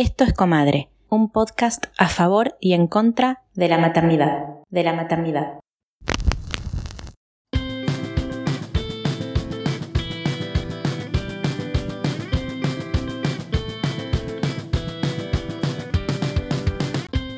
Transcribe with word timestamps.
Esto 0.00 0.22
es 0.22 0.32
Comadre, 0.32 0.90
un 1.08 1.28
podcast 1.28 1.86
a 1.98 2.06
favor 2.06 2.56
y 2.60 2.74
en 2.74 2.86
contra 2.86 3.42
de 3.54 3.66
la 3.66 3.78
maternidad, 3.78 4.44
de 4.70 4.84
la 4.84 4.92
maternidad. 4.92 5.58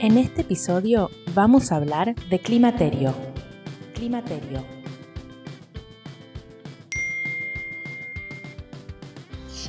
En 0.02 0.18
este 0.18 0.42
episodio 0.42 1.08
vamos 1.34 1.72
a 1.72 1.77
hablar 1.77 2.14
de 2.14 2.38
climaterio. 2.40 3.14
Climaterio. 3.95 4.79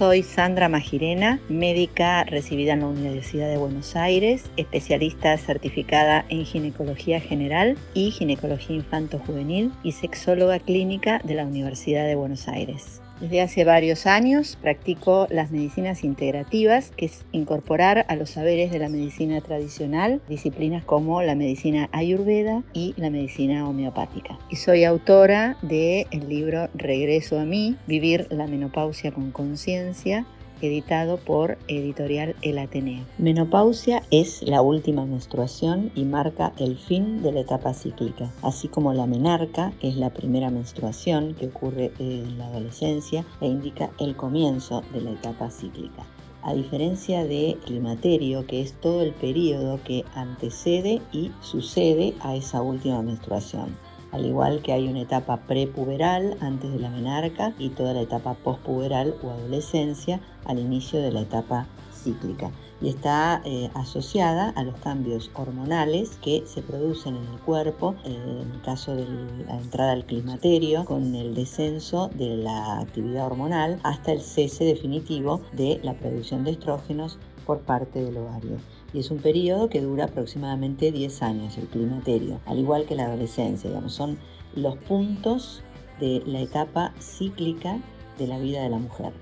Soy 0.02 0.24
Sandra 0.24 0.68
Magirena, 0.68 1.40
médica 1.48 2.24
recibida 2.24 2.74
en 2.74 2.80
la 2.80 2.88
Universidad 2.88 3.48
de 3.48 3.58
Buenos 3.58 3.96
Aires, 3.96 4.50
especialista 4.58 5.38
certificada 5.38 6.26
en 6.30 6.44
ginecología 6.44 7.20
general 7.20 7.78
y 7.94 8.10
ginecología 8.10 8.78
infanto-juvenil 8.78 9.72
y 9.84 9.92
sexóloga 9.92 10.58
clínica 10.58 11.22
de 11.24 11.36
la 11.36 11.46
Universidad 11.46 12.08
de 12.08 12.16
Buenos 12.16 12.48
Aires. 12.48 13.01
Desde 13.22 13.42
hace 13.42 13.64
varios 13.66 14.08
años 14.08 14.58
practico 14.60 15.28
las 15.30 15.52
medicinas 15.52 16.04
integrativas, 16.04 16.90
que 16.90 17.06
es 17.06 17.24
incorporar 17.32 18.04
a 18.10 18.16
los 18.16 18.32
saberes 18.32 18.72
de 18.72 18.80
la 18.80 18.90
medicina 18.90 19.40
tradicional 19.42 20.22
disciplinas 20.28 20.84
como 20.84 21.22
la 21.22 21.36
medicina 21.36 21.88
ayurveda 21.92 22.64
y 22.74 22.96
la 22.98 23.12
medicina 23.12 23.70
homeopática. 23.70 24.40
Y 24.50 24.56
soy 24.56 24.86
autora 24.86 25.56
del 25.62 26.08
libro 26.28 26.70
Regreso 26.74 27.40
a 27.40 27.46
mí, 27.46 27.78
Vivir 27.86 28.26
la 28.32 28.48
menopausia 28.48 29.12
con 29.12 29.30
conciencia, 29.30 30.26
editado 30.68 31.18
por 31.18 31.58
Editorial 31.68 32.36
El 32.42 32.60
Ateneo. 32.60 33.04
Menopausia 33.18 34.04
es 34.12 34.42
la 34.44 34.62
última 34.62 35.06
menstruación 35.06 35.92
y 35.96 36.04
marca 36.04 36.54
el 36.58 36.78
fin 36.78 37.22
de 37.22 37.32
la 37.32 37.42
etapa 37.42 37.74
cíclica, 37.74 38.32
así 38.42 38.68
como 38.68 38.94
la 38.94 39.08
menarca 39.08 39.74
es 39.82 39.96
la 39.96 40.12
primera 40.12 40.50
menstruación 40.50 41.36
que 41.36 41.48
ocurre 41.48 41.92
en 42.00 42.38
la 42.38 42.48
adolescencia 42.48 43.26
e 43.42 43.48
indica 43.48 43.90
el 44.00 44.16
comienzo 44.16 44.84
de 44.94 45.02
la 45.02 45.12
etapa 45.12 45.50
cíclica. 45.50 46.06
A 46.44 46.54
diferencia 46.54 47.24
de 47.24 47.58
climaterio, 47.66 48.48
que 48.48 48.62
es 48.62 48.74
todo 48.74 49.02
el 49.04 49.14
periodo 49.14 49.80
que 49.84 50.04
antecede 50.16 51.00
y 51.12 51.32
sucede 51.42 52.16
a 52.22 52.36
esa 52.36 52.64
última 52.64 53.04
menstruación 53.04 53.76
al 54.12 54.26
igual 54.26 54.62
que 54.62 54.74
hay 54.74 54.88
una 54.88 55.02
etapa 55.02 55.38
prepuberal 55.48 56.38
antes 56.42 56.72
de 56.72 56.80
la 56.80 56.90
menarca 56.90 57.54
y 57.58 57.70
toda 57.70 57.94
la 57.94 58.02
etapa 58.02 58.34
pospuberal 58.36 59.16
o 59.24 59.32
adolescencia 59.32 60.20
al 60.46 60.60
inicio 60.60 61.02
de 61.02 61.12
la 61.12 61.22
etapa 61.22 61.68
cíclica. 61.94 62.52
Y 62.82 62.90
está 62.90 63.42
eh, 63.46 63.70
asociada 63.76 64.50
a 64.50 64.64
los 64.64 64.76
cambios 64.80 65.30
hormonales 65.36 66.18
que 66.22 66.44
se 66.48 66.64
producen 66.64 67.16
en 67.16 67.28
el 67.28 67.40
cuerpo, 67.42 67.96
eh, 68.06 68.42
en 68.42 68.52
el 68.52 68.62
caso 68.62 68.96
de 68.96 69.06
la 69.46 69.58
entrada 69.58 69.92
al 69.92 70.06
climaterio, 70.06 70.84
con 70.86 71.14
el 71.14 71.36
descenso 71.36 72.10
de 72.16 72.38
la 72.38 72.80
actividad 72.80 73.28
hormonal 73.28 73.80
hasta 73.84 74.12
el 74.12 74.22
cese 74.22 74.64
definitivo 74.64 75.42
de 75.54 75.80
la 75.84 75.94
producción 75.94 76.44
de 76.44 76.52
estrógenos 76.52 77.20
por 77.46 77.60
parte 77.60 78.04
del 78.04 78.18
ovario 78.18 78.58
y 78.94 79.00
es 79.00 79.12
un 79.12 79.20
periodo 79.20 79.70
que 79.70 79.82
dura 79.82 80.06
aproximadamente 80.06 80.92
10 80.92 81.22
años, 81.24 81.58
el 81.58 81.68
climaterio, 81.68 82.40
al 82.46 82.60
igual 82.60 82.86
que 82.86 82.96
la 82.96 83.06
adolescencia, 83.06 83.70
digamos, 83.70 83.94
son 83.94 84.18
los 84.56 84.78
puntos 84.78 85.64
de 86.00 86.22
la 86.26 86.42
etapa 86.42 86.94
cíclica 87.00 87.80
de 88.18 88.28
la 88.28 88.38
vida 88.40 88.64
de 88.64 88.70
la 88.70 88.78
mujer. 88.78 89.14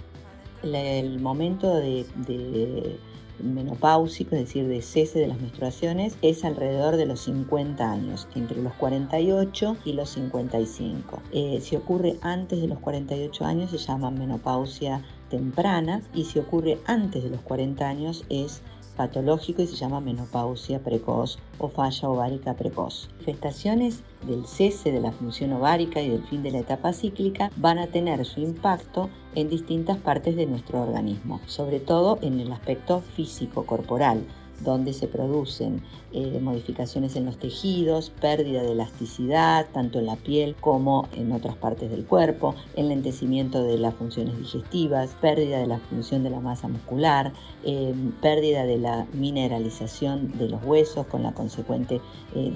El 0.63 1.19
momento 1.19 1.73
de, 1.75 2.05
de 2.27 2.97
menopáusico, 3.43 4.35
es 4.35 4.41
decir, 4.41 4.67
de 4.67 4.81
cese 4.81 5.19
de 5.19 5.27
las 5.27 5.39
menstruaciones, 5.39 6.17
es 6.21 6.43
alrededor 6.43 6.97
de 6.97 7.05
los 7.05 7.21
50 7.21 7.91
años, 7.91 8.27
entre 8.35 8.61
los 8.61 8.73
48 8.73 9.77
y 9.85 9.93
los 9.93 10.09
55. 10.09 11.21
Eh, 11.31 11.59
si 11.61 11.75
ocurre 11.75 12.17
antes 12.21 12.61
de 12.61 12.67
los 12.67 12.79
48 12.79 13.45
años 13.45 13.71
se 13.71 13.77
llama 13.77 14.11
menopausia 14.11 15.03
temprana 15.29 16.01
y 16.13 16.25
si 16.25 16.39
ocurre 16.39 16.79
antes 16.85 17.23
de 17.23 17.29
los 17.29 17.41
40 17.41 17.87
años 17.87 18.25
es 18.29 18.61
patológico 18.99 19.61
y 19.61 19.67
se 19.67 19.77
llama 19.77 20.01
menopausia 20.01 20.83
precoz 20.83 21.39
o 21.57 21.69
falla 21.69 22.09
ovárica 22.09 22.53
precoz. 22.55 23.07
Manifestaciones 23.19 24.03
del 24.27 24.45
cese 24.45 24.91
de 24.91 24.99
la 24.99 25.13
función 25.13 25.53
ovárica 25.53 26.01
y 26.01 26.09
del 26.09 26.27
fin 26.27 26.43
de 26.43 26.51
la 26.51 26.59
etapa 26.59 26.91
cíclica 26.91 27.49
van 27.55 27.79
a 27.79 27.87
tener 27.87 28.25
su 28.25 28.41
impacto 28.41 29.09
en 29.35 29.47
distintas 29.47 29.97
partes 29.99 30.35
de 30.35 30.47
nuestro 30.47 30.81
organismo, 30.81 31.39
sobre 31.45 31.79
todo 31.79 32.19
en 32.21 32.41
el 32.41 32.51
aspecto 32.51 32.99
físico 33.15 33.65
corporal, 33.65 34.25
donde 34.63 34.93
se 34.93 35.07
producen 35.07 35.81
eh, 36.11 36.39
modificaciones 36.41 37.15
en 37.15 37.25
los 37.25 37.37
tejidos, 37.37 38.09
pérdida 38.09 38.63
de 38.63 38.71
elasticidad, 38.71 39.67
tanto 39.73 39.99
en 39.99 40.07
la 40.07 40.15
piel 40.15 40.55
como 40.59 41.07
en 41.15 41.31
otras 41.31 41.55
partes 41.55 41.91
del 41.91 42.05
cuerpo, 42.05 42.55
enlentecimiento 42.75 43.63
de 43.63 43.77
las 43.77 43.93
funciones 43.93 44.37
digestivas, 44.37 45.15
pérdida 45.21 45.59
de 45.59 45.67
la 45.67 45.79
función 45.79 46.23
de 46.23 46.31
la 46.31 46.39
masa 46.39 46.67
muscular, 46.67 47.31
eh, 47.63 47.93
pérdida 48.21 48.65
de 48.65 48.79
la 48.79 49.05
mineralización 49.13 50.37
de 50.37 50.49
los 50.49 50.63
huesos 50.63 51.05
con 51.07 51.23
la 51.23 51.33
consecuente 51.33 52.01
eh, 52.35 52.51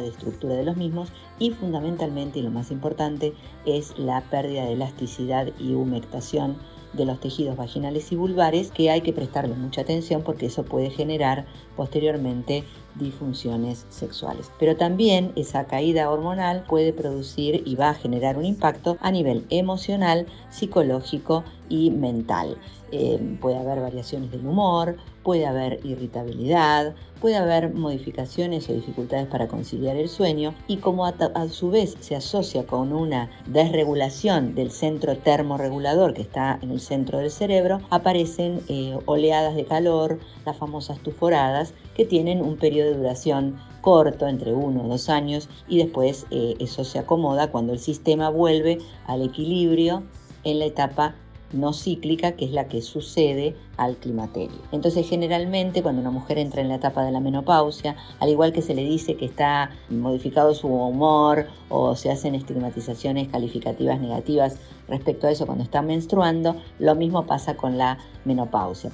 de 0.00 0.08
estructura 0.08 0.54
de 0.54 0.64
los 0.64 0.76
mismos. 0.76 1.10
Y 1.38 1.50
fundamentalmente 1.50 2.38
y 2.38 2.42
lo 2.42 2.50
más 2.50 2.70
importante 2.70 3.32
es 3.66 3.98
la 3.98 4.20
pérdida 4.22 4.64
de 4.64 4.74
elasticidad 4.74 5.48
y 5.58 5.74
humectación 5.74 6.56
de 6.92 7.04
los 7.04 7.20
tejidos 7.20 7.56
vaginales 7.56 8.12
y 8.12 8.16
vulvares 8.16 8.70
que 8.70 8.90
hay 8.90 9.00
que 9.00 9.12
prestarle 9.12 9.54
mucha 9.54 9.82
atención 9.82 10.22
porque 10.22 10.46
eso 10.46 10.64
puede 10.64 10.90
generar 10.90 11.46
posteriormente 11.76 12.64
disfunciones 12.96 13.86
sexuales. 13.88 14.50
Pero 14.58 14.76
también 14.76 15.32
esa 15.36 15.64
caída 15.64 16.10
hormonal 16.10 16.64
puede 16.68 16.92
producir 16.92 17.62
y 17.64 17.76
va 17.76 17.90
a 17.90 17.94
generar 17.94 18.38
un 18.38 18.44
impacto 18.44 18.96
a 19.00 19.10
nivel 19.10 19.44
emocional, 19.50 20.26
psicológico 20.50 21.44
y 21.68 21.90
mental. 21.90 22.56
Eh, 22.94 23.18
puede 23.40 23.56
haber 23.56 23.80
variaciones 23.80 24.30
del 24.30 24.46
humor, 24.46 24.96
puede 25.22 25.46
haber 25.46 25.80
irritabilidad, 25.82 26.94
puede 27.22 27.36
haber 27.36 27.72
modificaciones 27.72 28.68
o 28.68 28.74
dificultades 28.74 29.28
para 29.28 29.48
conciliar 29.48 29.96
el 29.96 30.10
sueño 30.10 30.54
y 30.66 30.76
como 30.76 31.06
a, 31.06 31.14
su 31.48 31.70
vez 31.70 31.96
se 32.00 32.16
asocia 32.16 32.66
con 32.66 32.92
una 32.92 33.30
desregulación 33.46 34.54
del 34.54 34.70
centro 34.70 35.16
termorregulador 35.16 36.12
que 36.12 36.20
está 36.20 36.58
en 36.60 36.70
el 36.70 36.80
centro 36.80 37.18
del 37.18 37.30
cerebro, 37.30 37.80
aparecen 37.88 38.60
eh, 38.68 38.98
oleadas 39.06 39.54
de 39.54 39.64
calor, 39.64 40.18
las 40.44 40.58
famosas 40.58 40.98
tuforadas, 40.98 41.72
que 41.96 42.04
tienen 42.04 42.42
un 42.42 42.56
periodo 42.56 42.90
de 42.90 42.96
duración 42.96 43.58
corto, 43.80 44.26
entre 44.28 44.54
uno 44.54 44.84
o 44.84 44.88
dos 44.88 45.08
años, 45.08 45.48
y 45.68 45.78
después 45.78 46.26
eh, 46.30 46.54
eso 46.58 46.84
se 46.84 46.98
acomoda 46.98 47.50
cuando 47.50 47.72
el 47.72 47.78
sistema 47.78 48.30
vuelve 48.30 48.78
al 49.06 49.22
equilibrio 49.22 50.04
en 50.44 50.58
la 50.58 50.66
etapa 50.66 51.14
no 51.52 51.72
cíclica, 51.72 52.32
que 52.32 52.46
es 52.46 52.52
la 52.52 52.66
que 52.68 52.80
sucede 52.82 53.54
al 53.76 53.96
climaterio. 53.96 54.56
Entonces, 54.72 55.08
generalmente, 55.08 55.82
cuando 55.82 56.00
una 56.00 56.10
mujer 56.10 56.38
entra 56.38 56.62
en 56.62 56.68
la 56.68 56.76
etapa 56.76 57.04
de 57.04 57.12
la 57.12 57.20
menopausia, 57.20 57.96
al 58.20 58.30
igual 58.30 58.52
que 58.52 58.62
se 58.62 58.74
le 58.74 58.84
dice 58.84 59.16
que 59.16 59.26
está 59.26 59.70
modificado 59.90 60.54
su 60.54 60.68
humor 60.68 61.46
o 61.68 61.94
se 61.94 62.10
hacen 62.10 62.34
estigmatizaciones 62.34 63.28
calificativas 63.28 64.00
negativas 64.00 64.56
respecto 64.88 65.26
a 65.26 65.30
eso 65.30 65.46
cuando 65.46 65.64
está 65.64 65.82
menstruando, 65.82 66.56
lo 66.78 66.94
mismo 66.94 67.26
pasa 67.26 67.54
con 67.54 67.78
la 67.78 67.98
menopausia. 68.24 68.90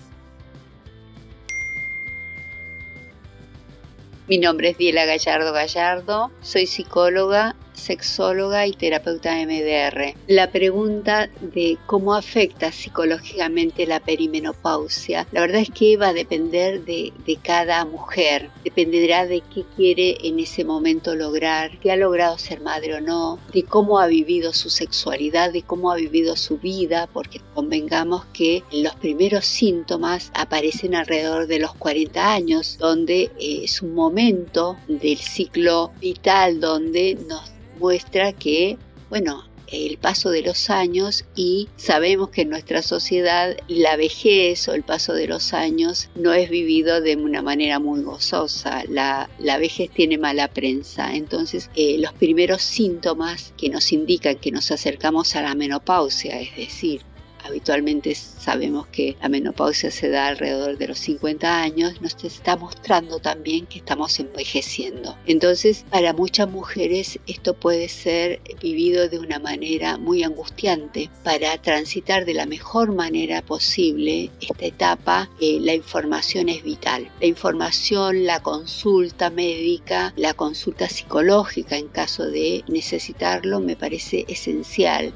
Mi 4.28 4.36
nombre 4.36 4.68
es 4.68 4.76
Diela 4.76 5.06
Gallardo 5.06 5.54
Gallardo, 5.54 6.30
soy 6.42 6.66
psicóloga 6.66 7.56
sexóloga 7.78 8.66
y 8.66 8.72
terapeuta 8.72 9.34
MDR. 9.36 10.14
La 10.26 10.50
pregunta 10.50 11.30
de 11.40 11.78
cómo 11.86 12.14
afecta 12.14 12.72
psicológicamente 12.72 13.86
la 13.86 14.00
perimenopausia, 14.00 15.26
la 15.32 15.40
verdad 15.40 15.62
es 15.62 15.70
que 15.70 15.96
va 15.96 16.08
a 16.08 16.12
depender 16.12 16.84
de, 16.84 17.12
cada 17.42 17.84
mujer, 17.84 18.50
dependerá 18.64 19.26
de 19.26 19.42
qué 19.42 19.64
quiere 19.76 20.18
en 20.22 20.40
ese 20.40 20.64
momento 20.64 21.14
lograr, 21.14 21.78
qué 21.78 21.92
ha 21.92 21.96
logrado 21.96 22.36
ser 22.36 22.60
madre 22.60 22.94
o 22.94 23.00
no, 23.00 23.38
de 23.52 23.62
cómo 23.62 24.00
ha 24.00 24.06
vivido 24.06 24.52
su 24.52 24.70
sexualidad, 24.70 25.52
de 25.52 25.62
cómo 25.62 25.92
ha 25.92 25.96
vivido 25.96 26.36
su 26.36 26.58
vida, 26.58 27.08
porque 27.12 27.40
convengamos 27.54 28.26
que 28.32 28.64
los 28.72 28.94
primeros 28.96 29.46
síntomas 29.46 30.30
aparecen 30.34 30.94
alrededor 30.94 31.46
de 31.46 31.60
los 31.60 31.74
40 31.74 32.32
años, 32.32 32.76
donde 32.78 33.30
eh, 33.38 33.60
es 33.64 33.80
un 33.82 33.94
momento 33.94 34.76
del 34.88 35.18
ciclo 35.18 35.92
vital 36.00 36.60
donde 36.60 37.18
nos 37.28 37.52
muestra 37.78 38.32
que, 38.32 38.76
bueno, 39.10 39.44
el 39.70 39.98
paso 39.98 40.30
de 40.30 40.42
los 40.42 40.70
años 40.70 41.24
y 41.36 41.68
sabemos 41.76 42.30
que 42.30 42.42
en 42.42 42.50
nuestra 42.50 42.82
sociedad 42.82 43.56
la 43.68 43.96
vejez 43.96 44.66
o 44.68 44.74
el 44.74 44.82
paso 44.82 45.12
de 45.12 45.26
los 45.26 45.52
años 45.52 46.08
no 46.14 46.32
es 46.32 46.48
vivido 46.48 47.00
de 47.00 47.16
una 47.16 47.42
manera 47.42 47.78
muy 47.78 48.00
gozosa. 48.00 48.82
La, 48.88 49.28
la 49.38 49.58
vejez 49.58 49.90
tiene 49.90 50.16
mala 50.18 50.48
prensa. 50.48 51.14
Entonces 51.14 51.70
eh, 51.76 51.98
los 51.98 52.12
primeros 52.14 52.62
síntomas 52.62 53.52
que 53.56 53.68
nos 53.68 53.92
indican 53.92 54.36
que 54.36 54.50
nos 54.50 54.70
acercamos 54.70 55.36
a 55.36 55.42
la 55.42 55.54
menopausia, 55.54 56.40
es 56.40 56.56
decir, 56.56 57.02
habitualmente 57.48 58.14
sabemos 58.14 58.86
que 58.88 59.16
la 59.20 59.28
menopausia 59.28 59.90
se 59.90 60.08
da 60.08 60.28
alrededor 60.28 60.78
de 60.78 60.88
los 60.88 60.98
50 60.98 61.62
años, 61.62 62.00
nos 62.00 62.16
está 62.24 62.56
mostrando 62.56 63.18
también 63.18 63.66
que 63.66 63.78
estamos 63.78 64.18
envejeciendo. 64.20 65.16
Entonces, 65.26 65.84
para 65.90 66.12
muchas 66.12 66.48
mujeres 66.48 67.18
esto 67.26 67.54
puede 67.54 67.88
ser 67.88 68.40
vivido 68.60 69.08
de 69.08 69.18
una 69.18 69.38
manera 69.38 69.98
muy 69.98 70.22
angustiante. 70.22 71.10
Para 71.24 71.56
transitar 71.58 72.24
de 72.24 72.34
la 72.34 72.46
mejor 72.46 72.94
manera 72.94 73.42
posible 73.42 74.30
esta 74.40 74.66
etapa, 74.66 75.30
eh, 75.40 75.58
la 75.60 75.74
información 75.74 76.48
es 76.48 76.62
vital. 76.62 77.10
La 77.20 77.26
información, 77.26 78.24
la 78.26 78.40
consulta 78.42 79.30
médica, 79.30 80.12
la 80.16 80.34
consulta 80.34 80.88
psicológica 80.88 81.76
en 81.76 81.88
caso 81.88 82.26
de 82.26 82.64
necesitarlo 82.68 83.60
me 83.60 83.76
parece 83.76 84.24
esencial. 84.28 85.12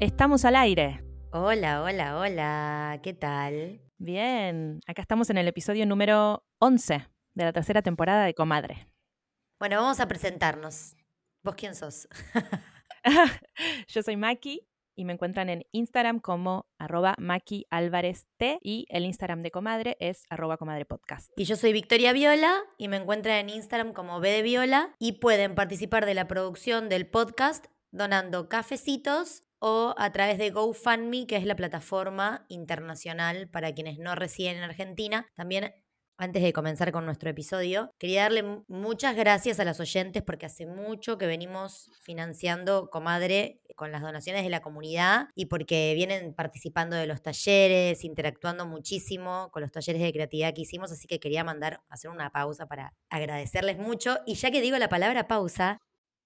Estamos 0.00 0.46
al 0.46 0.56
aire. 0.56 1.04
Hola, 1.30 1.82
hola, 1.82 2.18
hola, 2.18 3.00
¿qué 3.02 3.12
tal? 3.12 3.82
Bien, 3.98 4.80
acá 4.86 5.02
estamos 5.02 5.28
en 5.28 5.36
el 5.36 5.46
episodio 5.46 5.84
número 5.84 6.42
11 6.58 7.06
de 7.34 7.44
la 7.44 7.52
tercera 7.52 7.82
temporada 7.82 8.24
de 8.24 8.32
Comadre. 8.32 8.86
Bueno, 9.58 9.76
vamos 9.76 10.00
a 10.00 10.08
presentarnos. 10.08 10.96
¿Vos 11.42 11.54
quién 11.54 11.74
sos? 11.74 12.08
Yo 13.88 14.02
soy 14.02 14.16
Maki 14.16 14.66
y 14.96 15.04
me 15.04 15.12
encuentran 15.12 15.50
en 15.50 15.66
Instagram 15.70 16.20
como 16.20 16.64
arroba 16.78 17.14
Maki 17.18 17.66
Álvarez 17.68 18.26
T 18.38 18.58
y 18.62 18.86
el 18.88 19.04
Instagram 19.04 19.42
de 19.42 19.50
Comadre 19.50 19.98
es 20.00 20.24
arroba 20.30 20.56
Comadre 20.56 20.86
Podcast. 20.86 21.30
Y 21.36 21.44
yo 21.44 21.56
soy 21.56 21.74
Victoria 21.74 22.14
Viola 22.14 22.54
y 22.78 22.88
me 22.88 22.96
encuentran 22.96 23.36
en 23.36 23.50
Instagram 23.50 23.92
como 23.92 24.18
B 24.18 24.30
de 24.30 24.40
Viola 24.40 24.94
y 24.98 25.12
pueden 25.20 25.54
participar 25.54 26.06
de 26.06 26.14
la 26.14 26.26
producción 26.26 26.88
del 26.88 27.06
podcast 27.06 27.66
donando 27.92 28.48
cafecitos 28.48 29.42
o 29.60 29.94
a 29.96 30.10
través 30.10 30.38
de 30.38 30.50
GoFundMe, 30.50 31.26
que 31.26 31.36
es 31.36 31.44
la 31.44 31.54
plataforma 31.54 32.44
internacional 32.48 33.48
para 33.48 33.72
quienes 33.72 33.98
no 33.98 34.14
residen 34.14 34.56
en 34.56 34.64
Argentina. 34.64 35.26
También, 35.36 35.72
antes 36.16 36.42
de 36.42 36.52
comenzar 36.52 36.92
con 36.92 37.04
nuestro 37.04 37.30
episodio, 37.30 37.90
quería 37.98 38.22
darle 38.22 38.64
muchas 38.68 39.16
gracias 39.16 39.60
a 39.60 39.64
los 39.64 39.78
oyentes 39.80 40.22
porque 40.22 40.46
hace 40.46 40.66
mucho 40.66 41.18
que 41.18 41.26
venimos 41.26 41.90
financiando 42.02 42.90
Comadre 42.90 43.60
con 43.76 43.92
las 43.92 44.02
donaciones 44.02 44.44
de 44.44 44.50
la 44.50 44.60
comunidad 44.60 45.28
y 45.34 45.46
porque 45.46 45.92
vienen 45.94 46.34
participando 46.34 46.96
de 46.96 47.06
los 47.06 47.22
talleres, 47.22 48.04
interactuando 48.04 48.66
muchísimo 48.66 49.50
con 49.52 49.62
los 49.62 49.72
talleres 49.72 50.02
de 50.02 50.12
creatividad 50.12 50.52
que 50.52 50.62
hicimos, 50.62 50.92
así 50.92 51.06
que 51.06 51.20
quería 51.20 51.44
mandar, 51.44 51.82
hacer 51.88 52.10
una 52.10 52.30
pausa 52.30 52.66
para 52.66 52.94
agradecerles 53.08 53.78
mucho. 53.78 54.18
Y 54.26 54.34
ya 54.34 54.50
que 54.50 54.60
digo 54.60 54.76
la 54.76 54.88
palabra 54.90 55.26
pausa, 55.26 55.78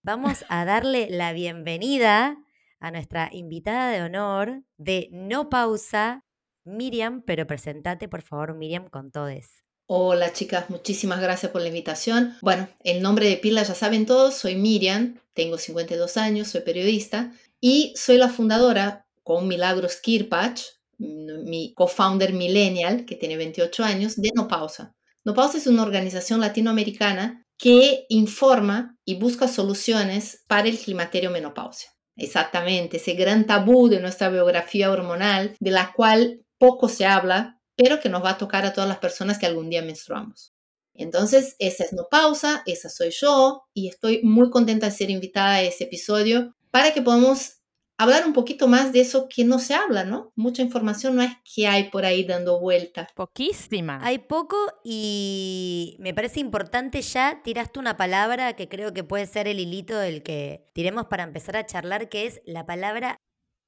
vamos 0.03 0.45
a 0.49 0.65
darle 0.65 1.09
la 1.11 1.33
bienvenida 1.33 2.37
a 2.81 2.91
nuestra 2.91 3.31
invitada 3.33 3.91
de 3.91 4.03
honor 4.03 4.63
de 4.77 5.09
No 5.13 5.49
Pausa, 5.49 6.25
Miriam, 6.65 7.23
pero 7.23 7.47
presentate 7.47 8.09
por 8.09 8.23
favor, 8.23 8.55
Miriam, 8.55 8.89
con 8.89 9.11
todes. 9.11 9.65
Hola 9.87 10.33
chicas, 10.33 10.71
muchísimas 10.71 11.21
gracias 11.21 11.53
por 11.53 11.61
la 11.61 11.69
invitación. 11.69 12.35
Bueno, 12.41 12.69
el 12.81 13.03
nombre 13.03 13.29
de 13.29 13.37
pila 13.37 13.63
ya 13.63 13.75
saben 13.75 14.07
todos, 14.07 14.35
soy 14.35 14.57
Miriam, 14.57 15.21
tengo 15.35 15.59
52 15.59 16.17
años, 16.17 16.49
soy 16.49 16.63
periodista 16.63 17.33
y 17.61 17.93
soy 17.95 18.17
la 18.17 18.31
fundadora 18.31 19.07
con 19.23 19.47
Milagros 19.47 19.97
Kirpach, 19.97 20.61
mi 20.99 21.75
co-founder 21.75 22.33
millennial 22.33 23.05
que 23.05 23.17
tiene 23.17 23.37
28 23.37 23.85
años, 23.85 24.17
de 24.17 24.31
No 24.35 24.49
Pausa. 24.49 24.95
No 25.25 25.35
Pausa 25.35 25.59
es 25.59 25.67
una 25.67 25.83
organización 25.83 26.41
latinoamericana 26.41 27.47
que 27.59 28.07
informa 28.09 28.97
y 29.05 29.17
busca 29.17 29.49
soluciones 29.49 30.45
para 30.47 30.69
el 30.69 30.79
climaterio 30.79 31.31
menopausia. 31.31 31.91
Exactamente, 32.17 32.99
ese 32.99 33.15
gran 33.15 33.47
tabú 33.47 33.89
de 33.89 34.01
nuestra 34.01 34.29
biografía 34.29 34.91
hormonal, 34.91 35.57
de 35.59 35.71
la 35.71 35.93
cual 35.93 36.45
poco 36.59 36.89
se 36.89 37.07
habla, 37.07 37.61
pero 37.77 38.01
que 38.01 38.09
nos 38.09 38.25
va 38.25 38.31
a 38.31 38.39
tocar 38.39 38.65
a 38.65 38.73
todas 38.73 38.89
las 38.89 38.99
personas 38.99 39.39
que 39.39 39.47
algún 39.47 39.69
día 39.69 39.83
menstruamos. 39.83 40.53
Entonces, 40.95 41.57
esa 41.59 41.83
es 41.83 41.93
No 41.93 42.07
Pausa, 42.09 42.63
esa 42.67 42.89
soy 42.89 43.11
yo, 43.11 43.65
y 43.75 43.89
estoy 43.89 44.23
muy 44.23 44.49
contenta 44.51 44.87
de 44.87 44.93
ser 44.93 45.11
invitada 45.11 45.55
a 45.57 45.63
ese 45.63 45.85
episodio 45.85 46.55
para 46.71 46.93
que 46.93 47.03
podamos 47.03 47.59
hablar 47.99 48.27
un 48.27 48.33
poquito 48.33 48.69
más 48.69 48.93
de 48.93 49.01
eso 49.01 49.29
que 49.29 49.45
no 49.45 49.59
se 49.59 49.75
habla, 49.75 50.05
¿no? 50.05 50.33
Mucha 50.37 50.63
información 50.63 51.17
no 51.17 51.23
es 51.23 51.33
que 51.55 51.67
hay 51.67 51.91
por 51.91 52.05
ahí 52.05 52.25
dando 52.25 52.61
vueltas. 52.61 53.09
Poquísima. 53.15 54.01
Hay 54.03 54.19
poco 54.19 54.57
y 54.85 55.97
me 56.01 56.15
parece 56.15 56.41
importante 56.41 57.03
ya 57.03 57.43
tiraste 57.43 57.79
una 57.79 57.97
palabra 57.97 58.55
que 58.55 58.69
creo 58.69 58.93
que 58.93 59.05
puede 59.05 59.27
ser 59.27 59.49
el 59.49 59.61
hilito 59.61 59.97
del 59.97 60.23
que 60.23 60.69
tiremos 60.73 61.07
para 61.07 61.23
empezar 61.23 61.57
a 61.57 61.67
charlar, 61.67 62.09
que 62.09 62.27
es 62.27 62.41
la 62.45 62.67
palabra 62.67 63.21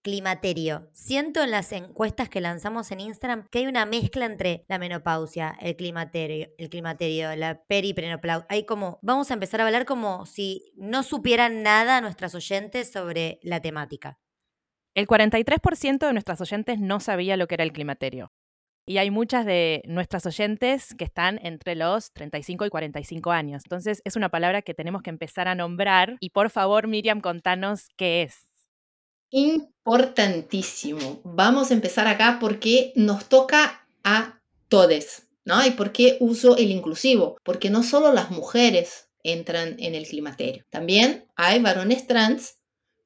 climaterio. 0.07 0.89
Siento 0.93 1.43
en 1.43 1.51
las 1.51 1.73
encuestas 1.73 2.29
que 2.29 2.41
lanzamos 2.41 2.93
en 2.93 3.01
Instagram 3.01 3.49
que 3.51 3.59
hay 3.59 3.67
una 3.67 3.87
mezcla 3.87 4.25
entre 4.25 4.65
la 4.69 4.79
menopausia, 4.79 5.57
el 5.61 5.75
climaterio, 5.75 6.47
el 6.59 6.69
climaterio, 6.71 7.35
la 7.35 7.65
periprenoplausia. 7.65 8.47
Hay 8.49 8.67
como, 8.67 9.01
vamos 9.03 9.33
a 9.33 9.35
empezar 9.35 9.61
a 9.61 9.67
hablar 9.67 9.85
como 9.85 10.25
si 10.25 10.73
no 10.77 11.03
supieran 11.03 11.65
nada 11.65 12.01
nuestras 12.01 12.37
oyentes 12.37 12.93
sobre 12.93 13.41
la 13.43 13.61
temática. 13.61 14.21
El 14.95 15.09
43% 15.09 15.99
de 15.99 16.13
nuestras 16.13 16.41
oyentes 16.41 16.79
no 16.79 17.01
sabía 17.01 17.37
lo 17.37 17.49
que 17.49 17.57
era 17.57 17.65
el 17.65 17.73
climaterio. 17.73 18.31
Y 18.87 18.99
hay 18.99 19.11
muchas 19.11 19.45
de 19.45 19.83
nuestras 19.87 20.25
oyentes 20.25 20.95
que 20.95 21.03
están 21.03 21.41
entre 21.43 21.75
los 21.75 22.13
35 22.13 22.65
y 22.65 22.71
45 22.71 23.33
años. 23.33 23.65
Entonces 23.67 24.03
es 24.05 24.15
una 24.15 24.29
palabra 24.29 24.63
que 24.63 24.73
tenemos 24.73 25.03
que 25.03 25.11
empezar 25.11 25.49
a 25.49 25.57
nombrar. 25.57 26.17
Y 26.21 26.31
por 26.31 26.49
favor, 26.49 26.87
Miriam, 26.87 27.21
contanos 27.21 27.89
qué 27.97 28.23
es 28.23 28.47
importantísimo. 29.37 31.21
Vamos 31.23 31.71
a 31.71 31.75
empezar 31.75 32.07
acá 32.07 32.39
porque 32.41 32.95
nos 32.97 33.27
toca 33.27 33.87
a 34.03 34.41
todos, 34.69 35.25
¿no? 35.45 35.65
¿Y 35.67 35.73
por 35.73 35.93
qué 35.93 36.17
uso 36.21 36.57
el 36.57 36.71
inclusivo? 36.71 37.37
Porque 37.45 37.69
no 37.69 37.83
solo 37.83 38.15
las 38.15 38.31
mujeres 38.31 39.11
entran 39.23 39.77
en 39.79 39.95
el 39.95 40.07
climaterio, 40.07 40.65
también 40.71 41.27
hay 41.37 41.61
varones 41.61 42.07
trans 42.07 42.57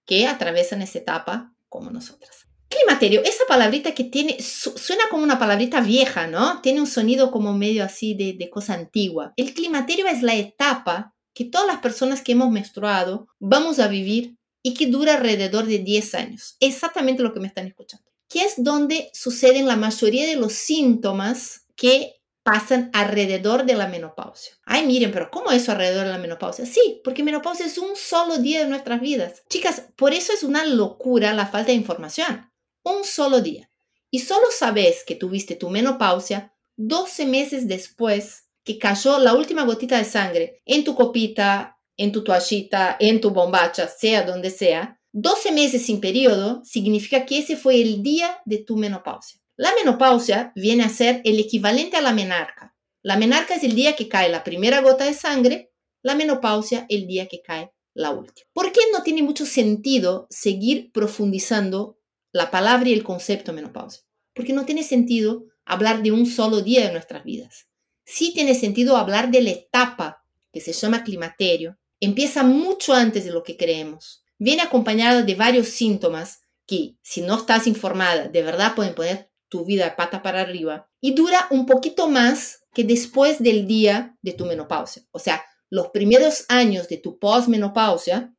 que 0.06 0.28
atravesan 0.28 0.82
esa 0.82 1.00
etapa 1.00 1.52
como 1.68 1.90
nosotras. 1.90 2.46
Climaterio, 2.68 3.22
esa 3.24 3.44
palabrita 3.48 3.92
que 3.92 4.04
tiene, 4.04 4.36
suena 4.40 5.02
como 5.10 5.24
una 5.24 5.40
palabrita 5.40 5.80
vieja, 5.80 6.28
¿no? 6.28 6.60
Tiene 6.60 6.80
un 6.80 6.86
sonido 6.86 7.32
como 7.32 7.52
medio 7.54 7.82
así 7.82 8.14
de, 8.14 8.34
de 8.38 8.49
cosa 8.49 8.75
antigua. 8.75 9.32
El 9.37 9.52
climaterio 9.52 10.06
es 10.06 10.22
la 10.22 10.37
etapa 10.37 11.12
que 11.34 11.44
todas 11.44 11.66
las 11.66 11.78
personas 11.78 12.22
que 12.22 12.32
hemos 12.32 12.50
menstruado 12.50 13.26
vamos 13.40 13.80
a 13.80 13.88
vivir 13.88 14.37
y 14.62 14.75
que 14.75 14.87
dura 14.87 15.14
alrededor 15.14 15.67
de 15.67 15.79
10 15.79 16.14
años. 16.14 16.57
Exactamente 16.61 17.23
lo 17.23 17.33
que 17.33 17.40
me 17.40 17.47
están 17.47 17.67
escuchando. 17.67 18.07
Que 18.29 18.45
es 18.45 18.55
donde 18.57 19.11
suceden 19.12 19.67
la 19.67 19.76
mayoría 19.76 20.26
de 20.26 20.37
los 20.37 20.52
síntomas 20.52 21.67
que 21.76 22.21
pasan 22.43 22.90
alrededor 22.93 23.64
de 23.64 23.75
la 23.75 23.87
menopausia. 23.87 24.55
Ay, 24.64 24.87
miren, 24.87 25.12
pero 25.12 25.31
¿cómo 25.31 25.50
eso 25.50 25.73
alrededor 25.73 26.07
de 26.07 26.12
la 26.12 26.19
menopausia? 26.19 26.67
Sí, 26.67 27.00
porque 27.05 27.23
menopausia 27.23 27.67
es 27.67 27.79
un 27.79 27.97
solo 27.97 28.38
día 28.38 28.61
de 28.61 28.69
nuestras 28.69 29.00
vidas. 29.00 29.43
Chicas, 29.49 29.85
por 29.97 30.14
eso 30.14 30.33
es 30.33 30.43
una 30.43 30.64
locura 30.64 31.35
la 31.35 31.47
falta 31.47 31.69
de 31.69 31.79
información. 31.79 32.50
Un 32.83 33.05
solo 33.05 33.40
día. 33.40 33.71
Y 34.11 34.21
solo 34.21 34.47
sabes 34.50 35.05
que 35.07 35.14
tuviste 35.14 35.55
tu 35.55 35.71
menopausia 35.71 36.52
12 36.76 37.26
meses 37.26 37.69
después 37.69 38.45
que 38.64 38.79
cayó 38.79 39.19
la 39.19 39.35
última 39.35 39.64
gotita 39.64 39.99
de 39.99 40.05
sangre 40.05 40.62
en 40.64 40.85
tu 40.85 40.95
copita, 40.95 41.79
en 42.00 42.12
tu 42.12 42.25
toallita, 42.25 42.97
en 42.99 43.21
tu 43.21 43.28
bombacha, 43.28 43.87
sea 43.87 44.23
donde 44.23 44.49
sea, 44.50 44.99
12 45.12 45.52
meses 45.52 45.85
sin 45.85 46.00
periodo 46.00 46.62
significa 46.64 47.26
que 47.26 47.40
ese 47.40 47.59
fue 47.59 47.83
el 47.83 48.02
día 48.02 48.38
de 48.47 48.57
tu 48.57 48.78
menopausia. 48.78 49.38
La 49.54 49.75
menopausia 49.75 50.50
viene 50.57 50.85
a 50.85 50.88
ser 50.88 51.21
el 51.25 51.38
equivalente 51.38 51.99
a 51.99 52.00
la 52.00 52.14
menarca. 52.14 52.75
La 53.02 53.19
menarca 53.19 53.54
es 53.54 53.64
el 53.64 53.75
día 53.75 53.97
que 53.97 54.09
cae 54.09 54.30
la 54.30 54.45
primera 54.45 54.80
gota 54.80 55.04
de 55.04 55.12
sangre, 55.12 55.73
la 56.00 56.14
menopausia 56.14 56.87
el 56.88 57.07
día 57.07 57.28
que 57.28 57.42
cae 57.42 57.71
la 57.92 58.12
última. 58.12 58.49
¿Por 58.54 58.73
qué 58.73 58.80
no 58.95 59.02
tiene 59.02 59.23
mucho 59.23 59.45
sentido 59.45 60.26
seguir 60.30 60.92
profundizando 60.92 61.99
la 62.33 62.50
palabra 62.50 62.88
y 62.88 62.95
el 62.95 63.04
concepto 63.04 63.52
menopausia? 63.52 64.04
Porque 64.35 64.54
no 64.54 64.64
tiene 64.64 64.85
sentido 64.85 65.45
hablar 65.66 66.02
de 66.02 66.12
un 66.12 66.25
solo 66.25 66.62
día 66.62 66.87
de 66.87 66.92
nuestras 66.92 67.25
vidas. 67.25 67.69
Sí 68.07 68.33
tiene 68.33 68.54
sentido 68.54 68.97
hablar 68.97 69.30
de 69.30 69.42
la 69.42 69.50
etapa 69.50 70.25
que 70.50 70.62
se 70.62 70.73
llama 70.73 71.04
climaterio, 71.04 71.76
empieza 72.00 72.42
mucho 72.42 72.95
antes 72.95 73.25
de 73.25 73.30
lo 73.30 73.42
que 73.42 73.57
creemos. 73.57 74.25
Viene 74.38 74.62
acompañado 74.62 75.23
de 75.23 75.35
varios 75.35 75.69
síntomas 75.69 76.40
que, 76.66 76.97
si 77.02 77.21
no 77.21 77.37
estás 77.37 77.66
informada, 77.66 78.28
de 78.28 78.42
verdad 78.42 78.75
pueden 78.75 78.95
poner 78.95 79.30
tu 79.49 79.64
vida 79.64 79.97
pata 79.97 80.23
para 80.23 80.40
arriba. 80.40 80.88
Y 81.00 81.14
dura 81.14 81.47
un 81.50 81.66
poquito 81.66 82.09
más 82.09 82.64
que 82.73 82.85
después 82.85 83.42
del 83.42 83.66
día 83.66 84.16
de 84.23 84.33
tu 84.33 84.47
menopausia. 84.47 85.02
O 85.11 85.19
sea, 85.19 85.45
los 85.69 85.88
primeros 85.88 86.47
años 86.49 86.88
de 86.88 86.97
tu 86.97 87.19
posmenopausia 87.19 88.35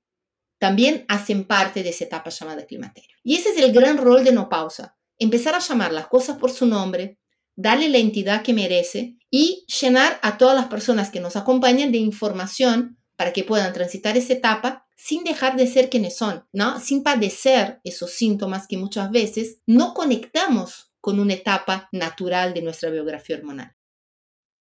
también 0.59 1.05
hacen 1.07 1.45
parte 1.45 1.83
de 1.83 1.89
esa 1.89 2.05
etapa 2.05 2.29
llamada 2.29 2.65
climaterio. 2.65 3.15
Y 3.23 3.35
ese 3.35 3.49
es 3.49 3.57
el 3.57 3.71
gran 3.71 3.97
rol 3.97 4.23
de 4.23 4.31
no 4.31 4.47
pausa, 4.47 4.97
empezar 5.17 5.55
a 5.55 5.59
llamar 5.59 5.91
las 5.91 6.07
cosas 6.07 6.37
por 6.37 6.51
su 6.51 6.65
nombre, 6.65 7.19
darle 7.55 7.89
la 7.89 7.97
entidad 7.97 8.43
que 8.43 8.53
merece 8.53 9.17
y 9.29 9.65
llenar 9.81 10.19
a 10.21 10.37
todas 10.37 10.55
las 10.55 10.67
personas 10.67 11.09
que 11.09 11.19
nos 11.19 11.35
acompañan 11.35 11.91
de 11.91 11.97
información 11.97 12.97
para 13.21 13.33
que 13.33 13.43
puedan 13.43 13.71
transitar 13.71 14.17
esa 14.17 14.33
etapa 14.33 14.87
sin 14.95 15.23
dejar 15.23 15.55
de 15.55 15.67
ser 15.67 15.91
quienes 15.91 16.17
son, 16.17 16.43
¿no? 16.51 16.79
Sin 16.79 17.03
padecer 17.03 17.79
esos 17.83 18.09
síntomas 18.09 18.65
que 18.67 18.79
muchas 18.79 19.11
veces 19.11 19.61
no 19.67 19.93
conectamos 19.93 20.91
con 20.99 21.19
una 21.19 21.33
etapa 21.33 21.87
natural 21.91 22.55
de 22.55 22.63
nuestra 22.63 22.89
biografía 22.89 23.35
hormonal. 23.35 23.75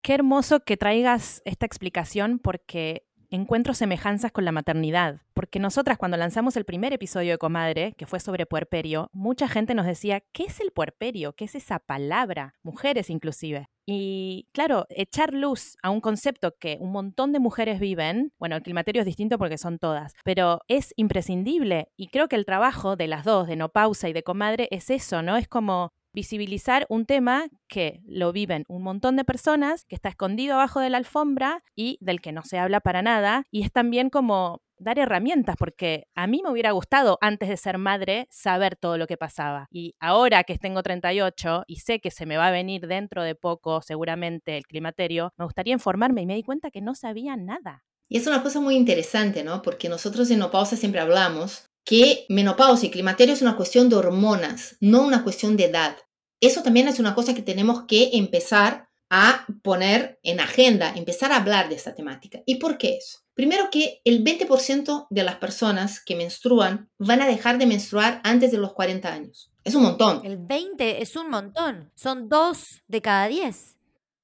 Qué 0.03 0.13
hermoso 0.13 0.61
que 0.61 0.77
traigas 0.77 1.41
esta 1.47 1.65
explicación 1.65 2.39
porque 2.39 3.07
encuentro 3.31 3.75
semejanzas 3.75 4.33
con 4.33 4.45
la 4.45 4.53
maternidad, 4.53 5.23
porque 5.35 5.59
nosotras 5.59 5.99
cuando 5.99 6.17
lanzamos 6.17 6.57
el 6.57 6.65
primer 6.65 6.93
episodio 6.93 7.33
de 7.33 7.39
Comadre, 7.39 7.95
que 7.97 8.07
fue 8.07 8.21
sobre 8.21 8.47
puerperio, 8.47 9.09
mucha 9.13 9.49
gente 9.49 9.75
nos 9.75 9.87
decía, 9.87 10.23
¿qué 10.33 10.45
es 10.45 10.61
el 10.61 10.73
puerperio? 10.73 11.35
¿Qué 11.35 11.45
es 11.45 11.55
esa 11.55 11.79
palabra? 11.79 12.55
Mujeres 12.63 13.11
inclusive. 13.11 13.69
Y 13.87 14.47
claro, 14.53 14.87
echar 14.89 15.35
luz 15.35 15.77
a 15.83 15.91
un 15.91 16.01
concepto 16.01 16.55
que 16.59 16.77
un 16.81 16.93
montón 16.93 17.33
de 17.33 17.41
mujeres 17.41 17.81
viven, 17.81 18.33
bueno, 18.39 18.55
el 18.57 18.63
climaterio 18.63 19.01
es 19.03 19.07
distinto 19.07 19.37
porque 19.37 19.59
son 19.59 19.79
todas, 19.79 20.15
pero 20.25 20.61
es 20.69 20.93
imprescindible 20.97 21.89
y 21.97 22.09
creo 22.09 22.29
que 22.29 22.37
el 22.37 22.45
trabajo 22.45 22.95
de 22.95 23.09
las 23.09 23.25
dos, 23.25 23.49
de 23.49 23.57
No 23.57 23.71
Pausa 23.71 24.09
y 24.09 24.13
de 24.13 24.23
Comadre, 24.23 24.69
es 24.71 24.91
eso, 24.91 25.23
¿no? 25.23 25.37
Es 25.37 25.49
como 25.49 25.93
visibilizar 26.13 26.87
un 26.89 27.07
tema 27.07 27.47
que 27.69 28.01
lo 28.07 28.33
viven 28.33 28.65
un 28.69 28.83
montón 28.83 29.17
de 29.17 29.25
personas, 29.25 29.85
que 29.85 29.95
está 29.95 30.09
escondido 30.09 30.55
abajo 30.55 30.81
de 30.81 30.91
la 30.91 30.99
alfombra 30.99 31.63
y 31.75 31.99
del 32.01 32.21
que 32.21 32.33
no 32.33 32.43
se 32.43 32.59
habla 32.59 32.81
para 32.81 33.03
nada. 33.03 33.45
Y 33.51 33.63
es 33.63 33.73
también 33.73 34.11
como 34.11 34.63
dar 34.81 34.99
herramientas, 34.99 35.57
porque 35.59 36.09
a 36.15 36.27
mí 36.27 36.41
me 36.43 36.51
hubiera 36.51 36.73
gustado 36.73 37.19
antes 37.21 37.49
de 37.49 37.57
ser 37.57 37.79
madre 37.79 38.27
saber 38.31 38.77
todo 38.77 38.99
lo 38.99 39.07
que 39.07 39.17
pasaba. 39.17 39.69
Y 39.71 39.95
ahora 40.01 40.45
que 40.45 40.59
tengo 40.59 40.83
38 40.83 41.65
y 41.67 41.77
sé 41.77 42.01
que 42.01 42.11
se 42.11 42.27
me 42.27 42.37
va 42.37 42.49
a 42.49 42.51
venir 42.51 42.87
dentro 42.87 43.23
de 43.23 43.35
poco 43.35 43.83
seguramente 43.83 44.57
el 44.57 44.67
climaterio, 44.67 45.33
me 45.37 45.45
gustaría 45.45 45.75
informarme 45.75 46.23
y 46.23 46.27
me 46.27 46.35
di 46.35 46.43
cuenta 46.43 46.71
que 46.71 46.81
no 46.81 46.95
sabía 46.95 47.37
nada. 47.37 47.85
Y 48.09 48.17
es 48.17 48.27
una 48.27 48.43
cosa 48.43 48.61
muy 48.61 48.75
interesante, 48.75 49.45
¿no? 49.45 49.63
Porque 49.63 49.89
nosotros 49.89 50.31
en 50.31 50.43
Opausa 50.43 50.77
siempre 50.77 51.01
hablamos 51.01 51.70
que 51.91 52.25
menopausia 52.29 52.87
y 52.87 52.91
climaterio 52.93 53.35
es 53.35 53.43
una 53.43 53.57
cuestión 53.57 53.89
de 53.89 53.97
hormonas, 53.97 54.77
no 54.79 55.03
una 55.03 55.25
cuestión 55.25 55.57
de 55.57 55.65
edad. 55.65 55.97
Eso 56.41 56.63
también 56.63 56.87
es 56.87 57.01
una 57.01 57.17
cosa 57.17 57.35
que 57.35 57.43
tenemos 57.43 57.83
que 57.89 58.11
empezar 58.13 58.89
a 59.11 59.45
poner 59.65 60.21
en 60.23 60.39
agenda, 60.39 60.93
empezar 60.95 61.33
a 61.33 61.39
hablar 61.39 61.69
de 61.69 61.75
esta 61.75 61.97
temática. 61.97 62.43
¿Y 62.47 62.61
por 62.61 62.79
qué 62.79 62.99
eso? 62.99 63.19
Primero 63.35 63.71
que 63.73 64.03
el 64.05 64.23
20% 64.23 65.09
de 65.11 65.25
las 65.25 65.39
personas 65.39 65.99
que 65.99 66.15
menstruan 66.15 66.89
van 66.97 67.23
a 67.23 67.27
dejar 67.27 67.59
de 67.59 67.67
menstruar 67.67 68.21
antes 68.23 68.53
de 68.53 68.59
los 68.59 68.73
40 68.73 69.13
años. 69.13 69.51
Es 69.65 69.75
un 69.75 69.83
montón. 69.83 70.25
El 70.25 70.39
20 70.39 71.03
es 71.03 71.17
un 71.17 71.29
montón. 71.29 71.91
Son 71.97 72.29
dos 72.29 72.83
de 72.87 73.03
cada 73.03 73.27
10. 73.27 73.79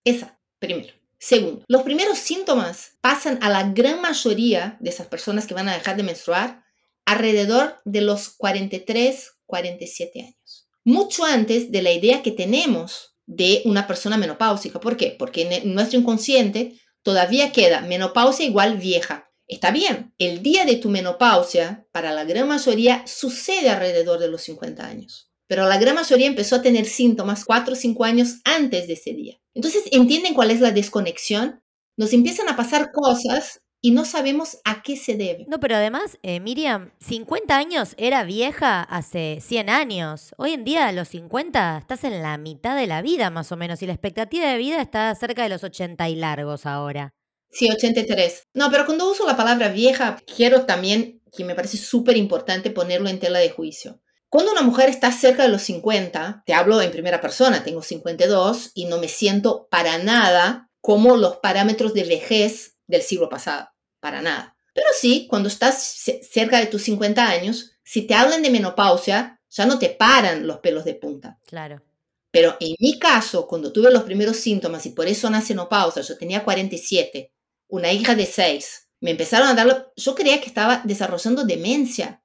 Esa, 0.04 0.38
primero. 0.61 0.94
Segundo, 1.18 1.64
los 1.66 1.82
primeros 1.82 2.18
síntomas 2.18 2.92
pasan 3.00 3.40
a 3.42 3.49
la 3.49 3.64
gran 3.73 4.00
mayoría 4.00 4.76
de 4.78 4.90
esas 4.90 5.08
personas 5.08 5.49
que 5.49 5.54
van 5.54 5.68
a 5.68 5.75
dejar 5.75 5.96
de 5.96 6.04
menstruar 6.04 6.65
alrededor 7.06 7.80
de 7.84 8.02
los 8.02 8.28
43, 8.30 9.38
47 9.46 10.20
años. 10.20 10.68
Mucho 10.84 11.25
antes 11.25 11.72
de 11.72 11.82
la 11.82 11.92
idea 11.92 12.22
que 12.22 12.32
tenemos 12.32 13.16
de 13.26 13.62
una 13.64 13.86
persona 13.86 14.16
menopáusica. 14.16 14.80
¿Por 14.80 14.96
qué? 14.96 15.16
Porque 15.18 15.42
en 15.42 15.75
nuestro 15.75 15.98
inconsciente 15.98 16.78
todavía 17.02 17.52
queda 17.52 17.80
menopausia 17.80 18.46
igual 18.46 18.76
vieja. 18.76 19.30
Está 19.48 19.70
bien, 19.70 20.12
el 20.18 20.42
día 20.42 20.64
de 20.64 20.76
tu 20.76 20.88
menopausia, 20.88 21.86
para 21.92 22.12
la 22.12 22.25
gran 22.25 22.48
mayoría, 22.48 23.04
sucede 23.06 23.70
alrededor 23.70 24.18
de 24.18 24.28
los 24.28 24.42
50 24.42 24.84
años. 24.84 25.30
Pero 25.46 25.68
la 25.68 25.78
gran 25.78 25.94
mayoría 25.94 26.26
empezó 26.26 26.56
a 26.56 26.62
tener 26.62 26.86
síntomas 26.86 27.44
4 27.44 27.72
o 27.72 27.76
5 27.76 28.04
años 28.04 28.40
antes 28.44 28.88
de 28.88 28.94
ese 28.94 29.12
día. 29.12 29.38
Entonces, 29.54 29.84
¿entienden 29.92 30.34
cuál 30.34 30.50
es 30.50 30.60
la 30.60 30.72
desconexión? 30.72 31.62
Nos 31.96 32.12
empiezan 32.12 32.48
a 32.48 32.56
pasar 32.56 32.90
cosas 32.92 33.62
y 33.80 33.90
no 33.90 34.04
sabemos 34.04 34.59
a 34.64 34.83
qué 34.83 34.97
se 34.97 35.16
debe. 35.16 35.47
No, 35.49 35.61
pero 35.61 35.76
además, 35.76 36.18
eh, 36.23 36.40
Miriam, 36.40 36.92
50 37.00 37.56
años 37.56 37.95
era 37.97 38.25
vieja 38.25 38.83
hace 38.83 39.38
100 39.40 39.71
años. 39.71 40.35
Hoy 40.38 40.52
en 40.52 40.64
día, 40.64 40.88
a 40.88 40.92
los 40.92 41.09
50, 41.09 41.78
estás 41.78 42.04
en 42.04 42.23
la 42.23 42.37
mitad 42.38 42.76
de 42.76 42.87
la 42.87 43.02
vida 43.02 43.30
más 43.30 43.52
o 43.52 43.56
menos 43.56 43.83
y 43.83 43.87
la 43.87 43.92
expectativa 43.92 44.47
de 44.47 44.59
vida 44.59 44.80
está 44.80 45.14
cerca 45.14 45.42
de 45.42 45.50
los 45.50 45.62
80 45.62 46.09
y 46.09 46.16
largos 46.16 46.66
ahora. 46.66 47.14
Sí, 47.50 47.71
83. 47.71 48.49
No, 48.54 48.71
pero 48.71 48.87
cuando 48.87 49.11
uso 49.11 49.26
la 49.26 49.37
palabra 49.37 49.68
vieja, 49.68 50.18
quiero 50.35 50.66
también, 50.66 51.23
que 51.37 51.45
me 51.45 51.54
parece 51.54 51.76
súper 51.78 52.16
importante 52.16 52.71
ponerlo 52.71 53.09
en 53.09 53.18
tela 53.18 53.38
de 53.38 53.50
juicio. 53.50 54.00
Cuando 54.28 54.52
una 54.52 54.62
mujer 54.62 54.88
está 54.88 55.12
cerca 55.12 55.45
de 55.45 55.49
los 55.49 55.62
50, 55.62 56.42
te 56.45 56.52
hablo 56.52 56.83
en 56.83 56.90
primera 56.90 57.21
persona, 57.21 57.62
tengo 57.62 57.83
52 57.83 58.73
y 58.75 58.87
no 58.87 58.99
me 58.99 59.09
siento 59.09 59.68
para 59.71 59.99
nada 59.99 60.68
como 60.80 61.16
los 61.16 61.38
parámetros 61.38 61.95
de 61.95 62.04
vejez 62.04 62.75
del 62.87 63.02
siglo 63.02 63.28
pasado 63.28 63.69
para 64.00 64.23
nada. 64.23 64.57
Pero 64.73 64.88
sí, 64.95 65.26
cuando 65.28 65.49
estás 65.49 65.83
cerca 66.31 66.61
de 66.61 66.66
tus 66.66 66.83
50 66.83 67.26
años, 67.26 67.73
si 67.83 68.02
te 68.02 68.14
hablan 68.14 68.43
de 68.43 68.50
menopausia, 68.50 69.40
ya 69.49 69.64
no 69.64 69.78
te 69.78 69.88
paran 69.88 70.47
los 70.47 70.59
pelos 70.59 70.85
de 70.85 70.95
punta. 70.95 71.38
Claro. 71.47 71.83
Pero 72.31 72.57
en 72.61 72.75
mi 72.78 72.99
caso, 72.99 73.47
cuando 73.47 73.73
tuve 73.73 73.90
los 73.90 74.02
primeros 74.02 74.37
síntomas 74.37 74.85
y 74.85 74.90
por 74.90 75.09
eso 75.09 75.31
nace 75.31 75.55
menopausia, 75.55 76.02
yo 76.02 76.19
tenía 76.19 76.45
47, 76.45 77.33
una 77.69 77.90
hija 77.93 78.14
de 78.14 78.26
6, 78.26 78.88
me 79.00 79.12
empezaron 79.12 79.49
a 79.49 79.55
dar, 79.55 79.93
yo 79.97 80.14
creía 80.14 80.40
que 80.40 80.49
estaba 80.49 80.83
desarrollando 80.85 81.45
demencia. 81.45 82.23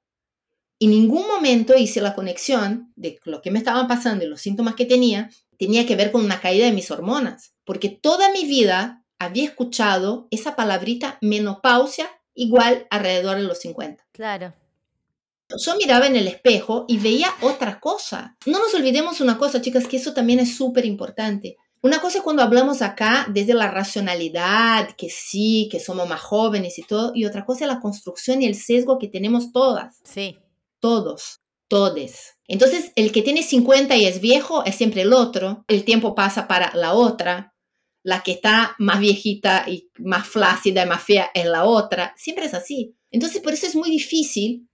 En 0.78 0.90
ningún 0.90 1.26
momento 1.26 1.74
hice 1.76 2.00
la 2.00 2.14
conexión 2.14 2.92
de 2.96 3.18
lo 3.24 3.40
que 3.40 3.50
me 3.50 3.58
estaban 3.58 3.88
pasando 3.88 4.24
y 4.24 4.28
los 4.28 4.40
síntomas 4.40 4.74
que 4.74 4.84
tenía 4.84 5.30
tenía 5.58 5.86
que 5.86 5.96
ver 5.96 6.10
con 6.10 6.24
una 6.24 6.40
caída 6.40 6.66
de 6.66 6.72
mis 6.72 6.90
hormonas, 6.90 7.54
porque 7.64 7.88
toda 7.88 8.32
mi 8.32 8.44
vida 8.44 9.01
había 9.24 9.44
escuchado 9.44 10.28
esa 10.30 10.56
palabrita 10.56 11.18
menopausia 11.20 12.10
igual 12.34 12.86
alrededor 12.90 13.36
de 13.36 13.44
los 13.44 13.60
50. 13.60 14.04
Claro. 14.12 14.54
Yo 15.64 15.76
miraba 15.76 16.06
en 16.06 16.16
el 16.16 16.28
espejo 16.28 16.84
y 16.88 16.98
veía 16.98 17.28
otra 17.42 17.78
cosa. 17.78 18.36
No 18.46 18.58
nos 18.58 18.74
olvidemos 18.74 19.20
una 19.20 19.38
cosa, 19.38 19.60
chicas, 19.60 19.86
que 19.86 19.98
eso 19.98 20.14
también 20.14 20.40
es 20.40 20.56
súper 20.56 20.86
importante. 20.86 21.56
Una 21.82 22.00
cosa 22.00 22.18
es 22.18 22.24
cuando 22.24 22.42
hablamos 22.42 22.80
acá 22.80 23.26
desde 23.28 23.54
la 23.54 23.68
racionalidad, 23.68 24.94
que 24.96 25.10
sí, 25.10 25.68
que 25.70 25.80
somos 25.80 26.08
más 26.08 26.20
jóvenes 26.20 26.78
y 26.78 26.84
todo, 26.84 27.10
y 27.14 27.24
otra 27.24 27.44
cosa 27.44 27.64
es 27.64 27.68
la 27.68 27.80
construcción 27.80 28.40
y 28.40 28.46
el 28.46 28.54
sesgo 28.54 28.98
que 28.98 29.08
tenemos 29.08 29.52
todas. 29.52 29.98
Sí. 30.04 30.38
Todos, 30.78 31.40
todes. 31.66 32.36
Entonces, 32.46 32.92
el 32.94 33.10
que 33.10 33.22
tiene 33.22 33.42
50 33.42 33.96
y 33.96 34.06
es 34.06 34.20
viejo 34.20 34.64
es 34.64 34.76
siempre 34.76 35.02
el 35.02 35.12
otro, 35.12 35.64
el 35.66 35.84
tiempo 35.84 36.14
pasa 36.14 36.46
para 36.46 36.72
la 36.76 36.92
otra, 36.92 37.51
la 38.02 38.22
que 38.22 38.32
está 38.32 38.74
más 38.78 39.00
viejita 39.00 39.64
y 39.68 39.90
más 39.98 40.26
flácida 40.26 40.84
y 40.84 40.88
más 40.88 41.02
fea 41.02 41.30
es 41.34 41.46
la 41.46 41.64
otra. 41.64 42.14
Siempre 42.16 42.46
es 42.46 42.54
así. 42.54 42.96
Entonces, 43.10 43.40
por 43.42 43.52
eso 43.52 43.66
es 43.66 43.76
muy 43.76 43.90
difícil 43.90 44.68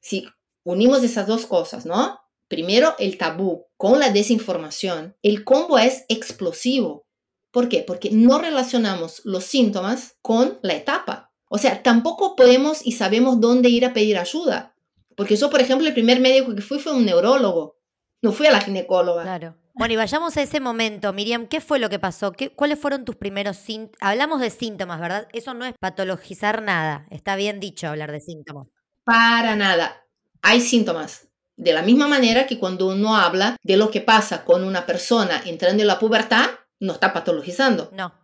si 0.00 0.26
unimos 0.64 1.02
esas 1.02 1.26
dos 1.26 1.46
cosas, 1.46 1.84
¿no? 1.84 2.20
Primero, 2.48 2.94
el 2.98 3.16
tabú 3.16 3.66
con 3.76 4.00
la 4.00 4.10
desinformación. 4.10 5.16
El 5.22 5.44
combo 5.44 5.78
es 5.78 6.04
explosivo. 6.08 7.06
¿Por 7.50 7.68
qué? 7.68 7.84
Porque 7.86 8.10
no 8.10 8.38
relacionamos 8.38 9.22
los 9.24 9.44
síntomas 9.44 10.16
con 10.22 10.58
la 10.62 10.74
etapa. 10.74 11.32
O 11.48 11.58
sea, 11.58 11.82
tampoco 11.82 12.36
podemos 12.36 12.84
y 12.86 12.92
sabemos 12.92 13.40
dónde 13.40 13.68
ir 13.68 13.84
a 13.84 13.92
pedir 13.92 14.18
ayuda. 14.18 14.74
Porque 15.16 15.36
yo, 15.36 15.50
por 15.50 15.60
ejemplo, 15.60 15.86
el 15.86 15.94
primer 15.94 16.20
médico 16.20 16.54
que 16.54 16.62
fui 16.62 16.78
fue 16.78 16.92
un 16.92 17.04
neurólogo. 17.04 17.76
No 18.22 18.32
fui 18.32 18.46
a 18.46 18.52
la 18.52 18.60
ginecóloga. 18.60 19.22
Claro. 19.22 19.56
Bueno, 19.74 19.94
y 19.94 19.96
vayamos 19.96 20.36
a 20.36 20.42
ese 20.42 20.60
momento, 20.60 21.12
Miriam, 21.12 21.46
¿qué 21.46 21.60
fue 21.60 21.78
lo 21.78 21.88
que 21.88 21.98
pasó? 21.98 22.32
¿Qué, 22.32 22.50
¿Cuáles 22.50 22.78
fueron 22.78 23.04
tus 23.04 23.16
primeros 23.16 23.56
síntomas? 23.56 23.98
Hablamos 24.00 24.40
de 24.40 24.50
síntomas, 24.50 25.00
¿verdad? 25.00 25.28
Eso 25.32 25.54
no 25.54 25.64
es 25.64 25.74
patologizar 25.78 26.62
nada, 26.62 27.06
está 27.10 27.36
bien 27.36 27.60
dicho 27.60 27.88
hablar 27.88 28.12
de 28.12 28.20
síntomas. 28.20 28.68
Para 29.04 29.56
nada. 29.56 30.04
Hay 30.42 30.60
síntomas. 30.60 31.28
De 31.56 31.72
la 31.72 31.82
misma 31.82 32.08
manera 32.08 32.46
que 32.46 32.58
cuando 32.58 32.88
uno 32.88 33.16
habla 33.16 33.56
de 33.62 33.76
lo 33.76 33.90
que 33.90 34.00
pasa 34.00 34.44
con 34.44 34.64
una 34.64 34.86
persona 34.86 35.42
entrando 35.44 35.82
en 35.82 35.88
la 35.88 35.98
pubertad, 35.98 36.48
no 36.78 36.94
está 36.94 37.12
patologizando. 37.12 37.90
No. 37.92 38.14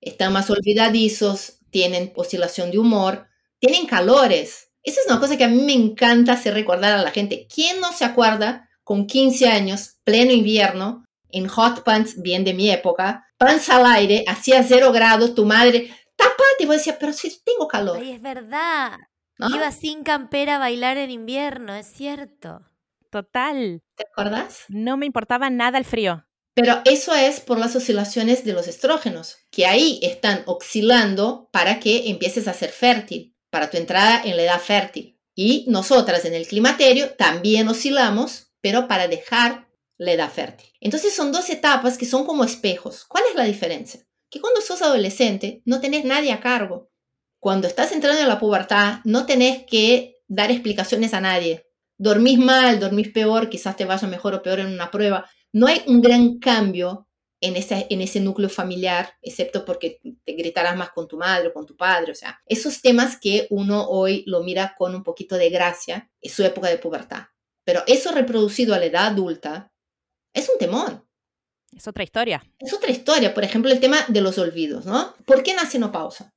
Están 0.00 0.32
más 0.32 0.48
olvidadizos, 0.50 1.58
tienen 1.70 2.12
oscilación 2.14 2.70
de 2.70 2.78
humor, 2.78 3.26
tienen 3.58 3.86
calores. 3.86 4.70
Esa 4.82 5.00
es 5.00 5.06
una 5.08 5.18
cosa 5.18 5.36
que 5.36 5.44
a 5.44 5.48
mí 5.48 5.62
me 5.62 5.72
encanta 5.72 6.34
hacer 6.34 6.54
recordar 6.54 6.92
a 6.92 7.02
la 7.02 7.10
gente. 7.10 7.48
¿Quién 7.52 7.80
no 7.80 7.92
se 7.92 8.04
acuerda 8.04 8.68
con 8.84 9.06
15 9.06 9.48
años, 9.48 9.96
pleno 10.04 10.32
invierno, 10.32 11.04
en 11.30 11.48
hot 11.48 11.82
pants, 11.82 12.20
bien 12.22 12.44
de 12.44 12.54
mi 12.54 12.70
época, 12.70 13.26
panza 13.38 13.76
al 13.76 13.86
aire, 13.86 14.24
hacía 14.28 14.62
cero 14.62 14.92
grados, 14.92 15.34
tu 15.34 15.44
madre, 15.44 15.90
tapate, 16.16 16.60
y 16.60 16.66
vos 16.66 16.76
decías, 16.76 16.96
pero 17.00 17.12
si 17.12 17.42
tengo 17.42 17.66
calor. 17.66 17.98
Ay, 18.00 18.12
es 18.12 18.22
verdad. 18.22 18.92
Iba 19.38 19.72
sin 19.72 20.04
campera 20.04 20.56
a 20.56 20.58
bailar 20.58 20.96
en 20.96 21.10
invierno, 21.10 21.74
es 21.74 21.86
cierto. 21.86 22.60
Total. 23.10 23.82
¿Te 23.96 24.04
acuerdas? 24.10 24.64
No 24.68 24.96
me 24.96 25.06
importaba 25.06 25.50
nada 25.50 25.78
el 25.78 25.84
frío. 25.84 26.24
Pero 26.54 26.80
eso 26.84 27.12
es 27.14 27.40
por 27.40 27.58
las 27.58 27.74
oscilaciones 27.74 28.44
de 28.44 28.52
los 28.52 28.68
estrógenos, 28.68 29.38
que 29.50 29.66
ahí 29.66 29.98
están 30.02 30.44
oscilando 30.46 31.48
para 31.52 31.80
que 31.80 32.10
empieces 32.10 32.46
a 32.46 32.54
ser 32.54 32.70
fértil, 32.70 33.36
para 33.50 33.70
tu 33.70 33.76
entrada 33.76 34.22
en 34.24 34.36
la 34.36 34.44
edad 34.44 34.60
fértil. 34.60 35.18
Y 35.34 35.66
nosotras 35.68 36.24
en 36.24 36.34
el 36.34 36.46
climaterio 36.46 37.14
también 37.14 37.66
oscilamos 37.66 38.53
pero 38.64 38.88
para 38.88 39.08
dejar 39.08 39.68
la 39.98 40.12
edad 40.12 40.32
fértil. 40.32 40.70
Entonces 40.80 41.14
son 41.14 41.32
dos 41.32 41.50
etapas 41.50 41.98
que 41.98 42.06
son 42.06 42.24
como 42.24 42.44
espejos. 42.44 43.04
¿Cuál 43.04 43.24
es 43.28 43.36
la 43.36 43.44
diferencia? 43.44 44.00
Que 44.30 44.40
cuando 44.40 44.62
sos 44.62 44.80
adolescente 44.80 45.60
no 45.66 45.82
tenés 45.82 46.06
nadie 46.06 46.32
a 46.32 46.40
cargo. 46.40 46.90
Cuando 47.38 47.66
estás 47.66 47.92
entrando 47.92 48.22
en 48.22 48.28
la 48.28 48.38
pubertad 48.38 49.00
no 49.04 49.26
tenés 49.26 49.64
que 49.66 50.22
dar 50.28 50.50
explicaciones 50.50 51.12
a 51.12 51.20
nadie. 51.20 51.66
Dormís 51.98 52.38
mal, 52.38 52.80
dormís 52.80 53.10
peor, 53.10 53.50
quizás 53.50 53.76
te 53.76 53.84
vaya 53.84 54.08
mejor 54.08 54.32
o 54.32 54.42
peor 54.42 54.60
en 54.60 54.68
una 54.68 54.90
prueba. 54.90 55.28
No 55.52 55.66
hay 55.66 55.82
un 55.86 56.00
gran 56.00 56.38
cambio 56.38 57.06
en 57.42 57.56
ese, 57.56 57.86
en 57.90 58.00
ese 58.00 58.20
núcleo 58.20 58.48
familiar, 58.48 59.12
excepto 59.20 59.66
porque 59.66 60.00
te 60.24 60.32
gritarás 60.32 60.74
más 60.74 60.88
con 60.92 61.06
tu 61.06 61.18
madre 61.18 61.48
o 61.48 61.52
con 61.52 61.66
tu 61.66 61.76
padre. 61.76 62.12
O 62.12 62.14
sea, 62.14 62.40
esos 62.46 62.80
temas 62.80 63.18
que 63.20 63.46
uno 63.50 63.86
hoy 63.90 64.24
lo 64.26 64.42
mira 64.42 64.74
con 64.78 64.94
un 64.94 65.02
poquito 65.02 65.36
de 65.36 65.50
gracia 65.50 66.10
en 66.22 66.30
su 66.30 66.42
época 66.42 66.68
de 66.68 66.78
pubertad. 66.78 67.24
Pero 67.64 67.82
eso 67.86 68.12
reproducido 68.12 68.74
a 68.74 68.78
la 68.78 68.86
edad 68.86 69.06
adulta 69.06 69.72
es 70.32 70.48
un 70.48 70.58
temón. 70.58 71.04
Es 71.76 71.88
otra 71.88 72.04
historia. 72.04 72.44
Es 72.58 72.72
otra 72.72 72.90
historia. 72.90 73.34
Por 73.34 73.44
ejemplo, 73.44 73.70
el 73.70 73.80
tema 73.80 73.98
de 74.08 74.20
los 74.20 74.38
olvidos, 74.38 74.86
¿no? 74.86 75.14
¿Por 75.24 75.42
qué 75.42 75.54
nace 75.54 75.78
no 75.78 75.90
pausa? 75.90 76.34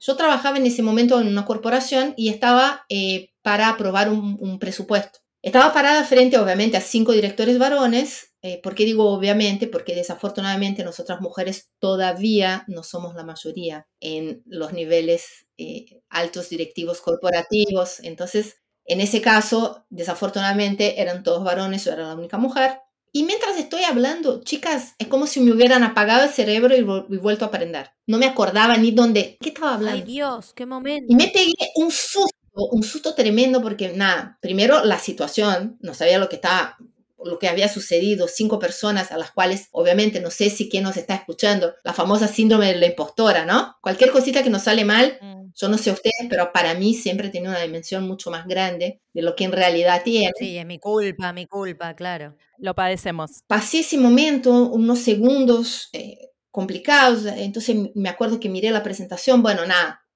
Yo 0.00 0.16
trabajaba 0.16 0.56
en 0.56 0.66
ese 0.66 0.82
momento 0.82 1.20
en 1.20 1.28
una 1.28 1.44
corporación 1.44 2.14
y 2.16 2.30
estaba 2.30 2.86
eh, 2.88 3.32
para 3.42 3.68
aprobar 3.68 4.08
un, 4.08 4.36
un 4.40 4.58
presupuesto. 4.58 5.20
Estaba 5.42 5.72
parada 5.72 6.04
frente, 6.04 6.38
obviamente, 6.38 6.76
a 6.76 6.80
cinco 6.80 7.12
directores 7.12 7.58
varones 7.58 8.30
eh, 8.42 8.60
¿Por 8.62 8.74
qué 8.74 8.84
digo 8.86 9.10
obviamente? 9.10 9.66
Porque 9.66 9.94
desafortunadamente 9.94 10.82
nosotras 10.82 11.20
mujeres 11.20 11.70
todavía 11.78 12.64
no 12.68 12.82
somos 12.82 13.14
la 13.14 13.22
mayoría 13.22 13.86
en 14.00 14.42
los 14.46 14.72
niveles 14.72 15.46
eh, 15.58 16.00
altos 16.08 16.48
directivos 16.48 17.02
corporativos. 17.02 18.00
Entonces, 18.00 18.59
en 18.92 19.00
ese 19.00 19.20
caso, 19.20 19.84
desafortunadamente 19.90 21.00
eran 21.00 21.22
todos 21.22 21.44
varones, 21.44 21.84
yo 21.84 21.92
era 21.92 22.08
la 22.08 22.14
única 22.14 22.38
mujer. 22.38 22.80
Y 23.12 23.24
mientras 23.24 23.56
estoy 23.56 23.82
hablando, 23.82 24.42
chicas, 24.42 24.94
es 24.98 25.08
como 25.08 25.26
si 25.26 25.40
me 25.40 25.52
hubieran 25.52 25.82
apagado 25.82 26.24
el 26.24 26.30
cerebro 26.30 26.76
y, 26.76 26.82
vuelto 27.18 27.44
a 27.44 27.48
aprender. 27.48 27.90
No 28.06 28.18
me 28.18 28.26
acordaba 28.26 28.76
ni 28.76 28.92
dónde, 28.92 29.36
qué 29.40 29.48
estaba 29.48 29.74
hablando. 29.74 30.04
Ay 30.04 30.12
Dios, 30.12 30.52
qué 30.54 30.66
momento. 30.66 31.06
Y 31.08 31.16
me 31.16 31.28
pegué 31.28 31.52
un 31.76 31.90
susto, 31.90 32.36
un 32.52 32.82
susto 32.82 33.14
tremendo 33.14 33.60
porque 33.62 33.92
nada, 33.92 34.38
primero 34.40 34.84
la 34.84 34.98
situación, 34.98 35.76
no 35.80 35.94
sabía 35.94 36.18
lo 36.18 36.28
que 36.28 36.36
estaba 36.36 36.76
lo 37.24 37.38
que 37.38 37.48
había 37.48 37.68
sucedido, 37.68 38.28
cinco 38.28 38.58
personas 38.58 39.12
a 39.12 39.18
las 39.18 39.30
cuales 39.30 39.68
obviamente 39.72 40.20
no 40.20 40.30
sé 40.30 40.50
si 40.50 40.68
quién 40.68 40.84
nos 40.84 40.96
está 40.96 41.14
escuchando, 41.14 41.74
la 41.84 41.92
famosa 41.92 42.28
síndrome 42.28 42.68
de 42.68 42.76
la 42.76 42.86
impostora, 42.86 43.44
¿no? 43.44 43.76
Cualquier 43.82 44.10
cosita 44.10 44.42
que 44.42 44.50
nos 44.50 44.62
sale 44.62 44.84
mal, 44.84 45.18
mm. 45.20 45.39
Yo 45.54 45.68
no 45.68 45.78
sé 45.78 45.90
ustedes, 45.90 46.26
pero 46.28 46.52
para 46.52 46.74
mí 46.74 46.94
siempre 46.94 47.28
tiene 47.28 47.48
una 47.48 47.60
dimensión 47.60 48.06
mucho 48.06 48.30
más 48.30 48.46
grande 48.46 49.00
de 49.12 49.22
lo 49.22 49.34
que 49.34 49.44
en 49.44 49.52
realidad 49.52 50.02
tiene. 50.04 50.32
Sí, 50.38 50.58
es 50.58 50.66
mi 50.66 50.78
culpa, 50.78 51.32
mi 51.32 51.46
culpa, 51.46 51.94
claro. 51.94 52.36
Lo 52.58 52.74
padecemos. 52.74 53.42
Pasé 53.46 53.80
ese 53.80 53.98
momento, 53.98 54.68
unos 54.68 55.00
segundos 55.00 55.88
eh, 55.92 56.30
complicados, 56.50 57.26
entonces 57.26 57.76
me 57.94 58.08
acuerdo 58.08 58.40
que 58.40 58.48
miré 58.48 58.70
la 58.70 58.82
presentación, 58.82 59.42
bueno, 59.42 59.64
nada, 59.66 60.06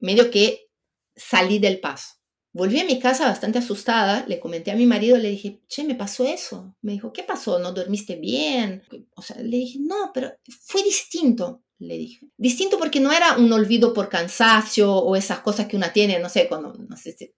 medio 0.00 0.30
que 0.30 0.68
salí 1.16 1.58
del 1.58 1.80
paso. 1.80 2.14
Volví 2.54 2.78
a 2.78 2.84
mi 2.84 3.00
casa 3.00 3.26
bastante 3.26 3.58
asustada, 3.58 4.24
le 4.28 4.38
comenté 4.38 4.70
a 4.70 4.76
mi 4.76 4.86
marido, 4.86 5.18
le 5.18 5.30
dije, 5.30 5.60
che, 5.66 5.82
me 5.82 5.96
pasó 5.96 6.24
eso. 6.24 6.76
Me 6.82 6.92
dijo, 6.92 7.12
¿qué 7.12 7.24
pasó? 7.24 7.58
¿No 7.58 7.72
dormiste 7.72 8.14
bien? 8.14 8.84
O 9.16 9.22
sea, 9.22 9.36
le 9.38 9.56
dije, 9.56 9.80
no, 9.80 10.12
pero 10.14 10.32
fue 10.62 10.84
distinto, 10.84 11.63
le 11.78 11.98
dije. 11.98 12.26
Distinto 12.36 12.78
porque 12.78 13.00
no 13.00 13.12
era 13.12 13.36
un 13.36 13.52
olvido 13.52 13.92
por 13.94 14.08
cansancio 14.08 14.92
o 14.92 15.16
esas 15.16 15.40
cosas 15.40 15.66
que 15.66 15.76
una 15.76 15.92
tiene, 15.92 16.18
no 16.18 16.28
sé, 16.28 16.48
cuando, 16.48 16.74
no 16.74 16.96
sé 16.96 17.12
si 17.12 17.32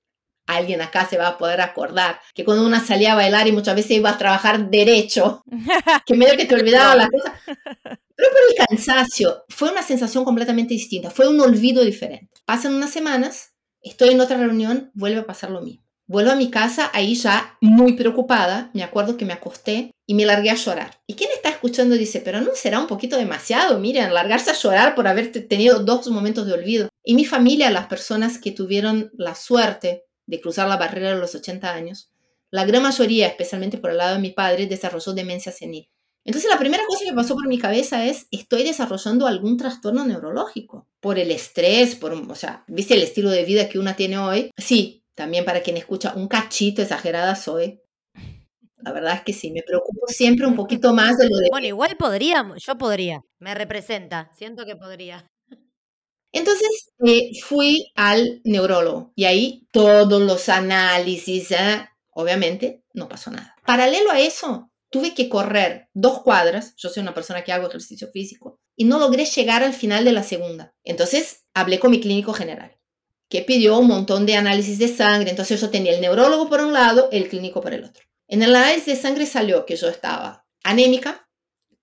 alguien 0.47 0.81
acá 0.81 1.09
se 1.09 1.19
va 1.19 1.29
a 1.29 1.39
poder 1.39 1.61
acordar, 1.61 2.21
que 2.33 2.45
cuando 2.45 2.65
una 2.65 2.85
salía 2.85 3.13
a 3.13 3.17
bailar 3.17 3.49
y 3.49 3.53
muchas 3.53 3.75
veces 3.75 3.93
iba 3.93 4.11
a 4.11 4.19
trabajar 4.19 4.71
derecho, 4.71 5.43
que 6.07 6.15
medio 6.15 6.37
que 6.37 6.45
te 6.45 6.55
olvidaba 6.55 6.95
las 6.95 7.11
cosas. 7.11 7.33
Pero 8.17 8.31
por 8.31 8.41
el 8.49 8.67
cansancio, 8.67 9.45
fue 9.49 9.71
una 9.71 9.83
sensación 9.83 10.25
completamente 10.25 10.73
distinta, 10.73 11.11
fue 11.11 11.29
un 11.29 11.41
olvido 11.41 11.85
diferente. 11.85 12.41
Pasan 12.47 12.75
unas 12.75 12.91
semanas 12.91 13.57
Estoy 13.87 14.09
en 14.09 14.21
otra 14.21 14.37
reunión, 14.37 14.91
vuelve 14.95 15.21
a 15.21 15.27
pasar 15.27 15.51
lo 15.51 15.61
mismo. 15.61 15.86
Vuelvo 16.09 16.31
a 16.31 16.37
mi 16.37 16.51
casa, 16.51 16.91
ahí 16.93 17.17
ya 17.17 17.57
muy 17.61 17.95
preocupada, 17.95 18.71
me 18.75 18.85
acuerdo 18.85 19.17
que 19.17 19.25
me 19.25 19.33
acosté 19.33 19.91
y 20.07 20.15
me 20.15 20.25
largué 20.25 20.51
a 20.51 20.55
llorar. 20.55 21.01
Y 21.07 21.15
quien 21.15 21.31
está 21.33 21.49
escuchando 21.49 21.97
dice, 21.97 22.21
pero 22.21 22.41
no 22.41 22.53
será 22.55 22.79
un 22.79 22.87
poquito 22.87 23.17
demasiado, 23.17 23.81
miren, 23.81 24.15
largarse 24.15 24.51
a 24.51 24.55
llorar 24.55 24.95
por 24.95 25.09
haber 25.09 25.33
tenido 25.33 25.81
dos 25.81 26.07
momentos 26.09 26.47
de 26.47 26.53
olvido. 26.53 26.89
Y 27.03 27.15
mi 27.15 27.25
familia, 27.25 27.71
las 27.71 27.87
personas 27.87 28.39
que 28.39 28.53
tuvieron 28.53 29.11
la 29.15 29.35
suerte 29.35 30.05
de 30.27 30.41
cruzar 30.41 30.69
la 30.69 30.77
barrera 30.77 31.11
de 31.11 31.19
los 31.19 31.35
80 31.35 31.73
años, 31.73 32.13
la 32.53 32.65
gran 32.65 32.85
mayoría, 32.85 33.27
especialmente 33.27 33.79
por 33.79 33.91
el 33.91 33.97
lado 33.97 34.15
de 34.15 34.23
mi 34.23 34.31
padre, 34.31 34.67
desarrolló 34.67 35.13
demencia 35.13 35.51
senil. 35.51 35.91
Entonces 36.25 36.51
la 36.51 36.59
primera 36.59 36.85
cosa 36.89 37.05
que 37.05 37.15
pasó 37.15 37.35
por 37.35 37.47
mi 37.47 37.59
cabeza 37.59 38.05
es, 38.05 38.27
estoy 38.31 38.65
desarrollando 38.65 39.27
algún 39.27 39.57
trastorno 39.57 40.05
neurológico 40.05 40.89
por 41.01 41.19
el 41.19 41.31
estrés, 41.31 41.95
por, 41.95 42.13
o 42.13 42.35
sea, 42.35 42.65
¿viste 42.67 42.95
el 42.95 43.03
estilo 43.03 43.31
de 43.31 43.45
vida 43.45 43.69
que 43.69 43.79
una 43.79 43.95
tiene 43.95 44.19
hoy? 44.19 44.51
Sí, 44.57 45.05
también 45.17 45.45
para 45.45 45.63
quien 45.63 45.77
escucha, 45.77 46.15
un 46.15 46.29
cachito 46.29 46.83
exagerada 46.83 47.35
soy. 47.35 47.81
La 48.77 48.93
verdad 48.93 49.15
es 49.15 49.23
que 49.23 49.33
sí, 49.33 49.51
me 49.51 49.63
preocupo 49.63 50.07
siempre 50.07 50.47
un 50.47 50.55
poquito 50.55 50.93
más 50.93 51.19
de 51.19 51.29
lo 51.29 51.37
de... 51.39 51.49
Bueno, 51.51 51.67
igual 51.67 51.97
podríamos, 51.97 52.63
yo 52.65 52.79
podría, 52.79 53.23
me 53.41 53.55
representa, 53.55 54.31
siento 54.37 54.65
que 54.65 54.77
podría. 54.77 55.27
Entonces 56.31 56.93
eh, 57.05 57.31
fui 57.43 57.91
al 57.95 58.43
neurólogo 58.45 59.13
y 59.17 59.25
ahí 59.25 59.67
todos 59.73 60.21
los 60.21 60.49
análisis, 60.51 61.51
¿eh? 61.51 61.89
obviamente 62.11 62.85
no 62.93 63.09
pasó 63.09 63.31
nada. 63.31 63.57
Paralelo 63.65 64.11
a 64.11 64.21
eso, 64.21 64.71
tuve 64.91 65.15
que 65.15 65.29
correr 65.31 65.89
dos 65.95 66.23
cuadras, 66.23 66.75
yo 66.77 66.91
soy 66.91 67.03
una 67.03 67.15
persona 67.15 67.43
que 67.43 67.53
hago 67.53 67.67
ejercicio 67.67 68.09
físico, 68.13 68.61
y 68.77 68.85
no 68.85 68.99
logré 68.99 69.25
llegar 69.25 69.65
al 69.65 69.73
final 69.73 70.05
de 70.05 70.13
la 70.13 70.23
segunda. 70.23 70.75
Entonces 70.85 71.47
hablé 71.55 71.79
con 71.81 71.91
mi 71.91 72.01
clínico 72.01 72.35
general, 72.35 72.76
que 73.29 73.43
pidió 73.43 73.79
un 73.79 73.89
montón 73.89 74.27
de 74.27 74.37
análisis 74.37 74.79
de 74.79 74.89
sangre, 74.89 75.31
entonces 75.31 75.61
yo 75.61 75.71
tenía 75.71 75.95
el 75.95 76.01
neurólogo 76.01 76.49
por 76.49 76.61
un 76.61 76.73
lado, 76.73 77.09
el 77.13 77.29
clínico 77.29 77.61
por 77.61 77.75
el 77.75 77.85
otro. 77.85 78.05
En 78.29 78.43
el 78.43 78.55
análisis 78.55 78.87
de 78.87 78.97
sangre 78.97 79.27
salió 79.27 79.67
que 79.67 79.77
yo 79.77 79.89
estaba 79.89 80.47
anémica, 80.63 81.27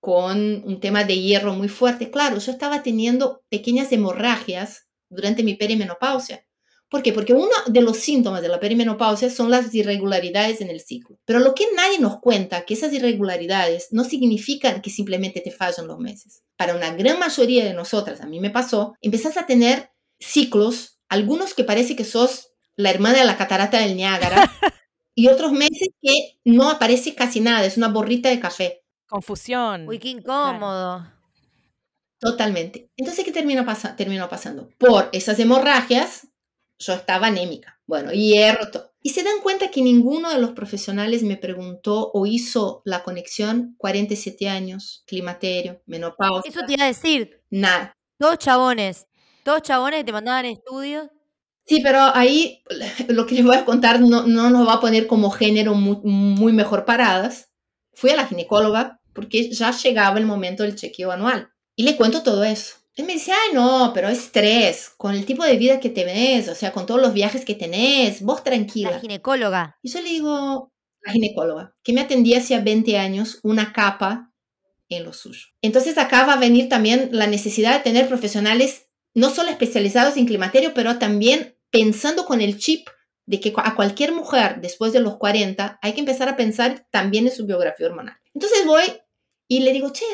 con 0.04 0.62
un 0.66 0.80
tema 0.80 1.04
de 1.04 1.18
hierro 1.18 1.54
muy 1.54 1.68
fuerte. 1.68 2.10
Claro, 2.10 2.36
yo 2.36 2.52
estaba 2.52 2.82
teniendo 2.82 3.42
pequeñas 3.48 3.90
hemorragias 3.90 4.86
durante 5.08 5.42
mi 5.42 5.54
perimenopausia. 5.54 6.44
¿Por 6.90 7.02
qué? 7.02 7.14
Porque 7.14 7.32
uno 7.32 7.48
de 7.68 7.80
los 7.80 7.96
síntomas 7.96 8.42
de 8.42 8.48
la 8.48 8.60
perimenopausia 8.60 9.30
son 9.30 9.50
las 9.50 9.74
irregularidades 9.74 10.60
en 10.60 10.68
el 10.68 10.80
ciclo. 10.80 11.18
Pero 11.24 11.38
lo 11.38 11.54
que 11.54 11.64
nadie 11.74 11.98
nos 12.00 12.20
cuenta, 12.20 12.66
que 12.66 12.74
esas 12.74 12.92
irregularidades 12.92 13.88
no 13.92 14.04
significan 14.04 14.82
que 14.82 14.90
simplemente 14.90 15.40
te 15.40 15.50
fallan 15.50 15.86
los 15.86 15.98
meses. 15.98 16.42
Para 16.56 16.76
una 16.76 16.94
gran 16.94 17.18
mayoría 17.18 17.64
de 17.64 17.72
nosotras, 17.72 18.20
a 18.20 18.26
mí 18.26 18.40
me 18.40 18.50
pasó, 18.50 18.92
empezás 19.00 19.38
a 19.38 19.46
tener 19.46 19.90
ciclos, 20.20 20.93
algunos 21.14 21.54
que 21.54 21.64
parece 21.64 21.96
que 21.96 22.04
sos 22.04 22.52
la 22.76 22.90
hermana 22.90 23.18
de 23.18 23.24
la 23.24 23.36
catarata 23.36 23.78
del 23.78 23.96
Niágara, 23.96 24.50
y 25.14 25.28
otros 25.28 25.52
meses 25.52 25.88
que 26.02 26.38
no 26.44 26.70
aparece 26.70 27.14
casi 27.14 27.40
nada, 27.40 27.64
es 27.64 27.76
una 27.76 27.88
borrita 27.88 28.28
de 28.28 28.40
café. 28.40 28.84
Confusión. 29.06 29.88
Uy, 29.88 29.98
qué 29.98 30.08
incómodo. 30.08 31.06
Totalmente. 32.18 32.90
Entonces, 32.96 33.24
¿qué 33.24 33.32
terminó, 33.32 33.64
terminó 33.96 34.28
pasando? 34.28 34.70
Por 34.78 35.08
esas 35.12 35.38
hemorragias, 35.38 36.28
yo 36.78 36.94
estaba 36.94 37.28
anémica. 37.28 37.80
Bueno, 37.86 38.12
hierro, 38.12 38.70
todo. 38.70 38.94
Y 39.02 39.10
se 39.10 39.22
dan 39.22 39.40
cuenta 39.42 39.70
que 39.70 39.82
ninguno 39.82 40.30
de 40.30 40.40
los 40.40 40.52
profesionales 40.52 41.22
me 41.22 41.36
preguntó 41.36 42.10
o 42.14 42.24
hizo 42.24 42.80
la 42.86 43.02
conexión 43.02 43.74
47 43.76 44.48
años, 44.48 45.04
climaterio, 45.06 45.82
menopausia. 45.84 46.50
Eso 46.50 46.62
te 46.66 46.72
iba 46.72 46.84
a 46.84 46.88
decir. 46.88 47.42
Nada. 47.50 47.92
Dos 48.18 48.38
chabones. 48.38 49.06
Dos 49.44 49.62
chabones 49.62 50.04
te 50.04 50.12
mandaban 50.12 50.46
estudios. 50.46 51.08
Sí, 51.66 51.80
pero 51.82 52.00
ahí 52.14 52.62
lo 53.08 53.26
que 53.26 53.36
les 53.36 53.44
voy 53.44 53.56
a 53.56 53.64
contar 53.64 54.00
no, 54.00 54.26
no 54.26 54.50
nos 54.50 54.66
va 54.66 54.74
a 54.74 54.80
poner 54.80 55.06
como 55.06 55.30
género 55.30 55.74
muy, 55.74 55.98
muy 56.02 56.52
mejor 56.52 56.84
paradas. 56.84 57.50
Fui 57.92 58.10
a 58.10 58.16
la 58.16 58.26
ginecóloga 58.26 59.00
porque 59.12 59.50
ya 59.50 59.70
llegaba 59.70 60.18
el 60.18 60.26
momento 60.26 60.62
del 60.62 60.76
chequeo 60.76 61.12
anual. 61.12 61.50
Y 61.76 61.84
le 61.84 61.96
cuento 61.96 62.22
todo 62.22 62.44
eso. 62.44 62.76
Él 62.96 63.06
me 63.06 63.14
dice, 63.14 63.32
ay, 63.32 63.54
no, 63.54 63.90
pero 63.92 64.08
es 64.08 64.18
estrés, 64.18 64.90
con 64.96 65.14
el 65.14 65.26
tipo 65.26 65.44
de 65.44 65.56
vida 65.56 65.80
que 65.80 65.90
te 65.90 66.04
ves, 66.04 66.48
o 66.48 66.54
sea, 66.54 66.70
con 66.72 66.86
todos 66.86 67.00
los 67.00 67.12
viajes 67.12 67.44
que 67.44 67.56
tenés, 67.56 68.22
vos 68.22 68.44
tranquila. 68.44 68.92
La 68.92 69.00
ginecóloga. 69.00 69.78
Y 69.82 69.90
yo 69.90 70.00
le 70.00 70.10
digo, 70.10 70.72
la 71.02 71.12
ginecóloga, 71.12 71.74
que 71.82 71.92
me 71.92 72.02
atendía 72.02 72.38
hacía 72.38 72.60
20 72.60 72.96
años, 72.98 73.40
una 73.42 73.72
capa 73.72 74.32
en 74.88 75.02
lo 75.02 75.12
suyo. 75.12 75.48
Entonces 75.60 75.98
acá 75.98 76.24
va 76.24 76.34
a 76.34 76.38
venir 76.38 76.68
también 76.68 77.08
la 77.10 77.26
necesidad 77.26 77.74
de 77.74 77.82
tener 77.82 78.06
profesionales 78.06 78.83
no 79.14 79.30
solo 79.30 79.50
especializados 79.50 80.16
en 80.16 80.26
climaterio, 80.26 80.74
pero 80.74 80.98
también 80.98 81.56
pensando 81.70 82.24
con 82.24 82.40
el 82.40 82.58
chip 82.58 82.88
de 83.26 83.40
que 83.40 83.52
a 83.56 83.74
cualquier 83.74 84.12
mujer 84.12 84.60
después 84.60 84.92
de 84.92 85.00
los 85.00 85.16
40 85.16 85.78
hay 85.80 85.92
que 85.94 86.00
empezar 86.00 86.28
a 86.28 86.36
pensar 86.36 86.86
también 86.90 87.26
en 87.26 87.32
su 87.32 87.46
biografía 87.46 87.86
hormonal. 87.86 88.16
Entonces 88.34 88.66
voy 88.66 88.84
y 89.48 89.60
le 89.60 89.72
digo, 89.72 89.90
che, 89.92 90.04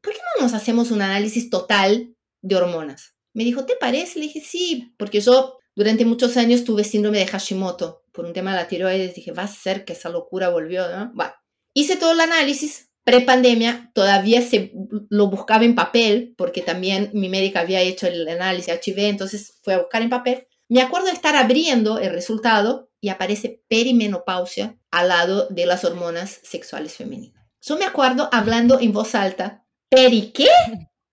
¿por 0.00 0.12
qué 0.12 0.18
no 0.36 0.44
nos 0.44 0.54
hacemos 0.54 0.90
un 0.90 1.02
análisis 1.02 1.50
total 1.50 2.14
de 2.42 2.56
hormonas. 2.56 3.14
Me 3.34 3.44
dijo, 3.44 3.64
¿te 3.64 3.76
parece? 3.76 4.18
Le 4.18 4.26
dije, 4.26 4.40
sí, 4.40 4.94
porque 4.96 5.20
yo 5.20 5.58
durante 5.74 6.04
muchos 6.04 6.36
años 6.36 6.64
tuve 6.64 6.84
síndrome 6.84 7.18
de 7.18 7.26
Hashimoto 7.26 8.04
por 8.12 8.24
un 8.24 8.32
tema 8.32 8.52
de 8.52 8.56
la 8.56 8.68
tiroides. 8.68 9.14
Dije, 9.14 9.32
va 9.32 9.44
a 9.44 9.48
ser 9.48 9.84
que 9.84 9.92
esa 9.92 10.08
locura 10.08 10.48
volvió, 10.48 10.88
¿no? 10.88 11.12
Bueno. 11.14 11.32
Hice 11.74 11.96
todo 11.96 12.12
el 12.12 12.20
análisis, 12.20 12.87
pre-pandemia, 13.08 13.90
todavía 13.94 14.42
se 14.42 14.70
lo 15.08 15.28
buscaba 15.28 15.64
en 15.64 15.74
papel, 15.74 16.34
porque 16.36 16.60
también 16.60 17.10
mi 17.14 17.30
médica 17.30 17.60
había 17.60 17.80
hecho 17.80 18.06
el 18.06 18.28
análisis 18.28 18.74
HIV, 18.84 18.98
entonces 18.98 19.58
fue 19.62 19.72
a 19.72 19.78
buscar 19.78 20.02
en 20.02 20.10
papel. 20.10 20.46
Me 20.68 20.82
acuerdo 20.82 21.06
de 21.06 21.14
estar 21.14 21.34
abriendo 21.34 21.98
el 21.98 22.12
resultado 22.12 22.90
y 23.00 23.08
aparece 23.08 23.62
perimenopausia 23.68 24.78
al 24.90 25.08
lado 25.08 25.46
de 25.48 25.64
las 25.64 25.84
hormonas 25.84 26.38
sexuales 26.42 26.96
femeninas. 26.96 27.42
Yo 27.62 27.78
me 27.78 27.86
acuerdo 27.86 28.28
hablando 28.30 28.78
en 28.78 28.92
voz 28.92 29.14
alta, 29.14 29.64
¿peri 29.88 30.30
qué? 30.32 30.48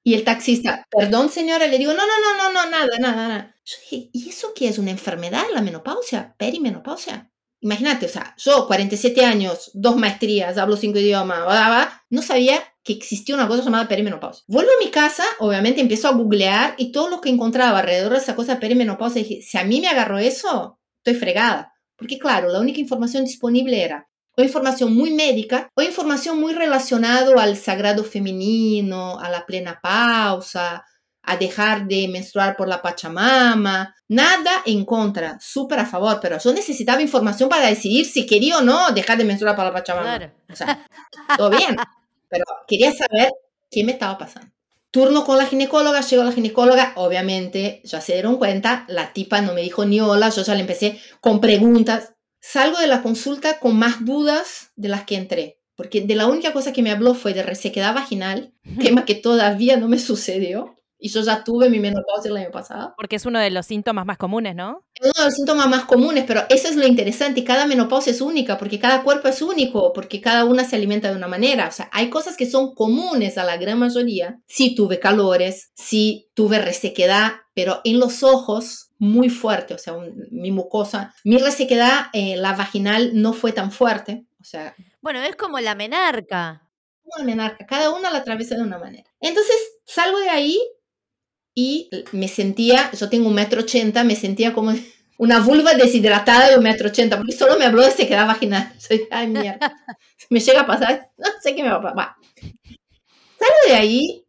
Y 0.04 0.16
el 0.16 0.26
taxista, 0.26 0.86
perdón 0.92 1.30
señora, 1.30 1.66
le 1.68 1.78
digo, 1.78 1.94
no, 1.94 2.04
no, 2.06 2.14
no, 2.20 2.38
no, 2.38 2.54
no, 2.54 2.70
nada, 2.70 3.00
nada, 3.00 3.28
nada. 3.28 3.56
Yo 3.64 3.78
dije, 3.90 4.10
¿y 4.12 4.30
eso 4.30 4.54
qué 4.54 4.68
es 4.68 4.78
una 4.80 4.92
enfermedad, 4.92 5.46
la 5.54 5.62
menopausia? 5.62 6.36
Perimenopausia. 6.38 7.32
Imagínate, 7.62 8.06
o 8.06 8.10
sea, 8.10 8.36
yo 8.38 8.68
47 8.68 9.26
años, 9.26 9.72
dos 9.74 9.96
maestrías, 9.96 10.58
hablo 10.58 10.78
cinco 10.78 11.00
idiomas, 11.00 11.40
no 12.10 12.22
sabía 12.22 12.64
que 12.84 12.94
existía 12.94 13.34
una 13.34 13.48
cosa 13.48 13.64
llamada 13.64 13.88
perimenopausia. 13.88 14.44
Vuelvo 14.48 14.70
a 14.72 14.84
mi 14.84 14.92
casa, 14.92 15.24
obviamente 15.40 15.82
empiezo 15.82 16.08
a 16.08 16.12
googlear 16.12 16.76
y 16.78 16.92
todo 16.92 17.10
lo 17.10 17.22
que 17.22 17.30
encontraba 17.30 17.80
alrededor 17.80 18.12
de 18.12 18.20
esa 18.20 18.36
cosa 18.36 18.60
perimenopausia, 18.60 19.24
dije, 19.24 19.42
si 19.42 19.58
a 19.58 19.64
mí 19.64 19.82
me 19.82 19.88
agarró 19.88 20.20
eso, 20.20 20.80
estoy 20.98 21.20
fregada. 21.20 21.74
Porque 21.98 22.20
claro, 22.20 22.50
la 22.50 22.60
única 22.60 22.80
información 22.80 23.24
disponible 23.24 23.82
era 23.82 24.08
o 24.38 24.44
información 24.44 24.94
muy 24.94 25.12
médica 25.12 25.70
o 25.76 25.82
información 25.82 26.40
muy 26.40 26.54
relacionada 26.54 27.42
al 27.42 27.58
sagrado 27.58 28.04
femenino, 28.04 29.20
a 29.20 29.30
la 29.30 29.46
plena 29.46 29.80
pausa, 29.82 30.84
a 31.26 31.38
dejar 31.38 31.88
de 31.88 32.08
menstruar 32.08 32.56
por 32.56 32.68
la 32.68 32.82
Pachamama, 32.82 33.96
nada 34.08 34.62
en 34.66 34.86
contra, 34.86 35.38
súper 35.40 35.80
a 35.80 35.86
favor, 35.86 36.20
pero 36.22 36.38
yo 36.38 36.54
necesitaba 36.54 37.02
información 37.02 37.50
para 37.50 37.68
decidir 37.68 38.06
si 38.06 38.26
quería 38.26 38.58
o 38.58 38.62
no 38.62 38.92
dejar 38.92 39.18
de 39.18 39.26
menstruar 39.26 39.56
por 39.56 39.66
la 39.66 39.74
Pachamama. 39.74 40.32
O 40.52 40.56
sea, 40.56 40.86
todo 41.38 41.50
bien, 41.50 41.76
pero 42.30 42.46
quería 42.68 42.92
saber 42.92 43.32
qué 43.70 43.84
me 43.84 43.94
estaba 43.94 44.18
pasando. 44.18 44.52
Turno 44.92 45.26
con 45.26 45.38
la 45.38 45.46
ginecóloga, 45.46 46.00
llegó 46.00 46.24
la 46.24 46.32
ginecóloga, 46.32 46.94
obviamente 46.96 47.82
ya 47.84 48.00
se 48.00 48.14
dieron 48.14 48.38
cuenta, 48.38 48.86
la 48.88 49.12
tipa 49.12 49.42
no 49.42 49.54
me 49.54 49.62
dijo 49.62 49.84
ni 49.84 50.00
hola, 50.00 50.30
yo 50.30 50.42
ya 50.42 50.56
le 50.56 50.62
empecé 50.62 51.00
con 51.20 51.42
preguntas. 51.42 52.14
Salgo 52.40 52.80
de 52.80 52.88
la 52.88 53.02
consulta 53.02 53.60
con 53.60 53.76
más 53.78 54.06
dudas 54.06 54.72
de 54.78 54.88
las 54.88 55.04
que 55.04 55.16
entré, 55.16 55.60
porque 55.76 56.00
de 56.00 56.16
la 56.16 56.28
única 56.28 56.54
cosa 56.54 56.72
que 56.72 56.82
me 56.82 56.92
habló 56.92 57.14
fue 57.14 57.34
de 57.34 57.44
resequedad 57.44 57.94
vaginal, 57.94 58.54
tema 58.80 59.04
que 59.04 59.16
todavía 59.16 59.76
no 59.76 59.90
me 59.90 60.00
sucedió. 60.00 60.76
Y 61.06 61.10
yo 61.10 61.22
ya 61.22 61.44
tuve 61.44 61.70
mi 61.70 61.80
menopausia 61.80 62.32
el 62.32 62.38
año 62.38 62.50
pasado. 62.50 62.96
Porque 62.98 63.18
es 63.18 63.28
uno 63.28 63.38
de 63.38 63.52
los 63.52 63.68
síntomas 63.68 64.08
más 64.08 64.18
comunes, 64.18 64.56
¿no? 64.56 64.88
Es 64.96 65.04
uno 65.04 65.14
de 65.16 65.26
los 65.26 65.36
síntomas 65.36 65.68
más 65.68 65.86
comunes, 65.86 66.24
pero 66.26 66.46
eso 66.50 66.68
es 66.68 66.76
lo 66.76 66.88
interesante. 66.88 67.44
Cada 67.44 67.68
menopausia 67.68 68.10
es 68.10 68.22
única, 68.22 68.58
porque 68.58 68.80
cada 68.80 69.04
cuerpo 69.04 69.28
es 69.28 69.40
único, 69.44 69.94
porque 69.94 70.20
cada 70.20 70.46
una 70.46 70.64
se 70.64 70.78
alimenta 70.78 71.12
de 71.12 71.16
una 71.16 71.28
manera. 71.28 71.68
O 71.68 71.72
sea, 71.72 71.92
hay 71.94 72.10
cosas 72.10 72.36
que 72.36 72.50
son 72.50 72.74
comunes 72.74 73.38
a 73.38 73.44
la 73.44 73.58
gran 73.58 73.78
mayoría. 73.78 74.40
Sí 74.48 74.74
tuve 74.74 75.00
calores, 75.00 75.70
sí 75.76 76.32
tuve 76.34 76.58
resequedad, 76.58 77.34
pero 77.54 77.82
en 77.84 78.00
los 78.00 78.24
ojos 78.24 78.90
muy 78.98 79.30
fuerte, 79.30 79.76
o 79.76 79.78
sea, 79.78 79.94
mi 80.32 80.50
mucosa, 80.50 81.14
mi 81.24 81.38
resequedad, 81.38 82.08
eh, 82.14 82.36
la 82.36 82.54
vaginal 82.54 83.12
no 83.14 83.34
fue 83.34 83.52
tan 83.52 83.72
fuerte, 83.72 84.26
o 84.42 84.44
sea... 84.44 84.74
Bueno, 85.02 85.22
es 85.22 85.36
como 85.36 85.60
la 85.60 85.76
menarca. 85.76 86.68
Como 87.04 87.20
la 87.20 87.26
menarca, 87.26 87.68
cada 87.68 87.92
una 87.92 88.10
la 88.10 88.20
atraviesa 88.20 88.56
de 88.56 88.64
una 88.64 88.80
manera. 88.80 89.08
Entonces 89.20 89.56
salgo 89.86 90.18
de 90.20 90.30
ahí 90.30 90.60
y 91.56 91.90
me 92.12 92.28
sentía, 92.28 92.92
yo 92.92 93.10
tengo 93.10 93.30
un 93.30 93.34
metro 93.34 93.62
ochenta, 93.62 94.04
me 94.04 94.18
sentía 94.18 94.54
como 94.54 94.74
una 95.18 95.40
vulva 95.40 95.74
deshidratada 95.74 96.50
de 96.50 96.58
un 96.58 96.64
metro 96.64 96.90
ochenta, 96.90 97.18
porque 97.18 97.32
solo 97.32 97.58
me 97.58 97.66
habló 97.66 97.82
de 97.82 97.92
sequedad 97.92 98.28
vaginal. 98.28 98.74
Soy, 98.78 99.08
ay, 99.10 99.28
mierda, 99.28 99.74
me 100.30 100.42
llega 100.42 100.62
a 100.62 100.68
pasar, 100.68 101.10
no 101.18 101.28
sé 101.42 101.56
qué 101.56 101.64
me 101.64 101.70
va 101.70 101.78
a 101.78 101.82
pasar. 101.82 102.16
Salgo 103.40 103.68
de 103.68 103.76
ahí 103.76 104.26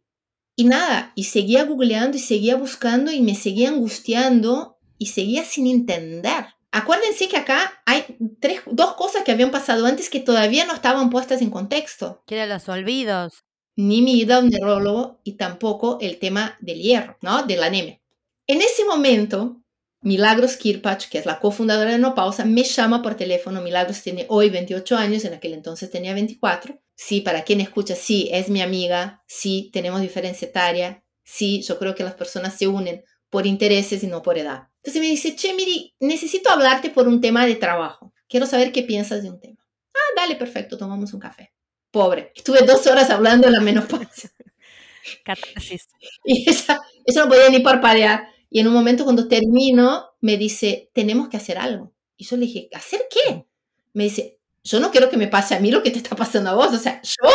y 0.55 0.63
nada, 0.63 1.11
y 1.13 1.25
seguía 1.25 1.65
googleando 1.65 2.17
y 2.17 2.21
seguía 2.21 2.55
buscando 2.55 3.11
y 3.11 3.21
me 3.21 3.35
seguía 3.35 3.69
angustiando 3.69 4.79
y 4.97 5.07
seguía 5.07 5.43
sin 5.43 5.67
entender. 5.67 6.45
Acuérdense 6.71 7.27
que 7.27 7.37
acá 7.37 7.81
hay 7.85 8.17
tres, 8.39 8.61
dos 8.65 8.95
cosas 8.95 9.23
que 9.23 9.31
habían 9.31 9.51
pasado 9.51 9.85
antes 9.85 10.09
que 10.09 10.19
todavía 10.19 10.65
no 10.65 10.73
estaban 10.73 11.09
puestas 11.09 11.41
en 11.41 11.49
contexto. 11.49 12.23
Que 12.25 12.35
eran 12.35 12.49
los 12.49 12.67
olvidos 12.69 13.46
ni 13.77 14.01
mi 14.01 14.19
ida 14.19 14.37
a 14.37 14.39
un 14.39 14.49
neurólogo 14.49 15.21
y 15.23 15.33
tampoco 15.33 15.99
el 16.01 16.17
tema 16.17 16.57
del 16.59 16.81
hierro, 16.81 17.17
¿no? 17.21 17.43
De 17.43 17.55
la 17.55 17.67
anemia. 17.67 18.01
En 18.47 18.61
ese 18.61 18.83
momento, 18.85 19.61
Milagros 20.01 20.57
Kirpach, 20.57 21.07
que 21.09 21.19
es 21.19 21.27
la 21.27 21.39
cofundadora 21.39 21.91
de 21.91 21.99
No 21.99 22.15
Pausa, 22.15 22.43
me 22.43 22.63
llama 22.63 23.03
por 23.03 23.15
teléfono. 23.15 23.61
Milagros 23.61 24.01
tiene 24.01 24.25
hoy 24.29 24.49
28 24.49 24.97
años, 24.97 25.25
en 25.25 25.35
aquel 25.35 25.53
entonces 25.53 25.91
tenía 25.91 26.15
24. 26.15 26.81
Sí, 26.95 27.21
para 27.21 27.43
quien 27.43 27.61
escucha, 27.61 27.95
sí, 27.95 28.27
es 28.31 28.49
mi 28.49 28.61
amiga, 28.61 29.23
sí, 29.27 29.69
tenemos 29.71 30.01
diferencia 30.01 30.47
etaria, 30.47 31.03
sí, 31.23 31.61
yo 31.61 31.77
creo 31.77 31.93
que 31.93 32.03
las 32.03 32.15
personas 32.15 32.57
se 32.57 32.67
unen 32.67 33.03
por 33.29 33.45
intereses 33.45 34.03
y 34.03 34.07
no 34.07 34.23
por 34.23 34.39
edad. 34.39 34.69
Entonces 34.77 35.01
me 35.01 35.07
dice, 35.07 35.35
che, 35.35 35.53
Miri, 35.53 35.93
necesito 35.99 36.49
hablarte 36.49 36.89
por 36.89 37.07
un 37.07 37.21
tema 37.21 37.45
de 37.45 37.55
trabajo. 37.55 38.11
Quiero 38.27 38.47
saber 38.47 38.71
qué 38.71 38.81
piensas 38.81 39.21
de 39.21 39.29
un 39.29 39.39
tema. 39.39 39.67
Ah, 39.93 40.13
dale, 40.15 40.35
perfecto, 40.35 40.79
tomamos 40.79 41.13
un 41.13 41.19
café 41.19 41.51
pobre. 41.91 42.31
Estuve 42.35 42.61
dos 42.61 42.85
horas 42.87 43.09
hablando 43.09 43.47
de 43.47 43.53
la 43.53 43.61
menopausia. 43.61 44.31
Catarsis. 45.23 45.87
Y 46.23 46.49
esa, 46.49 46.79
eso 47.05 47.21
no 47.21 47.29
podía 47.29 47.49
ni 47.49 47.59
parpadear. 47.59 48.27
Y 48.49 48.59
en 48.59 48.67
un 48.67 48.73
momento 48.73 49.03
cuando 49.03 49.27
termino, 49.27 50.11
me 50.21 50.37
dice, 50.37 50.89
tenemos 50.93 51.29
que 51.29 51.37
hacer 51.37 51.57
algo. 51.57 51.93
Y 52.15 52.25
yo 52.25 52.37
le 52.37 52.45
dije, 52.45 52.69
¿hacer 52.73 53.07
qué? 53.09 53.45
Me 53.93 54.05
dice, 54.05 54.39
yo 54.63 54.79
no 54.79 54.91
quiero 54.91 55.09
que 55.09 55.17
me 55.17 55.27
pase 55.27 55.55
a 55.55 55.59
mí 55.59 55.71
lo 55.71 55.83
que 55.83 55.91
te 55.91 55.97
está 55.97 56.15
pasando 56.15 56.49
a 56.49 56.55
vos. 56.55 56.73
O 56.73 56.77
sea, 56.77 57.01
yo 57.01 57.29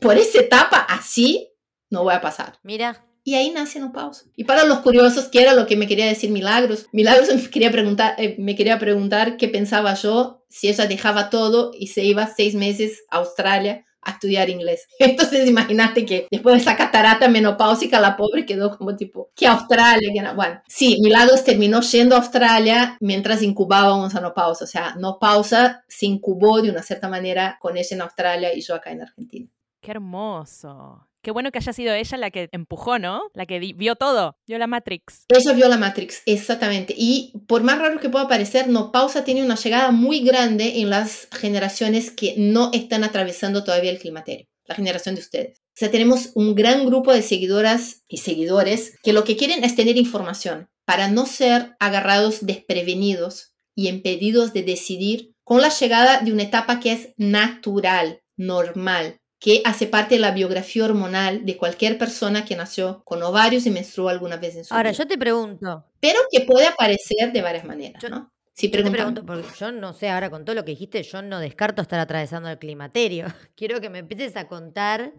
por 0.00 0.16
esa 0.16 0.40
etapa 0.40 0.78
así 0.78 1.52
no 1.88 2.04
voy 2.04 2.14
a 2.14 2.20
pasar. 2.20 2.58
Mira. 2.62 3.09
Y 3.22 3.34
ahí 3.34 3.50
nace 3.50 3.80
No 3.80 3.92
Pausa. 3.92 4.24
Y 4.34 4.44
para 4.44 4.64
los 4.64 4.78
curiosos, 4.78 5.28
¿qué 5.28 5.42
era 5.42 5.54
lo 5.54 5.66
que 5.66 5.76
me 5.76 5.86
quería 5.86 6.06
decir 6.06 6.30
Milagros? 6.30 6.86
Milagros 6.92 7.28
me 7.34 7.50
quería 7.50 7.70
preguntar, 7.70 8.14
eh, 8.18 8.36
me 8.38 8.56
quería 8.56 8.78
preguntar 8.78 9.36
qué 9.36 9.48
pensaba 9.48 9.94
yo 9.94 10.44
si 10.48 10.68
ella 10.68 10.86
dejaba 10.86 11.30
todo 11.30 11.72
y 11.78 11.88
se 11.88 12.02
iba 12.02 12.26
seis 12.26 12.54
meses 12.54 13.04
a 13.10 13.18
Australia 13.18 13.86
a 14.02 14.12
estudiar 14.12 14.48
inglés. 14.48 14.88
Entonces 14.98 15.48
imagínate 15.48 16.06
que 16.06 16.26
después 16.30 16.54
de 16.54 16.60
esa 16.62 16.76
catarata 16.76 17.28
menopáusica 17.28 18.00
la 18.00 18.16
pobre 18.16 18.46
quedó 18.46 18.76
como 18.76 18.96
tipo, 18.96 19.30
que 19.36 19.46
Australia, 19.46 20.10
que 20.12 20.22
no. 20.22 20.34
bueno, 20.34 20.62
sí, 20.66 20.98
Milagros 21.02 21.44
terminó 21.44 21.80
yendo 21.82 22.14
a 22.14 22.18
Australia 22.18 22.96
mientras 23.00 23.42
incubábamos 23.42 24.14
a 24.14 24.20
no 24.20 24.32
pausa, 24.32 24.64
o 24.64 24.68
sea, 24.68 24.94
no 24.98 25.18
pausa 25.18 25.84
se 25.88 26.06
incubó 26.06 26.62
de 26.62 26.70
una 26.70 26.82
cierta 26.82 27.08
manera 27.08 27.58
con 27.60 27.76
ella 27.76 27.88
en 27.94 28.00
Australia 28.00 28.54
y 28.54 28.60
yo 28.62 28.74
acá 28.74 28.90
en 28.90 29.02
Argentina. 29.02 29.48
Qué 29.80 29.90
hermoso. 29.92 31.06
Qué 31.22 31.30
bueno 31.30 31.52
que 31.52 31.58
haya 31.58 31.72
sido 31.72 31.92
ella 31.92 32.16
la 32.16 32.30
que 32.30 32.48
empujó, 32.52 32.98
¿no? 32.98 33.22
La 33.34 33.44
que 33.44 33.58
vio 33.58 33.94
todo, 33.96 34.36
vio 34.46 34.58
la 34.58 34.66
Matrix. 34.66 35.26
Ella 35.28 35.52
vio 35.52 35.68
la 35.68 35.76
Matrix, 35.76 36.22
exactamente. 36.24 36.94
Y 36.96 37.32
por 37.46 37.62
más 37.62 37.78
raro 37.78 38.00
que 38.00 38.08
pueda 38.08 38.26
parecer, 38.26 38.68
No 38.68 38.90
Pausa 38.90 39.22
tiene 39.22 39.44
una 39.44 39.56
llegada 39.56 39.90
muy 39.90 40.20
grande 40.20 40.80
en 40.80 40.88
las 40.88 41.28
generaciones 41.32 42.10
que 42.10 42.34
no 42.38 42.70
están 42.72 43.04
atravesando 43.04 43.64
todavía 43.64 43.90
el 43.90 43.98
climaterio, 43.98 44.46
la 44.64 44.74
generación 44.74 45.14
de 45.14 45.20
ustedes. 45.20 45.58
O 45.58 45.80
sea, 45.80 45.90
tenemos 45.90 46.30
un 46.34 46.54
gran 46.54 46.86
grupo 46.86 47.12
de 47.12 47.22
seguidoras 47.22 48.02
y 48.08 48.18
seguidores 48.18 48.98
que 49.02 49.12
lo 49.12 49.24
que 49.24 49.36
quieren 49.36 49.62
es 49.62 49.76
tener 49.76 49.96
información 49.96 50.70
para 50.86 51.08
no 51.08 51.26
ser 51.26 51.76
agarrados 51.78 52.44
desprevenidos 52.46 53.54
y 53.74 53.88
impedidos 53.88 54.52
de 54.52 54.62
decidir 54.62 55.34
con 55.44 55.60
la 55.60 55.68
llegada 55.68 56.20
de 56.20 56.32
una 56.32 56.42
etapa 56.44 56.80
que 56.80 56.92
es 56.92 57.08
natural, 57.16 58.22
normal, 58.36 59.19
que 59.40 59.62
hace 59.64 59.86
parte 59.86 60.16
de 60.16 60.20
la 60.20 60.32
biografía 60.32 60.84
hormonal 60.84 61.46
de 61.46 61.56
cualquier 61.56 61.96
persona 61.96 62.44
que 62.44 62.54
nació 62.54 63.02
con 63.04 63.22
ovarios 63.22 63.64
y 63.66 63.70
menstruó 63.70 64.10
alguna 64.10 64.36
vez 64.36 64.54
en 64.54 64.64
su 64.66 64.74
Ahora, 64.74 64.90
vida. 64.90 64.98
yo 64.98 65.08
te 65.08 65.16
pregunto. 65.16 65.86
Pero 65.98 66.18
que 66.30 66.42
puede 66.42 66.66
aparecer 66.66 67.32
de 67.32 67.40
varias 67.40 67.64
maneras, 67.64 68.02
¿no? 68.08 68.30
Sí, 68.52 68.68
te 68.68 68.82
pregunto, 68.90 69.24
porque 69.24 69.48
yo 69.58 69.72
no 69.72 69.94
sé, 69.94 70.10
ahora 70.10 70.28
con 70.28 70.44
todo 70.44 70.54
lo 70.54 70.66
que 70.66 70.72
dijiste, 70.72 71.02
yo 71.02 71.22
no 71.22 71.40
descarto 71.40 71.80
estar 71.80 71.98
atravesando 71.98 72.50
el 72.50 72.58
climaterio. 72.58 73.26
Quiero 73.56 73.80
que 73.80 73.88
me 73.88 74.00
empieces 74.00 74.36
a 74.36 74.46
contar 74.46 75.14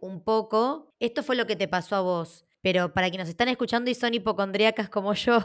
un 0.00 0.22
poco. 0.22 0.94
Esto 1.00 1.24
fue 1.24 1.34
lo 1.34 1.48
que 1.48 1.56
te 1.56 1.66
pasó 1.66 1.96
a 1.96 2.00
vos, 2.00 2.44
pero 2.62 2.94
para 2.94 3.08
quienes 3.08 3.26
nos 3.26 3.30
están 3.30 3.48
escuchando 3.48 3.90
y 3.90 3.96
son 3.96 4.14
hipocondríacas 4.14 4.88
como 4.88 5.14
yo, 5.14 5.44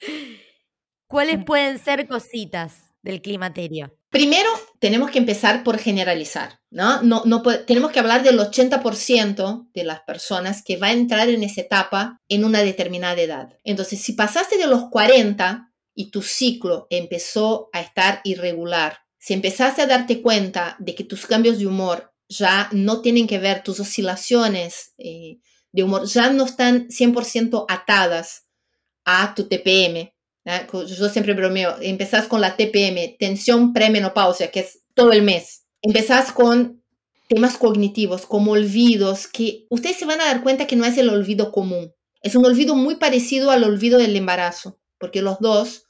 ¿cuáles 1.08 1.42
pueden 1.42 1.78
ser 1.78 2.06
cositas 2.06 2.87
del 3.08 3.22
climaterio? 3.22 3.98
Primero, 4.10 4.50
tenemos 4.78 5.10
que 5.10 5.18
empezar 5.18 5.64
por 5.64 5.78
generalizar, 5.78 6.60
¿no? 6.70 7.02
no, 7.02 7.22
no 7.24 7.42
tenemos 7.66 7.90
que 7.90 8.00
hablar 8.00 8.22
del 8.22 8.38
80% 8.38 9.70
de 9.72 9.84
las 9.84 10.00
personas 10.00 10.62
que 10.62 10.76
va 10.76 10.88
a 10.88 10.92
entrar 10.92 11.28
en 11.30 11.42
esa 11.42 11.62
etapa 11.62 12.20
en 12.28 12.44
una 12.44 12.60
determinada 12.60 13.20
edad. 13.20 13.58
Entonces, 13.64 14.00
si 14.00 14.12
pasaste 14.12 14.58
de 14.58 14.66
los 14.66 14.90
40 14.90 15.72
y 15.94 16.10
tu 16.10 16.20
ciclo 16.22 16.86
empezó 16.90 17.70
a 17.72 17.80
estar 17.80 18.20
irregular, 18.24 18.98
si 19.18 19.32
empezaste 19.32 19.82
a 19.82 19.86
darte 19.86 20.20
cuenta 20.20 20.76
de 20.78 20.94
que 20.94 21.04
tus 21.04 21.26
cambios 21.26 21.58
de 21.58 21.66
humor 21.66 22.12
ya 22.28 22.68
no 22.72 23.00
tienen 23.00 23.26
que 23.26 23.38
ver, 23.38 23.62
tus 23.62 23.80
oscilaciones 23.80 24.92
eh, 24.98 25.38
de 25.72 25.82
humor 25.82 26.06
ya 26.06 26.30
no 26.30 26.44
están 26.44 26.88
100% 26.88 27.64
atadas 27.68 28.46
a 29.06 29.34
tu 29.34 29.48
TPM, 29.48 30.12
yo 30.72 31.08
siempre 31.08 31.34
bromeo, 31.34 31.76
empezás 31.80 32.26
con 32.26 32.40
la 32.40 32.56
TPM, 32.56 33.16
tensión 33.18 33.72
premenopausia, 33.72 34.50
que 34.50 34.60
es 34.60 34.80
todo 34.94 35.12
el 35.12 35.22
mes. 35.22 35.64
empezás 35.82 36.32
con 36.32 36.82
temas 37.28 37.56
cognitivos 37.58 38.26
como 38.26 38.52
olvidos, 38.52 39.26
que 39.26 39.66
ustedes 39.68 39.96
se 39.96 40.06
van 40.06 40.20
a 40.20 40.24
dar 40.24 40.42
cuenta 40.42 40.66
que 40.66 40.76
no 40.76 40.84
es 40.84 40.96
el 40.96 41.10
olvido 41.10 41.52
común. 41.52 41.92
Es 42.22 42.34
un 42.34 42.44
olvido 42.44 42.74
muy 42.74 42.96
parecido 42.96 43.50
al 43.50 43.64
olvido 43.64 43.98
del 43.98 44.16
embarazo, 44.16 44.80
porque 44.98 45.22
los 45.22 45.38
dos 45.38 45.84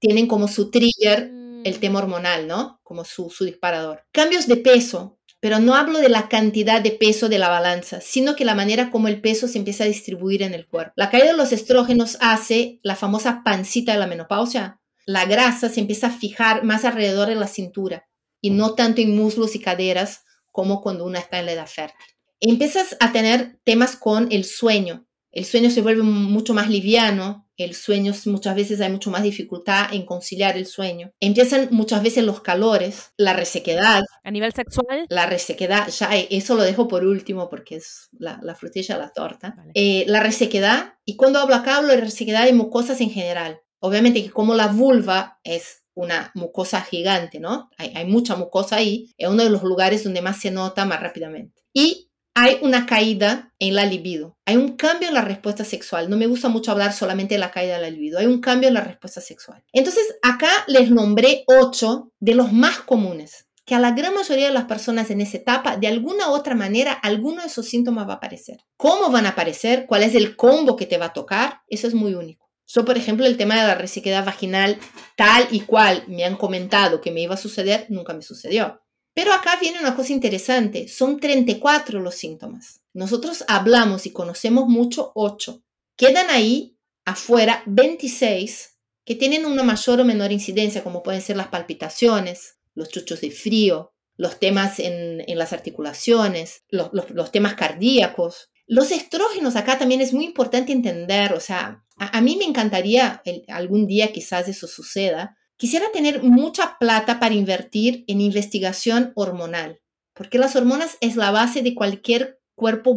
tienen 0.00 0.26
como 0.26 0.48
su 0.48 0.70
trigger 0.70 1.30
el 1.64 1.74
mm. 1.74 1.80
tema 1.80 1.98
hormonal, 1.98 2.46
¿no? 2.46 2.80
Como 2.82 3.04
su, 3.04 3.30
su 3.30 3.44
disparador. 3.44 4.04
Cambios 4.12 4.46
de 4.46 4.56
peso, 4.56 5.17
pero 5.40 5.60
no 5.60 5.74
hablo 5.74 5.98
de 5.98 6.08
la 6.08 6.28
cantidad 6.28 6.80
de 6.80 6.90
peso 6.90 7.28
de 7.28 7.38
la 7.38 7.48
balanza, 7.48 8.00
sino 8.00 8.34
que 8.34 8.44
la 8.44 8.54
manera 8.54 8.90
como 8.90 9.08
el 9.08 9.20
peso 9.20 9.46
se 9.48 9.58
empieza 9.58 9.84
a 9.84 9.88
distribuir 9.88 10.42
en 10.42 10.54
el 10.54 10.66
cuerpo. 10.66 10.92
La 10.96 11.10
caída 11.10 11.26
de 11.26 11.36
los 11.36 11.52
estrógenos 11.52 12.16
hace 12.20 12.80
la 12.82 12.96
famosa 12.96 13.42
pancita 13.44 13.92
de 13.92 13.98
la 13.98 14.06
menopausia. 14.06 14.80
La 15.06 15.24
grasa 15.24 15.68
se 15.68 15.80
empieza 15.80 16.08
a 16.08 16.10
fijar 16.10 16.64
más 16.64 16.84
alrededor 16.84 17.28
de 17.28 17.36
la 17.36 17.46
cintura 17.46 18.08
y 18.40 18.50
no 18.50 18.74
tanto 18.74 19.00
en 19.00 19.16
muslos 19.16 19.54
y 19.54 19.60
caderas 19.60 20.24
como 20.52 20.80
cuando 20.80 21.04
una 21.04 21.20
está 21.20 21.38
en 21.38 21.46
la 21.46 21.52
edad 21.52 21.66
fértil. 21.66 22.06
Empiezas 22.40 22.96
a 23.00 23.12
tener 23.12 23.58
temas 23.64 23.96
con 23.96 24.28
el 24.30 24.44
sueño. 24.44 25.07
El 25.30 25.44
sueño 25.44 25.70
se 25.70 25.82
vuelve 25.82 26.02
mucho 26.02 26.54
más 26.54 26.68
liviano, 26.68 27.48
el 27.58 27.74
sueño 27.74 28.12
muchas 28.26 28.54
veces 28.54 28.80
hay 28.80 28.90
mucho 28.90 29.10
más 29.10 29.22
dificultad 29.22 29.92
en 29.92 30.06
conciliar 30.06 30.56
el 30.56 30.64
sueño. 30.64 31.12
Empiezan 31.20 31.68
muchas 31.72 32.02
veces 32.02 32.24
los 32.24 32.40
calores, 32.40 33.12
la 33.16 33.32
resequedad. 33.32 34.02
A 34.22 34.30
nivel 34.30 34.52
sexual. 34.52 35.06
La 35.08 35.26
resequedad, 35.26 35.88
ya 35.88 36.10
eso 36.14 36.54
lo 36.54 36.62
dejo 36.62 36.86
por 36.86 37.04
último 37.04 37.48
porque 37.50 37.76
es 37.76 38.08
la, 38.18 38.38
la 38.42 38.54
frutilla 38.54 38.96
la 38.96 39.12
torta. 39.12 39.56
Eh, 39.74 40.04
la 40.06 40.20
resequedad, 40.20 40.94
y 41.04 41.16
cuando 41.16 41.40
hablo 41.40 41.56
acá 41.56 41.76
hablo 41.76 41.88
de 41.88 42.00
resequedad 42.00 42.44
de 42.44 42.52
mucosas 42.52 43.00
en 43.00 43.10
general. 43.10 43.60
Obviamente 43.80 44.22
que 44.22 44.30
como 44.30 44.54
la 44.54 44.68
vulva 44.68 45.40
es 45.42 45.82
una 45.94 46.30
mucosa 46.34 46.80
gigante, 46.82 47.40
¿no? 47.40 47.70
Hay, 47.76 47.92
hay 47.96 48.06
mucha 48.06 48.36
mucosa 48.36 48.76
ahí, 48.76 49.12
es 49.18 49.28
uno 49.28 49.42
de 49.42 49.50
los 49.50 49.64
lugares 49.64 50.04
donde 50.04 50.22
más 50.22 50.40
se 50.40 50.52
nota 50.52 50.84
más 50.84 51.00
rápidamente. 51.00 51.60
Y 51.72 52.07
hay 52.40 52.58
una 52.62 52.86
caída 52.86 53.52
en 53.58 53.74
la 53.74 53.84
libido, 53.84 54.38
hay 54.46 54.56
un 54.56 54.76
cambio 54.76 55.08
en 55.08 55.14
la 55.14 55.22
respuesta 55.22 55.64
sexual. 55.64 56.08
No 56.08 56.16
me 56.16 56.28
gusta 56.28 56.48
mucho 56.48 56.70
hablar 56.70 56.92
solamente 56.92 57.34
de 57.34 57.40
la 57.40 57.50
caída 57.50 57.74
de 57.74 57.82
la 57.82 57.90
libido, 57.90 58.20
hay 58.20 58.26
un 58.26 58.40
cambio 58.40 58.68
en 58.68 58.74
la 58.74 58.80
respuesta 58.80 59.20
sexual. 59.20 59.64
Entonces, 59.72 60.04
acá 60.22 60.48
les 60.68 60.88
nombré 60.92 61.42
ocho 61.48 62.12
de 62.20 62.36
los 62.36 62.52
más 62.52 62.78
comunes, 62.78 63.48
que 63.64 63.74
a 63.74 63.80
la 63.80 63.90
gran 63.90 64.14
mayoría 64.14 64.46
de 64.46 64.54
las 64.54 64.66
personas 64.66 65.10
en 65.10 65.20
esa 65.20 65.38
etapa, 65.38 65.78
de 65.78 65.88
alguna 65.88 66.30
u 66.30 66.34
otra 66.34 66.54
manera, 66.54 66.92
alguno 66.92 67.42
de 67.42 67.48
esos 67.48 67.66
síntomas 67.66 68.08
va 68.08 68.12
a 68.12 68.16
aparecer. 68.16 68.58
¿Cómo 68.76 69.10
van 69.10 69.26
a 69.26 69.30
aparecer? 69.30 69.86
¿Cuál 69.88 70.04
es 70.04 70.14
el 70.14 70.36
combo 70.36 70.76
que 70.76 70.86
te 70.86 70.96
va 70.96 71.06
a 71.06 71.12
tocar? 71.12 71.62
Eso 71.66 71.88
es 71.88 71.94
muy 71.94 72.14
único. 72.14 72.48
Yo, 72.68 72.84
por 72.84 72.96
ejemplo, 72.96 73.26
el 73.26 73.36
tema 73.36 73.56
de 73.56 73.66
la 73.66 73.74
resequedad 73.74 74.24
vaginal, 74.24 74.78
tal 75.16 75.48
y 75.50 75.60
cual 75.60 76.04
me 76.06 76.24
han 76.24 76.36
comentado 76.36 77.00
que 77.00 77.10
me 77.10 77.22
iba 77.22 77.34
a 77.34 77.38
suceder, 77.38 77.86
nunca 77.88 78.14
me 78.14 78.22
sucedió. 78.22 78.80
Pero 79.18 79.32
acá 79.32 79.58
viene 79.60 79.80
una 79.80 79.96
cosa 79.96 80.12
interesante, 80.12 80.86
son 80.86 81.18
34 81.18 81.98
los 81.98 82.14
síntomas. 82.14 82.82
Nosotros 82.94 83.42
hablamos 83.48 84.06
y 84.06 84.12
conocemos 84.12 84.68
mucho 84.68 85.10
8. 85.16 85.60
Quedan 85.96 86.30
ahí 86.30 86.78
afuera 87.04 87.64
26 87.66 88.78
que 89.04 89.16
tienen 89.16 89.44
una 89.44 89.64
mayor 89.64 90.00
o 90.00 90.04
menor 90.04 90.30
incidencia, 90.30 90.84
como 90.84 91.02
pueden 91.02 91.20
ser 91.20 91.36
las 91.36 91.48
palpitaciones, 91.48 92.58
los 92.76 92.90
chuchos 92.90 93.20
de 93.20 93.32
frío, 93.32 93.92
los 94.16 94.38
temas 94.38 94.78
en, 94.78 95.24
las 95.36 95.52
articulaciones, 95.52 96.62
los, 96.68 97.32
temas 97.32 97.54
cardíacos. 97.54 98.52
Los 98.68 98.92
estrógenos 98.92 99.56
acá 99.56 99.78
también 99.78 100.00
es 100.00 100.12
muy 100.12 100.26
importante 100.26 100.70
entender, 100.70 101.32
o 101.32 101.40
sea, 101.40 101.84
a, 101.96 102.20
mí 102.20 102.36
me 102.36 102.44
encantaría 102.44 103.20
algún 103.48 103.88
día 103.88 104.12
quizás 104.12 104.46
eso 104.46 104.68
suceda, 104.68 105.37
Quisiera 105.58 105.90
tener 105.92 106.22
mucha 106.22 106.78
plata 106.78 107.18
para 107.18 107.34
invertir 107.34 108.04
en 108.06 108.20
investigación 108.20 109.12
hormonal, 109.16 109.80
porque 110.14 110.38
las 110.38 110.54
hormonas 110.54 110.96
es 111.00 111.16
la 111.16 111.32
base 111.32 111.62
de 111.62 111.74
cualquier 111.74 112.40
cuerpo 112.54 112.96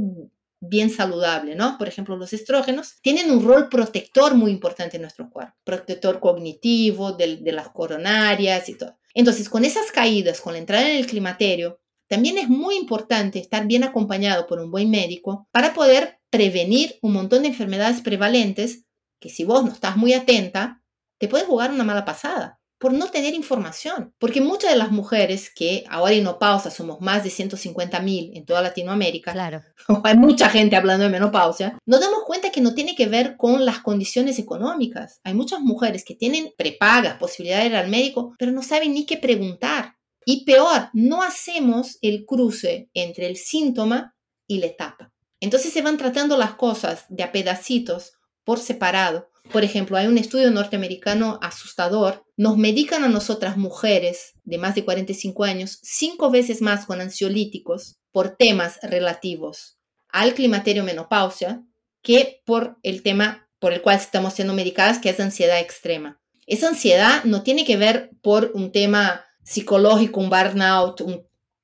bien 0.60 0.92
saludable, 0.92 1.56
¿no? 1.56 1.80
Por 1.80 1.88
ejemplo, 1.88 2.16
los 2.18 2.34
estrógenos 2.34 2.98
tienen 3.02 3.32
un 3.32 3.44
rol 3.44 3.68
protector 3.68 4.36
muy 4.36 4.52
importante 4.52 4.98
en 4.98 5.02
nuestro 5.02 5.28
cuerpo, 5.32 5.56
protector 5.64 6.20
cognitivo, 6.20 7.14
de, 7.14 7.38
de 7.38 7.52
las 7.52 7.70
coronarias 7.70 8.70
y 8.70 8.76
todo. 8.76 8.96
Entonces, 9.16 9.50
con 9.50 9.66
esas 9.66 9.92
caídas, 9.92 10.40
con 10.40 10.54
la 10.54 10.60
entrada 10.60 10.88
en 10.88 10.98
el 10.98 11.08
climaterio, 11.08 11.80
también 12.08 12.38
es 12.38 12.48
muy 12.48 12.76
importante 12.76 13.40
estar 13.40 13.66
bien 13.66 13.84
acompañado 13.84 14.46
por 14.46 14.60
un 14.60 14.70
buen 14.70 14.92
médico 14.92 15.48
para 15.52 15.74
poder 15.74 16.20
prevenir 16.30 17.00
un 17.02 17.14
montón 17.14 17.42
de 17.42 17.48
enfermedades 17.48 18.02
prevalentes 18.02 18.86
que 19.20 19.30
si 19.30 19.46
vos 19.46 19.64
no 19.64 19.72
estás 19.72 19.98
muy 19.98 20.14
atenta, 20.14 20.81
te 21.22 21.28
puede 21.28 21.46
jugar 21.46 21.72
una 21.72 21.84
mala 21.84 22.04
pasada 22.04 22.60
por 22.80 22.94
no 22.94 23.12
tener 23.12 23.36
información. 23.36 24.12
Porque 24.18 24.42
muchas 24.42 24.72
de 24.72 24.78
las 24.78 24.90
mujeres 24.90 25.52
que 25.54 25.84
ahora 25.88 26.14
en 26.14 26.24
menopausia 26.24 26.72
somos 26.72 27.00
más 27.00 27.24
de 27.24 27.30
150 27.30 28.00
mil 28.00 28.32
en 28.34 28.44
toda 28.44 28.64
Latinoamérica, 28.64 29.32
claro. 29.32 29.62
hay 30.04 30.18
mucha 30.18 30.50
gente 30.50 30.76
hablando 30.76 31.04
de 31.04 31.12
menopausia, 31.12 31.78
nos 31.86 32.00
damos 32.00 32.24
cuenta 32.26 32.52
que 32.52 32.60
no 32.60 32.74
tiene 32.74 32.96
que 32.96 33.06
ver 33.06 33.38
con 33.38 33.66
las 33.66 33.82
condiciones 33.82 34.40
económicas. 34.40 35.22
Hay 35.24 35.36
muchas 35.36 35.60
mujeres 35.60 36.04
que 36.04 36.16
tienen 36.16 36.54
prepagas, 36.58 37.20
posibilidad 37.20 37.60
de 37.60 37.68
ir 37.68 37.76
al 37.76 37.88
médico, 37.88 38.34
pero 38.40 38.52
no 38.52 38.64
saben 38.64 38.96
ni 38.96 39.06
qué 39.06 39.18
preguntar. 39.18 39.98
Y 40.26 40.44
peor, 40.44 40.90
no 40.94 41.22
hacemos 41.22 42.00
el 42.02 42.26
cruce 42.26 42.90
entre 42.96 43.28
el 43.28 43.38
síntoma 43.38 44.16
y 44.48 44.58
la 44.58 44.66
etapa. 44.66 45.14
Entonces 45.40 45.72
se 45.72 45.84
van 45.84 45.98
tratando 45.98 46.36
las 46.36 46.56
cosas 46.56 47.06
de 47.10 47.22
a 47.22 47.32
pedacitos 47.32 48.14
por 48.44 48.58
separado 48.58 49.31
por 49.52 49.64
ejemplo, 49.64 49.98
hay 49.98 50.08
un 50.08 50.18
estudio 50.18 50.52
norteamericano 50.52 51.40
asustador. 51.42 52.26
Nos 52.38 52.58
medican 52.58 53.04
a 53.04 53.10
nosotras 53.10 53.58
mujeres 53.58 54.34
de 54.44 54.58
más 54.58 54.76
de 54.76 54.84
45 54.86 55.44
años 55.44 55.80
cinco 55.82 56.32
veces 56.32 56.62
más 56.62 56.86
con 56.86 57.02
ansiolíticos 57.02 57.98
por 58.12 58.36
temas 58.36 58.80
relativos 58.82 59.78
al 60.10 60.34
climaterio 60.34 60.84
menopausia 60.84 61.64
que 62.02 62.42
por 62.46 62.78
el 62.84 63.04
tema 63.04 63.48
por 63.60 63.74
el 63.74 63.82
cual 63.82 63.98
estamos 63.98 64.34
siendo 64.34 64.56
medicadas, 64.56 64.98
que 64.98 65.10
es 65.10 65.20
ansiedad 65.20 65.60
extrema. 65.60 66.20
Esa 66.48 66.68
ansiedad 66.68 67.24
no 67.26 67.44
tiene 67.44 67.64
que 67.64 67.78
ver 67.78 68.10
por 68.24 68.52
un 68.56 68.72
tema 68.72 69.24
psicológico, 69.44 70.20
un 70.20 70.32
burnout, 70.32 71.02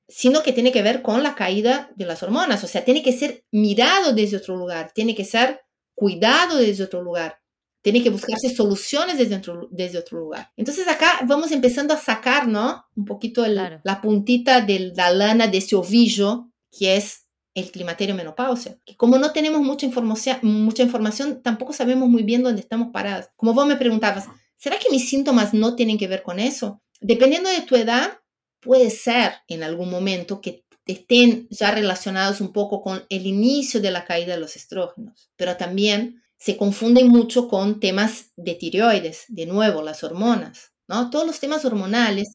sino 0.06 0.44
que 0.44 0.52
tiene 0.52 0.70
que 0.70 0.82
ver 0.82 1.02
con 1.02 1.24
la 1.24 1.34
caída 1.34 1.90
de 1.96 2.06
las 2.06 2.22
hormonas. 2.22 2.62
O 2.62 2.68
sea, 2.68 2.84
tiene 2.84 3.02
que 3.02 3.12
ser 3.12 3.44
mirado 3.50 4.12
desde 4.12 4.36
otro 4.36 4.56
lugar, 4.56 4.92
tiene 4.94 5.16
que 5.16 5.24
ser 5.24 5.60
cuidado 5.94 6.56
desde 6.56 6.84
otro 6.84 7.02
lugar. 7.02 7.40
Tiene 7.82 8.02
que 8.02 8.10
buscarse 8.10 8.54
soluciones 8.54 9.18
desde 9.18 9.36
otro, 9.36 9.68
desde 9.70 9.98
otro 9.98 10.18
lugar. 10.18 10.50
Entonces 10.56 10.88
acá 10.88 11.20
vamos 11.26 11.52
empezando 11.52 11.94
a 11.94 11.98
sacar, 11.98 12.48
¿no? 12.48 12.84
Un 12.96 13.04
poquito 13.04 13.46
la 13.46 14.00
puntita 14.02 14.60
de 14.60 14.92
la 14.94 15.10
lana 15.10 15.46
de 15.46 15.58
ese 15.58 15.76
ovillo 15.76 16.50
que 16.70 16.96
es 16.96 17.28
el 17.54 17.70
climaterio 17.70 18.14
menopausia. 18.14 18.78
Que 18.84 18.96
como 18.96 19.18
no 19.18 19.32
tenemos 19.32 19.60
mucha 19.60 19.86
información, 19.86 20.38
mucha 20.42 20.82
información, 20.82 21.42
tampoco 21.42 21.72
sabemos 21.72 22.08
muy 22.08 22.22
bien 22.22 22.42
dónde 22.42 22.60
estamos 22.60 22.88
paradas. 22.92 23.30
Como 23.36 23.54
vos 23.54 23.66
me 23.66 23.76
preguntabas, 23.76 24.26
¿será 24.56 24.78
que 24.78 24.90
mis 24.90 25.08
síntomas 25.08 25.54
no 25.54 25.74
tienen 25.74 25.98
que 25.98 26.08
ver 26.08 26.22
con 26.22 26.38
eso? 26.38 26.82
Dependiendo 27.00 27.48
de 27.48 27.62
tu 27.62 27.76
edad, 27.76 28.18
puede 28.60 28.90
ser 28.90 29.32
en 29.46 29.62
algún 29.62 29.90
momento 29.90 30.40
que 30.40 30.64
estén 30.86 31.46
ya 31.50 31.70
relacionados 31.70 32.40
un 32.40 32.52
poco 32.52 32.80
con 32.80 33.04
el 33.08 33.26
inicio 33.26 33.80
de 33.80 33.90
la 33.90 34.04
caída 34.04 34.34
de 34.34 34.40
los 34.40 34.56
estrógenos, 34.56 35.30
pero 35.36 35.56
también 35.56 36.22
se 36.38 36.56
confunden 36.56 37.08
mucho 37.08 37.48
con 37.48 37.80
temas 37.80 38.32
de 38.36 38.54
tiroides, 38.54 39.24
de 39.28 39.46
nuevo, 39.46 39.82
las 39.82 40.04
hormonas, 40.04 40.72
¿no? 40.86 41.10
Todos 41.10 41.26
los 41.26 41.40
temas 41.40 41.64
hormonales 41.64 42.32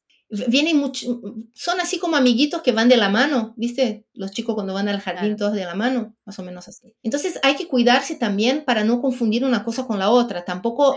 vienen 0.47 0.77
mucho, 0.77 1.21
son 1.53 1.79
así 1.79 1.99
como 1.99 2.17
amiguitos 2.17 2.61
que 2.61 2.71
van 2.71 2.89
de 2.89 2.97
la 2.97 3.09
mano, 3.09 3.53
¿viste? 3.55 4.05
Los 4.13 4.31
chicos 4.31 4.55
cuando 4.55 4.73
van 4.73 4.89
al 4.89 4.99
jardín 4.99 5.37
todos 5.37 5.53
de 5.53 5.63
la 5.63 5.75
mano, 5.75 6.15
más 6.25 6.37
o 6.39 6.43
menos 6.43 6.67
así. 6.67 6.95
Entonces 7.01 7.39
hay 7.43 7.55
que 7.55 7.67
cuidarse 7.67 8.15
también 8.15 8.65
para 8.65 8.83
no 8.83 9.01
confundir 9.01 9.45
una 9.45 9.63
cosa 9.63 9.85
con 9.87 9.99
la 9.99 10.09
otra, 10.09 10.43
tampoco, 10.43 10.95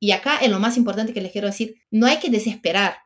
y 0.00 0.10
acá 0.10 0.38
es 0.38 0.50
lo 0.50 0.58
más 0.58 0.76
importante 0.76 1.12
que 1.12 1.20
les 1.20 1.32
quiero 1.32 1.48
decir, 1.48 1.76
no 1.90 2.06
hay 2.06 2.18
que 2.18 2.30
desesperar, 2.30 2.96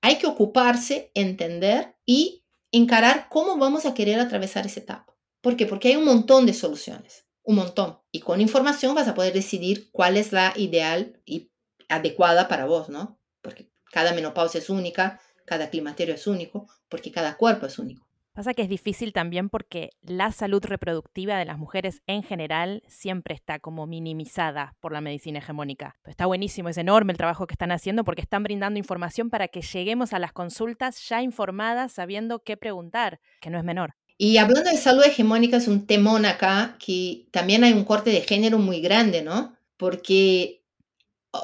hay 0.00 0.18
que 0.18 0.26
ocuparse, 0.26 1.12
entender 1.14 1.94
y 2.04 2.42
encarar 2.72 3.28
cómo 3.30 3.58
vamos 3.58 3.86
a 3.86 3.94
querer 3.94 4.18
atravesar 4.18 4.66
esa 4.66 4.80
etapa. 4.80 5.14
¿Por 5.40 5.56
qué? 5.56 5.66
Porque 5.66 5.88
hay 5.88 5.96
un 5.96 6.04
montón 6.04 6.46
de 6.46 6.54
soluciones 6.54 7.25
un 7.46 7.56
montón. 7.56 7.98
Y 8.10 8.20
con 8.20 8.40
información 8.40 8.94
vas 8.94 9.08
a 9.08 9.14
poder 9.14 9.32
decidir 9.32 9.88
cuál 9.92 10.16
es 10.16 10.32
la 10.32 10.52
ideal 10.56 11.20
y 11.24 11.52
adecuada 11.88 12.48
para 12.48 12.66
vos, 12.66 12.88
¿no? 12.88 13.18
Porque 13.40 13.70
cada 13.92 14.12
menopausia 14.12 14.58
es 14.58 14.68
única, 14.68 15.20
cada 15.44 15.70
climaterio 15.70 16.16
es 16.16 16.26
único, 16.26 16.68
porque 16.88 17.12
cada 17.12 17.36
cuerpo 17.36 17.66
es 17.66 17.78
único. 17.78 18.04
Pasa 18.34 18.52
que 18.52 18.62
es 18.62 18.68
difícil 18.68 19.14
también 19.14 19.48
porque 19.48 19.90
la 20.02 20.30
salud 20.32 20.62
reproductiva 20.62 21.38
de 21.38 21.46
las 21.46 21.56
mujeres 21.56 22.02
en 22.06 22.22
general 22.22 22.82
siempre 22.86 23.34
está 23.34 23.60
como 23.60 23.86
minimizada 23.86 24.74
por 24.80 24.92
la 24.92 25.00
medicina 25.00 25.38
hegemónica. 25.38 25.96
está 26.04 26.26
buenísimo, 26.26 26.68
es 26.68 26.76
enorme 26.76 27.12
el 27.12 27.16
trabajo 27.16 27.46
que 27.46 27.54
están 27.54 27.72
haciendo 27.72 28.04
porque 28.04 28.20
están 28.20 28.42
brindando 28.42 28.78
información 28.78 29.30
para 29.30 29.48
que 29.48 29.62
lleguemos 29.62 30.12
a 30.12 30.18
las 30.18 30.32
consultas 30.32 31.08
ya 31.08 31.22
informadas, 31.22 31.92
sabiendo 31.92 32.40
qué 32.40 32.58
preguntar, 32.58 33.20
que 33.40 33.48
no 33.48 33.56
es 33.56 33.64
menor. 33.64 33.94
Y 34.18 34.38
hablando 34.38 34.70
de 34.70 34.78
salud 34.78 35.04
hegemónica, 35.04 35.58
es 35.58 35.68
un 35.68 35.86
temón 35.86 36.24
acá 36.24 36.76
que 36.78 37.28
también 37.32 37.64
hay 37.64 37.72
un 37.72 37.84
corte 37.84 38.10
de 38.10 38.22
género 38.22 38.58
muy 38.58 38.80
grande, 38.80 39.22
¿no? 39.22 39.54
Porque 39.76 40.62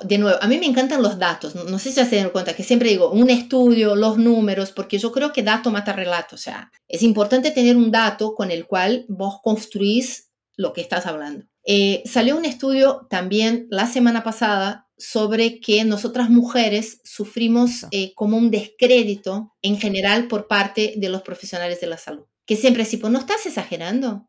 de 0.04 0.18
nuevo, 0.18 0.38
a 0.40 0.48
mí 0.48 0.58
me 0.58 0.66
encantan 0.66 1.02
los 1.02 1.18
datos. 1.18 1.54
No, 1.54 1.78
sé 1.78 1.92
si 1.92 2.04
se 2.04 2.16
dan 2.16 2.30
cuenta 2.30 2.54
que 2.54 2.62
siempre 2.62 2.88
digo 2.88 3.10
un 3.10 3.30
estudio, 3.30 3.94
los 3.94 4.18
números, 4.18 4.72
porque 4.72 4.98
yo 4.98 5.12
creo 5.12 5.32
que 5.32 5.42
dato 5.42 5.70
mata 5.70 5.92
relato. 5.92 6.36
O 6.36 6.38
sea, 6.38 6.70
es 6.88 7.02
importante 7.02 7.50
tener 7.50 7.76
un 7.76 7.90
dato 7.90 8.34
con 8.34 8.50
el 8.50 8.66
cual 8.66 9.04
vos 9.08 9.40
construís 9.42 10.30
lo 10.56 10.72
que 10.72 10.80
estás 10.80 11.06
hablando. 11.06 11.46
Eh, 11.64 12.02
salió 12.06 12.36
un 12.36 12.44
estudio 12.44 13.06
también 13.08 13.66
la 13.70 13.86
semana 13.86 14.22
pasada 14.22 14.88
sobre 14.98 15.60
que 15.60 15.84
nosotras 15.84 16.30
mujeres 16.30 17.00
sufrimos 17.04 17.86
eh, 17.90 18.12
como 18.14 18.36
un 18.36 18.50
descrédito 18.50 19.52
en 19.62 19.78
general 19.78 20.28
por 20.28 20.48
parte 20.48 20.94
de 20.96 21.08
los 21.08 21.22
profesionales 21.22 21.80
de 21.80 21.86
la 21.86 21.98
salud. 21.98 22.24
Que 22.46 22.56
siempre 22.56 22.84
decimos, 22.84 23.10
¿no 23.10 23.18
estás 23.18 23.46
exagerando? 23.46 24.28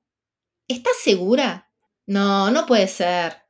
¿Estás 0.67 0.97
segura? 1.03 1.71
No, 2.05 2.51
no 2.51 2.65
puede 2.65 2.87
ser. 2.87 3.43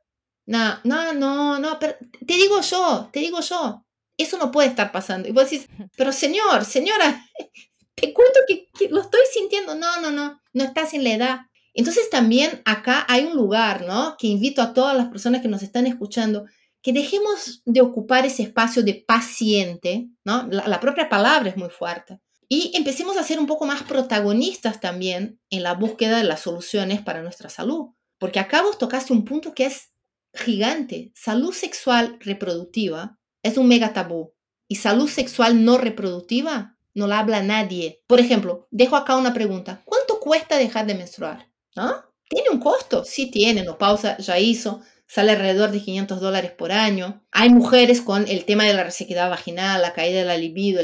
No, 0.46 0.78
no, 0.84 1.14
no, 1.14 1.58
no, 1.58 1.78
pero 1.78 1.96
te 2.26 2.34
digo 2.34 2.60
yo, 2.60 3.08
te 3.12 3.20
digo 3.20 3.40
yo, 3.40 3.84
eso 4.18 4.36
no 4.38 4.50
puede 4.50 4.68
estar 4.68 4.92
pasando. 4.92 5.28
Y 5.28 5.32
vos 5.32 5.50
decís, 5.50 5.68
pero 5.96 6.12
señor, 6.12 6.64
señora, 6.64 7.24
te 7.94 8.12
cuento 8.12 8.40
que, 8.46 8.68
lo 8.90 9.00
estoy 9.00 9.20
sintiendo. 9.32 9.74
No, 9.74 10.00
no, 10.00 10.10
no, 10.10 10.40
no 10.52 10.64
estás 10.64 10.94
en 10.94 11.04
la 11.04 11.12
edad. 11.12 11.40
Entonces 11.72 12.08
también 12.10 12.62
acá 12.64 13.04
hay 13.08 13.24
un 13.24 13.34
lugar, 13.34 13.84
¿no? 13.84 14.16
Que 14.18 14.28
invito 14.28 14.62
a 14.62 14.72
todas 14.74 14.96
las 14.96 15.08
personas 15.08 15.42
que 15.42 15.48
nos 15.48 15.62
están 15.62 15.86
escuchando, 15.86 16.44
que 16.82 16.92
dejemos 16.92 17.62
de 17.64 17.80
ocupar 17.80 18.24
ese 18.26 18.44
espacio 18.44 18.82
de 18.84 19.04
paciente, 19.06 20.08
¿no? 20.24 20.46
La, 20.50 20.68
la 20.68 20.78
propia 20.78 21.08
palabra 21.08 21.48
es 21.50 21.56
muy 21.56 21.70
fuerte. 21.70 22.20
Y 22.48 22.72
empecemos 22.74 23.16
a 23.16 23.22
ser 23.22 23.38
un 23.38 23.46
poco 23.46 23.66
más 23.66 23.82
protagonistas 23.82 24.80
también 24.80 25.40
en 25.50 25.62
la 25.62 25.74
búsqueda 25.74 26.18
de 26.18 26.24
las 26.24 26.40
soluciones 26.40 27.00
para 27.00 27.22
nuestra 27.22 27.48
salud. 27.48 27.90
Porque 28.18 28.40
acá 28.40 28.62
vos 28.62 28.78
tocaste 28.78 29.12
un 29.12 29.24
punto 29.24 29.54
que 29.54 29.66
es 29.66 29.90
gigante. 30.32 31.12
Salud 31.14 31.52
sexual 31.52 32.18
reproductiva 32.20 33.18
es 33.42 33.56
un 33.56 33.68
mega 33.68 33.92
tabú. 33.92 34.34
Y 34.68 34.76
salud 34.76 35.08
sexual 35.08 35.64
no 35.64 35.78
reproductiva 35.78 36.74
no 36.94 37.06
la 37.06 37.18
habla 37.18 37.42
nadie. 37.42 38.02
Por 38.06 38.20
ejemplo, 38.20 38.68
dejo 38.70 38.96
acá 38.96 39.16
una 39.16 39.34
pregunta. 39.34 39.82
¿Cuánto 39.84 40.20
cuesta 40.20 40.56
dejar 40.56 40.86
de 40.86 40.94
menstruar? 40.94 41.48
¿No? 41.76 41.92
¿Tiene 42.28 42.50
un 42.50 42.60
costo? 42.60 43.04
Sí 43.04 43.30
tiene, 43.30 43.64
no 43.64 43.76
pausa, 43.76 44.16
ya 44.18 44.38
hizo. 44.38 44.80
Sale 45.06 45.32
alrededor 45.32 45.70
de 45.70 45.82
500 45.82 46.20
dólares 46.20 46.52
por 46.52 46.72
año. 46.72 47.22
Hay 47.30 47.50
mujeres 47.50 48.00
con 48.00 48.26
el 48.26 48.44
tema 48.44 48.64
de 48.64 48.74
la 48.74 48.84
resequedad 48.84 49.28
vaginal, 49.28 49.82
la 49.82 49.92
caída 49.92 50.20
de 50.20 50.24
la 50.24 50.38
libido, 50.38 50.80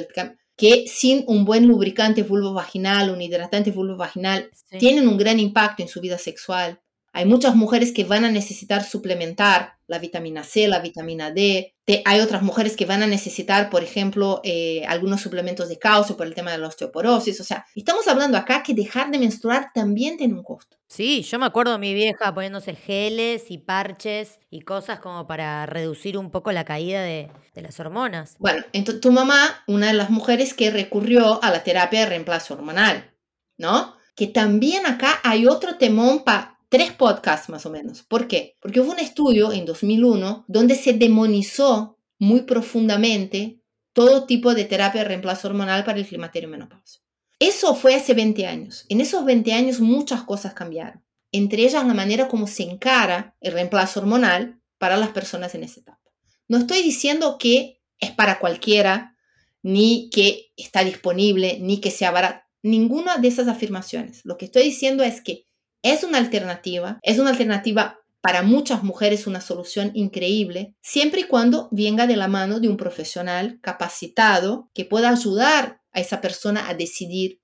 que 0.61 0.87
sin 0.87 1.25
un 1.27 1.47
buen 1.47 1.67
lubricante 1.67 2.23
vulvo 2.23 2.53
vaginal, 2.53 3.09
un 3.11 3.23
hidratante 3.23 3.71
vulvo 3.71 3.97
vaginal, 3.97 4.51
tienen 4.79 5.09
un 5.09 5.17
gran 5.17 5.41
impacto 5.41 5.83
en 5.83 5.89
su 5.89 6.03
vida 6.03 6.19
sexual. 6.19 6.83
Hay 7.13 7.25
muchas 7.25 7.57
mujeres 7.57 7.93
que 7.93 8.05
van 8.05 8.25
a 8.25 8.31
necesitar 8.31 8.85
suplementar 8.85 9.75
la 9.89 9.99
vitamina 9.99 10.45
C, 10.45 10.69
la 10.69 10.79
vitamina 10.79 11.33
D. 11.33 11.75
hay 12.05 12.21
otras 12.21 12.43
mujeres 12.43 12.77
que 12.77 12.87
van 12.87 13.03
a 13.03 13.09
necesitar, 13.09 13.69
por 13.69 13.83
ejemplo, 13.83 14.41
eh, 14.45 14.85
algunos 14.87 15.21
suplementos 15.21 15.69
de 15.69 15.79
calcio 15.79 16.17
por 16.17 16.29
el 16.29 16.35
tema 16.35 16.53
de 16.53 16.59
la 16.59 16.69
osteoporosis. 16.69 17.41
O 17.41 17.45
sea, 17.45 17.67
estamos 17.75 18.07
hablando 18.07 18.39
acá 18.39 18.63
que 18.63 18.75
dejar 18.75 19.11
de 19.11 19.19
menstruar 19.19 19.73
también 19.75 20.17
tiene 20.17 20.35
un 20.35 20.45
costo. 20.45 20.77
Sí, 20.87 21.23
yo 21.23 21.41
me 21.41 21.47
acuerdo 21.47 21.73
de 21.73 21.79
mi 21.79 21.95
vieja 21.95 22.33
poniéndose 22.33 22.75
geles 22.77 23.51
y 23.51 23.59
parches 23.59 24.39
y 24.49 24.61
cosas 24.61 25.01
como 25.01 25.27
para 25.27 25.67
reducir 25.67 26.17
un 26.17 26.31
poco 26.31 26.53
la 26.53 26.65
caída 26.65 27.03
de, 27.03 27.29
de 27.55 27.63
las 27.63 27.81
hormonas. 27.81 28.37
Bueno, 28.39 28.65
entonces 28.73 29.01
tu 29.01 29.11
mamá, 29.11 29.65
una 29.67 29.89
de 29.89 29.95
las 29.95 30.11
mujeres 30.11 30.55
que 30.55 30.71
recurrió 30.71 31.43
a 31.43 31.51
la 31.51 31.65
terapia 31.65 32.01
de 32.01 32.07
reemplazo 32.07 32.55
hormonal, 32.55 33.13
¿no? 33.59 33.97
Que 34.15 34.29
también 34.29 34.87
acá 34.87 35.19
hay 35.25 35.49
otro 35.49 35.77
temón 35.77 36.23
para 36.23 36.60
tres 36.71 36.93
podcasts 36.93 37.51
más 37.51 37.67
o 37.67 37.71
menos. 37.71 38.03
¿Por 38.03 38.27
qué? 38.27 38.57
Porque 38.63 38.81
hubo 38.81 38.93
un 38.93 38.99
estudio 38.99 39.53
en 39.53 39.67
2001 39.67 40.47
donde 40.49 40.77
se 40.77 40.95
demonizó 40.95 41.99
muy 42.19 42.43
profundamente 42.43 43.61
todo 43.93 44.25
tipo 44.25 44.55
de 44.55 44.65
terapia 44.65 45.03
de 45.03 45.09
reemplazo 45.09 45.49
hormonal 45.49 45.85
para 45.85 45.99
el 45.99 46.07
climaterio 46.07 46.49
menopausia. 46.49 47.03
Eso 47.39 47.75
fue 47.75 47.95
hace 47.95 48.15
20 48.15 48.47
años. 48.47 48.87
En 48.89 49.01
esos 49.01 49.25
20 49.25 49.53
años 49.53 49.81
muchas 49.81 50.23
cosas 50.23 50.55
cambiaron. 50.55 51.03
Entre 51.33 51.63
ellas 51.63 51.85
la 51.87 51.95
manera 51.95 52.29
como 52.29 52.47
se 52.47 52.63
encara 52.63 53.37
el 53.41 53.53
reemplazo 53.53 54.01
hormonal 54.01 54.61
para 54.79 54.97
las 54.97 55.11
personas 55.11 55.55
en 55.55 55.65
esa 55.65 55.81
etapa. 55.81 56.01
No 56.49 56.59
estoy 56.59 56.83
diciendo 56.83 57.37
que 57.39 57.81
es 57.99 58.13
para 58.13 58.39
cualquiera, 58.39 59.17
ni 59.63 60.09
que 60.11 60.53
está 60.57 60.85
disponible, 60.85 61.59
ni 61.61 61.81
que 61.81 61.91
sea 61.91 62.11
barato. 62.11 62.45
Ninguna 62.63 63.19
de 63.19 63.29
esas 63.29 63.49
afirmaciones. 63.49 64.21
Lo 64.25 64.37
que 64.37 64.45
estoy 64.47 64.65
diciendo 64.65 65.03
es 65.03 65.21
que 65.21 65.47
es 65.83 66.05
una 66.05 66.19
alternativa, 66.19 66.99
es 67.03 67.19
una 67.19 67.31
alternativa 67.31 68.01
para 68.21 68.43
muchas 68.43 68.83
mujeres 68.83 69.27
una 69.27 69.41
solución 69.41 69.93
increíble, 69.95 70.75
siempre 70.83 71.23
y 71.23 71.25
cuando 71.25 71.69
venga 71.71 72.07
de 72.07 72.17
la 72.17 72.29
mano 72.29 72.61
de 72.61 72.69
un 72.69 72.77
profesional 72.77 73.59
capacitado 73.63 74.69
que 74.75 74.85
pueda 74.85 75.11
ayudar 75.11 75.81
a 75.93 76.01
esa 76.01 76.21
persona 76.21 76.69
a 76.69 76.75
decidir 76.75 77.41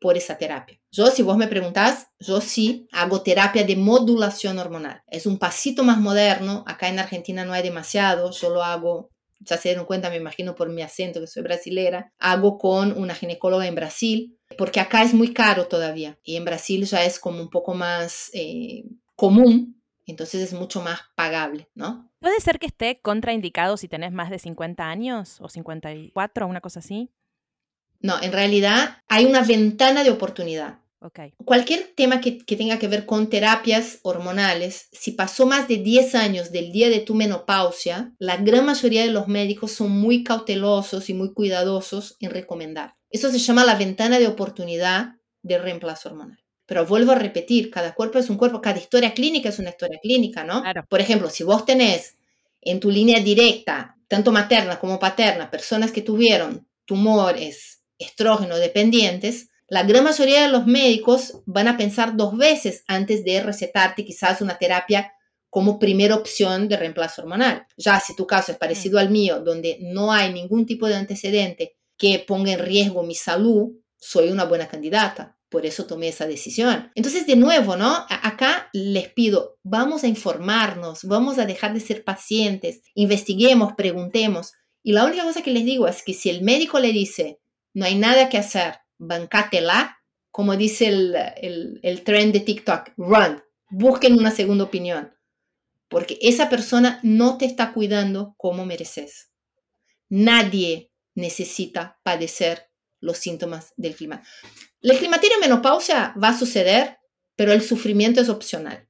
por 0.00 0.16
esa 0.16 0.38
terapia. 0.38 0.80
Yo, 0.90 1.08
si 1.08 1.22
vos 1.22 1.36
me 1.36 1.46
preguntás, 1.46 2.08
yo 2.18 2.40
sí 2.40 2.88
hago 2.90 3.22
terapia 3.22 3.64
de 3.64 3.76
modulación 3.76 4.58
hormonal. 4.58 5.02
Es 5.08 5.26
un 5.26 5.38
pasito 5.38 5.84
más 5.84 5.98
moderno, 5.98 6.64
acá 6.66 6.88
en 6.88 6.98
Argentina 6.98 7.44
no 7.44 7.52
hay 7.52 7.62
demasiado, 7.62 8.30
yo 8.30 8.50
lo 8.50 8.62
hago, 8.62 9.10
ya 9.40 9.58
se 9.58 9.70
dieron 9.70 9.84
cuenta, 9.84 10.10
me 10.10 10.16
imagino 10.16 10.54
por 10.54 10.70
mi 10.70 10.82
acento 10.82 11.20
que 11.20 11.26
soy 11.26 11.42
brasilera, 11.42 12.12
hago 12.18 12.56
con 12.58 12.96
una 12.96 13.14
ginecóloga 13.14 13.66
en 13.66 13.74
Brasil, 13.74 14.38
porque 14.56 14.80
acá 14.80 15.02
es 15.02 15.14
muy 15.14 15.32
caro 15.32 15.66
todavía 15.66 16.18
y 16.24 16.36
en 16.36 16.44
Brasil 16.44 16.84
ya 16.84 17.04
es 17.04 17.18
como 17.18 17.40
un 17.40 17.50
poco 17.50 17.74
más 17.74 18.30
eh, 18.32 18.84
común, 19.16 19.80
entonces 20.06 20.42
es 20.42 20.52
mucho 20.52 20.82
más 20.82 21.00
pagable, 21.14 21.68
¿no? 21.74 22.10
¿Puede 22.20 22.40
ser 22.40 22.58
que 22.58 22.66
esté 22.66 23.00
contraindicado 23.00 23.76
si 23.76 23.88
tenés 23.88 24.12
más 24.12 24.30
de 24.30 24.38
50 24.38 24.84
años 24.84 25.40
o 25.40 25.48
54, 25.48 26.46
una 26.46 26.60
cosa 26.60 26.80
así? 26.80 27.10
No, 28.00 28.20
en 28.22 28.32
realidad 28.32 28.98
hay 29.08 29.26
una 29.26 29.42
ventana 29.42 30.04
de 30.04 30.10
oportunidad. 30.10 30.80
Okay. 31.02 31.32
Cualquier 31.46 31.94
tema 31.96 32.20
que, 32.20 32.36
que, 32.36 32.56
tenga 32.56 32.78
que 32.78 32.86
ver 32.86 33.06
con 33.06 33.30
terapias 33.30 34.00
hormonales, 34.02 34.90
si 34.92 35.12
pasó 35.12 35.46
más 35.46 35.66
de 35.66 35.78
10 35.78 36.14
años 36.14 36.52
del 36.52 36.72
día 36.72 36.90
de 36.90 37.00
tu 37.00 37.14
menopausia, 37.14 38.12
la 38.18 38.36
gran 38.36 38.66
mayoría 38.66 39.02
de 39.02 39.10
los 39.10 39.26
médicos 39.26 39.72
son 39.72 39.92
muy 39.92 40.24
cautelosos 40.24 41.08
y 41.08 41.14
muy 41.14 41.32
cuidadosos 41.32 42.16
en 42.20 42.30
recomendar. 42.30 42.99
Eso 43.10 43.30
se 43.30 43.38
llama 43.38 43.64
la 43.64 43.74
ventana 43.74 44.18
de 44.18 44.28
oportunidad 44.28 45.16
de 45.42 45.58
reemplazo 45.58 46.10
hormonal. 46.10 46.38
Pero 46.66 46.86
vuelvo 46.86 47.12
a 47.12 47.16
repetir, 47.16 47.70
cada 47.70 47.94
cuerpo 47.94 48.18
es 48.18 48.30
un 48.30 48.36
cuerpo, 48.36 48.60
cada 48.60 48.78
historia 48.78 49.12
clínica 49.12 49.48
es 49.48 49.58
una 49.58 49.70
historia 49.70 49.98
clínica, 50.00 50.44
¿no? 50.44 50.62
Por 50.88 51.00
ejemplo, 51.00 51.28
si 51.28 51.42
vos 51.42 51.64
tenés 51.64 52.16
en 52.60 52.78
tu 52.78 52.90
línea 52.90 53.20
directa, 53.20 53.96
tanto 54.06 54.30
materna 54.30 54.78
como 54.78 54.98
paterna, 54.98 55.50
personas 55.50 55.90
que 55.90 56.02
tuvieron 56.02 56.68
tumores 56.84 57.82
estrógeno 57.98 58.56
dependientes, 58.56 59.48
la 59.66 59.82
gran 59.84 60.04
mayoría 60.04 60.42
de 60.42 60.48
los 60.48 60.66
médicos 60.66 61.42
van 61.46 61.68
a 61.68 61.76
pensar 61.76 62.16
dos 62.16 62.36
veces 62.36 62.84
antes 62.86 63.24
de 63.24 63.40
recetarte 63.40 64.04
quizás 64.04 64.40
una 64.40 64.58
terapia 64.58 65.12
como 65.48 65.78
primera 65.78 66.14
opción 66.14 66.68
de 66.68 66.76
reemplazo 66.76 67.22
hormonal. 67.22 67.66
Ya 67.76 67.98
si 67.98 68.14
tu 68.14 68.26
caso 68.26 68.52
es 68.52 68.58
parecido 68.58 68.96
mm. 68.96 69.00
al 69.00 69.10
mío, 69.10 69.40
donde 69.40 69.78
no 69.80 70.12
hay 70.12 70.32
ningún 70.32 70.66
tipo 70.66 70.86
de 70.86 70.96
antecedente 70.96 71.76
que 72.00 72.24
ponga 72.26 72.52
en 72.52 72.60
riesgo 72.60 73.02
mi 73.02 73.14
salud, 73.14 73.72
soy 73.98 74.30
una 74.30 74.44
buena 74.46 74.66
candidata. 74.68 75.36
Por 75.50 75.66
eso 75.66 75.84
tomé 75.84 76.08
esa 76.08 76.26
decisión. 76.26 76.90
Entonces, 76.94 77.26
de 77.26 77.36
nuevo, 77.36 77.76
¿no? 77.76 78.06
Acá 78.08 78.70
les 78.72 79.12
pido, 79.12 79.58
vamos 79.62 80.02
a 80.02 80.08
informarnos, 80.08 81.04
vamos 81.04 81.38
a 81.38 81.44
dejar 81.44 81.74
de 81.74 81.80
ser 81.80 82.02
pacientes, 82.02 82.80
investiguemos, 82.94 83.74
preguntemos. 83.74 84.52
Y 84.82 84.92
la 84.92 85.04
única 85.04 85.24
cosa 85.24 85.42
que 85.42 85.50
les 85.50 85.66
digo 85.66 85.88
es 85.88 86.02
que 86.02 86.14
si 86.14 86.30
el 86.30 86.42
médico 86.42 86.78
le 86.78 86.92
dice, 86.92 87.38
no 87.74 87.84
hay 87.84 87.96
nada 87.96 88.30
que 88.30 88.38
hacer, 88.38 88.76
bancátela, 88.96 89.98
como 90.30 90.56
dice 90.56 90.86
el, 90.86 91.14
el, 91.36 91.80
el 91.82 92.02
trend 92.02 92.32
de 92.32 92.40
TikTok, 92.40 92.92
run, 92.96 93.42
busquen 93.68 94.18
una 94.18 94.30
segunda 94.30 94.64
opinión, 94.64 95.12
porque 95.88 96.16
esa 96.22 96.48
persona 96.48 96.98
no 97.02 97.36
te 97.36 97.44
está 97.44 97.74
cuidando 97.74 98.34
como 98.38 98.64
mereces. 98.64 99.30
Nadie 100.08 100.89
necesita 101.20 101.98
padecer 102.02 102.70
los 103.00 103.18
síntomas 103.18 103.72
del 103.76 103.94
clima. 103.94 104.22
El 104.82 104.98
climaterio 104.98 105.38
menopausia 105.40 106.14
va 106.22 106.28
a 106.28 106.38
suceder, 106.38 106.98
pero 107.36 107.52
el 107.52 107.62
sufrimiento 107.62 108.20
es 108.20 108.28
opcional. 108.28 108.88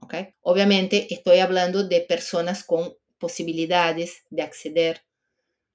¿okay? 0.00 0.34
Obviamente 0.40 1.12
estoy 1.12 1.38
hablando 1.38 1.84
de 1.84 2.00
personas 2.00 2.64
con 2.64 2.94
posibilidades 3.18 4.24
de 4.30 4.42
acceder 4.42 5.02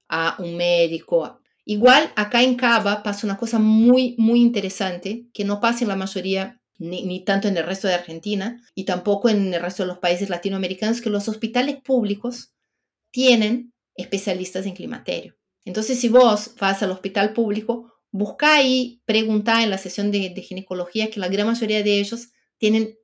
a 0.10 0.36
un 0.39 0.58
médico. 0.58 1.39
Igual 1.64 2.12
acá 2.16 2.43
en 2.43 2.56
Cava 2.56 3.01
pasa 3.03 3.26
una 3.26 3.38
cosa 3.38 3.60
muy, 3.60 4.16
muy 4.18 4.41
interesante 4.41 5.28
que 5.34 5.45
no 5.45 5.60
pasa 5.60 5.84
en 5.84 5.88
la 5.88 5.95
mayoría, 5.95 6.62
ni, 6.78 7.03
ni, 7.06 7.24
tanto 7.24 7.47
en 7.47 7.58
el 7.58 7.66
resto 7.66 7.88
de 7.88 7.93
Argentina 7.93 8.62
y 8.76 8.84
tampoco 8.84 9.30
en 9.30 9.53
el 9.53 9.62
resto 9.62 9.84
de 9.84 9.88
los 9.88 9.99
países 9.99 10.30
latinoamericanos, 10.30 11.01
que 11.01 11.10
los 11.10 11.28
hospitales 11.28 11.78
públicos 11.82 12.53
tienen 13.12 13.74
especialistas 13.95 14.66
en 14.66 14.76
climaterio. 14.76 15.36
Entonces, 15.66 15.99
si 15.99 16.09
vos 16.09 16.55
vas 16.59 16.82
al 16.84 16.91
hospital 16.91 17.34
público, 17.34 17.91
busca 18.11 18.61
y 18.61 19.01
pregunta 19.05 19.63
en 19.63 19.70
la 19.70 19.78
sesión 19.78 20.11
de, 20.11 20.30
ginecología 20.41 21.09
que 21.09 21.20
la 21.20 21.28
gran 21.28 21.47
mayoría 21.47 21.84
de 21.84 21.99
ellos 21.99 22.30
tienen 22.57 22.97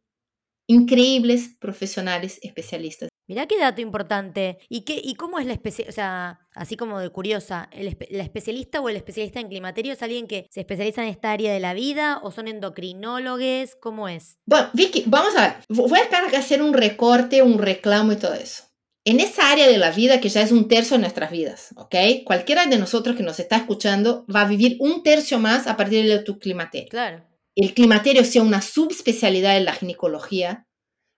increíbles 0.67 1.55
profesionales 1.59 2.39
especialistas. 2.43 3.09
Mirá 3.27 3.45
qué 3.45 3.57
dato 3.57 3.81
importante. 3.81 4.57
¿Y, 4.69 4.81
qué, 4.81 4.99
y 5.03 5.15
cómo 5.15 5.39
es 5.39 5.45
la 5.45 5.53
especie, 5.53 5.85
o 5.87 5.91
sea, 5.91 6.47
así 6.53 6.75
como 6.75 6.99
de 6.99 7.09
curiosa, 7.09 7.69
la 8.09 8.23
especialista 8.23 8.79
o 8.79 8.89
el 8.89 8.95
especialista 8.95 9.39
en 9.39 9.47
climaterio 9.47 9.93
es 9.93 10.01
alguien 10.01 10.27
que 10.27 10.47
se 10.49 10.61
especializa 10.61 11.01
en 11.03 11.09
esta 11.09 11.31
área 11.31 11.53
de 11.53 11.59
la 11.59 11.73
vida 11.73 12.19
o 12.23 12.31
son 12.31 12.47
endocrinólogos? 12.47 13.75
¿Cómo 13.81 14.07
es? 14.07 14.37
Bueno, 14.45 14.69
Vicky, 14.73 15.05
vamos 15.07 15.35
a 15.35 15.41
ver. 15.41 15.53
Voy 15.69 15.99
a 15.99 16.37
hacer 16.37 16.61
un 16.61 16.73
recorte, 16.73 17.41
un 17.41 17.57
reclamo 17.57 18.13
y 18.13 18.17
todo 18.17 18.33
eso. 18.33 18.70
En 19.03 19.19
esa 19.19 19.51
área 19.51 19.67
de 19.67 19.79
la 19.79 19.89
vida 19.89 20.19
que 20.21 20.29
ya 20.29 20.41
es 20.41 20.51
un 20.51 20.67
tercio 20.67 20.95
de 20.95 21.01
nuestras 21.01 21.31
vidas, 21.31 21.73
¿ok? 21.75 21.95
Cualquiera 22.23 22.67
de 22.67 22.77
nosotros 22.77 23.15
que 23.15 23.23
nos 23.23 23.39
está 23.39 23.57
escuchando 23.57 24.25
va 24.33 24.41
a 24.41 24.47
vivir 24.47 24.77
un 24.79 25.01
tercio 25.01 25.39
más 25.39 25.65
a 25.65 25.75
partir 25.75 26.05
de 26.07 26.19
tu 26.19 26.37
climaterio. 26.37 26.89
Claro. 26.89 27.25
El 27.55 27.73
climaterio 27.73 28.23
sea 28.23 28.43
una 28.43 28.61
subespecialidad 28.61 29.57
en 29.57 29.65
la 29.65 29.73
ginecología, 29.73 30.67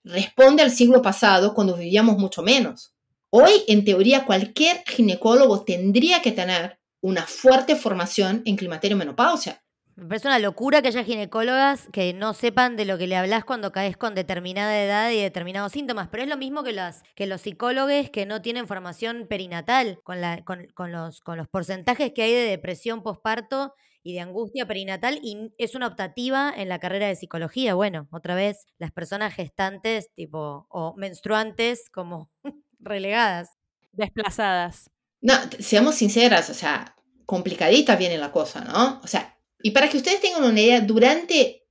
responde 0.04 0.64
al 0.64 0.72
siglo 0.72 1.02
pasado 1.02 1.54
cuando 1.54 1.76
vivíamos 1.76 2.18
mucho 2.18 2.42
menos. 2.42 2.94
Hoy, 3.30 3.64
en 3.68 3.84
teoría, 3.84 4.26
cualquier 4.26 4.84
ginecólogo 4.86 5.64
tendría 5.64 6.22
que 6.22 6.32
tener 6.32 6.80
una 7.02 7.24
fuerte 7.24 7.76
formación 7.76 8.44
en 8.46 8.56
climaterio 8.56 8.96
menopausia. 8.96 9.63
Me 9.96 10.06
parece 10.08 10.28
una 10.28 10.40
locura 10.40 10.82
que 10.82 10.88
haya 10.88 11.04
ginecólogas 11.04 11.88
que 11.92 12.14
no 12.14 12.34
sepan 12.34 12.76
de 12.76 12.86
lo 12.86 12.98
que 12.98 13.06
le 13.06 13.16
hablas 13.16 13.46
cuando 13.46 13.72
caes 13.72 13.96
con 13.96 14.16
determinada 14.16 14.82
edad 14.82 15.12
y 15.12 15.22
determinados 15.22 15.72
síntomas, 15.72 16.08
pero 16.12 16.24
es 16.24 16.30
lo 16.30 16.38
mismo 16.38 16.64
que, 16.64 16.72
las, 16.72 17.04
que 17.16 17.28
los 17.28 17.42
psicólogos 17.42 18.10
que 18.10 18.26
no 18.26 18.42
tienen 18.42 18.68
formación 18.68 19.28
perinatal, 19.28 20.00
con, 20.04 20.20
la, 20.20 20.44
con, 20.44 20.66
con, 20.74 20.92
los, 20.92 21.22
con 21.22 21.38
los 21.38 21.48
porcentajes 21.48 22.12
que 22.12 22.24
hay 22.24 22.32
de 22.32 22.44
depresión 22.44 23.04
postparto 23.04 23.76
y 24.02 24.14
de 24.14 24.20
angustia 24.20 24.68
perinatal 24.68 25.20
y 25.22 25.52
es 25.58 25.76
una 25.76 25.88
optativa 25.88 26.52
en 26.56 26.70
la 26.70 26.80
carrera 26.80 27.08
de 27.08 27.16
psicología. 27.16 27.76
Bueno, 27.76 28.08
otra 28.12 28.36
vez 28.36 28.66
las 28.80 28.92
personas 28.92 29.34
gestantes 29.34 30.12
tipo 30.14 30.68
o 30.70 30.96
menstruantes 30.98 31.90
como 31.92 32.32
relegadas. 32.80 33.50
Desplazadas. 33.92 34.90
No, 35.22 35.34
seamos 35.60 35.96
sinceras, 35.96 36.50
o 36.50 36.54
sea, 36.56 36.96
complicadita 37.26 37.96
viene 37.96 38.18
la 38.18 38.32
cosa, 38.32 38.62
¿no? 38.62 39.00
O 39.04 39.08
sea, 39.08 39.38
y 39.64 39.72
para 39.72 39.90
que 39.90 39.96
ustedes 39.96 40.20
tengan 40.20 40.44
una 40.44 40.60
idea, 40.60 40.82
durante 40.82 41.66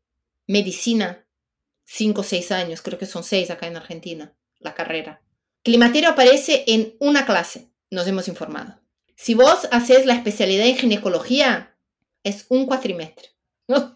medicina, 0.49 1.26
cinco 1.84 2.22
o 2.22 2.24
seis 2.24 2.51
años, 2.51 2.80
creo 2.80 2.99
que 2.99 3.05
son 3.05 3.22
seis 3.22 3.51
acá 3.51 3.66
en 3.66 3.76
Argentina, 3.76 4.34
la 4.59 4.74
carrera, 4.74 5.22
climaterio 5.62 6.09
aparece 6.09 6.64
en 6.66 6.97
una 7.01 7.26
clase, 7.26 7.70
nos 7.90 8.09
hemos 8.09 8.28
informado. 8.28 8.80
Si 9.14 9.34
vos 9.34 9.68
haces 9.70 10.07
la 10.07 10.14
especialidad 10.14 10.66
en 10.66 10.78
ginecología, 10.78 11.76
es 12.24 12.47
un 12.49 12.64
cuatrimestre. 12.64 13.28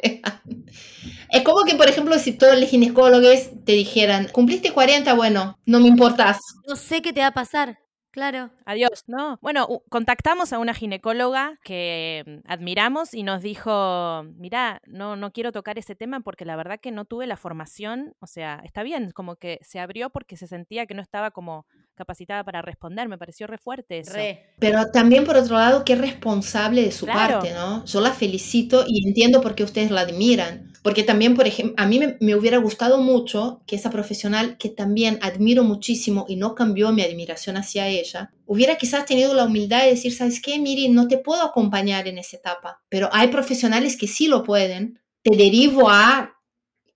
es 1.31 1.43
como 1.43 1.65
que, 1.65 1.75
por 1.75 1.89
ejemplo, 1.89 2.19
si 2.19 2.33
todos 2.33 2.61
los 2.61 2.69
ginecólogos 2.69 3.65
te 3.65 3.73
dijeran, 3.73 4.29
cumpliste 4.29 4.73
40, 4.73 5.15
bueno, 5.15 5.59
no 5.65 5.81
me 5.81 5.89
importas. 5.89 6.39
No 6.69 6.77
sé 6.77 7.01
qué 7.01 7.15
te 7.15 7.21
va 7.21 7.29
a 7.29 7.35
pasar. 7.35 7.79
Claro. 8.17 8.49
Adiós, 8.65 9.05
¿no? 9.09 9.39
Bueno, 9.43 9.83
contactamos 9.91 10.55
a 10.55 10.59
una 10.59 10.73
ginecóloga 10.73 11.61
que 11.63 12.25
mm, 12.27 12.51
admiramos 12.51 13.13
y 13.13 13.23
nos 13.25 13.43
dijo, 13.43 14.25
mira, 14.39 14.81
no, 14.87 15.17
no 15.17 15.33
quiero 15.35 15.53
tocar 15.53 15.79
ese 15.79 15.95
tema 15.95 16.21
porque 16.21 16.47
la 16.47 16.57
verdad 16.57 16.81
que 16.81 16.93
no 16.93 17.05
tuve 17.05 17.27
la 17.27 17.37
formación, 17.37 18.15
o 18.21 18.27
sea, 18.27 18.63
está 18.65 18.83
bien, 18.83 19.11
como 19.11 19.37
que 19.37 19.59
se 19.61 19.81
abrió 19.81 20.09
porque 20.09 20.39
se 20.39 20.47
sentía 20.47 20.87
que 20.87 20.95
no 20.95 21.03
estaba 21.03 21.31
como 21.31 21.67
capacitada 21.95 22.43
para 22.43 22.63
responder, 22.63 23.07
me 23.07 23.19
pareció 23.19 23.47
re 23.47 23.59
fuerte 23.59 23.99
eso. 23.99 24.13
Pero 24.59 24.91
también 24.93 25.25
por 25.27 25.37
otro 25.37 25.57
lado, 25.57 25.85
qué 25.85 25.95
responsable 25.95 26.85
de 26.85 26.93
su 26.93 27.05
parte, 27.05 27.53
¿no? 27.53 27.85
Yo 27.85 28.01
la 28.01 28.13
felicito 28.13 28.85
y 28.87 29.07
entiendo 29.07 29.43
por 29.43 29.55
qué 29.55 29.63
ustedes 29.63 29.91
la 29.91 30.01
admiran. 30.01 30.73
Porque 30.83 31.03
también, 31.03 31.35
por 31.35 31.49
ejemplo, 31.49 31.75
a 31.79 31.87
mí 31.87 31.99
me, 31.99 32.17
me, 32.21 32.37
hubiera 32.37 32.59
gustado 32.59 32.99
mucho 32.99 33.61
que 33.67 33.75
esa 33.75 33.91
profesional, 33.91 34.57
que 34.57 34.69
también 34.69 35.19
admiro 35.21 35.65
muchísimo 35.65 36.27
y 36.29 36.37
no 36.37 36.55
cambió 36.55 36.93
mi 36.93 37.03
admiración 37.03 37.57
hacia 37.57 37.89
ella, 37.89 38.06
hubiera 38.45 38.77
quizás 38.77 39.07
tenido 39.07 39.35
la 39.35 39.45
humildad 39.45 39.83
de 39.83 39.91
decir, 39.91 40.15
¿sabes 40.15 40.41
qué, 40.41 40.59
Miri? 40.59 40.89
No 40.89 41.09
te 41.09 41.19
puedo 41.19 41.43
acompañar 41.43 42.09
en 42.09 42.19
esa 42.19 42.37
etapa, 42.37 42.83
pero 42.89 43.09
hay 43.13 43.29
profesionales 43.29 43.97
que 43.97 44.07
sí 44.07 44.29
lo 44.29 44.43
pueden. 44.43 45.01
Te 45.23 45.37
derivo 45.37 45.91
a 45.91 46.37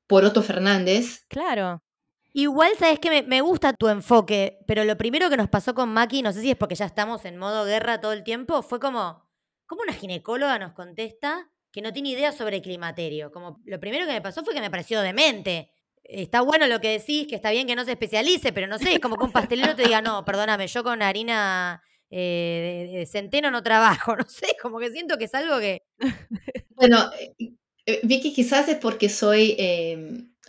Poroto 0.07 0.43
Fernández. 0.43 1.25
Claro. 1.29 1.83
Igual, 2.33 2.73
sabes 2.79 3.01
que 3.01 3.23
me, 3.23 3.41
gusta 3.41 3.73
tu 3.73 3.89
enfoque, 3.89 4.59
pero 4.67 4.85
lo 4.85 4.97
primero 4.97 5.29
que 5.29 5.37
nos 5.37 5.49
pasó 5.49 5.75
con 5.75 5.89
Maki, 5.89 6.23
no 6.23 6.33
sé 6.33 6.41
si 6.41 6.51
es 6.51 6.57
porque 6.57 6.77
ya 6.77 6.85
estamos 6.85 7.25
en 7.25 7.37
modo 7.37 7.65
guerra 7.65 8.01
todo 8.01 8.13
el 8.13 8.23
tiempo, 8.23 8.63
fue 8.63 8.79
como, 8.79 9.29
¿cómo 9.67 9.83
una 9.83 9.93
ginecóloga 9.93 10.59
nos 10.59 10.73
contesta 10.73 11.51
que 11.73 11.83
no 11.83 11.93
tiene 11.93 12.11
idea 12.11 12.31
sobre 12.31 12.63
climaterio? 12.63 13.33
Como 13.33 13.61
lo 13.65 13.81
primero 13.81 14.07
que 14.07 14.13
me 14.13 14.23
pasó 14.23 14.45
fue 14.45 14.55
que 14.55 14.61
me 14.61 14.71
pareció 14.71 15.01
demente. 15.01 15.73
Está 16.13 16.41
bueno 16.41 16.67
lo 16.67 16.81
que 16.81 16.99
decís, 16.99 17.29
que 17.29 17.37
está 17.37 17.53
bien 17.53 17.69
que 17.69 17.77
no 17.77 17.85
se 17.85 17.93
especialice, 17.93 18.53
pero 18.53 18.67
no 18.67 18.79
sé, 18.79 18.95
es 18.95 18.99
como 18.99 19.17
que 19.17 19.25
un 19.25 19.33
pastelero 19.33 19.77
te 19.77 19.85
diga, 19.85 20.03
no, 20.03 20.25
perdóname, 20.25 20.67
yo 20.67 20.83
con 20.83 21.03
harina 21.03 21.83
eh, 22.11 22.89
de, 22.93 23.07
centeno 23.07 23.53
no 23.53 23.63
trabajo, 23.63 24.17
no 24.17 24.29
sé, 24.29 24.57
como 24.61 24.79
que 24.81 24.91
siento 24.91 25.19
que 25.19 25.25
es 25.25 25.35
algo 25.35 25.59
que... 25.59 25.83
Bueno, 26.75 27.11
eh, 27.21 27.53
eh, 27.85 28.01
Vicky, 28.03 28.33
quizás 28.33 28.69
es 28.69 28.77
porque 28.77 29.11
soy 29.11 29.55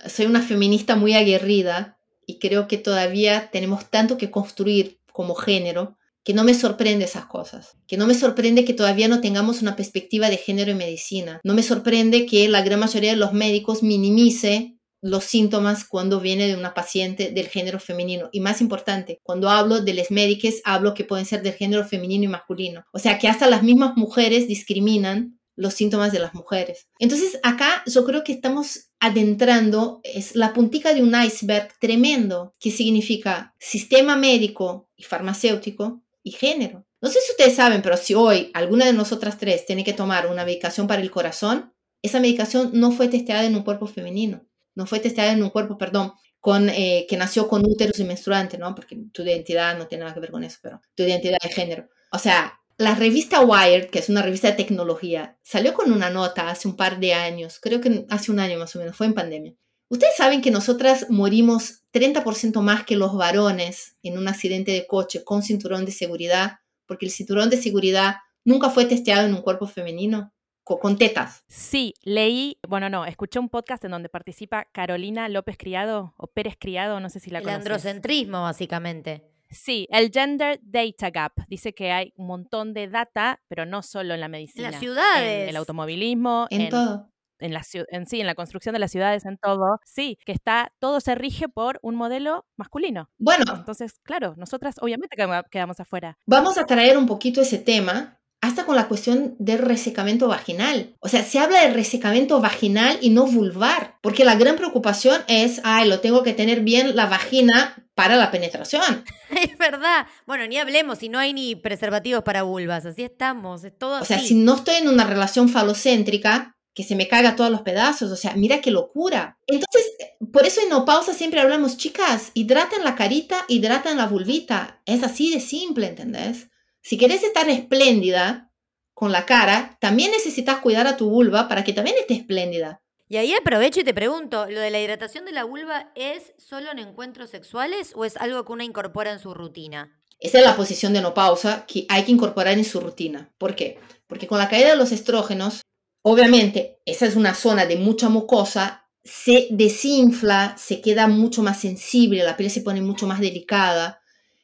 soy 0.07 0.25
una 0.25 0.41
feminista 0.41 0.95
muy 0.95 1.13
aguerrida 1.13 1.99
y 2.25 2.39
creo 2.39 2.69
que 2.69 2.77
todavía 2.77 3.49
tenemos 3.51 3.89
tanto 3.89 4.17
que 4.17 4.31
construir 4.31 5.01
como 5.11 5.35
género 5.35 5.97
que 6.23 6.33
no 6.33 6.43
me 6.43 6.53
sorprende 6.53 7.05
esas 7.05 7.25
cosas, 7.25 7.77
que 7.85 7.97
no 7.97 8.07
me 8.07 8.13
sorprende 8.13 8.63
que 8.63 8.73
todavía 8.73 9.07
no 9.09 9.21
tengamos 9.21 9.61
una 9.61 9.75
perspectiva 9.75 10.29
de 10.29 10.37
género 10.37 10.71
en 10.71 10.77
medicina, 10.77 11.41
no 11.43 11.53
me 11.53 11.63
sorprende 11.63 12.25
que 12.25 12.47
la 12.47 12.61
gran 12.61 12.79
mayoría 12.79 13.11
de 13.11 13.17
los 13.17 13.33
médicos 13.33 13.83
minimice 13.83 14.77
los 15.01 15.23
síntomas 15.23 15.83
cuando 15.83 16.19
viene 16.19 16.47
de 16.47 16.55
una 16.55 16.73
paciente 16.73 17.31
del 17.31 17.47
género 17.47 17.79
femenino. 17.79 18.29
Y 18.31 18.39
más 18.39 18.61
importante, 18.61 19.19
cuando 19.23 19.49
hablo 19.49 19.81
de 19.81 19.93
les 19.93 20.11
médicos, 20.11 20.61
hablo 20.63 20.93
que 20.93 21.03
pueden 21.03 21.25
ser 21.25 21.41
del 21.41 21.53
género 21.53 21.85
femenino 21.85 22.25
y 22.25 22.27
masculino. 22.27 22.85
O 22.93 22.99
sea 22.99 23.17
que 23.17 23.27
hasta 23.27 23.49
las 23.49 23.63
mismas 23.63 23.97
mujeres 23.97 24.47
discriminan 24.47 25.39
los 25.55 25.73
síntomas 25.73 26.11
de 26.11 26.19
las 26.19 26.33
mujeres. 26.33 26.87
Entonces 26.99 27.39
acá 27.43 27.83
yo 27.85 28.05
creo 28.05 28.23
que 28.23 28.31
estamos 28.31 28.91
adentrando, 28.99 29.99
es 30.03 30.35
la 30.35 30.53
puntica 30.53 30.93
de 30.93 31.03
un 31.03 31.13
iceberg 31.21 31.69
tremendo 31.79 32.55
que 32.59 32.71
significa 32.71 33.55
sistema 33.59 34.15
médico 34.15 34.89
y 34.95 35.03
farmacéutico 35.03 36.01
y 36.23 36.31
género. 36.31 36.85
No 37.01 37.09
sé 37.09 37.19
si 37.19 37.31
ustedes 37.31 37.55
saben, 37.55 37.81
pero 37.81 37.97
si 37.97 38.13
hoy 38.13 38.51
alguna 38.53 38.85
de 38.85 38.93
nosotras 38.93 39.37
tres 39.37 39.65
tiene 39.65 39.83
que 39.83 39.93
tomar 39.93 40.27
una 40.27 40.45
medicación 40.45 40.87
para 40.87 41.01
el 41.01 41.11
corazón, 41.11 41.73
esa 42.03 42.19
medicación 42.19 42.71
no 42.73 42.91
fue 42.91 43.07
testeada 43.07 43.45
en 43.45 43.55
un 43.55 43.63
cuerpo 43.63 43.87
femenino, 43.87 44.45
no 44.75 44.85
fue 44.85 44.99
testeada 44.99 45.31
en 45.31 45.43
un 45.43 45.49
cuerpo, 45.49 45.77
perdón, 45.77 46.13
con, 46.39 46.69
eh, 46.69 47.05
que 47.07 47.17
nació 47.17 47.47
con 47.47 47.65
úteros 47.65 47.99
y 47.99 48.03
menstruante, 48.03 48.57
¿no? 48.57 48.73
Porque 48.73 48.97
tu 49.11 49.21
identidad 49.21 49.77
no 49.77 49.87
tiene 49.87 50.03
nada 50.03 50.13
que 50.13 50.19
ver 50.19 50.31
con 50.31 50.43
eso, 50.43 50.57
pero 50.61 50.81
tu 50.95 51.03
identidad 51.03 51.37
de 51.41 51.49
género. 51.49 51.89
O 52.11 52.19
sea, 52.19 52.59
la 52.77 52.95
revista 52.95 53.41
Wired, 53.41 53.89
que 53.89 53.99
es 53.99 54.09
una 54.09 54.23
revista 54.23 54.47
de 54.47 54.55
tecnología, 54.55 55.37
salió 55.43 55.73
con 55.73 55.91
una 55.91 56.09
nota 56.09 56.49
hace 56.49 56.67
un 56.67 56.75
par 56.75 56.99
de 56.99 57.13
años, 57.13 57.59
creo 57.61 57.79
que 57.79 58.05
hace 58.09 58.31
un 58.31 58.39
año 58.39 58.57
más 58.57 58.75
o 58.75 58.79
menos, 58.79 58.97
fue 58.97 59.05
en 59.05 59.13
pandemia. 59.13 59.53
Ustedes 59.87 60.15
saben 60.15 60.41
que 60.41 60.51
nosotras 60.51 61.05
morimos 61.09 61.83
30% 61.93 62.61
más 62.61 62.85
que 62.85 62.95
los 62.95 63.13
varones 63.13 63.97
en 64.01 64.17
un 64.17 64.27
accidente 64.27 64.71
de 64.71 64.87
coche 64.87 65.23
con 65.23 65.43
cinturón 65.43 65.85
de 65.85 65.91
seguridad, 65.91 66.59
porque 66.87 67.05
el 67.05 67.11
cinturón 67.11 67.49
de 67.49 67.61
seguridad 67.61 68.15
nunca 68.43 68.69
fue 68.69 68.85
testeado 68.85 69.27
en 69.27 69.33
un 69.33 69.41
cuerpo 69.41 69.67
femenino 69.67 70.33
con 70.79 70.97
tetas. 70.97 71.43
Sí, 71.47 71.93
leí, 72.03 72.57
bueno, 72.67 72.89
no, 72.89 73.05
escuché 73.05 73.39
un 73.39 73.49
podcast 73.49 73.83
en 73.85 73.91
donde 73.91 74.09
participa 74.09 74.65
Carolina 74.71 75.29
López 75.29 75.57
Criado 75.57 76.13
o 76.17 76.27
Pérez 76.27 76.55
Criado, 76.59 76.99
no 76.99 77.09
sé 77.09 77.19
si 77.19 77.29
la 77.29 77.39
conoces. 77.39 77.65
El 77.65 77.71
androcentrismo, 77.71 78.41
básicamente. 78.43 79.31
Sí, 79.51 79.85
el 79.91 80.11
Gender 80.11 80.59
Data 80.63 81.09
Gap. 81.09 81.33
Dice 81.47 81.73
que 81.73 81.91
hay 81.91 82.13
un 82.15 82.27
montón 82.27 82.73
de 82.73 82.87
data, 82.87 83.41
pero 83.47 83.65
no 83.65 83.83
solo 83.83 84.13
en 84.13 84.21
la 84.21 84.29
medicina. 84.29 84.67
En 84.67 84.71
las 84.71 84.79
ciudades. 84.79 85.43
En 85.43 85.49
el 85.49 85.55
automovilismo. 85.57 86.47
En, 86.49 86.69
todo. 86.69 87.11
En, 87.39 87.53
la, 87.53 87.61
en 87.89 88.05
sí, 88.05 88.21
en 88.21 88.27
la 88.27 88.35
construcción 88.35 88.71
de 88.73 88.79
las 88.79 88.91
ciudades, 88.91 89.25
en 89.25 89.37
todo. 89.37 89.79
Sí, 89.83 90.17
que 90.25 90.31
está, 90.31 90.71
todo 90.79 91.01
se 91.01 91.15
rige 91.15 91.49
por 91.49 91.79
un 91.81 91.95
modelo 91.95 92.45
masculino. 92.55 93.09
Bueno. 93.17 93.43
Entonces, 93.53 93.99
claro, 94.03 94.35
nosotras 94.37 94.75
obviamente 94.79 95.17
quedamos 95.49 95.79
afuera. 95.79 96.17
Vamos 96.25 96.57
a 96.57 96.65
traer 96.65 96.97
un 96.97 97.05
poquito 97.05 97.41
ese 97.41 97.57
tema 97.57 98.20
hasta 98.41 98.65
con 98.65 98.75
la 98.75 98.87
cuestión 98.87 99.35
del 99.37 99.59
resecamiento 99.59 100.27
vaginal. 100.27 100.95
O 100.99 101.07
sea, 101.07 101.23
se 101.23 101.39
habla 101.39 101.61
de 101.61 101.73
resecamiento 101.73 102.41
vaginal 102.41 102.97
y 102.99 103.11
no 103.11 103.27
vulvar, 103.27 103.97
porque 104.01 104.25
la 104.25 104.35
gran 104.35 104.55
preocupación 104.55 105.21
es, 105.27 105.61
ay, 105.63 105.87
lo 105.87 105.99
tengo 105.99 106.23
que 106.23 106.33
tener 106.33 106.61
bien 106.61 106.95
la 106.95 107.05
vagina 107.05 107.75
para 107.93 108.15
la 108.17 108.31
penetración. 108.31 109.05
Es 109.31 109.57
verdad. 109.57 110.07
Bueno, 110.27 110.45
ni 110.45 110.57
hablemos 110.57 110.97
si 110.97 111.07
no 111.07 111.17
hay 111.17 111.31
ni 111.31 111.55
preservativos 111.55 112.23
para 112.23 112.43
vulvas, 112.43 112.85
así 112.85 113.03
estamos, 113.03 113.63
es 113.63 113.77
todo 113.77 114.01
O 114.01 114.05
sea, 114.05 114.19
si 114.19 114.35
no 114.35 114.55
estoy 114.55 114.75
en 114.75 114.89
una 114.89 115.05
relación 115.05 115.47
falocéntrica, 115.47 116.57
que 116.73 116.83
se 116.83 116.95
me 116.95 117.07
caiga 117.07 117.35
todos 117.35 117.51
los 117.51 117.61
pedazos, 117.61 118.11
o 118.11 118.15
sea, 118.15 118.33
mira 118.35 118.59
qué 118.59 118.71
locura. 118.71 119.37
Entonces, 119.47 119.91
por 120.33 120.45
eso 120.45 120.61
en 120.61 120.69
No 120.69 120.83
Pausa 120.83 121.13
siempre 121.13 121.39
hablamos, 121.39 121.77
chicas, 121.77 122.31
hidraten 122.33 122.83
la 122.83 122.95
carita, 122.95 123.45
hidraten 123.47 123.97
la 123.97 124.07
vulvita. 124.07 124.81
Es 124.85 125.03
así 125.03 125.31
de 125.33 125.39
simple, 125.39 125.87
¿entendés? 125.87 126.49
Si 126.81 126.97
quieres 126.97 127.23
estar 127.23 127.49
espléndida 127.49 128.51
con 128.93 129.11
la 129.11 129.25
cara, 129.25 129.77
también 129.79 130.11
necesitas 130.11 130.59
cuidar 130.59 130.87
a 130.87 130.97
tu 130.97 131.09
vulva 131.09 131.47
para 131.47 131.63
que 131.63 131.73
también 131.73 131.95
esté 131.99 132.13
espléndida. 132.13 132.81
Y 133.07 133.17
ahí 133.17 133.33
aprovecho 133.33 133.81
y 133.81 133.83
te 133.83 133.93
pregunto, 133.93 134.49
¿lo 134.49 134.59
de 134.61 134.69
la 134.71 134.79
hidratación 134.79 135.25
de 135.25 135.33
la 135.33 135.43
vulva 135.43 135.91
es 135.95 136.33
solo 136.37 136.71
en 136.71 136.79
encuentros 136.79 137.29
sexuales 137.29 137.91
o 137.95 138.05
es 138.05 138.15
algo 138.15 138.45
que 138.45 138.53
una 138.53 138.63
incorpora 138.63 139.11
en 139.11 139.19
su 139.19 139.33
rutina? 139.33 140.01
Esa 140.17 140.39
es 140.39 140.45
la 140.45 140.55
posición 140.55 140.93
de 140.93 141.01
no 141.01 141.13
pausa 141.13 141.65
que 141.65 141.85
hay 141.89 142.03
que 142.03 142.11
incorporar 142.11 142.53
en 142.53 142.63
su 142.63 142.79
rutina. 142.79 143.33
¿Por 143.37 143.55
qué? 143.55 143.79
Porque 144.07 144.27
con 144.27 144.37
la 144.37 144.47
caída 144.47 144.69
de 144.69 144.77
los 144.77 144.91
estrógenos, 144.91 145.61
obviamente, 146.03 146.79
esa 146.85 147.05
es 147.05 147.15
una 147.15 147.33
zona 147.33 147.65
de 147.65 147.75
mucha 147.75 148.07
mucosa, 148.07 148.87
se 149.03 149.47
desinfla, 149.49 150.55
se 150.57 150.79
queda 150.79 151.07
mucho 151.07 151.41
más 151.41 151.59
sensible, 151.59 152.23
la 152.23 152.37
piel 152.37 152.51
se 152.51 152.61
pone 152.61 152.81
mucho 152.81 153.07
más 153.07 153.19
delicada. 153.19 154.00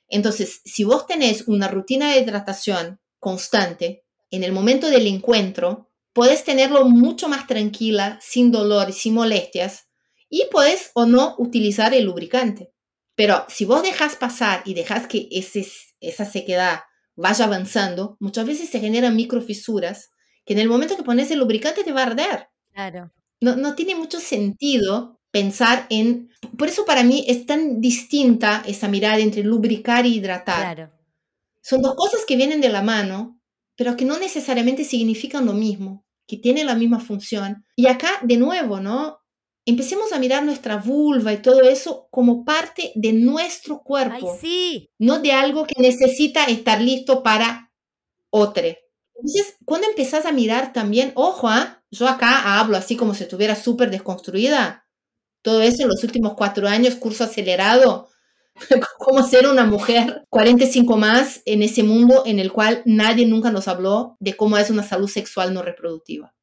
Entonces, 0.09 0.61
si 0.65 0.83
vos 0.83 1.05
tenés 1.07 1.47
una 1.47 1.67
rutina 1.67 2.13
de 2.13 2.21
hidratación 2.21 2.99
constante, 3.19 4.05
en 4.31 4.43
el 4.43 4.51
momento 4.51 4.89
del 4.89 5.07
encuentro, 5.07 5.89
puedes 6.13 6.43
tenerlo 6.43 6.85
mucho 6.85 7.29
más 7.29 7.47
tranquila, 7.47 8.19
sin 8.21 8.51
dolor 8.51 8.89
y 8.89 8.93
sin 8.93 9.13
molestias, 9.13 9.87
y 10.29 10.45
puedes 10.51 10.91
o 10.93 11.05
no 11.05 11.35
utilizar 11.37 11.93
el 11.93 12.05
lubricante. 12.05 12.71
Pero 13.15 13.45
si 13.49 13.65
vos 13.65 13.83
dejas 13.83 14.15
pasar 14.15 14.61
y 14.65 14.73
dejas 14.73 15.07
que 15.07 15.27
ese, 15.31 15.67
esa 16.01 16.25
sequedad 16.25 16.81
vaya 17.15 17.45
avanzando, 17.45 18.17
muchas 18.19 18.45
veces 18.45 18.69
se 18.69 18.79
generan 18.79 19.15
microfisuras 19.15 20.11
que 20.45 20.53
en 20.53 20.59
el 20.59 20.69
momento 20.69 20.95
que 20.95 21.03
pones 21.03 21.31
el 21.31 21.39
lubricante 21.39 21.83
te 21.83 21.91
va 21.91 22.01
a 22.01 22.07
arder. 22.07 22.47
Claro. 22.73 23.11
No, 23.41 23.55
no 23.55 23.75
tiene 23.75 23.95
mucho 23.95 24.19
sentido 24.19 25.16
pensar 25.32 25.88
en... 25.89 26.30
Por 26.57 26.67
eso 26.67 26.86
para 26.86 27.03
mí 27.03 27.25
es 27.28 27.45
tan 27.45 27.82
distinta 27.82 28.63
esa 28.65 28.88
mirada 28.88 29.19
entre 29.19 29.43
lubricar 29.43 30.05
y 30.05 30.15
hidratar. 30.15 30.75
Claro. 30.75 30.91
Son 31.61 31.82
dos 31.82 31.95
cosas 31.95 32.21
que 32.25 32.36
vienen 32.36 32.61
de 32.61 32.69
la 32.69 32.82
mano, 32.82 33.39
pero 33.75 33.97
que 33.97 34.05
no 34.05 34.17
necesariamente 34.17 34.84
significan 34.84 35.45
lo 35.45 35.53
mismo 35.53 36.07
que 36.28 36.38
tiene 36.38 36.63
la 36.63 36.75
misma 36.75 36.99
función. 36.99 37.65
Y 37.75 37.88
acá, 37.88 38.09
de 38.21 38.38
nuevo, 38.38 38.80
¿no? 38.80 39.19
Empecemos 39.65 40.11
a 40.13 40.19
mirar 40.19 40.43
nuestra 40.43 40.78
vulva 40.78 41.34
y 41.34 41.41
todo 41.41 41.61
eso 41.61 42.07
como 42.11 42.45
parte 42.45 42.91
de 42.95 43.13
nuestro 43.13 43.82
cuerpo. 43.82 44.32
Ay, 44.34 44.39
sí. 44.39 44.89
No 44.99 45.19
de 45.19 45.32
algo 45.32 45.65
que 45.65 45.82
necesita 45.82 46.45
estar 46.45 46.82
listo 46.82 47.23
para 47.23 47.71
otro. 48.30 48.63
Entonces, 49.15 49.55
cuando 49.65 49.88
empezás 49.88 50.25
a 50.25 50.32
mirar 50.32 50.73
también, 50.73 51.11
ojo, 51.15 51.49
¿ah? 51.49 51.84
yo 51.89 52.07
acá 52.07 52.59
hablo 52.59 52.78
así 52.78 52.95
como 52.95 53.13
si 53.13 53.23
estuviera 53.23 53.55
súper 53.55 53.89
desconstruida. 53.89 54.86
Todo 55.47 55.61
eso 55.61 55.83
en 55.83 55.87
los 55.87 56.03
últimos 56.03 56.33
cuatro 56.33 56.67
años, 56.67 56.95
curso 56.95 57.23
acelerado, 57.23 58.09
cómo 58.99 59.25
ser 59.25 59.47
una 59.47 59.63
mujer 59.63 60.25
45 60.29 60.97
más 60.97 61.41
en 61.45 61.63
ese 61.63 61.83
mundo 61.83 62.23
en 62.25 62.39
el 62.39 62.51
cual 62.51 62.81
nadie 62.83 63.25
nunca 63.25 63.49
nos 63.49 63.69
habló 63.69 64.17
de 64.19 64.35
cómo 64.35 64.57
es 64.57 64.69
una 64.69 64.83
salud 64.83 65.07
sexual 65.07 65.53
no 65.53 65.61
reproductiva. 65.61 66.35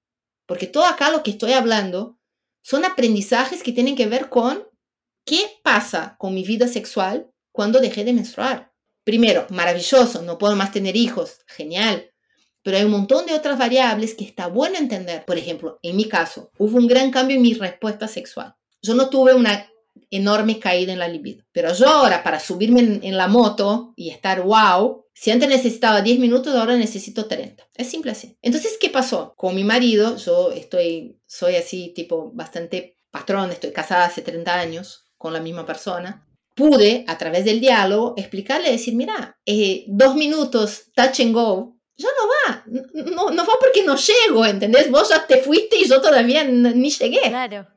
Porque 0.46 0.66
todo 0.66 0.86
acá 0.86 1.10
lo 1.10 1.22
que 1.22 1.32
estoy 1.32 1.52
hablando 1.52 2.18
son 2.62 2.86
aprendizajes 2.86 3.62
que 3.62 3.72
tienen 3.72 3.94
que 3.94 4.06
ver 4.06 4.30
con 4.30 4.66
qué 5.26 5.50
pasa 5.62 6.16
con 6.18 6.32
mi 6.32 6.42
vida 6.42 6.66
sexual 6.66 7.30
cuando 7.52 7.80
dejé 7.80 8.04
de 8.04 8.14
menstruar. 8.14 8.72
Primero, 9.04 9.46
maravilloso, 9.50 10.22
no 10.22 10.38
puedo 10.38 10.56
más 10.56 10.72
tener 10.72 10.96
hijos, 10.96 11.40
genial. 11.46 12.10
Pero 12.62 12.78
hay 12.78 12.84
un 12.84 12.92
montón 12.92 13.26
de 13.26 13.34
otras 13.34 13.58
variables 13.58 14.14
que 14.14 14.24
está 14.24 14.46
bueno 14.46 14.78
entender. 14.78 15.26
Por 15.26 15.36
ejemplo, 15.36 15.78
en 15.82 15.94
mi 15.94 16.08
caso, 16.08 16.50
hubo 16.56 16.78
un 16.78 16.86
gran 16.86 17.10
cambio 17.10 17.36
en 17.36 17.42
mi 17.42 17.52
respuesta 17.52 18.08
sexual. 18.08 18.56
Yo 18.84 18.94
no 18.94 19.08
tuve 19.08 19.32
una 19.32 19.66
enorme 20.10 20.58
caída 20.58 20.92
en 20.92 20.98
la 20.98 21.08
libido. 21.08 21.44
Pero 21.52 21.72
yo 21.72 21.88
ahora 21.88 22.22
para 22.22 22.38
subirme 22.38 23.00
en, 23.02 23.16
la 23.16 23.28
moto 23.28 23.94
y 23.96 24.10
estar 24.10 24.42
wow, 24.42 25.06
si 25.14 25.30
antes 25.30 25.48
necesitaba 25.48 26.02
10 26.02 26.18
minutos, 26.18 26.54
ahora 26.54 26.76
necesito 26.76 27.26
30. 27.26 27.66
Es 27.74 27.90
simple 27.90 28.12
así. 28.12 28.36
Entonces, 28.42 28.76
¿qué 28.78 28.90
pasó? 28.90 29.34
Con 29.36 29.54
mi 29.54 29.64
marido, 29.64 30.16
yo 30.16 30.52
estoy, 30.52 31.18
soy 31.26 31.56
así 31.56 31.92
tipo 31.94 32.30
bastante 32.34 32.98
patrón, 33.10 33.50
estoy 33.52 33.72
casada 33.72 34.04
hace 34.04 34.20
30 34.20 34.52
años 34.52 35.06
con 35.16 35.32
la 35.32 35.40
misma 35.40 35.64
persona. 35.64 36.28
Pude, 36.54 37.04
a 37.08 37.16
través 37.16 37.46
del 37.46 37.60
diálogo, 37.60 38.14
explicarle, 38.16 38.70
decir, 38.70 38.94
mira, 38.94 39.38
eh, 39.46 39.84
dos 39.88 40.14
minutos, 40.14 40.92
touch 40.94 41.20
and 41.20 41.32
go, 41.32 41.76
ya 41.96 42.08
no 42.08 42.28
va, 42.28 42.64
no, 42.92 43.30
no 43.30 43.46
va 43.46 43.54
porque 43.58 43.82
no 43.82 43.96
llego, 43.96 44.44
¿entendés? 44.44 44.90
Vos 44.90 45.08
ya 45.08 45.26
te 45.26 45.38
fuiste 45.38 45.78
y 45.78 45.88
yo 45.88 46.00
todavía 46.00 46.44
ni 46.44 46.90
llegué. 46.90 47.22
Claro 47.22 47.73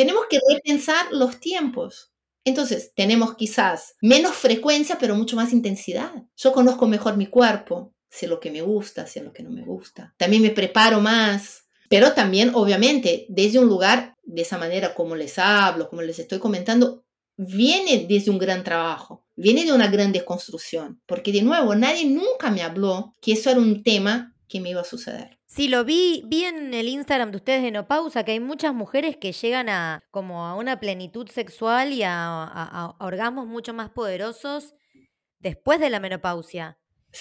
tenemos 0.00 0.24
que 0.30 0.38
repensar 0.54 1.12
los 1.12 1.40
tiempos. 1.40 2.10
Entonces, 2.42 2.92
tenemos 2.94 3.36
quizás 3.36 3.96
menos 4.00 4.34
frecuencia, 4.34 4.96
pero 4.98 5.14
mucho 5.14 5.36
más 5.36 5.52
intensidad. 5.52 6.10
Yo 6.38 6.52
conozco 6.52 6.86
mejor 6.86 7.18
mi 7.18 7.26
cuerpo, 7.26 7.92
sé 8.08 8.26
lo 8.26 8.40
que 8.40 8.50
me 8.50 8.62
gusta, 8.62 9.06
sé 9.06 9.22
lo 9.22 9.30
que 9.34 9.42
no 9.42 9.50
me 9.50 9.60
gusta. 9.60 10.14
También 10.16 10.40
me 10.40 10.52
preparo 10.52 11.02
más, 11.02 11.64
pero 11.90 12.14
también, 12.14 12.52
obviamente, 12.54 13.26
desde 13.28 13.58
un 13.58 13.66
lugar, 13.66 14.16
de 14.22 14.40
esa 14.40 14.56
manera 14.56 14.94
como 14.94 15.16
les 15.16 15.38
hablo, 15.38 15.90
como 15.90 16.00
les 16.00 16.18
estoy 16.18 16.38
comentando, 16.38 17.04
viene 17.36 18.06
desde 18.08 18.30
un 18.30 18.38
gran 18.38 18.64
trabajo, 18.64 19.26
viene 19.36 19.66
de 19.66 19.74
una 19.74 19.88
gran 19.88 20.12
desconstrucción, 20.12 21.02
porque 21.04 21.30
de 21.30 21.42
nuevo, 21.42 21.74
nadie 21.74 22.06
nunca 22.06 22.50
me 22.50 22.62
habló 22.62 23.16
que 23.20 23.32
eso 23.32 23.50
era 23.50 23.60
un 23.60 23.82
tema 23.82 24.34
que 24.48 24.60
me 24.60 24.70
iba 24.70 24.80
a 24.80 24.84
suceder. 24.84 25.39
Sí, 25.50 25.66
lo 25.66 25.84
vi, 25.84 26.22
vi 26.26 26.44
en 26.44 26.72
el 26.74 26.86
Instagram 26.86 27.32
de 27.32 27.38
ustedes 27.38 27.62
de 27.64 27.72
No 27.72 27.88
Pausa 27.88 28.22
que 28.22 28.30
hay 28.30 28.38
muchas 28.38 28.72
mujeres 28.72 29.16
que 29.16 29.32
llegan 29.32 29.68
a 29.68 30.04
como 30.12 30.46
a 30.46 30.54
una 30.54 30.78
plenitud 30.78 31.28
sexual 31.28 31.92
y 31.92 32.04
a, 32.04 32.94
orgasmos 33.00 33.48
mucho 33.48 33.74
más 33.74 33.90
poderosos 33.90 34.74
después 35.40 35.80
de 35.80 35.90
la 35.90 35.98
menopausia. 35.98 36.78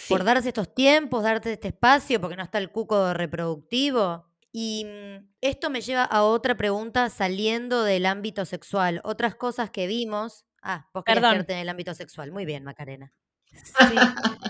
Por 0.07 0.23
darse 0.23 0.49
estos 0.49 0.75
tiempos, 0.75 1.23
darte 1.23 1.53
este 1.53 1.69
espacio, 1.69 2.21
porque 2.21 2.35
no 2.35 2.43
está 2.43 2.59
el 2.59 2.69
cuco 2.69 3.15
reproductivo. 3.15 4.27
Y 4.51 4.85
mm, 4.85 5.27
esto 5.41 5.71
me 5.71 5.81
lleva 5.81 6.03
a 6.03 6.21
otra 6.21 6.55
pregunta 6.55 7.09
saliendo 7.09 7.83
del 7.83 8.05
ámbito 8.05 8.45
sexual. 8.45 9.01
Otras 9.03 9.33
cosas 9.33 9.71
que 9.71 9.87
vimos. 9.87 10.45
Ah, 10.61 10.87
vos 10.93 11.03
querés 11.03 11.23
en 11.23 11.57
el 11.57 11.69
ámbito 11.69 11.95
sexual. 11.95 12.31
Muy 12.31 12.45
bien, 12.45 12.63
Macarena. 12.63 13.11
Sí. 13.51 13.95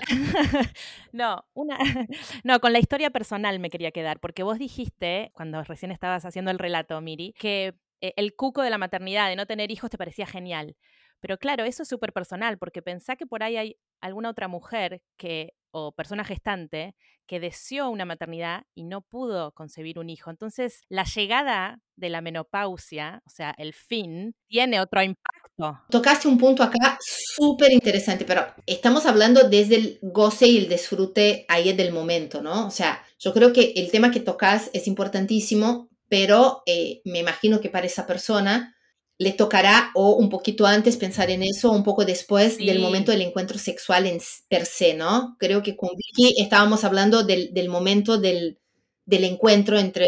no, 1.12 1.46
una, 1.54 1.78
no, 2.44 2.60
con 2.60 2.74
la 2.74 2.80
historia 2.80 3.10
personal 3.10 3.60
me 3.60 3.70
quería 3.70 3.92
quedar, 3.92 4.20
porque 4.20 4.44
vos 4.44 4.60
dijiste, 4.60 5.32
cuando 5.34 5.64
recién 5.64 5.92
estabas 5.92 6.26
haciendo 6.26 6.52
el 6.52 6.60
relato, 6.60 7.00
Miri, 7.02 7.34
que 7.34 7.76
eh, 8.02 8.14
el 8.18 8.36
cuco 8.36 8.62
de 8.62 8.70
la 8.70 8.78
maternidad, 8.78 9.30
de 9.30 9.36
no 9.36 9.46
tener 9.46 9.72
hijos, 9.72 9.90
te 9.90 9.98
parecía 9.98 10.26
genial. 10.26 10.76
Pero 11.20 11.38
claro, 11.38 11.66
eso 11.66 11.84
es 11.84 11.90
súper 11.90 12.14
personal, 12.14 12.58
porque 12.58 12.82
pensá 12.82 13.16
que 13.16 13.26
por 13.26 13.44
ahí 13.44 13.58
hay 13.58 13.78
alguna 14.02 14.30
otra 14.30 14.48
mujer 14.48 15.02
que, 15.18 15.54
o 15.72 15.92
persona 15.92 16.24
gestante 16.24 16.96
que 17.30 17.40
deseó 17.40 17.92
una 17.92 18.06
maternidad 18.06 18.64
y 18.74 18.86
no 18.86 19.02
pudo 19.02 19.54
concebir 19.54 20.00
un 20.00 20.10
hijo. 20.10 20.32
Entonces, 20.32 20.82
la 20.90 21.04
llegada 21.04 21.80
de 21.96 22.10
la 22.10 22.22
menopausia, 22.22 23.22
o 23.24 23.30
sea, 23.30 23.54
el 23.60 23.74
fin, 23.74 24.34
tiene 24.48 24.82
otro 24.82 25.04
impacto. 25.04 25.80
Tocaste 25.92 26.28
un 26.28 26.40
punto 26.40 26.64
acá 26.64 26.98
súper 27.00 27.72
interesante, 27.72 28.26
pero 28.26 28.48
estamos 28.66 29.06
hablando 29.06 29.48
desde 29.48 29.76
el 29.76 30.00
goce 30.02 30.48
y 30.48 30.58
el 30.58 30.70
disfrute 30.70 31.46
ahí 31.50 31.72
del 31.74 31.94
momento, 31.94 32.42
¿no? 32.42 32.66
O 32.66 32.72
sea, 32.72 33.04
yo 33.20 33.32
creo 33.32 33.54
que 33.54 33.74
el 33.76 33.92
tema 33.92 34.10
que 34.10 34.22
tocas 34.22 34.72
es 34.74 34.88
importantísimo, 34.88 35.88
pero 36.08 36.64
eh, 36.66 37.02
me 37.06 37.20
imagino 37.20 37.62
que 37.62 37.70
para 37.70 37.86
esa 37.86 38.08
persona 38.08 38.76
le 39.20 39.34
tocará 39.34 39.92
o 39.96 40.16
un 40.16 40.30
poquito 40.30 40.66
antes 40.66 40.96
pensar 40.96 41.30
en 41.30 41.44
eso, 41.44 41.72
un 41.72 41.84
poco 41.84 42.06
después 42.06 42.58
del 42.58 42.80
momento 42.80 43.12
del 43.12 43.22
encuentro 43.22 43.60
sexual 43.60 44.08
en 44.08 44.20
per 44.48 44.66
se, 44.66 44.94
¿no? 44.94 45.36
Creo 45.38 45.62
que 45.62 45.76
con 45.76 45.90
Vicky 45.90 46.42
estábamos 46.42 46.86
hablando 46.86 47.24
del, 47.24 47.68
momento 47.68 48.18
del, 48.18 48.58
encuentro 49.06 49.78
entre, 49.78 50.08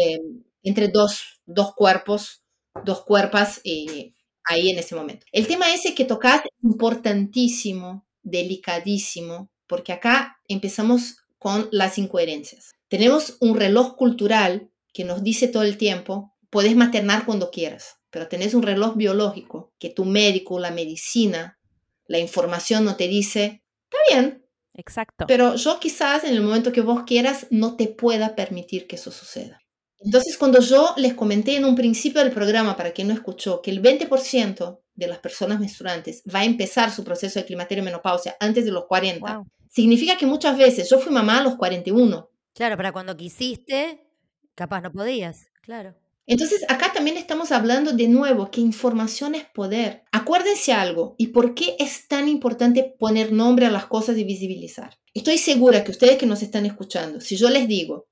entre 0.62 0.88
dos, 0.88 1.42
dos 1.44 1.74
cuerpos, 1.74 2.42
dos 2.86 3.02
cuerpas 3.04 3.60
eh, 3.64 4.14
ahí 4.44 4.70
en 4.70 4.78
ese 4.78 4.94
momento. 4.94 5.26
El 5.30 5.46
tema 5.46 5.74
ese 5.74 5.94
que 5.94 6.06
tocas 6.06 6.36
es 6.46 6.64
importantísimo, 6.64 8.06
delicadísimo, 8.22 9.50
porque 9.66 9.92
acá 9.92 10.40
empezamos 10.48 11.18
con 11.38 11.68
las 11.70 11.98
incoherencias. 11.98 12.72
Tenemos 12.88 13.36
un 13.40 13.56
reloj 13.56 13.94
cultural 13.94 14.70
que 14.94 15.04
nos 15.04 15.22
dice 15.22 15.48
todo 15.48 15.64
el 15.64 15.76
tiempo, 15.76 16.34
puedes 16.48 16.74
maternar 16.76 17.26
cuando 17.26 17.50
quieras 17.50 17.98
pero 18.12 18.28
tenés 18.28 18.52
un 18.52 18.62
reloj 18.62 18.94
biológico 18.94 19.72
que 19.78 19.88
tu 19.88 20.04
médico, 20.04 20.60
la 20.60 20.70
medicina, 20.70 21.58
la 22.06 22.18
información 22.18 22.84
no 22.84 22.94
te 22.94 23.08
dice, 23.08 23.64
está 23.84 23.96
bien. 24.10 24.46
Exacto. 24.74 25.24
Pero 25.26 25.56
yo 25.56 25.80
quizás 25.80 26.22
en 26.24 26.34
el 26.34 26.42
momento 26.42 26.72
que 26.72 26.82
vos 26.82 27.04
quieras 27.04 27.46
no 27.50 27.74
te 27.74 27.88
pueda 27.88 28.36
permitir 28.36 28.86
que 28.86 28.96
eso 28.96 29.10
suceda. 29.10 29.60
Entonces, 29.98 30.36
cuando 30.36 30.60
yo 30.60 30.94
les 30.98 31.14
comenté 31.14 31.56
en 31.56 31.64
un 31.64 31.74
principio 31.74 32.22
del 32.22 32.32
programa, 32.32 32.76
para 32.76 32.92
quien 32.92 33.08
no 33.08 33.14
escuchó, 33.14 33.62
que 33.62 33.70
el 33.70 33.80
20% 33.82 34.80
de 34.94 35.06
las 35.06 35.18
personas 35.18 35.58
menstruantes 35.58 36.22
va 36.32 36.40
a 36.40 36.44
empezar 36.44 36.90
su 36.90 37.04
proceso 37.04 37.38
de 37.38 37.46
climaterio 37.46 37.82
y 37.82 37.86
menopausia 37.86 38.36
antes 38.40 38.66
de 38.66 38.72
los 38.72 38.84
40, 38.86 39.42
significa 39.70 40.18
que 40.18 40.26
muchas 40.26 40.58
veces 40.58 40.90
yo 40.90 40.98
fui 40.98 41.12
mamá 41.12 41.38
a 41.38 41.42
los 41.42 41.56
41. 41.56 42.28
Claro, 42.52 42.76
para 42.76 42.92
cuando 42.92 43.16
quisiste, 43.16 44.06
capaz 44.54 44.82
no 44.82 44.92
podías, 44.92 45.46
claro. 45.62 46.01
Entonces, 46.26 46.64
acá 46.68 46.92
también 46.92 47.16
estamos 47.16 47.50
hablando 47.50 47.92
de 47.92 48.08
nuevo 48.08 48.50
que 48.50 48.60
información 48.60 49.34
es 49.34 49.44
poder. 49.44 50.04
Acuérdense 50.12 50.72
algo 50.72 51.14
y 51.18 51.28
por 51.28 51.54
qué 51.54 51.76
es 51.78 52.06
tan 52.08 52.28
importante 52.28 52.94
poner 52.98 53.32
nombre 53.32 53.66
a 53.66 53.70
las 53.70 53.86
cosas 53.86 54.16
y 54.16 54.24
visibilizar. 54.24 54.98
Estoy 55.14 55.38
segura 55.38 55.82
que 55.84 55.90
ustedes 55.90 56.18
que 56.18 56.26
nos 56.26 56.42
están 56.42 56.64
escuchando, 56.64 57.20
si 57.20 57.36
yo 57.36 57.50
les 57.50 57.66
digo 57.68 58.06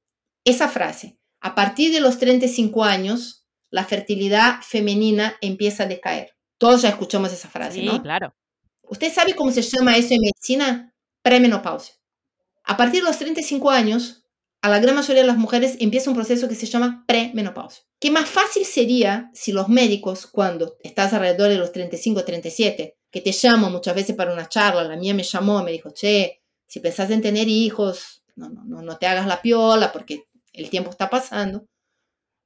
esa 0.44 0.68
frase, 0.68 1.18
a 1.40 1.54
partir 1.54 1.92
de 1.92 2.00
los 2.00 2.18
35 2.18 2.84
años, 2.84 3.46
la 3.70 3.84
fertilidad 3.84 4.60
femenina 4.62 5.36
empieza 5.40 5.84
a 5.84 5.86
decaer. 5.86 6.36
Todos 6.58 6.82
ya 6.82 6.88
escuchamos 6.90 7.32
esa 7.32 7.48
frase, 7.48 7.80
Sí, 7.80 7.86
¿no? 7.86 8.02
claro. 8.02 8.34
¿Usted 8.82 9.12
sabe 9.12 9.34
cómo 9.34 9.52
se 9.52 9.62
llama 9.62 9.96
eso 9.96 10.14
en 10.14 10.20
medicina? 10.20 10.94
Premenopausia. 11.22 11.94
A 12.64 12.76
partir 12.76 13.00
de 13.02 13.06
los 13.08 13.18
35 13.18 13.70
años, 13.70 14.19
a 14.62 14.68
la 14.68 14.78
gran 14.78 14.94
mayoría 14.94 15.22
de 15.22 15.26
las 15.26 15.38
mujeres 15.38 15.76
empieza 15.80 16.10
un 16.10 16.16
proceso 16.16 16.48
que 16.48 16.54
se 16.54 16.66
llama 16.66 17.04
premenopausia. 17.06 17.82
¿Qué 17.98 18.10
más 18.10 18.28
fácil 18.28 18.64
sería 18.64 19.30
si 19.32 19.52
los 19.52 19.68
médicos, 19.68 20.26
cuando 20.26 20.76
estás 20.82 21.12
alrededor 21.12 21.48
de 21.48 21.58
los 21.58 21.72
35, 21.72 22.24
37, 22.24 22.96
que 23.10 23.20
te 23.20 23.32
llaman 23.32 23.72
muchas 23.72 23.94
veces 23.94 24.16
para 24.16 24.32
una 24.32 24.48
charla, 24.48 24.84
la 24.84 24.96
mía 24.96 25.14
me 25.14 25.22
llamó, 25.22 25.62
me 25.62 25.72
dijo, 25.72 25.90
che, 25.90 26.42
si 26.66 26.80
pensás 26.80 27.10
en 27.10 27.22
tener 27.22 27.48
hijos, 27.48 28.22
no, 28.36 28.48
no, 28.48 28.82
no 28.82 28.96
te 28.98 29.06
hagas 29.06 29.26
la 29.26 29.42
piola 29.42 29.92
porque 29.92 30.24
el 30.52 30.70
tiempo 30.70 30.90
está 30.90 31.10
pasando. 31.10 31.66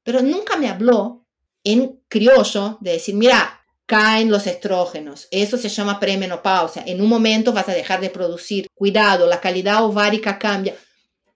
Pero 0.02 0.22
nunca 0.22 0.56
me 0.56 0.68
habló 0.68 1.26
en 1.64 2.00
criollo 2.08 2.78
de 2.80 2.92
decir, 2.92 3.14
mira, 3.14 3.60
caen 3.86 4.30
los 4.30 4.46
estrógenos, 4.46 5.28
eso 5.30 5.58
se 5.58 5.68
llama 5.68 6.00
premenopausia, 6.00 6.84
en 6.86 7.02
un 7.02 7.08
momento 7.08 7.52
vas 7.52 7.68
a 7.68 7.74
dejar 7.74 8.00
de 8.00 8.10
producir, 8.10 8.66
cuidado, 8.74 9.26
la 9.26 9.40
calidad 9.40 9.84
ovárica 9.84 10.38
cambia. 10.38 10.74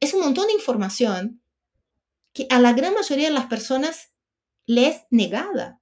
Es 0.00 0.14
un 0.14 0.20
montón 0.20 0.46
de 0.46 0.52
información 0.52 1.42
que 2.32 2.46
a 2.50 2.60
la 2.60 2.72
gran 2.72 2.94
mayoría 2.94 3.28
de 3.28 3.34
las 3.34 3.46
personas 3.46 4.12
les 4.66 4.96
es 4.96 5.02
negada. 5.10 5.80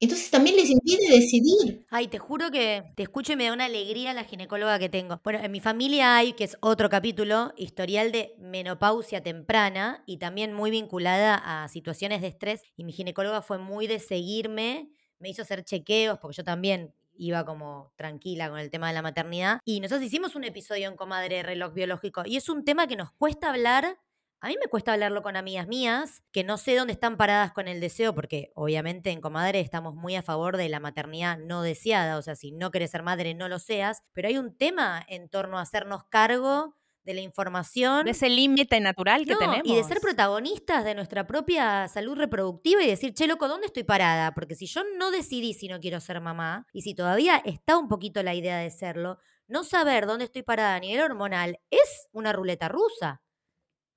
Entonces 0.00 0.30
también 0.30 0.56
les 0.56 0.68
impide 0.68 1.08
decidir. 1.08 1.86
Ay, 1.88 2.08
te 2.08 2.18
juro 2.18 2.50
que 2.50 2.82
te 2.94 3.04
escucho 3.04 3.32
y 3.32 3.36
me 3.36 3.46
da 3.46 3.52
una 3.52 3.66
alegría 3.66 4.12
la 4.12 4.24
ginecóloga 4.24 4.78
que 4.78 4.88
tengo. 4.88 5.20
Bueno, 5.24 5.38
en 5.42 5.50
mi 5.50 5.60
familia 5.60 6.16
hay, 6.16 6.34
que 6.34 6.44
es 6.44 6.58
otro 6.60 6.90
capítulo, 6.90 7.54
historial 7.56 8.12
de 8.12 8.34
menopausia 8.38 9.22
temprana 9.22 10.02
y 10.04 10.18
también 10.18 10.52
muy 10.52 10.70
vinculada 10.70 11.36
a 11.36 11.68
situaciones 11.68 12.20
de 12.20 12.28
estrés. 12.28 12.62
Y 12.76 12.84
mi 12.84 12.92
ginecóloga 12.92 13.40
fue 13.40 13.58
muy 13.58 13.86
de 13.86 13.98
seguirme, 13.98 14.90
me 15.20 15.30
hizo 15.30 15.42
hacer 15.42 15.64
chequeos, 15.64 16.18
porque 16.18 16.36
yo 16.36 16.44
también 16.44 16.92
iba 17.16 17.44
como 17.44 17.92
tranquila 17.96 18.48
con 18.48 18.58
el 18.58 18.70
tema 18.70 18.88
de 18.88 18.94
la 18.94 19.02
maternidad. 19.02 19.60
Y 19.64 19.80
nosotros 19.80 20.04
hicimos 20.04 20.36
un 20.36 20.44
episodio 20.44 20.88
en 20.88 20.96
Comadre 20.96 21.42
Reloj 21.42 21.74
Biológico 21.74 22.22
y 22.24 22.36
es 22.36 22.48
un 22.48 22.64
tema 22.64 22.86
que 22.86 22.96
nos 22.96 23.12
cuesta 23.12 23.50
hablar 23.50 23.98
a 24.44 24.48
mí 24.48 24.56
me 24.60 24.68
cuesta 24.68 24.92
hablarlo 24.92 25.22
con 25.22 25.36
amigas 25.36 25.66
mías 25.66 26.22
que 26.30 26.44
no 26.44 26.58
sé 26.58 26.76
dónde 26.76 26.92
están 26.92 27.16
paradas 27.16 27.52
con 27.52 27.66
el 27.66 27.80
deseo, 27.80 28.14
porque 28.14 28.52
obviamente 28.54 29.10
en 29.10 29.22
Comadre 29.22 29.60
estamos 29.60 29.94
muy 29.94 30.16
a 30.16 30.22
favor 30.22 30.58
de 30.58 30.68
la 30.68 30.80
maternidad 30.80 31.38
no 31.38 31.62
deseada, 31.62 32.18
o 32.18 32.22
sea, 32.22 32.36
si 32.36 32.52
no 32.52 32.70
querés 32.70 32.90
ser 32.90 33.02
madre, 33.02 33.32
no 33.32 33.48
lo 33.48 33.58
seas, 33.58 34.02
pero 34.12 34.28
hay 34.28 34.36
un 34.36 34.54
tema 34.54 35.02
en 35.08 35.30
torno 35.30 35.58
a 35.58 35.62
hacernos 35.62 36.04
cargo 36.10 36.76
de 37.04 37.14
la 37.14 37.20
información. 37.20 38.04
De 38.04 38.12
ese 38.12 38.28
límite 38.28 38.80
natural 38.80 39.24
que 39.24 39.32
No, 39.32 39.38
tenemos. 39.38 39.66
Y 39.66 39.74
de 39.74 39.84
ser 39.84 40.00
protagonistas 40.00 40.84
de 40.84 40.94
nuestra 40.94 41.26
propia 41.26 41.86
salud 41.88 42.16
reproductiva 42.16 42.82
y 42.82 42.86
decir, 42.86 43.14
che, 43.14 43.26
loco, 43.26 43.48
¿dónde 43.48 43.66
estoy 43.66 43.84
parada? 43.84 44.32
Porque 44.34 44.54
si 44.54 44.66
yo 44.66 44.82
no 44.98 45.10
decidí 45.10 45.54
si 45.54 45.68
no 45.68 45.80
quiero 45.80 46.00
ser 46.00 46.20
mamá, 46.20 46.66
y 46.72 46.82
si 46.82 46.94
todavía 46.94 47.36
está 47.44 47.76
un 47.76 47.88
poquito 47.88 48.22
la 48.22 48.34
idea 48.34 48.58
de 48.58 48.70
serlo, 48.70 49.18
no 49.46 49.64
saber 49.64 50.06
dónde 50.06 50.24
estoy 50.24 50.42
parada 50.42 50.74
a 50.74 50.80
nivel 50.80 51.02
hormonal 51.02 51.60
es 51.70 52.08
una 52.12 52.32
ruleta 52.32 52.68
rusa. 52.68 53.22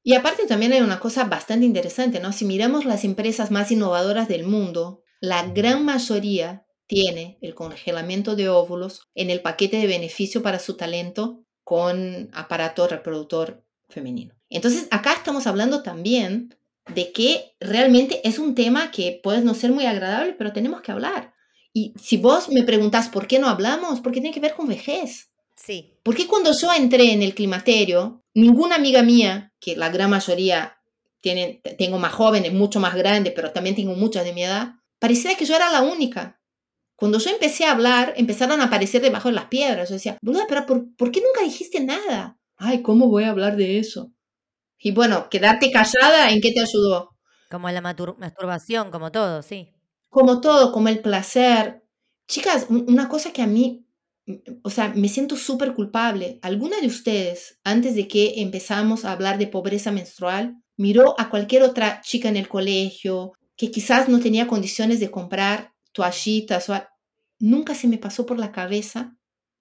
Y 0.04 0.14
aparte 0.14 0.46
también 0.46 0.74
hay 0.74 0.82
una 0.82 1.00
cosa 1.00 1.26
bastante 1.26 1.66
interesante, 1.66 2.20
¿no? 2.20 2.32
Si 2.32 2.46
miramos 2.46 2.86
las 2.86 3.04
empresas 3.04 3.52
más 3.52 3.72
innovadoras 3.72 4.28
del 4.28 4.46
mundo, 4.46 5.04
la 5.20 5.44
gran 5.48 5.84
mayoría 5.84 6.66
tiene 6.86 7.38
el 7.42 7.56
congelamiento 7.56 8.36
de 8.36 8.48
óvulos 8.48 9.10
en 9.16 9.30
el 9.30 9.42
paquete 9.42 9.78
de 9.78 9.88
beneficio 9.88 10.42
para 10.42 10.60
su 10.60 10.78
talento 10.78 11.44
con 11.68 12.30
aparato 12.32 12.88
reproductor 12.88 13.62
femenino. 13.90 14.34
Entonces, 14.50 14.88
acá 14.90 15.12
estamos 15.12 15.48
hablando 15.48 15.84
también 15.84 16.56
de 16.96 17.12
que 17.12 17.58
realmente 17.60 18.26
es 18.26 18.40
un 18.40 18.56
tema 18.56 18.90
que 18.90 19.20
puede 19.22 19.42
no 19.42 19.54
ser 19.54 19.74
muy 19.74 19.86
agradable, 19.86 20.34
pero 20.38 20.54
tenemos 20.54 20.80
que 20.80 20.94
hablar. 20.94 21.34
Y 21.74 21.94
si 22.02 22.16
vos 22.16 22.48
me 22.48 22.64
preguntás 22.64 23.10
por 23.10 23.28
qué 23.28 23.38
no 23.38 23.50
hablamos, 23.50 24.00
porque 24.00 24.22
tiene 24.22 24.34
que 24.34 24.40
ver 24.40 24.54
con 24.54 24.70
vejez. 24.70 25.34
Sí. 25.58 26.00
¿Por 26.04 26.16
qué 26.16 26.26
cuando 26.26 26.54
yo 26.58 26.72
entré 26.72 27.12
en 27.12 27.22
el 27.22 27.36
climaterio, 27.36 28.24
ninguna 28.34 28.76
amiga 28.76 29.04
mía, 29.04 29.52
que 29.60 29.76
la 29.76 29.90
gran 29.90 30.10
mayoría 30.10 30.78
tienen, 31.20 31.60
tengo 31.78 32.00
más 32.00 32.14
jóvenes, 32.14 32.54
mucho 32.54 32.80
más 32.80 32.96
grandes, 32.96 33.34
pero 33.36 33.52
también 33.52 33.76
tengo 33.76 33.94
muchas 33.94 34.24
de 34.24 34.32
mi 34.32 34.46
edad, 34.46 34.76
parecía 35.00 35.36
que 35.36 35.44
yo 35.44 35.54
era 35.54 35.70
la 35.70 35.82
única. 35.82 36.37
Cuando 36.98 37.20
yo 37.20 37.30
empecé 37.32 37.66
a 37.66 37.72
hablar, 37.72 38.14
empezaron 38.18 38.60
a 38.62 38.66
aparecer 38.66 39.02
debajo 39.02 39.30
de 39.30 39.36
las 39.36 39.46
piedras. 39.46 39.90
Yo 39.90 39.96
decía, 39.96 40.18
boluda, 40.22 40.46
pero 40.50 40.66
por, 40.66 40.96
¿por 40.98 41.12
qué 41.12 41.22
nunca 41.22 41.44
dijiste 41.44 41.80
nada? 41.80 42.38
Ay, 42.58 42.82
¿cómo 42.82 43.08
voy 43.08 43.24
a 43.26 43.30
hablar 43.30 43.56
de 43.56 43.80
eso? 43.80 44.12
Y 44.80 44.92
bueno, 44.92 45.30
quedarte 45.30 45.72
callada, 45.72 46.32
¿en 46.32 46.42
qué 46.42 46.52
te 46.52 46.62
ayudó? 46.62 47.12
Como 47.50 47.70
la 47.72 47.82
masturbación, 47.82 48.92
como 48.92 49.12
todo, 49.12 49.42
sí. 49.42 49.72
Como 50.10 50.42
todo, 50.42 50.72
como 50.74 50.90
el 50.90 51.00
placer. 51.02 51.84
Chicas, 52.28 52.68
un- 52.70 52.86
una 52.90 53.08
cosa 53.08 53.32
que 53.32 53.42
a 53.42 53.48
mí 53.48 53.86
o 54.64 54.70
sea, 54.70 54.90
me 54.94 55.08
siento 55.08 55.38
súper 55.38 55.74
culpable. 55.74 56.40
¿Alguna 56.42 56.80
de 56.82 56.88
ustedes, 56.88 57.60
antes 57.64 57.96
de 57.96 58.08
que 58.10 58.42
empezamos 58.42 59.06
a 59.06 59.14
hablar 59.14 59.38
de 59.38 59.48
pobreza 59.48 59.92
menstrual, 59.92 60.58
miró 60.76 61.16
a 61.20 61.30
cualquier 61.30 61.64
otra 61.64 62.02
chica 62.02 62.28
en 62.30 62.36
el 62.38 62.50
colegio 62.50 63.34
que 63.56 63.72
quizás 63.72 64.10
no 64.10 64.20
tenía 64.20 64.48
condiciones 64.48 65.00
de 65.00 65.10
comprar 65.12 65.74
toallitas? 65.98 66.70
O 66.70 66.76
Nunca 67.40 67.76
se 67.76 67.88
me 67.88 67.98
pasó 67.98 68.26
por 68.26 68.40
la 68.40 68.52
cabeza 68.52 69.16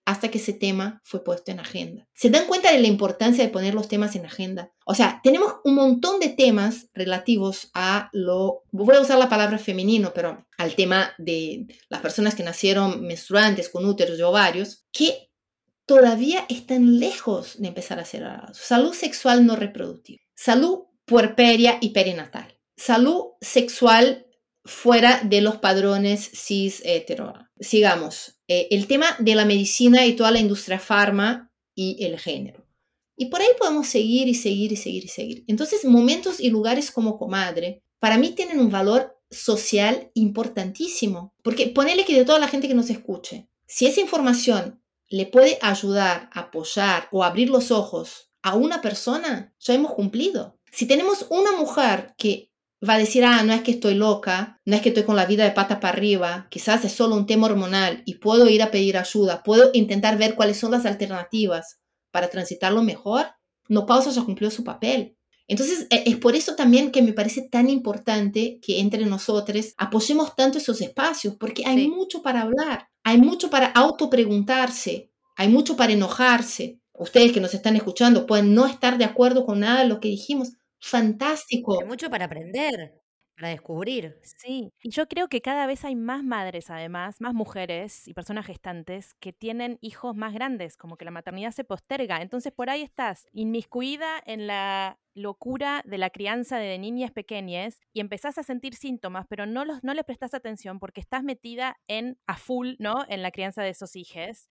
hasta 0.06 0.30
que 0.30 0.38
ese 0.38 0.52
tema 0.52 1.02
fue 1.04 1.24
puesto 1.24 1.50
en 1.50 1.58
agenda. 1.58 2.06
¿Se 2.14 2.30
dan 2.30 2.46
cuenta 2.46 2.70
de 2.72 2.78
la 2.78 2.86
importancia 2.86 3.44
de 3.44 3.50
poner 3.50 3.74
los 3.74 3.88
temas 3.88 4.14
en 4.14 4.24
agenda? 4.24 4.72
O 4.86 4.94
sea, 4.94 5.20
tenemos 5.22 5.54
un 5.64 5.74
montón 5.74 6.20
de 6.20 6.28
temas 6.28 6.88
relativos 6.94 7.70
a 7.74 8.08
lo, 8.12 8.62
voy 8.70 8.94
a 8.94 9.00
usar 9.00 9.18
la 9.18 9.28
palabra 9.28 9.58
femenino, 9.58 10.12
pero 10.14 10.46
al 10.56 10.76
tema 10.76 11.12
de 11.18 11.66
las 11.88 12.00
personas 12.00 12.36
que 12.36 12.44
nacieron 12.44 13.04
menstruantes 13.04 13.68
con 13.68 13.84
úteros 13.84 14.18
y 14.18 14.22
ovarios, 14.22 14.84
que 14.92 15.28
todavía 15.86 16.46
están 16.48 17.00
lejos 17.00 17.60
de 17.60 17.68
empezar 17.68 17.98
a 17.98 18.04
ser. 18.04 18.24
Salud 18.52 18.94
sexual 18.94 19.44
no 19.44 19.56
reproductiva, 19.56 20.22
salud 20.36 20.84
puerperia 21.04 21.78
y 21.80 21.90
perinatal, 21.90 22.56
salud 22.76 23.32
sexual 23.40 24.25
fuera 24.66 25.20
de 25.24 25.40
los 25.40 25.56
padrones 25.56 26.30
cis 26.34 26.82
hetero. 26.84 27.32
Sigamos, 27.58 28.38
eh, 28.48 28.68
el 28.70 28.86
tema 28.86 29.16
de 29.18 29.34
la 29.34 29.44
medicina 29.44 30.04
y 30.06 30.14
toda 30.14 30.30
la 30.30 30.40
industria 30.40 30.78
farma 30.78 31.52
y 31.74 32.04
el 32.04 32.18
género. 32.18 32.66
Y 33.16 33.26
por 33.26 33.40
ahí 33.40 33.48
podemos 33.58 33.86
seguir 33.88 34.28
y 34.28 34.34
seguir 34.34 34.72
y 34.72 34.76
seguir 34.76 35.04
y 35.04 35.08
seguir. 35.08 35.44
Entonces, 35.46 35.84
momentos 35.84 36.38
y 36.38 36.50
lugares 36.50 36.90
como 36.90 37.18
Comadre, 37.18 37.82
para 37.98 38.18
mí 38.18 38.30
tienen 38.32 38.60
un 38.60 38.70
valor 38.70 39.18
social 39.30 40.10
importantísimo, 40.14 41.32
porque 41.42 41.68
ponele 41.68 42.04
que 42.04 42.14
de 42.14 42.24
toda 42.24 42.38
la 42.38 42.48
gente 42.48 42.68
que 42.68 42.74
nos 42.74 42.90
escuche, 42.90 43.48
si 43.66 43.86
esa 43.86 44.00
información 44.00 44.82
le 45.08 45.26
puede 45.26 45.58
ayudar, 45.62 46.28
apoyar 46.32 47.08
o 47.10 47.24
abrir 47.24 47.48
los 47.48 47.70
ojos 47.70 48.30
a 48.42 48.54
una 48.54 48.80
persona, 48.82 49.54
ya 49.58 49.74
hemos 49.74 49.94
cumplido. 49.94 50.58
Si 50.70 50.86
tenemos 50.86 51.26
una 51.30 51.52
mujer 51.52 52.14
que 52.18 52.52
va 52.88 52.94
a 52.94 52.98
decir, 52.98 53.24
ah, 53.24 53.42
no 53.42 53.52
es 53.52 53.62
que 53.62 53.72
estoy 53.72 53.94
loca, 53.94 54.60
no 54.64 54.76
es 54.76 54.82
que 54.82 54.90
estoy 54.90 55.04
con 55.04 55.16
la 55.16 55.26
vida 55.26 55.44
de 55.44 55.50
pata 55.52 55.80
para 55.80 55.94
arriba, 55.96 56.46
quizás 56.50 56.84
es 56.84 56.92
solo 56.92 57.16
un 57.16 57.26
tema 57.26 57.46
hormonal 57.46 58.02
y 58.06 58.14
puedo 58.14 58.48
ir 58.48 58.62
a 58.62 58.70
pedir 58.70 58.96
ayuda, 58.98 59.42
puedo 59.42 59.70
intentar 59.72 60.18
ver 60.18 60.34
cuáles 60.34 60.58
son 60.58 60.70
las 60.72 60.86
alternativas 60.86 61.78
para 62.10 62.28
transitarlo 62.30 62.82
mejor, 62.82 63.26
no 63.68 63.86
pausa 63.86 64.10
ya 64.10 64.22
cumplió 64.22 64.50
su 64.50 64.64
papel. 64.64 65.16
Entonces, 65.48 65.86
e- 65.90 66.02
es 66.06 66.16
por 66.16 66.34
eso 66.34 66.54
también 66.56 66.90
que 66.90 67.02
me 67.02 67.12
parece 67.12 67.42
tan 67.48 67.68
importante 67.70 68.58
que 68.60 68.80
entre 68.80 69.06
nosotros 69.06 69.74
apoyemos 69.76 70.34
tanto 70.34 70.58
esos 70.58 70.80
espacios, 70.80 71.36
porque 71.38 71.64
hay 71.66 71.76
Sí. 71.84 71.88
mucho 71.88 72.22
para 72.22 72.42
hablar, 72.42 72.88
hay 73.04 73.18
mucho 73.18 73.48
para 73.50 73.66
autopreguntarse, 73.68 75.10
hay 75.36 75.48
mucho 75.48 75.76
para 75.76 75.92
enojarse. 75.92 76.80
Ustedes 76.92 77.32
que 77.32 77.40
nos 77.40 77.54
están 77.54 77.76
escuchando 77.76 78.26
pueden 78.26 78.54
no 78.54 78.66
estar 78.66 78.98
de 78.98 79.04
acuerdo 79.04 79.44
con 79.44 79.60
nada 79.60 79.82
de 79.82 79.88
lo 79.88 80.00
que 80.00 80.08
dijimos. 80.08 80.52
Fantástico. 80.86 81.80
Hay 81.80 81.86
mucho 81.86 82.08
para 82.08 82.26
aprender, 82.26 83.02
para 83.34 83.48
descubrir. 83.48 84.20
Sí, 84.22 84.72
y 84.80 84.90
yo 84.90 85.08
creo 85.08 85.28
que 85.28 85.40
cada 85.40 85.66
vez 85.66 85.84
hay 85.84 85.96
más 85.96 86.22
madres, 86.22 86.70
además, 86.70 87.20
más 87.20 87.34
mujeres 87.34 88.06
y 88.06 88.14
personas 88.14 88.46
gestantes 88.46 89.14
que 89.14 89.32
tienen 89.32 89.78
hijos 89.80 90.14
más 90.14 90.32
grandes, 90.32 90.76
como 90.76 90.96
que 90.96 91.04
la 91.04 91.10
maternidad 91.10 91.50
se 91.50 91.64
posterga. 91.64 92.22
Entonces 92.22 92.52
por 92.52 92.70
ahí 92.70 92.82
estás 92.82 93.26
inmiscuida 93.32 94.22
en 94.26 94.46
la 94.46 95.00
locura 95.14 95.82
de 95.84 95.98
la 95.98 96.10
crianza 96.10 96.58
de 96.58 96.78
niñas 96.78 97.10
pequeñas 97.10 97.80
y 97.92 97.98
empezás 97.98 98.38
a 98.38 98.44
sentir 98.44 98.76
síntomas, 98.76 99.26
pero 99.28 99.44
no, 99.44 99.64
los, 99.64 99.82
no 99.82 99.92
le 99.92 100.04
prestás 100.04 100.34
atención 100.34 100.78
porque 100.78 101.00
estás 101.00 101.24
metida 101.24 101.80
en 101.88 102.16
a 102.28 102.36
full, 102.36 102.74
¿no? 102.78 103.04
En 103.08 103.22
la 103.22 103.32
crianza 103.32 103.62
de 103.62 103.70
esos 103.70 103.96
hijos. 103.96 104.48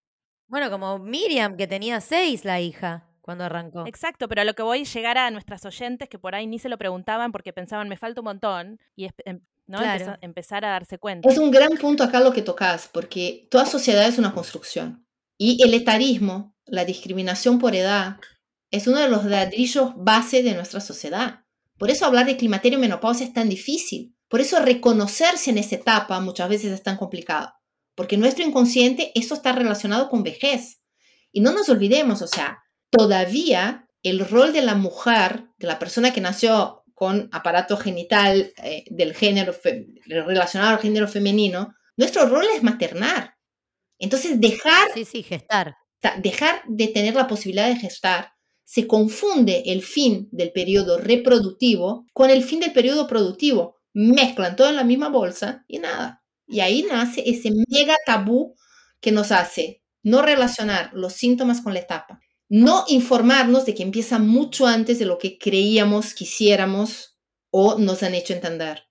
Bueno, 0.47 0.70
como 0.70 0.99
Miriam, 0.99 1.57
que 1.57 1.66
tenía 1.66 2.03
seis 2.03 2.45
la 2.45 2.61
hija 2.61 3.07
cuando 3.29 3.45
arrancó. 3.45 3.85
Exacto, 3.87 4.26
pero 4.26 4.41
a 4.41 4.45
lo 4.47 4.55
que 4.55 4.62
voy 4.62 4.81
es 4.81 4.95
llegar 4.95 5.18
a 5.18 5.31
nuestras 5.31 5.62
oyentes 5.66 6.09
que 6.09 6.18
por 6.18 6.35
ahí 6.35 6.47
ni 6.47 6.59
se 6.59 6.70
lo 6.70 6.79
preguntaban 6.79 7.31
porque 7.31 7.53
pensaban, 7.53 7.87
me 7.87 7.99
falta 7.99 8.22
un 8.22 8.24
montón, 8.24 8.81
y 8.97 9.11
em- 9.26 9.43
¿no? 9.66 9.81
Claro. 9.81 10.03
Empeza- 10.03 10.18
empezar 10.22 10.64
a 10.64 10.70
darse 10.70 10.97
cuenta. 10.97 11.29
Es 11.29 11.37
un 11.37 11.51
gran 11.51 11.72
punto 11.76 12.03
acá 12.03 12.20
lo 12.20 12.33
que 12.33 12.41
tocas, 12.41 12.89
porque 12.91 13.47
toda 13.51 13.66
sociedad 13.66 14.09
es 14.09 14.16
una 14.16 14.33
construcción. 14.33 15.07
Y 15.37 15.62
el 15.62 15.74
etarismo, 15.74 16.57
la 16.64 16.87
discriminación 16.87 17.59
por 17.59 17.74
edad, 17.74 18.16
es 18.70 18.87
uno 18.87 18.99
de 18.99 19.11
los 19.11 19.26
ladrillos 19.26 19.93
base 19.95 20.43
de 20.43 20.55
nuestra 20.55 20.81
sociedad. 20.81 21.41
Por 21.76 21.91
eso 21.91 22.07
hablar 22.07 22.24
de 22.24 22.39
climaterio 22.39 22.79
y 22.79 22.81
menopausia 22.81 23.26
es 23.26 23.35
tan 23.35 23.51
difícil, 23.51 24.14
Por 24.31 24.41
eso 24.41 24.59
reconocerse 24.61 25.51
en 25.51 25.59
esa 25.59 25.74
etapa 25.74 26.18
muchas 26.20 26.49
veces 26.49 26.72
es 26.72 26.83
tan 26.83 26.97
complicado, 26.97 27.53
porque 27.95 28.16
nuestro 28.16 28.43
inconsciente, 28.45 29.12
eso 29.14 29.35
está 29.35 29.53
relacionado 29.53 30.09
con 30.09 30.22
vejez. 30.22 30.81
Y 31.31 31.41
no 31.43 31.53
nos 31.53 31.68
olvidemos, 31.68 32.22
o 32.22 32.26
sea, 32.26 32.62
todavía 32.91 33.89
el 34.03 34.26
rol 34.28 34.53
de 34.53 34.62
la 34.62 34.74
mujer, 34.74 35.47
de 35.59 35.66
la 35.66 35.78
persona 35.78 36.12
que 36.12 36.20
nació 36.20 36.84
con 36.95 37.28
aparato 37.32 37.76
genital 37.76 38.53
eh, 38.62 38.84
del 38.91 39.14
género 39.14 39.55
relacionado 40.07 40.70
al 40.70 40.82
género 40.82 41.07
femenino, 41.07 41.74
nuestro 41.97 42.26
rol 42.26 42.47
es 42.55 42.62
maternar. 42.62 43.34
Entonces, 43.99 44.41
dejar, 44.41 44.89
sí, 44.95 45.05
sí, 45.05 45.22
gestar. 45.22 45.76
dejar 46.18 46.62
de 46.66 46.89
tener 46.89 47.14
la 47.14 47.26
posibilidad 47.26 47.68
de 47.68 47.76
gestar, 47.76 48.32
se 48.64 48.86
confunde 48.86 49.64
el 49.66 49.82
fin 49.82 50.28
del 50.30 50.53
periodo 50.53 50.99
reproductivo 50.99 52.07
con 52.12 52.30
el 52.30 52.45
fin 52.45 52.61
del 52.61 52.72
periodo 52.72 53.07
productivo. 53.07 53.76
Mezclan 53.95 54.57
todo 54.57 54.68
en 54.68 54.76
la 54.76 54.84
misma 54.84 55.09
bolsa 55.09 55.64
y 55.66 55.78
nada. 55.78 56.22
Y 56.47 56.61
ahí 56.61 56.82
nace 56.82 57.22
ese 57.26 57.51
mega 57.68 57.97
tabú 58.07 58.55
que 59.01 59.12
nos 59.12 59.32
hace 59.32 59.82
no 60.03 60.22
relacionar 60.22 60.91
los 60.93 61.14
síntomas 61.14 61.61
con 61.61 61.74
la 61.74 61.80
etapa, 61.80 62.20
no 62.49 62.84
informarnos 62.88 63.66
de 63.66 63.74
que 63.74 63.82
empieza 63.82 64.18
mucho 64.18 64.66
antes 64.66 64.99
de 64.99 65.05
lo 65.05 65.18
que 65.18 65.38
creíamos, 65.38 66.14
quisiéramos 66.14 67.18
o 67.51 67.78
nos 67.78 68.03
han 68.03 68.14
hecho 68.14 68.32
entender. 68.32 68.84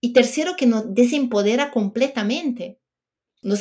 Y 0.00 0.12
tercero, 0.12 0.56
que 0.56 0.66
nos 0.66 0.94
desempodera 0.94 1.70
completamente. 1.70 2.80
Nos, 3.42 3.60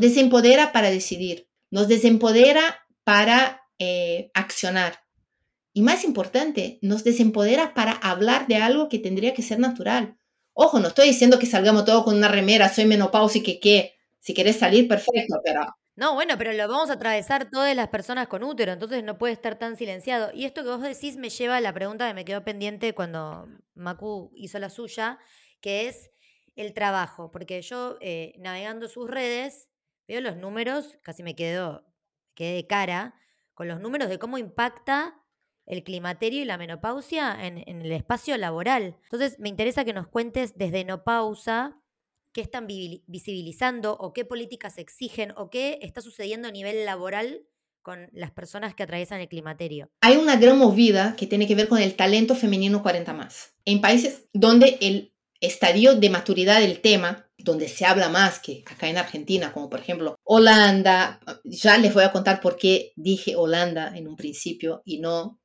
desempodera 0.00 0.72
para 0.72 0.90
decidir, 0.90 1.48
nos 1.70 1.88
desempodera 1.88 2.80
para 3.04 3.62
eh, 3.78 4.30
accionar. 4.34 5.00
Y 5.72 5.82
más 5.82 6.04
importante, 6.04 6.78
nos 6.82 7.04
desempodera 7.04 7.74
para 7.74 7.92
hablar 7.92 8.46
de 8.46 8.56
algo 8.56 8.88
que 8.88 8.98
tendría 8.98 9.34
que 9.34 9.42
ser 9.42 9.58
natural. 9.58 10.16
Ojo, 10.52 10.80
no 10.80 10.88
estoy 10.88 11.08
diciendo 11.08 11.38
que 11.38 11.46
salgamos 11.46 11.84
todos 11.84 12.04
con 12.04 12.16
una 12.16 12.28
remera, 12.28 12.72
soy 12.72 12.84
menopausia 12.84 13.42
y 13.44 13.60
que, 13.60 13.94
si 14.20 14.34
quieres 14.34 14.56
salir, 14.56 14.86
perfecto, 14.86 15.40
pero 15.44 15.62
no, 15.94 16.14
bueno, 16.14 16.38
pero 16.38 16.52
lo 16.52 16.68
vamos 16.68 16.88
a 16.88 16.94
atravesar 16.94 17.50
todas 17.50 17.76
las 17.76 17.88
personas 17.88 18.26
con 18.26 18.42
útero, 18.42 18.72
entonces 18.72 19.04
no 19.04 19.18
puede 19.18 19.34
estar 19.34 19.58
tan 19.58 19.76
silenciado. 19.76 20.30
Y 20.32 20.46
esto 20.46 20.62
que 20.62 20.70
vos 20.70 20.80
decís 20.80 21.18
me 21.18 21.28
lleva 21.28 21.56
a 21.56 21.60
la 21.60 21.74
pregunta 21.74 22.08
que 22.08 22.14
me 22.14 22.24
quedó 22.24 22.42
pendiente 22.44 22.94
cuando 22.94 23.46
Macu 23.74 24.30
hizo 24.34 24.58
la 24.58 24.70
suya, 24.70 25.18
que 25.60 25.88
es 25.88 26.10
el 26.56 26.72
trabajo, 26.72 27.30
porque 27.30 27.60
yo 27.60 27.98
eh, 28.00 28.34
navegando 28.38 28.88
sus 28.88 29.08
redes 29.08 29.68
veo 30.08 30.22
los 30.22 30.36
números, 30.36 30.98
casi 31.02 31.22
me 31.22 31.36
quedo, 31.36 31.84
quedé 32.34 32.54
de 32.54 32.66
cara, 32.66 33.14
con 33.52 33.68
los 33.68 33.78
números 33.80 34.08
de 34.08 34.18
cómo 34.18 34.38
impacta 34.38 35.22
el 35.66 35.84
climaterio 35.84 36.40
y 36.40 36.46
la 36.46 36.56
menopausia 36.56 37.46
en, 37.46 37.58
en 37.68 37.82
el 37.82 37.92
espacio 37.92 38.36
laboral. 38.38 38.96
Entonces 39.04 39.38
me 39.38 39.50
interesa 39.50 39.84
que 39.84 39.92
nos 39.92 40.08
cuentes 40.08 40.56
desde 40.56 40.84
no 40.84 41.04
pausa 41.04 41.81
qué 42.32 42.40
están 42.40 42.66
visibilizando 42.66 43.96
o 43.98 44.12
qué 44.12 44.24
políticas 44.24 44.78
exigen 44.78 45.32
o 45.36 45.50
qué 45.50 45.78
está 45.82 46.00
sucediendo 46.00 46.48
a 46.48 46.52
nivel 46.52 46.84
laboral 46.84 47.46
con 47.82 48.08
las 48.12 48.30
personas 48.30 48.74
que 48.74 48.84
atraviesan 48.84 49.20
el 49.20 49.28
climaterio. 49.28 49.90
Hay 50.00 50.16
una 50.16 50.36
gran 50.36 50.56
movida 50.56 51.16
que 51.16 51.26
tiene 51.26 51.46
que 51.46 51.54
ver 51.54 51.68
con 51.68 51.78
el 51.78 51.94
talento 51.94 52.34
femenino 52.34 52.82
40 52.82 53.12
más. 53.12 53.54
En 53.64 53.80
países 53.80 54.28
donde 54.32 54.78
el 54.80 55.12
estadio 55.40 55.96
de 55.96 56.08
maturidad 56.08 56.60
del 56.60 56.80
tema, 56.80 57.28
donde 57.36 57.68
se 57.68 57.84
habla 57.84 58.08
más 58.08 58.38
que 58.38 58.62
acá 58.64 58.88
en 58.88 58.96
Argentina, 58.96 59.52
como 59.52 59.68
por 59.68 59.80
ejemplo 59.80 60.14
Holanda, 60.22 61.20
ya 61.44 61.76
les 61.78 61.92
voy 61.92 62.04
a 62.04 62.12
contar 62.12 62.40
por 62.40 62.56
qué 62.56 62.92
dije 62.94 63.34
Holanda 63.34 63.92
en 63.96 64.06
un 64.06 64.16
principio 64.16 64.82
y 64.84 65.00
no 65.00 65.40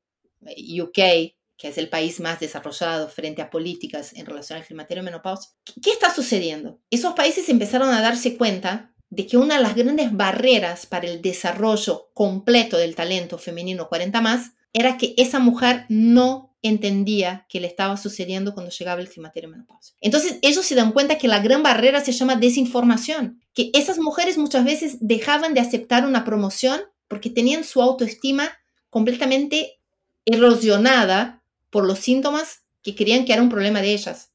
eh, 0.45 0.81
UK, 0.81 1.36
que 1.57 1.67
es 1.69 1.77
el 1.77 1.89
país 1.89 2.19
más 2.19 2.39
desarrollado 2.39 3.09
frente 3.09 3.41
a 3.41 3.49
políticas 3.49 4.13
en 4.13 4.25
relación 4.25 4.59
al 4.59 4.65
climaterio 4.65 5.03
menopausia, 5.03 5.51
¿qué 5.81 5.91
está 5.91 6.13
sucediendo? 6.13 6.79
Esos 6.91 7.13
países 7.13 7.49
empezaron 7.49 7.89
a 7.89 8.01
darse 8.01 8.37
cuenta 8.37 8.93
de 9.09 9.25
que 9.25 9.37
una 9.37 9.57
de 9.57 9.63
las 9.63 9.75
grandes 9.75 10.11
barreras 10.11 10.85
para 10.85 11.07
el 11.07 11.21
desarrollo 11.21 12.09
completo 12.13 12.77
del 12.77 12.95
talento 12.95 13.37
femenino 13.37 13.87
40 13.87 14.21
más 14.21 14.51
era 14.73 14.97
que 14.97 15.13
esa 15.17 15.39
mujer 15.39 15.85
no 15.89 16.55
entendía 16.61 17.45
qué 17.49 17.59
le 17.59 17.67
estaba 17.67 17.97
sucediendo 17.97 18.53
cuando 18.53 18.71
llegaba 18.71 19.01
el 19.01 19.09
climaterio 19.09 19.49
menopausia. 19.49 19.95
Entonces 20.01 20.39
ellos 20.41 20.65
se 20.65 20.75
dan 20.75 20.91
cuenta 20.91 21.17
que 21.17 21.27
la 21.27 21.39
gran 21.39 21.63
barrera 21.63 22.01
se 22.01 22.11
llama 22.11 22.35
desinformación, 22.35 23.41
que 23.53 23.71
esas 23.73 23.99
mujeres 23.99 24.37
muchas 24.37 24.65
veces 24.65 24.97
dejaban 24.99 25.53
de 25.53 25.61
aceptar 25.61 26.05
una 26.05 26.25
promoción 26.25 26.81
porque 27.07 27.29
tenían 27.29 27.63
su 27.63 27.81
autoestima 27.81 28.49
completamente 28.89 29.79
erosionada 30.25 31.36
por 31.69 31.85
los 31.85 31.99
síntomas 31.99 32.63
que 32.83 32.95
creían 32.95 33.25
que 33.25 33.33
era 33.33 33.41
un 33.41 33.49
problema 33.49 33.81
de 33.81 33.93
ellas. 33.93 34.31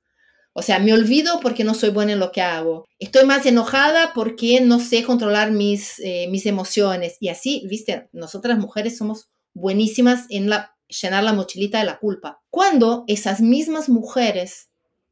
O 0.55 0.61
sea, 0.61 0.79
me 0.79 0.93
olvido 0.93 1.41
porque 1.41 1.65
no 1.65 1.75
soy 1.75 1.91
buena 1.91 2.13
en 2.13 2.19
lo 2.19 2.31
que 2.31 2.43
hago. 2.43 2.87
Estoy 2.99 3.25
más 3.25 3.47
enojada 3.47 4.13
porque 4.15 4.61
no 4.61 4.81
sé 4.81 5.03
controlar 5.03 5.51
mis, 5.51 5.99
eh, 6.01 6.27
mis 6.31 6.45
emociones. 6.45 7.17
Y 7.21 7.29
así, 7.29 7.65
viste, 7.69 8.09
nosotras 8.13 8.59
mujeres 8.59 8.99
somos 8.99 9.31
buenísimas 9.55 10.27
en 10.29 10.51
llenar 10.89 11.25
la 11.25 11.33
mochilita 11.33 11.79
de 11.79 11.85
la 11.85 11.99
culpa. 11.99 12.43
Cuando 12.51 13.05
esas 13.07 13.41
mismas 13.41 13.89
mujeres, 13.89 14.69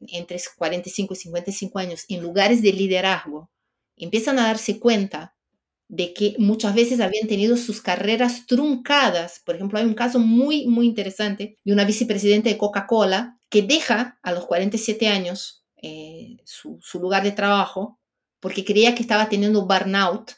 entre 0.08 0.38
45 0.56 1.14
y 1.14 1.16
55 1.16 1.78
años, 1.78 2.04
en 2.08 2.20
lugares 2.20 2.60
de 2.60 2.72
liderazgo, 2.72 3.50
empiezan 3.96 4.38
a 4.38 4.44
darse 4.46 4.78
cuenta 4.78 5.34
de 5.90 6.14
que 6.14 6.36
muchas 6.38 6.76
veces 6.76 7.00
habían 7.00 7.26
tenido 7.26 7.56
sus 7.56 7.82
carreras 7.82 8.46
truncadas. 8.46 9.42
Por 9.44 9.56
ejemplo, 9.56 9.76
hay 9.76 9.84
un 9.84 9.94
caso 9.94 10.20
muy, 10.20 10.68
muy 10.68 10.86
interesante 10.86 11.58
de 11.64 11.72
una 11.72 11.84
vicepresidenta 11.84 12.48
de 12.48 12.56
Coca-Cola 12.56 13.38
que 13.48 13.62
deja 13.62 14.16
a 14.22 14.30
los 14.30 14.46
47 14.46 15.08
años 15.08 15.64
eh, 15.82 16.36
su, 16.44 16.78
su, 16.80 17.00
lugar 17.00 17.24
de 17.24 17.32
trabajo 17.32 17.98
porque 18.38 18.64
creía 18.64 18.94
que 18.94 19.02
estaba 19.02 19.28
teniendo 19.28 19.66
burnout 19.66 20.30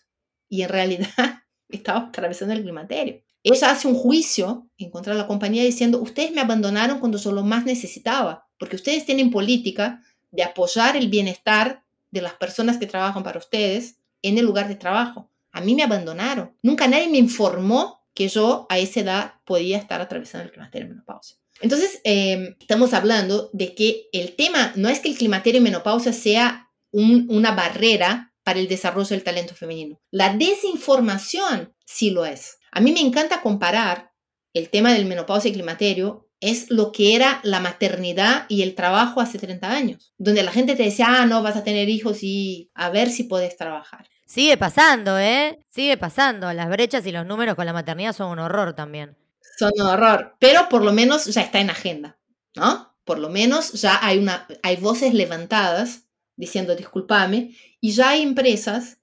y 0.49 0.63
en 0.63 0.71
realidad 0.71 1.09
estaba 1.69 2.09
atravesando 2.09 2.55
el 2.55 2.63
climaterio. 2.63 3.23
Ella 3.43 3.73
hace 3.73 3.89
un 3.89 3.95
juicio 3.95 4.71
en 4.79 4.91
contra 4.91 5.13
de 5.13 5.19
la 5.19 5.27
compañía 5.27 5.65
diciendo, 5.65 6.01
ustedes 6.01 6.33
me 6.33 6.41
abandonaron 6.41 6.99
cuando 6.99 7.19
yo 7.19 7.31
lo 7.31 7.43
más 7.43 7.67
necesitaba, 7.67 8.49
porque 8.59 8.77
ustedes 8.77 9.05
tienen 9.05 9.31
política 9.31 10.01
de 10.31 10.45
apoyar 10.45 10.97
el 10.97 11.09
bienestar 11.09 11.85
de 12.11 12.23
las 12.23 12.33
personas 12.35 12.79
que 12.79 12.87
trabajan 12.87 13.23
para 13.23 13.39
ustedes 13.39 13.99
en 14.23 14.39
el 14.39 14.47
lugar 14.47 14.69
de 14.69 14.77
trabajo 14.77 15.29
a 15.53 15.61
mí 15.61 15.75
me 15.75 15.83
abandonaron. 15.83 16.57
Nunca 16.63 16.89
nadie 16.89 17.09
me 17.09 17.19
informó 17.19 18.03
que 18.15 18.29
yo 18.29 18.67
a 18.69 18.79
esa 18.79 19.01
edad 19.01 19.35
podía 19.45 19.79
estar 19.79 20.01
atravesando 20.01 20.45
el 20.45 20.53
climaterio 20.53 20.87
y 20.87 20.91
menopausia. 20.91 21.37
Entonces, 21.61 22.01
em, 22.05 22.57
estamos 22.59 22.93
hablando 22.93 23.51
de 23.53 23.75
que 23.75 24.09
el 24.13 24.35
tema 24.35 24.73
no 24.77 24.89
es 24.89 25.01
que 25.01 25.09
el 25.09 25.17
climaterio 25.17 25.61
y 25.61 25.65
menopausia 25.65 26.13
sea 26.13 26.71
una 26.91 27.53
barrera 27.53 28.35
para 28.43 28.59
el 28.59 28.69
desarrollo 28.69 29.09
del 29.09 29.25
talento 29.25 29.55
femenino. 29.55 30.01
La 30.11 30.37
desinformación 30.37 31.75
sí 31.87 32.11
lo 32.11 32.27
es. 32.27 32.59
A 32.71 32.81
mí 32.81 32.93
me 32.93 33.01
encanta 33.01 33.41
comparar 33.41 34.13
el 34.53 34.69
tema 34.69 34.93
del 34.93 35.07
menopausia 35.07 35.49
y 35.49 35.55
climaterio 35.55 36.29
es 36.41 36.71
lo 36.71 36.91
que 36.91 37.15
era 37.15 37.41
la 37.45 37.61
maternidad 37.61 38.47
y 38.49 38.63
el 38.63 38.75
trabajo 38.75 39.21
hace 39.21 39.39
30 39.39 39.71
años, 39.71 40.13
donde 40.19 40.43
la 40.43 40.51
gente 40.51 40.75
te 40.75 40.83
decía, 40.83 41.07
ah, 41.09 41.27
no, 41.27 41.43
vas 41.43 41.57
a 41.57 41.65
tener 41.65 41.89
hijos 41.89 42.19
y 42.23 42.71
a 42.75 42.91
ver 42.91 43.11
si 43.11 43.25
puedes 43.25 43.57
trabajar. 43.57 44.09
Sigue 44.33 44.57
pasando, 44.57 45.19
¿eh? 45.19 45.59
Sigue 45.69 45.99
pasando. 45.99 46.51
Las 46.55 46.71
brechas 46.71 47.05
y 47.05 47.13
los 47.13 47.27
números 47.27 47.55
con 47.55 47.67
la 47.67 47.75
maternidad 47.75 48.15
son 48.15 48.31
un 48.31 48.39
horror 48.39 48.73
también. 48.73 49.15
Son 49.59 49.71
un 49.77 49.87
horror, 49.87 50.37
pero 50.41 50.71
por 50.71 50.83
lo 50.83 50.91
menos 50.95 51.27
ya 51.27 51.43
está 51.43 51.61
en 51.61 51.69
agenda, 51.69 52.19
¿no? 52.57 52.97
Por 53.05 53.19
lo 53.19 53.29
menos 53.29 53.73
ya 53.73 53.99
hay, 54.01 54.17
una, 54.17 54.49
hay 54.63 54.77
voces 54.77 55.13
levantadas 55.13 56.07
diciendo 56.35 56.75
discúlpame 56.75 57.55
y 57.79 57.93
ya 57.93 58.09
hay 58.09 58.23
empresas 58.23 59.01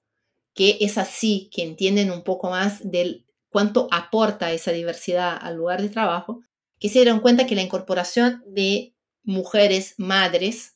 que 0.56 0.80
es 0.82 0.98
así, 0.98 1.52
que 1.54 1.62
entienden 1.62 2.10
un 2.10 2.24
poco 2.24 2.50
más 2.50 2.80
del 2.90 3.28
cuánto 3.50 3.88
aporta 3.92 4.52
esa 4.52 4.72
diversidad 4.72 5.38
al 5.40 5.58
lugar 5.58 5.84
de 5.84 5.90
trabajo, 5.90 6.42
que 6.80 6.90
se 6.90 7.02
dieron 7.02 7.20
cuenta 7.20 7.46
que 7.46 7.54
la 7.54 7.62
incorporación 7.62 8.44
de 8.48 8.96
mujeres 9.22 9.94
madres 10.00 10.76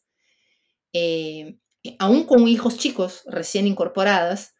eh, 0.93 1.58
aún 1.99 2.25
con 2.25 2.47
hijos 2.47 2.77
chicos 2.77 3.23
recién 3.25 3.67
incorporadas, 3.67 4.53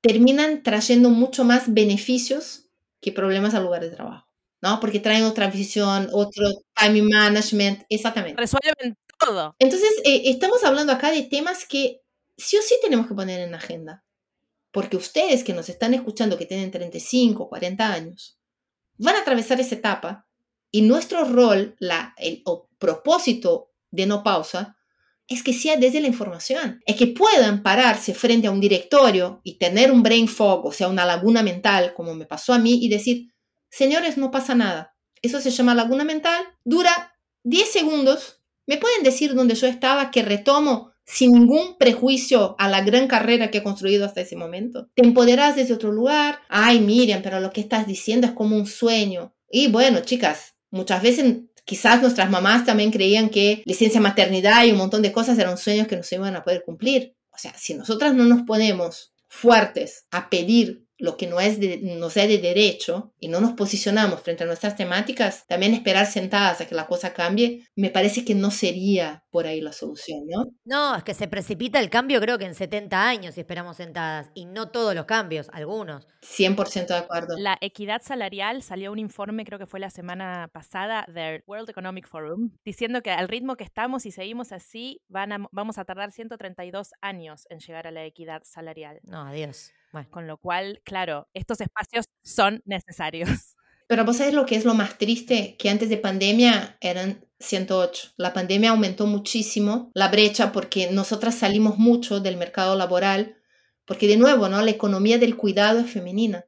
terminan 0.00 0.62
trayendo 0.62 1.10
mucho 1.10 1.44
más 1.44 1.72
beneficios 1.72 2.68
que 3.00 3.12
problemas 3.12 3.54
al 3.54 3.64
lugar 3.64 3.82
de 3.82 3.90
trabajo, 3.90 4.28
¿no? 4.60 4.80
Porque 4.80 5.00
traen 5.00 5.24
otra 5.24 5.48
visión, 5.48 6.08
otro 6.12 6.44
time 6.74 7.02
management, 7.02 7.84
exactamente. 7.88 8.40
Resuelven 8.40 8.96
todo. 9.18 9.54
Entonces, 9.58 9.90
eh, 10.04 10.22
estamos 10.26 10.64
hablando 10.64 10.92
acá 10.92 11.10
de 11.10 11.22
temas 11.22 11.66
que 11.66 12.02
sí 12.36 12.56
o 12.56 12.62
sí 12.62 12.76
tenemos 12.82 13.06
que 13.06 13.14
poner 13.14 13.40
en 13.40 13.52
la 13.52 13.58
agenda, 13.58 14.04
porque 14.70 14.96
ustedes 14.96 15.42
que 15.42 15.54
nos 15.54 15.68
están 15.68 15.94
escuchando, 15.94 16.36
que 16.36 16.46
tienen 16.46 16.70
35, 16.70 17.48
40 17.48 17.92
años, 17.92 18.38
van 18.98 19.16
a 19.16 19.20
atravesar 19.20 19.60
esa 19.60 19.74
etapa 19.74 20.26
y 20.70 20.82
nuestro 20.82 21.24
rol, 21.24 21.76
la, 21.78 22.14
el 22.18 22.42
propósito 22.78 23.72
de 23.90 24.06
no 24.06 24.22
pausa, 24.22 24.75
es 25.28 25.42
que 25.42 25.52
sea 25.52 25.76
desde 25.76 26.00
la 26.00 26.06
información, 26.06 26.80
es 26.86 26.96
que 26.96 27.08
puedan 27.08 27.62
pararse 27.62 28.14
frente 28.14 28.46
a 28.46 28.52
un 28.52 28.60
directorio 28.60 29.40
y 29.42 29.58
tener 29.58 29.90
un 29.90 30.02
brain 30.02 30.28
fog, 30.28 30.66
o 30.66 30.72
sea, 30.72 30.88
una 30.88 31.04
laguna 31.04 31.42
mental, 31.42 31.94
como 31.94 32.14
me 32.14 32.26
pasó 32.26 32.52
a 32.52 32.58
mí, 32.58 32.78
y 32.84 32.88
decir, 32.88 33.32
señores, 33.70 34.16
no 34.16 34.30
pasa 34.30 34.54
nada. 34.54 34.94
Eso 35.22 35.40
se 35.40 35.50
llama 35.50 35.74
laguna 35.74 36.04
mental, 36.04 36.44
dura 36.64 37.14
10 37.42 37.70
segundos 37.72 38.36
¿Me 38.66 38.78
pueden 38.78 39.04
decir 39.04 39.34
dónde 39.34 39.54
yo 39.54 39.68
estaba 39.68 40.10
que 40.10 40.22
retomo 40.22 40.92
sin 41.04 41.32
ningún 41.32 41.78
prejuicio 41.78 42.56
a 42.58 42.68
la 42.68 42.80
gran 42.80 43.06
carrera 43.06 43.50
que 43.50 43.58
he 43.58 43.62
construido 43.62 44.04
hasta 44.04 44.20
ese 44.20 44.34
momento? 44.34 44.88
¿Te 44.94 45.04
empoderas 45.04 45.54
desde 45.54 45.74
otro 45.74 45.92
lugar? 45.92 46.40
Ay, 46.48 46.80
Miriam, 46.80 47.22
pero 47.22 47.38
lo 47.38 47.52
que 47.52 47.60
estás 47.60 47.86
diciendo 47.86 48.26
es 48.26 48.32
como 48.32 48.56
un 48.56 48.66
sueño. 48.66 49.34
Y 49.48 49.68
bueno, 49.68 50.00
chicas, 50.00 50.56
muchas 50.70 51.00
veces 51.00 51.36
quizás 51.66 52.00
nuestras 52.00 52.30
mamás 52.30 52.64
también 52.64 52.90
creían 52.90 53.28
que 53.28 53.62
licencia 53.66 54.00
maternidad 54.00 54.64
y 54.64 54.70
un 54.70 54.78
montón 54.78 55.02
de 55.02 55.12
cosas 55.12 55.38
eran 55.38 55.58
sueños 55.58 55.86
que 55.86 55.96
no 55.96 56.02
se 56.02 56.14
iban 56.14 56.36
a 56.36 56.44
poder 56.44 56.62
cumplir. 56.64 57.14
O 57.30 57.38
sea, 57.38 57.52
si 57.58 57.74
nosotras 57.74 58.14
no 58.14 58.24
nos 58.24 58.42
ponemos 58.42 59.12
fuertes 59.28 60.06
a 60.10 60.30
pedir 60.30 60.85
lo 60.98 61.16
que 61.16 61.26
no 61.26 61.40
es 61.40 61.60
de, 61.60 61.78
nos 61.78 62.16
es 62.16 62.28
de 62.28 62.38
derecho 62.38 63.12
y 63.20 63.28
no 63.28 63.40
nos 63.40 63.52
posicionamos 63.52 64.20
frente 64.20 64.44
a 64.44 64.46
nuestras 64.46 64.76
temáticas, 64.76 65.46
también 65.46 65.74
esperar 65.74 66.06
sentadas 66.06 66.60
a 66.60 66.66
que 66.66 66.74
la 66.74 66.86
cosa 66.86 67.12
cambie, 67.12 67.66
me 67.74 67.90
parece 67.90 68.24
que 68.24 68.34
no 68.34 68.50
sería 68.50 69.24
por 69.30 69.46
ahí 69.46 69.60
la 69.60 69.72
solución, 69.72 70.26
¿no? 70.26 70.46
No, 70.64 70.96
es 70.96 71.04
que 71.04 71.14
se 71.14 71.28
precipita 71.28 71.78
el 71.78 71.90
cambio 71.90 72.20
creo 72.20 72.38
que 72.38 72.46
en 72.46 72.54
70 72.54 73.08
años 73.08 73.34
si 73.34 73.40
esperamos 73.40 73.76
sentadas 73.76 74.30
y 74.34 74.46
no 74.46 74.70
todos 74.70 74.94
los 74.94 75.04
cambios, 75.04 75.48
algunos. 75.52 76.06
100% 76.22 76.86
de 76.88 76.96
acuerdo. 76.96 77.36
La 77.38 77.58
equidad 77.60 78.02
salarial 78.02 78.62
salió 78.62 78.92
un 78.92 78.98
informe, 78.98 79.44
creo 79.44 79.58
que 79.58 79.66
fue 79.66 79.80
la 79.80 79.90
semana 79.90 80.50
pasada, 80.52 81.04
del 81.08 81.44
World 81.46 81.70
Economic 81.70 82.08
Forum, 82.08 82.50
diciendo 82.64 83.02
que 83.02 83.10
al 83.10 83.28
ritmo 83.28 83.56
que 83.56 83.64
estamos 83.64 84.06
y 84.06 84.10
seguimos 84.10 84.52
así, 84.52 85.02
van 85.08 85.46
vamos 85.52 85.78
a 85.78 85.84
tardar 85.84 86.10
132 86.10 86.92
años 87.00 87.46
en 87.50 87.60
llegar 87.60 87.86
a 87.86 87.90
la 87.90 88.04
equidad 88.04 88.42
salarial. 88.44 89.00
No, 89.04 89.22
adiós. 89.22 89.72
Con 90.10 90.26
lo 90.26 90.38
cual, 90.38 90.80
claro, 90.84 91.28
estos 91.32 91.60
espacios 91.60 92.06
son 92.22 92.62
necesarios. 92.64 93.28
Pero 93.88 94.04
vos 94.04 94.16
sabés 94.16 94.34
lo 94.34 94.46
que 94.46 94.56
es 94.56 94.64
lo 94.64 94.74
más 94.74 94.98
triste, 94.98 95.56
que 95.58 95.70
antes 95.70 95.88
de 95.88 95.96
pandemia 95.96 96.76
eran 96.80 97.24
108. 97.38 98.14
La 98.16 98.32
pandemia 98.32 98.70
aumentó 98.70 99.06
muchísimo 99.06 99.90
la 99.94 100.08
brecha 100.08 100.50
porque 100.50 100.90
nosotras 100.90 101.36
salimos 101.36 101.78
mucho 101.78 102.20
del 102.20 102.36
mercado 102.36 102.74
laboral, 102.76 103.36
porque 103.84 104.08
de 104.08 104.16
nuevo, 104.16 104.48
¿no? 104.48 104.60
La 104.60 104.72
economía 104.72 105.18
del 105.18 105.36
cuidado 105.36 105.80
es 105.80 105.90
femenina. 105.90 106.46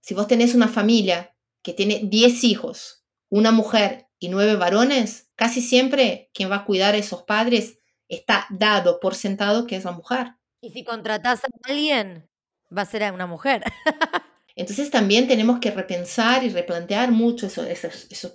Si 0.00 0.14
vos 0.14 0.26
tenés 0.26 0.54
una 0.54 0.68
familia 0.68 1.36
que 1.62 1.74
tiene 1.74 2.00
10 2.04 2.44
hijos, 2.44 3.04
una 3.28 3.50
mujer 3.50 4.08
y 4.18 4.30
9 4.30 4.56
varones, 4.56 5.30
casi 5.36 5.60
siempre 5.60 6.30
quien 6.32 6.50
va 6.50 6.56
a 6.56 6.64
cuidar 6.64 6.94
a 6.94 6.98
esos 6.98 7.24
padres 7.24 7.78
está 8.08 8.46
dado 8.50 9.00
por 9.00 9.14
sentado 9.14 9.66
que 9.66 9.76
es 9.76 9.84
la 9.84 9.92
mujer. 9.92 10.34
Y 10.60 10.70
si 10.70 10.82
contratás 10.82 11.44
a 11.44 11.48
alguien, 11.64 12.27
va 12.76 12.82
a 12.82 12.86
ser 12.86 13.04
a 13.04 13.12
una 13.12 13.26
mujer. 13.26 13.62
Entonces 14.58 14.90
también 14.90 15.28
tenemos 15.28 15.60
que 15.60 15.70
repensar 15.70 16.42
y 16.42 16.48
replantear 16.48 17.12
mucho 17.12 17.46
esas 17.46 18.32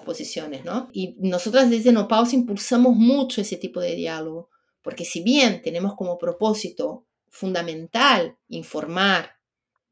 posiciones, 0.00 0.64
¿no? 0.64 0.88
Y 0.92 1.16
nosotras 1.18 1.68
desde 1.70 1.90
No 1.90 2.06
impulsamos 2.32 2.94
mucho 2.94 3.40
ese 3.40 3.56
tipo 3.56 3.80
de 3.80 3.96
diálogo, 3.96 4.48
porque 4.80 5.04
si 5.04 5.24
bien 5.24 5.62
tenemos 5.62 5.96
como 5.96 6.18
propósito 6.18 7.04
fundamental 7.28 8.38
informar 8.46 9.36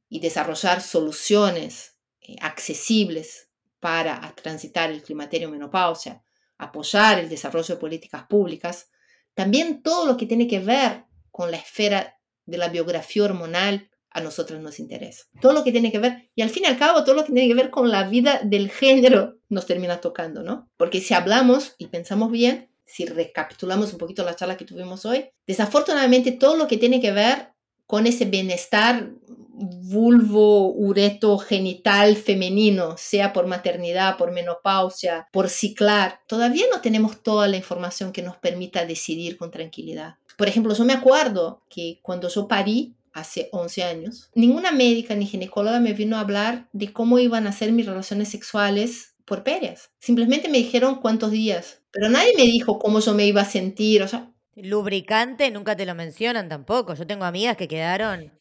y 0.08 0.20
desarrollar 0.20 0.80
soluciones 0.80 1.96
eh, 2.20 2.36
accesibles 2.40 3.48
para 3.80 4.32
transitar 4.36 4.92
el 4.92 5.02
climaterio 5.02 5.50
menopausia, 5.50 6.22
apoyar 6.56 7.18
el 7.18 7.28
desarrollo 7.28 7.74
de 7.74 7.80
políticas 7.80 8.26
públicas, 8.28 8.90
también 9.34 9.82
todo 9.82 10.06
lo 10.06 10.16
que 10.16 10.26
tiene 10.26 10.46
que 10.46 10.60
ver 10.60 11.04
con 11.32 11.50
la 11.50 11.56
esfera 11.56 12.13
de 12.46 12.58
la 12.58 12.68
biografía 12.68 13.24
hormonal 13.24 13.90
a 14.10 14.20
nosotros 14.20 14.60
nos 14.60 14.78
interesa. 14.78 15.24
Todo 15.40 15.52
lo 15.52 15.64
que 15.64 15.72
tiene 15.72 15.90
que 15.90 15.98
ver, 15.98 16.30
y 16.34 16.42
al 16.42 16.50
fin 16.50 16.62
y 16.64 16.66
al 16.66 16.78
cabo, 16.78 17.02
todo 17.02 17.16
lo 17.16 17.24
que 17.24 17.32
tiene 17.32 17.48
que 17.48 17.54
ver 17.54 17.70
con 17.70 17.90
la 17.90 18.08
vida 18.08 18.40
del 18.44 18.70
género 18.70 19.36
nos 19.48 19.66
termina 19.66 20.00
tocando, 20.00 20.42
¿no? 20.42 20.70
Porque 20.76 21.00
si 21.00 21.14
hablamos 21.14 21.74
y 21.78 21.88
pensamos 21.88 22.30
bien, 22.30 22.70
si 22.86 23.06
recapitulamos 23.06 23.92
un 23.92 23.98
poquito 23.98 24.24
la 24.24 24.36
charla 24.36 24.56
que 24.56 24.64
tuvimos 24.64 25.04
hoy, 25.04 25.30
desafortunadamente 25.46 26.32
todo 26.32 26.56
lo 26.56 26.68
que 26.68 26.76
tiene 26.76 27.00
que 27.00 27.12
ver 27.12 27.54
con 27.86 28.06
ese 28.06 28.24
bienestar 28.24 29.10
vulvo, 29.56 30.72
ureto, 30.72 31.38
genital 31.38 32.16
femenino, 32.16 32.96
sea 32.96 33.32
por 33.32 33.46
maternidad, 33.46 34.16
por 34.16 34.32
menopausia, 34.32 35.28
por 35.32 35.48
ciclar, 35.48 36.20
todavía 36.26 36.66
no 36.72 36.80
tenemos 36.80 37.22
toda 37.22 37.46
la 37.48 37.56
información 37.56 38.12
que 38.12 38.22
nos 38.22 38.36
permita 38.36 38.84
decidir 38.84 39.36
con 39.36 39.50
tranquilidad. 39.50 40.16
Por 40.36 40.48
ejemplo, 40.48 40.74
yo 40.74 40.84
me 40.84 40.92
acuerdo 40.92 41.62
que 41.68 42.00
cuando 42.02 42.28
yo 42.28 42.48
parí, 42.48 42.94
hace 43.14 43.48
11 43.52 43.84
años, 43.84 44.30
ninguna 44.34 44.72
médica 44.72 45.14
ni 45.14 45.26
ginecóloga 45.26 45.80
me 45.80 45.92
vino 45.92 46.16
a 46.16 46.20
hablar 46.20 46.68
de 46.72 46.92
cómo 46.92 47.18
iban 47.18 47.46
a 47.46 47.52
ser 47.52 47.72
mis 47.72 47.86
relaciones 47.86 48.28
sexuales 48.28 49.14
por 49.24 49.44
periodos. 49.44 49.90
Simplemente 50.00 50.48
me 50.48 50.58
dijeron 50.58 50.96
cuántos 50.96 51.30
días, 51.30 51.80
pero 51.92 52.08
nadie 52.08 52.34
me 52.36 52.42
dijo 52.42 52.78
cómo 52.78 53.00
yo 53.00 53.14
me 53.14 53.26
iba 53.26 53.42
a 53.42 53.46
sentir, 53.46 54.02
o 54.02 54.08
sea... 54.08 54.30
Lubricante 54.56 55.50
nunca 55.50 55.76
te 55.76 55.86
lo 55.86 55.94
mencionan 55.94 56.48
tampoco. 56.48 56.94
Yo 56.94 57.06
tengo 57.06 57.24
amigas 57.24 57.56
que 57.56 57.66
quedaron 57.66 58.32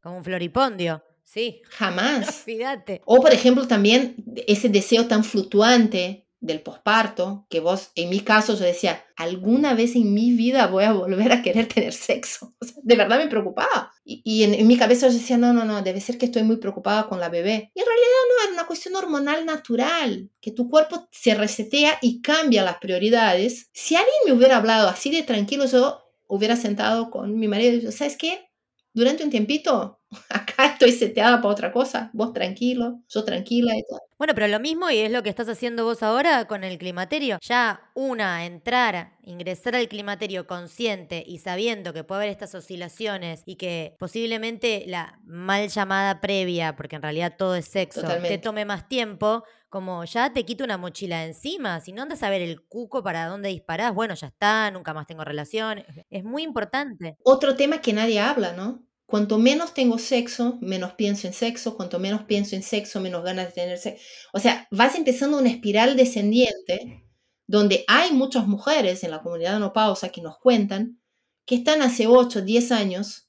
como 0.00 0.18
un 0.18 0.24
floripondio. 0.24 1.02
Sí. 1.24 1.60
Jamás. 1.68 2.36
Fíjate. 2.44 3.02
O, 3.04 3.20
por 3.20 3.32
ejemplo, 3.32 3.66
también 3.66 4.16
ese 4.46 4.68
deseo 4.68 5.06
tan 5.06 5.22
fluctuante 5.22 6.26
del 6.40 6.62
posparto, 6.62 7.46
que 7.50 7.60
vos, 7.60 7.90
en 7.94 8.08
mi 8.08 8.20
caso, 8.20 8.54
yo 8.54 8.64
decía, 8.64 9.04
alguna 9.16 9.74
vez 9.74 9.94
en 9.94 10.14
mi 10.14 10.32
vida 10.32 10.66
voy 10.66 10.84
a 10.84 10.92
volver 10.92 11.32
a 11.32 11.42
querer 11.42 11.68
tener 11.68 11.92
sexo. 11.92 12.54
de 12.82 12.96
verdad 12.96 13.18
me 13.18 13.28
preocupaba. 13.28 13.92
Y, 14.04 14.42
en, 14.42 14.66
mi 14.66 14.76
cabeza 14.76 15.08
yo 15.08 15.14
decía, 15.14 15.36
no, 15.36 15.52
no, 15.52 15.64
no, 15.64 15.82
debe 15.82 16.00
ser 16.00 16.18
que 16.18 16.26
estoy 16.26 16.42
muy 16.42 16.56
preocupada 16.56 17.08
con 17.08 17.20
la 17.20 17.28
bebé. 17.28 17.70
Y 17.74 17.80
en 17.80 17.86
realidad 17.86 18.06
no, 18.28 18.44
era 18.44 18.52
una 18.54 18.66
cuestión 18.66 18.96
hormonal 18.96 19.44
natural, 19.44 20.30
que 20.40 20.50
tu 20.50 20.68
cuerpo 20.68 21.08
se 21.12 21.34
resetea 21.34 21.98
y 22.00 22.22
cambia 22.22 22.64
las 22.64 22.78
prioridades. 22.78 23.68
Si 23.72 23.94
alguien 23.94 24.16
me 24.26 24.32
hubiera 24.32 24.56
hablado 24.56 24.88
así 24.88 25.10
de 25.10 25.22
tranquilo, 25.22 25.66
yo 25.66 26.02
hubiera 26.26 26.56
sentado 26.56 27.10
con 27.10 27.38
mi 27.38 27.48
marido 27.48 27.72
y 27.72 27.76
dicho, 27.80 27.92
¿sabes 27.92 28.16
qué? 28.16 28.50
Durante 28.92 29.22
un 29.22 29.30
tiempito, 29.30 29.99
acá 30.28 30.66
estoy 30.66 30.92
seteada 30.92 31.40
para 31.40 31.52
otra 31.52 31.72
cosa, 31.72 32.10
vos 32.12 32.32
tranquilo, 32.32 33.00
yo 33.08 33.24
tranquila 33.24 33.76
y 33.76 33.84
todo. 33.88 34.00
Bueno, 34.18 34.34
pero 34.34 34.48
lo 34.48 34.60
mismo 34.60 34.90
y 34.90 34.98
es 34.98 35.10
lo 35.10 35.22
que 35.22 35.30
estás 35.30 35.48
haciendo 35.48 35.84
vos 35.84 36.02
ahora 36.02 36.44
con 36.46 36.62
el 36.62 36.78
climaterio. 36.78 37.38
Ya 37.40 37.80
una, 37.94 38.44
entrar, 38.44 39.12
ingresar 39.22 39.76
al 39.76 39.88
climaterio 39.88 40.46
consciente 40.46 41.24
y 41.26 41.38
sabiendo 41.38 41.92
que 41.92 42.04
puede 42.04 42.22
haber 42.22 42.30
estas 42.30 42.54
oscilaciones 42.54 43.42
y 43.46 43.56
que 43.56 43.96
posiblemente 43.98 44.84
la 44.86 45.18
mal 45.24 45.68
llamada 45.68 46.20
previa, 46.20 46.76
porque 46.76 46.96
en 46.96 47.02
realidad 47.02 47.36
todo 47.38 47.54
es 47.54 47.66
sexo, 47.66 48.02
te 48.02 48.38
tome 48.38 48.64
más 48.64 48.88
tiempo, 48.88 49.44
como 49.70 50.04
ya 50.04 50.32
te 50.32 50.44
quito 50.44 50.64
una 50.64 50.76
mochila 50.76 51.24
encima. 51.24 51.80
Si 51.80 51.92
no 51.92 52.02
andas 52.02 52.22
a 52.22 52.28
ver 52.30 52.42
el 52.42 52.60
cuco 52.62 53.02
para 53.02 53.26
dónde 53.26 53.48
disparás, 53.48 53.94
bueno, 53.94 54.14
ya 54.14 54.26
está, 54.26 54.70
nunca 54.70 54.92
más 54.92 55.06
tengo 55.06 55.24
relación. 55.24 55.82
Es 56.10 56.24
muy 56.24 56.42
importante. 56.42 57.16
Otro 57.22 57.56
tema 57.56 57.80
que 57.80 57.92
nadie 57.92 58.20
habla, 58.20 58.52
¿no? 58.52 58.82
Cuanto 59.10 59.38
menos 59.38 59.74
tengo 59.74 59.98
sexo, 59.98 60.56
menos 60.60 60.92
pienso 60.92 61.26
en 61.26 61.32
sexo, 61.32 61.76
cuanto 61.76 61.98
menos 61.98 62.22
pienso 62.22 62.54
en 62.54 62.62
sexo, 62.62 63.00
menos 63.00 63.24
ganas 63.24 63.46
de 63.46 63.52
tener 63.52 63.76
sexo. 63.76 64.00
O 64.32 64.38
sea, 64.38 64.68
vas 64.70 64.94
empezando 64.94 65.36
una 65.36 65.50
espiral 65.50 65.96
descendiente 65.96 67.02
donde 67.48 67.84
hay 67.88 68.12
muchas 68.12 68.46
mujeres 68.46 69.02
en 69.02 69.10
la 69.10 69.20
comunidad 69.20 69.58
no 69.58 69.72
pausa 69.72 70.10
que 70.10 70.22
nos 70.22 70.38
cuentan 70.38 71.00
que 71.44 71.56
están 71.56 71.82
hace 71.82 72.06
8, 72.06 72.42
10 72.42 72.70
años 72.70 73.28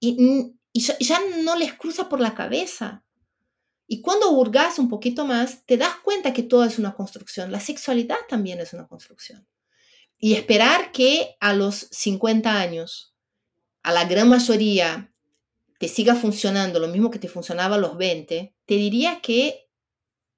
y, 0.00 0.56
ya, 0.74 1.20
no 1.44 1.54
les 1.54 1.74
cruza 1.74 2.08
por 2.08 2.18
la 2.18 2.34
cabeza. 2.34 3.04
Y 3.86 4.00
cuando 4.00 4.32
hurgas 4.32 4.80
un 4.80 4.88
poquito 4.88 5.24
más, 5.24 5.64
te 5.64 5.76
das 5.76 5.94
cuenta 6.02 6.32
que 6.32 6.42
todo 6.42 6.64
es 6.64 6.76
una 6.76 6.96
construcción. 6.96 7.52
La 7.52 7.60
sexualidad 7.60 8.18
también 8.28 8.58
es 8.58 8.72
una 8.72 8.88
construcción. 8.88 9.46
Y 10.18 10.34
esperar 10.34 10.90
que 10.90 11.36
a 11.38 11.54
los 11.54 11.86
50 11.92 12.58
años 12.58 13.14
a 13.82 13.92
la 13.92 14.04
gran 14.04 14.28
mayoría 14.28 15.12
te 15.78 15.88
siga 15.88 16.14
funcionando 16.14 16.80
lo 16.80 16.88
mismo 16.88 17.10
que 17.10 17.18
te 17.18 17.28
funcionaba 17.28 17.76
a 17.76 17.78
los 17.78 17.96
20, 17.96 18.54
te 18.66 18.74
diría 18.74 19.20
que 19.20 19.68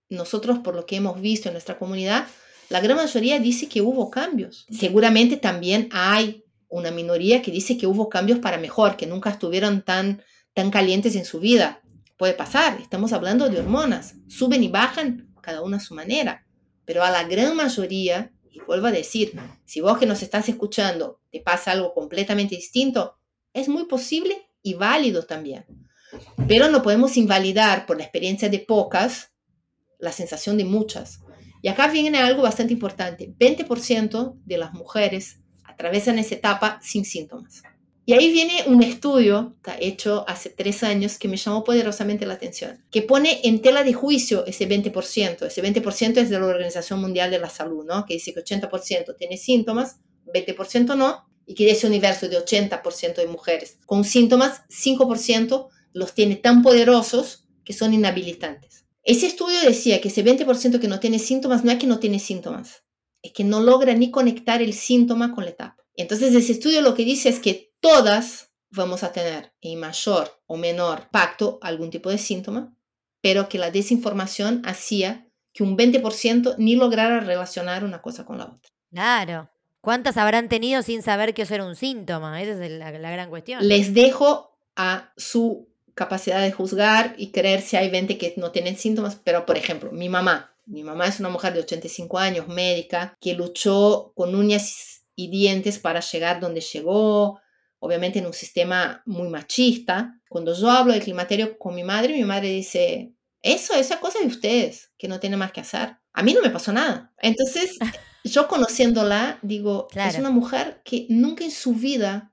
nosotros, 0.08 0.58
por 0.58 0.74
lo 0.74 0.86
que 0.86 0.96
hemos 0.96 1.20
visto 1.20 1.48
en 1.48 1.54
nuestra 1.54 1.78
comunidad, 1.78 2.26
la 2.68 2.80
gran 2.80 2.96
mayoría 2.96 3.38
dice 3.38 3.68
que 3.68 3.80
hubo 3.80 4.10
cambios. 4.10 4.66
Seguramente 4.70 5.36
también 5.36 5.88
hay 5.92 6.44
una 6.68 6.90
minoría 6.90 7.42
que 7.42 7.50
dice 7.50 7.76
que 7.76 7.86
hubo 7.86 8.08
cambios 8.08 8.38
para 8.38 8.58
mejor, 8.58 8.96
que 8.96 9.06
nunca 9.06 9.30
estuvieron 9.30 9.82
tan, 9.82 10.22
tan 10.52 10.70
calientes 10.70 11.16
en 11.16 11.24
su 11.24 11.40
vida. 11.40 11.82
Puede 12.16 12.34
pasar, 12.34 12.78
estamos 12.80 13.12
hablando 13.12 13.48
de 13.48 13.58
hormonas, 13.58 14.14
suben 14.28 14.62
y 14.62 14.68
bajan 14.68 15.32
cada 15.40 15.62
una 15.62 15.78
a 15.78 15.80
su 15.80 15.94
manera, 15.94 16.46
pero 16.84 17.02
a 17.02 17.10
la 17.10 17.24
gran 17.24 17.56
mayoría, 17.56 18.32
y 18.50 18.60
vuelvo 18.60 18.88
a 18.88 18.92
decir, 18.92 19.32
si 19.64 19.80
vos 19.80 19.98
que 19.98 20.06
nos 20.06 20.22
estás 20.22 20.48
escuchando 20.48 21.20
te 21.30 21.40
pasa 21.40 21.72
algo 21.72 21.94
completamente 21.94 22.56
distinto, 22.56 23.19
es 23.52 23.68
muy 23.68 23.84
posible 23.84 24.36
y 24.62 24.74
válido 24.74 25.24
también. 25.24 25.64
Pero 26.48 26.68
no 26.68 26.82
podemos 26.82 27.16
invalidar 27.16 27.86
por 27.86 27.96
la 27.96 28.04
experiencia 28.04 28.48
de 28.48 28.58
pocas 28.58 29.32
la 29.98 30.12
sensación 30.12 30.56
de 30.56 30.64
muchas. 30.64 31.20
Y 31.62 31.68
acá 31.68 31.88
viene 31.88 32.18
algo 32.18 32.42
bastante 32.42 32.72
importante. 32.72 33.34
20% 33.38 34.34
de 34.44 34.58
las 34.58 34.72
mujeres 34.72 35.40
atravesan 35.64 36.18
esa 36.18 36.34
etapa 36.34 36.80
sin 36.82 37.04
síntomas. 37.04 37.62
Y 38.06 38.14
ahí 38.14 38.32
viene 38.32 38.64
un 38.66 38.82
estudio 38.82 39.56
hecho 39.78 40.24
hace 40.26 40.50
tres 40.50 40.82
años 40.82 41.16
que 41.18 41.28
me 41.28 41.36
llamó 41.36 41.62
poderosamente 41.62 42.26
la 42.26 42.34
atención, 42.34 42.84
que 42.90 43.02
pone 43.02 43.40
en 43.44 43.62
tela 43.62 43.84
de 43.84 43.92
juicio 43.92 44.44
ese 44.46 44.68
20%. 44.68 45.46
Ese 45.46 45.62
20% 45.62 46.16
es 46.16 46.30
de 46.30 46.40
la 46.40 46.46
Organización 46.46 47.00
Mundial 47.00 47.30
de 47.30 47.38
la 47.38 47.50
Salud, 47.50 47.84
¿no? 47.84 48.04
que 48.06 48.14
dice 48.14 48.34
que 48.34 48.40
80% 48.42 49.14
tiene 49.16 49.36
síntomas, 49.36 50.00
20% 50.34 50.96
no, 50.96 51.29
y 51.50 51.54
que 51.54 51.64
de 51.64 51.72
ese 51.72 51.88
universo 51.88 52.28
de 52.28 52.38
80% 52.38 53.16
de 53.16 53.26
mujeres 53.26 53.78
con 53.84 54.04
síntomas, 54.04 54.62
5% 54.68 55.68
los 55.92 56.14
tiene 56.14 56.36
tan 56.36 56.62
poderosos 56.62 57.48
que 57.64 57.72
son 57.72 57.92
inhabilitantes. 57.92 58.84
Ese 59.02 59.26
estudio 59.26 59.60
decía 59.62 60.00
que 60.00 60.06
ese 60.06 60.24
20% 60.24 60.78
que 60.78 60.86
no 60.86 61.00
tiene 61.00 61.18
síntomas 61.18 61.64
no 61.64 61.72
es 61.72 61.78
que 61.80 61.88
no 61.88 61.98
tiene 61.98 62.20
síntomas, 62.20 62.84
es 63.20 63.32
que 63.32 63.42
no 63.42 63.58
logra 63.58 63.94
ni 63.94 64.12
conectar 64.12 64.62
el 64.62 64.74
síntoma 64.74 65.34
con 65.34 65.42
la 65.42 65.50
etapa. 65.50 65.84
Entonces 65.96 66.32
ese 66.36 66.52
estudio 66.52 66.82
lo 66.82 66.94
que 66.94 67.04
dice 67.04 67.28
es 67.28 67.40
que 67.40 67.74
todas 67.80 68.52
vamos 68.70 69.02
a 69.02 69.12
tener 69.12 69.52
en 69.60 69.80
mayor 69.80 70.40
o 70.46 70.56
menor 70.56 71.08
pacto 71.10 71.58
algún 71.62 71.90
tipo 71.90 72.10
de 72.10 72.18
síntoma, 72.18 72.76
pero 73.20 73.48
que 73.48 73.58
la 73.58 73.72
desinformación 73.72 74.62
hacía 74.64 75.26
que 75.52 75.64
un 75.64 75.76
20% 75.76 76.54
ni 76.58 76.76
lograra 76.76 77.18
relacionar 77.18 77.82
una 77.82 78.02
cosa 78.02 78.24
con 78.24 78.38
la 78.38 78.44
otra. 78.44 78.70
Claro. 78.92 79.50
¿Cuántas 79.80 80.16
habrán 80.16 80.48
tenido 80.48 80.82
sin 80.82 81.02
saber 81.02 81.32
que 81.32 81.42
eso 81.42 81.54
era 81.54 81.64
un 81.64 81.76
síntoma? 81.76 82.42
Esa 82.42 82.64
es 82.64 82.70
la, 82.70 82.90
gran 82.90 83.30
cuestión. 83.30 83.66
Les 83.66 83.94
dejo 83.94 84.58
a 84.76 85.12
su 85.16 85.68
capacidad 85.94 86.40
de 86.40 86.52
juzgar 86.52 87.14
y 87.16 87.30
creer 87.30 87.62
si 87.62 87.76
hay 87.76 87.90
20 87.90 88.18
que 88.18 88.34
no 88.36 88.50
tienen 88.50 88.76
síntomas, 88.76 89.16
pero 89.16 89.46
por 89.46 89.56
ejemplo, 89.56 89.90
mi 89.90 90.08
mamá, 90.08 90.54
mi 90.66 90.82
mamá 90.82 91.06
es 91.06 91.20
una 91.20 91.28
mujer 91.28 91.54
de 91.54 91.60
85 91.60 92.18
años, 92.18 92.48
médica, 92.48 93.16
que 93.20 93.34
luchó 93.34 94.12
con 94.14 94.34
uñas 94.34 95.02
y 95.16 95.28
dientes 95.28 95.78
para 95.78 96.00
llegar 96.00 96.40
donde 96.40 96.60
llegó, 96.60 97.40
obviamente 97.78 98.18
en 98.18 98.26
un 98.26 98.32
sistema 98.32 99.02
muy 99.06 99.28
machista. 99.28 100.20
Cuando 100.28 100.54
yo 100.54 100.70
hablo 100.70 100.92
del 100.92 101.02
climaterio 101.02 101.58
con 101.58 101.74
mi 101.74 101.84
madre, 101.84 102.14
mi 102.14 102.24
madre 102.24 102.48
dice, 102.48 103.12
eso, 103.42 103.74
esa 103.74 103.98
cosa 103.98 104.20
de 104.20 104.26
ustedes, 104.26 104.92
que 104.98 105.08
no 105.08 105.20
tiene 105.20 105.36
más 105.36 105.52
que 105.52 105.60
hacer. 105.60 105.96
A 106.12 106.22
mí 106.22 106.34
no 106.34 106.42
me 106.42 106.50
pasó 106.50 106.72
nada. 106.72 107.12
Entonces, 107.18 107.78
yo 108.24 108.48
conociéndola, 108.48 109.38
digo, 109.42 109.88
es 109.94 110.18
una 110.18 110.30
mujer 110.30 110.82
que 110.84 111.06
nunca 111.08 111.44
en 111.44 111.50
su 111.50 111.74
vida 111.74 112.32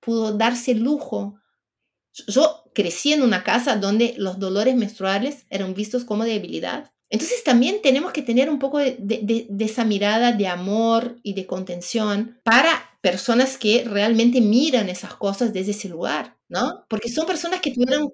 pudo 0.00 0.32
darse 0.32 0.72
el 0.72 0.80
lujo. 0.80 1.40
Yo 2.28 2.64
crecí 2.74 3.12
en 3.12 3.22
una 3.22 3.42
casa 3.42 3.76
donde 3.76 4.14
los 4.18 4.38
dolores 4.38 4.76
menstruales 4.76 5.46
eran 5.50 5.74
vistos 5.74 6.04
como 6.04 6.24
debilidad. 6.24 6.92
Entonces 7.10 7.44
también 7.44 7.80
tenemos 7.82 8.12
que 8.12 8.22
tener 8.22 8.50
un 8.50 8.58
poco 8.58 8.78
de, 8.78 8.96
de, 8.98 9.64
esa 9.64 9.84
mirada 9.84 10.32
de 10.32 10.48
amor 10.48 11.16
y 11.22 11.34
de 11.34 11.46
contención 11.46 12.40
para 12.42 12.98
personas 13.00 13.56
que 13.56 13.84
realmente 13.84 14.40
miran 14.40 14.88
esas 14.88 15.14
cosas 15.14 15.52
desde 15.52 15.72
ese 15.72 15.88
lugar, 15.88 16.36
¿no? 16.48 16.84
Porque 16.88 17.08
son 17.08 17.26
personas 17.26 17.60
que 17.60 17.72
tuvieron, 17.72 18.10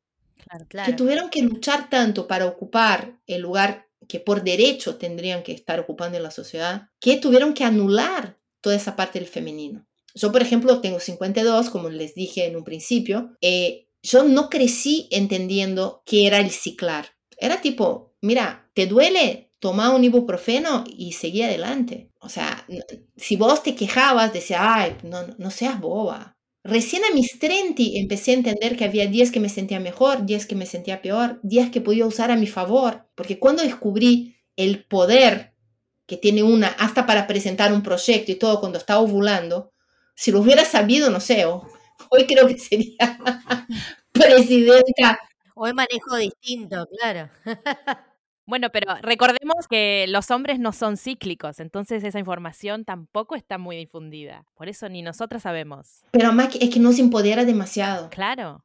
que 0.85 0.93
tuvieron 0.93 1.31
que 1.31 1.43
luchar 1.43 1.89
tanto 1.89 2.27
para 2.27 2.47
ocupar 2.47 3.19
el 3.27 3.43
lugar 3.43 3.89
que 4.11 4.19
por 4.19 4.43
derecho 4.43 4.97
tendrían 4.97 5.45
que 5.45 5.53
estar 5.53 5.79
ocupando 5.79 6.17
en 6.17 6.25
la 6.25 6.33
sociedad, 6.33 6.89
que 6.99 7.17
tuvieron 7.17 7.55
que 7.55 7.63
anular 7.63 8.41
toda 8.61 8.75
esa 8.75 8.97
parte 8.97 9.21
del 9.21 9.29
femenino. 9.29 9.87
Yo, 10.17 10.33
por 10.33 10.43
ejemplo, 10.43 10.81
tengo 10.81 10.99
52, 10.99 11.71
como 11.71 11.89
les 11.91 12.17
dije 12.17 12.47
en 12.47 12.57
un 12.57 12.65
principio, 12.65 13.37
eh, 13.41 13.87
yo 14.03 14.25
no 14.25 14.51
crecí 14.51 15.07
entendiendo 15.13 16.03
qué 16.05 16.27
era 16.27 16.39
el 16.39 16.51
ciclar. 16.51 17.07
Era 17.39 17.61
tipo, 17.61 18.17
mira, 18.21 18.69
¿te 18.75 18.87
duele? 18.87 19.53
Toma 19.61 19.95
un 19.95 20.03
ibuprofeno 20.03 20.83
y 20.89 21.13
seguí 21.13 21.43
adelante. 21.43 22.11
O 22.19 22.29
sea, 22.29 22.67
si 23.17 23.37
vos 23.37 23.63
te 23.63 23.77
quejabas, 23.77 24.33
decía, 24.33 24.99
no, 25.05 25.25
no 25.39 25.51
seas 25.53 25.79
boba. 25.79 26.37
Recién 26.63 27.05
a 27.05 27.15
mis 27.15 27.39
30 27.39 27.83
empecé 27.95 28.33
a 28.33 28.35
entender 28.35 28.77
que 28.77 28.85
había 28.85 29.07
días 29.07 29.31
que 29.31 29.41
me 29.41 29.49
sentía 29.49 29.81
mejor, 29.81 30.27
días 30.27 30.45
que 30.45 30.55
me 30.55 30.67
sentía 30.67 31.01
peor, 31.01 31.41
días 31.43 31.71
que 31.71 31.81
podía 31.81 32.07
usar 32.07 32.31
a 32.31 32.37
mi 32.37 32.47
favor, 32.47 33.09
porque 33.15 33.39
cuando 33.39 33.63
descubrí 33.63 34.37
el 34.57 34.85
poder 34.85 35.55
que 36.07 36.19
tiene 36.19 36.43
una 36.43 36.69
hasta 36.69 37.07
para 37.07 37.27
presentar 37.27 37.73
un 37.73 37.83
proyecto 37.83 38.31
y 38.33 38.35
todo 38.35 38.61
cuando 38.61 38.79
está 38.79 38.99
ovulando, 38.99 39.73
si 40.15 40.33
lo 40.33 40.41
hubiera 40.41 40.65
sabido, 40.67 41.09
no 41.09 41.21
sé, 41.21 41.47
hoy 41.47 42.27
creo 42.27 42.47
que 42.47 42.59
sería 42.59 43.19
presidenta. 44.13 45.19
Hoy 45.55 45.73
manejo 45.73 46.17
distinto, 46.17 46.87
claro. 46.99 47.31
Bueno, 48.47 48.70
pero 48.72 48.95
recordemos 49.03 49.68
que 49.68 50.07
los 50.09 50.30
hombres 50.30 50.59
no 50.59 50.72
son 50.72 50.97
cíclicos, 50.97 51.61
entonces 51.61 52.03
esa 52.03 52.18
información 52.18 52.84
tampoco 52.84 53.36
está 53.36 53.59
muy 53.59 53.76
difundida. 53.76 54.45
Por 54.55 54.68
eso 54.68 54.88
ni 54.88 55.03
nosotras 55.03 55.43
sabemos. 55.43 56.05
Pero 56.11 56.32
más 56.32 56.55
es 56.57 56.70
que 56.70 56.80
no 56.80 56.93
se 56.93 57.03
empodera 57.03 57.45
demasiado. 57.45 58.11
Claro. 58.11 58.64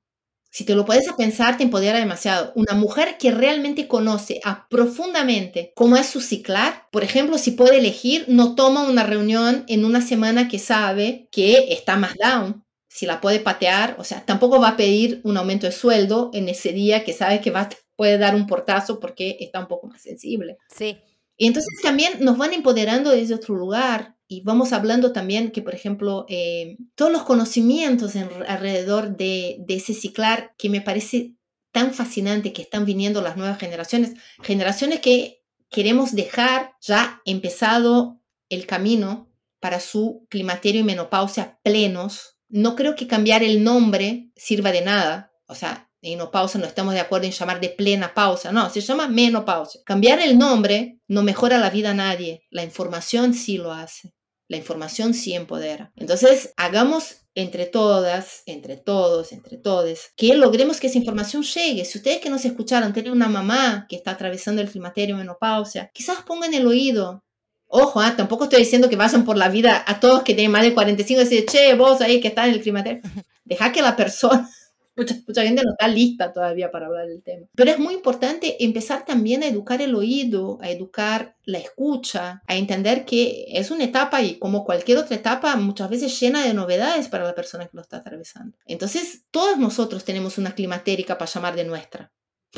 Si 0.56 0.64
te 0.64 0.74
lo 0.74 0.86
puedes 0.86 1.12
pensar, 1.18 1.58
te 1.58 1.64
empodera 1.64 2.00
demasiado. 2.00 2.54
Una 2.56 2.76
mujer 2.76 3.18
que 3.20 3.32
realmente 3.32 3.90
conoce 3.90 4.40
a 4.46 4.70
profundamente 4.70 5.74
cómo 5.76 5.98
es 5.98 6.06
su 6.06 6.22
ciclar, 6.22 6.88
por 6.92 7.04
ejemplo, 7.04 7.38
si 7.38 7.52
puede 7.52 7.78
elegir, 7.78 8.24
no 8.30 8.56
toma 8.56 8.88
una 8.88 9.04
reunión 9.04 9.66
en 9.68 9.84
una 9.84 10.00
semana 10.00 10.48
que 10.48 10.58
sabe 10.58 11.28
que 11.30 11.74
está 11.74 11.98
más 11.98 12.16
down, 12.16 12.64
si 12.88 13.06
la 13.06 13.20
puede 13.20 13.42
patear, 13.42 13.98
o 14.00 14.06
sea, 14.06 14.26
tampoco 14.26 14.62
va 14.62 14.70
a 14.70 14.78
pedir 14.78 15.20
un 15.26 15.36
aumento 15.36 15.66
de 15.66 15.74
sueldo 15.74 16.32
en 16.34 16.48
ese 16.48 16.72
día 16.72 17.04
que 17.04 17.12
sabe 17.12 17.42
que 17.42 17.52
va 17.52 17.60
a 17.60 17.70
puede 17.96 18.18
dar 18.18 18.36
un 18.36 18.48
portazo 18.48 19.00
porque 19.00 19.38
está 19.40 19.60
un 19.60 19.68
poco 19.68 19.88
más 19.88 20.02
sensible. 20.02 20.58
Sí. 20.70 20.98
Y 21.38 21.48
entonces 21.48 21.74
también 21.82 22.14
nos 22.22 22.38
van 22.38 22.54
empoderando 22.54 23.12
desde 23.12 23.36
otro 23.36 23.56
lugar 23.56 24.16
y 24.28 24.42
vamos 24.42 24.74
hablando 24.74 25.12
también 25.12 25.52
que, 25.52 25.62
por 25.62 25.76
ejemplo, 25.76 26.26
eh, 26.30 26.78
todos 26.96 27.12
los 27.12 27.24
conocimientos 27.24 28.16
en, 28.16 28.30
alrededor 28.48 29.18
de, 29.18 29.58
de 29.60 29.76
ese 29.76 29.94
ciclar 29.94 30.54
que 30.58 30.70
me 30.70 30.82
parece 30.82 31.36
tan 31.72 31.94
fascinante 31.94 32.54
que 32.54 32.62
están 32.62 32.86
viniendo 32.86 33.22
las 33.22 33.36
nuevas 33.36 33.60
generaciones, 33.60 34.14
generaciones 34.42 35.02
que 35.02 35.44
queremos 35.70 36.16
dejar 36.16 36.72
ya 36.82 37.22
empezado 37.26 38.22
el 38.50 38.66
camino 38.66 39.30
para 39.60 39.80
su 39.80 40.26
climaterio 40.30 40.82
y 40.82 40.86
menopausia 40.86 41.60
plenos. 41.64 42.38
No 42.48 42.76
creo 42.76 42.96
que 42.96 43.08
cambiar 43.08 43.44
el 43.44 43.64
nombre 43.64 44.30
sirva 44.36 44.72
de 44.72 44.82
nada. 44.82 45.34
O 45.48 45.56
sea, 45.56 45.85
menopausa 46.12 46.60
no 46.60 46.66
estamos 46.66 46.94
de 46.94 47.00
acuerdo 47.00 47.26
en 47.26 47.32
llamar 47.32 47.60
de 47.60 47.70
plena 47.70 48.14
pausa, 48.14 48.52
no, 48.52 48.70
se 48.70 48.82
llama 48.82 49.08
menopausa. 49.08 49.80
Cambiar 49.86 50.20
el 50.20 50.38
nombre 50.38 51.00
no 51.08 51.24
mejora 51.24 51.58
la 51.58 51.70
vida 51.70 51.92
a 51.92 51.96
nadie, 51.96 52.44
la 52.52 52.64
información 52.64 53.34
sí 53.34 53.58
lo 53.58 53.72
hace, 53.72 54.14
la 54.48 54.58
información 54.58 55.14
sí 55.14 55.34
empodera. 55.34 55.92
Entonces, 55.96 56.54
hagamos 56.58 57.26
entre 57.34 57.66
todas, 57.66 58.44
entre 58.46 58.78
todos, 58.78 59.34
entre 59.34 59.58
todes, 59.58 60.14
que 60.16 60.36
logremos 60.36 60.80
que 60.80 60.88
esa 60.88 60.98
información 60.98 61.44
llegue. 61.44 61.84
Si 61.84 61.98
ustedes 61.98 62.20
que 62.20 62.30
nos 62.30 62.46
escucharon 62.46 62.94
tienen 62.94 63.12
una 63.12 63.28
mamá 63.28 63.88
que 63.90 63.98
está 63.98 64.12
atravesando 64.12 64.62
el 64.62 64.70
climaterio 64.70 65.18
menopausia, 65.18 65.92
quizás 65.94 66.22
pongan 66.26 66.54
el 66.54 66.66
oído. 66.66 67.24
Ojo, 67.68 68.00
ah, 68.00 68.16
tampoco 68.16 68.46
estoy 68.46 68.60
diciendo 68.60 68.90
que 68.90 68.96
vayan 68.96 69.26
por 69.26 69.38
la 69.38 69.50
vida 69.50 69.84
a 69.86 70.00
todos 70.00 70.24
que 70.24 70.34
tienen 70.34 70.52
más 70.52 70.62
de 70.62 70.74
45 70.74 71.20
y 71.20 71.24
decir, 71.24 71.46
che, 71.46 71.74
vos 71.74 72.00
ahí 72.00 72.22
que 72.22 72.30
estás 72.30 72.48
en 72.48 72.54
el 72.54 72.62
climaterio. 72.62 73.02
Deja 73.44 73.72
que 73.72 73.82
la 73.82 73.96
persona 73.96 74.50
Mucha, 74.96 75.16
gente 75.44 75.62
no 75.64 75.72
está 75.72 75.88
lista 75.88 76.32
todavía 76.32 76.72
para 76.72 76.88
hablar 76.88 77.08
del 77.08 77.22
tema. 77.22 77.48
Pero 77.54 77.72
es 77.72 77.80
muy 77.80 77.94
importante 77.94 78.64
empezar 78.64 79.06
también 79.06 79.44
a 79.44 79.48
educar 79.48 79.82
el 79.82 79.94
oído, 79.94 80.58
a 80.62 80.70
educar 80.70 81.36
la 81.44 81.58
escucha, 81.58 82.42
a 82.48 82.56
entender 82.56 83.06
que 83.06 83.46
es 83.50 83.72
una 83.72 83.84
etapa 83.84 84.22
y 84.22 84.40
como 84.40 84.64
cualquier 84.64 84.98
otra 84.98 85.16
etapa, 85.16 85.56
muchas 85.58 85.90
veces 85.90 86.18
llena 86.20 86.44
de 86.44 86.54
novedades 86.54 87.10
para 87.10 87.26
la 87.26 87.36
persona 87.36 87.66
que 87.66 87.76
lo 87.76 87.82
está 87.82 87.98
atravesando. 87.98 88.58
Entonces, 88.66 89.26
todos 89.32 89.58
nosotros 89.58 90.06
tenemos 90.06 90.38
una 90.38 90.56
climatérica 90.56 91.18
para 91.18 91.32
llamar 91.32 91.56
de 91.56 91.66
nuestra. 91.66 92.12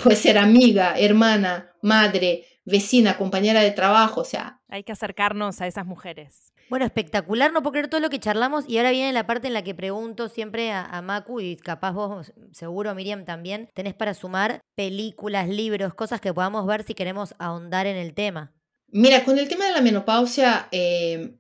Puede 0.04 0.16
ser 0.16 0.38
amiga, 0.38 0.94
hermana, 0.98 1.74
madre, 1.82 2.46
vecina, 2.66 3.18
compañera 3.18 3.62
de 3.62 3.72
trabajo, 3.72 4.22
o 4.22 4.26
sea. 4.26 4.62
Hay 4.68 4.84
que 4.84 4.92
acercarnos 4.92 5.60
a 5.62 5.68
esas 5.68 5.86
mujeres. 5.86 6.54
Bueno, 6.70 6.86
espectacular, 6.86 7.54
no 7.54 7.62
puedo 7.62 7.72
creer 7.72 7.88
todo 7.88 8.02
lo 8.02 8.10
que 8.10 8.20
charlamos 8.20 8.66
y 8.68 8.78
ahora 8.78 8.92
viene 8.92 9.14
la 9.14 9.26
parte 9.26 9.48
en 9.48 9.54
la 9.54 9.64
que 9.64 9.74
pregunto 9.74 10.28
siempre 10.28 10.72
a, 10.72 11.02
Macu 11.02 11.40
y 11.40 11.56
capaz 11.56 11.92
vos, 11.94 12.34
seguro 12.52 12.94
Miriam 12.94 13.24
también, 13.24 13.70
tenés 13.74 13.94
para 13.94 14.14
sumar 14.14 14.60
películas, 14.76 15.48
libros, 15.48 15.94
cosas 15.94 16.20
que 16.20 16.34
podamos 16.34 16.66
ver 16.68 16.84
si 16.84 16.94
queremos 16.94 17.36
ahondar 17.40 17.88
en 17.88 17.96
el 17.96 18.14
tema. 18.14 18.52
Mira, 18.90 19.24
con 19.24 19.38
el 19.38 19.48
tema 19.48 19.66
de 19.66 19.72
la 19.72 19.82
menopausia 19.82 20.68
eh, 20.72 21.36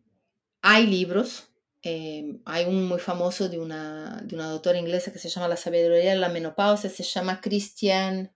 hay 0.61 0.87
libros, 0.87 1.49
eh, 1.83 2.39
hay 2.45 2.65
un 2.65 2.87
muy 2.87 2.99
famoso 2.99 3.49
de 3.49 3.59
una, 3.59 4.21
de 4.23 4.33
una 4.35 4.47
doctora 4.47 4.79
inglesa 4.79 5.11
que 5.11 5.19
se 5.19 5.29
llama 5.29 5.49
La 5.49 5.57
sabiduría 5.57 6.11
de 6.11 6.19
la 6.19 6.29
menopausia, 6.29 6.89
se 6.89 7.03
llama 7.03 7.41
Christian, 7.41 8.31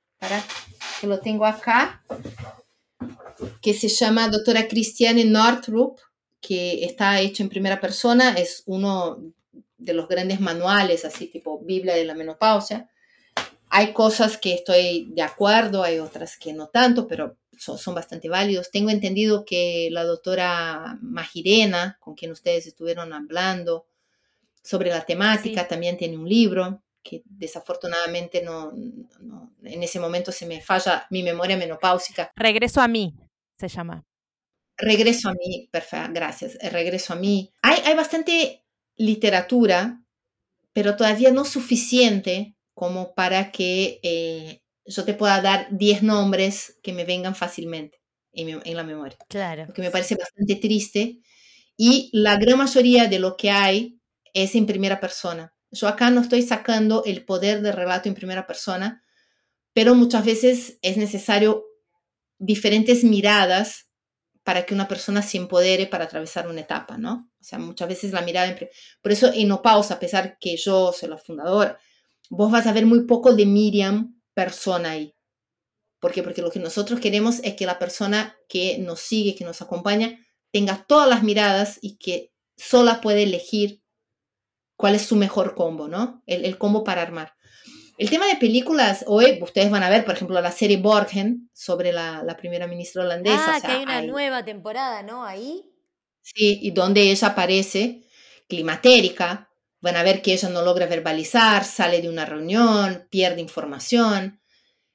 que 0.99 1.07
lo 1.07 1.19
tengo 1.19 1.45
acá, 1.45 2.03
que 3.61 3.73
se 3.73 3.87
llama 3.87 4.27
doctora 4.27 4.67
Christiane 4.67 5.23
Northrup 5.23 5.99
que 6.41 6.83
está 6.83 7.19
hecho 7.21 7.43
en 7.43 7.49
primera 7.49 7.79
persona, 7.79 8.33
es 8.33 8.63
uno 8.65 9.19
de 9.77 9.93
los 9.93 10.07
grandes 10.07 10.39
manuales, 10.39 11.05
así 11.05 11.27
tipo 11.27 11.59
Biblia 11.59 11.95
de 11.95 12.05
la 12.05 12.15
menopausia. 12.15 12.89
Hay 13.69 13.93
cosas 13.93 14.37
que 14.37 14.53
estoy 14.53 15.11
de 15.13 15.21
acuerdo, 15.21 15.83
hay 15.83 15.99
otras 15.99 16.37
que 16.37 16.51
no 16.51 16.67
tanto, 16.67 17.07
pero 17.07 17.37
son, 17.57 17.77
son 17.77 17.95
bastante 17.95 18.27
válidos. 18.27 18.69
Tengo 18.71 18.89
entendido 18.89 19.45
que 19.45 19.89
la 19.91 20.03
doctora 20.03 20.97
Magirena, 21.01 21.97
con 22.01 22.15
quien 22.15 22.31
ustedes 22.31 22.67
estuvieron 22.67 23.13
hablando, 23.13 23.85
sobre 24.63 24.89
la 24.89 25.05
temática, 25.05 25.67
también 25.67 25.97
tiene 25.97 26.17
un 26.17 26.27
libro 26.27 26.81
que 27.03 27.23
desafortunadamente 27.25 28.43
no, 28.43 28.71
en 28.73 29.83
ese 29.83 29.99
momento 29.99 30.31
se 30.31 30.45
me 30.45 30.61
falla 30.61 31.07
mi 31.09 31.23
memoria 31.23 31.57
menopáusica. 31.57 32.31
Regreso 32.35 32.81
a 32.81 32.87
mí, 32.87 33.15
se 33.57 33.67
llama. 33.67 34.03
Regreso 34.77 35.29
a 35.29 35.33
mí, 35.33 35.69
perfecto, 35.71 36.11
gracias. 36.13 36.57
Regreso 36.71 37.13
a 37.13 37.15
mí. 37.15 37.53
Hay, 37.61 37.79
hay 37.85 37.95
bastante 37.95 38.65
literatura, 38.95 40.01
pero 40.73 40.95
todavía 40.95 41.31
no 41.31 41.45
suficiente 41.45 42.55
como 42.73 43.13
para 43.13 43.51
que 43.51 43.99
eh, 44.03 44.61
yo 44.85 45.03
te 45.05 45.13
pueda 45.13 45.41
dar 45.41 45.67
10 45.71 46.03
nombres 46.03 46.79
que 46.81 46.93
me 46.93 47.05
vengan 47.05 47.35
fácilmente 47.35 48.01
en, 48.33 48.59
en 48.63 48.77
la 48.77 48.83
memoria. 48.83 49.17
Claro. 49.27 49.65
Lo 49.67 49.73
que 49.73 49.81
me 49.81 49.91
parece 49.91 50.15
bastante 50.15 50.55
triste. 50.55 51.19
Y 51.77 52.09
la 52.13 52.37
gran 52.37 52.57
mayoría 52.57 53.07
de 53.07 53.19
lo 53.19 53.37
que 53.37 53.51
hay 53.51 53.99
es 54.33 54.55
en 54.55 54.65
primera 54.65 54.99
persona. 54.99 55.53
Yo 55.71 55.87
acá 55.87 56.09
no 56.09 56.21
estoy 56.21 56.41
sacando 56.41 57.03
el 57.05 57.25
poder 57.25 57.61
del 57.61 57.73
relato 57.73 58.09
en 58.09 58.15
primera 58.15 58.45
persona, 58.45 59.03
pero 59.73 59.95
muchas 59.95 60.25
veces 60.25 60.77
es 60.81 60.97
necesario 60.97 61.65
diferentes 62.37 63.03
miradas 63.03 63.90
para 64.43 64.65
que 64.65 64.73
una 64.73 64.87
persona 64.87 65.21
se 65.21 65.37
empodere 65.37 65.87
para 65.87 66.05
atravesar 66.05 66.47
una 66.47 66.61
etapa, 66.61 66.97
¿no? 66.97 67.29
O 67.39 67.43
sea, 67.43 67.59
muchas 67.59 67.87
veces 67.87 68.11
la 68.11 68.21
mirada... 68.21 68.55
Por 69.01 69.11
eso 69.11 69.31
en 69.33 69.47
No 69.47 69.61
Pausa, 69.61 69.95
a 69.95 69.99
pesar 69.99 70.37
que 70.39 70.57
yo 70.57 70.91
soy 70.93 71.09
la 71.09 71.17
fundadora, 71.17 71.79
vos 72.29 72.51
vas 72.51 72.65
a 72.67 72.73
ver 72.73 72.85
muy 72.85 73.05
poco 73.05 73.33
de 73.33 73.45
Miriam 73.45 74.19
persona 74.33 74.91
ahí. 74.91 75.15
¿Por 75.99 76.11
qué? 76.11 76.23
Porque 76.23 76.41
lo 76.41 76.49
que 76.49 76.59
nosotros 76.59 76.99
queremos 76.99 77.39
es 77.43 77.55
que 77.55 77.67
la 77.67 77.77
persona 77.77 78.35
que 78.49 78.79
nos 78.79 78.99
sigue, 78.99 79.35
que 79.35 79.45
nos 79.45 79.61
acompaña, 79.61 80.19
tenga 80.51 80.83
todas 80.87 81.07
las 81.07 81.23
miradas 81.23 81.77
y 81.81 81.97
que 81.97 82.33
sola 82.57 83.01
puede 83.01 83.23
elegir 83.23 83.81
cuál 84.75 84.95
es 84.95 85.03
su 85.03 85.15
mejor 85.15 85.53
combo, 85.53 85.87
¿no? 85.87 86.23
El, 86.25 86.57
combo 86.57 86.83
para 86.83 87.03
armar. 87.03 87.33
El 88.01 88.09
tema 88.09 88.25
de 88.25 88.35
películas, 88.37 89.05
hoy 89.05 89.37
ustedes 89.43 89.69
van 89.69 89.83
a 89.83 89.89
ver, 89.91 90.03
por 90.03 90.15
ejemplo, 90.15 90.41
la 90.41 90.51
serie 90.51 90.77
Borgen 90.77 91.51
sobre 91.53 91.93
la, 91.93 92.35
primera 92.35 92.65
ministra 92.65 93.03
holandesa. 93.03 93.57
Ah, 93.57 93.61
que 93.61 93.73
hay 93.73 93.83
una 93.83 94.01
nueva 94.01 94.43
temporada, 94.43 95.03
¿no? 95.03 95.23
Ahí. 95.23 95.71
Sí, 96.23 96.57
y 96.63 96.71
donde 96.71 97.11
ella 97.11 97.27
aparece 97.27 98.01
climatérica. 98.49 99.51
Van 99.81 99.97
a 99.97 100.01
ver 100.01 100.23
que 100.23 100.33
ella 100.33 100.49
no 100.49 100.63
logra 100.63 100.87
verbalizar, 100.87 101.63
sale 101.63 102.01
de 102.01 102.09
una 102.09 102.25
reunión, 102.25 103.07
pierde 103.11 103.39
información. 103.39 104.41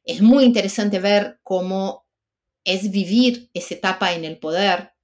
Es 0.02 0.20
muy 0.20 0.42
interesante 0.42 0.98
ver 0.98 1.38
cómo 1.44 2.08
es 2.64 2.90
vivir 2.90 3.50
esa 3.54 3.74
etapa 3.74 4.14
en 4.14 4.24
el 4.24 4.40
poder. 4.40 4.94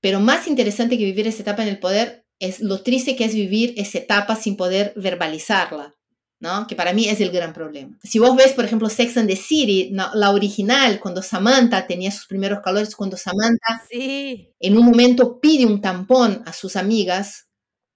Pero 0.00 0.18
más 0.18 0.48
interesante 0.48 0.98
que 0.98 1.04
vivir 1.04 1.28
esa 1.28 1.42
etapa 1.42 1.62
en 1.62 1.68
el 1.68 1.78
poder 1.78 2.26
es 2.40 2.58
lo 2.58 2.82
triste 2.82 3.14
que 3.14 3.26
es 3.26 3.34
vivir 3.36 3.74
esa 3.76 3.98
etapa 3.98 4.34
sin 4.34 4.56
poder 4.56 4.92
verbalizarla, 4.96 5.94
¿no? 6.42 6.66
Que 6.66 6.74
para 6.74 6.92
mí 6.92 7.08
es 7.08 7.20
el 7.20 7.30
gran 7.30 7.52
problema. 7.52 7.96
Si 8.02 8.18
vos 8.18 8.34
ves, 8.34 8.52
por 8.52 8.64
ejemplo, 8.64 8.88
Sex 8.88 9.16
and 9.16 9.28
the 9.28 9.36
City, 9.36 9.92
la 9.92 10.32
original, 10.32 10.98
cuando 10.98 11.22
Samantha 11.22 11.86
tenía 11.86 12.10
sus 12.10 12.26
primeros 12.26 12.58
calores, 12.64 12.96
cuando 12.96 13.16
Samantha 13.16 13.80
sí. 13.88 14.48
en 14.58 14.76
un 14.76 14.84
momento 14.84 15.38
pide 15.40 15.64
un 15.64 15.80
tampón 15.80 16.42
a 16.44 16.52
sus 16.52 16.74
amigas 16.74 17.46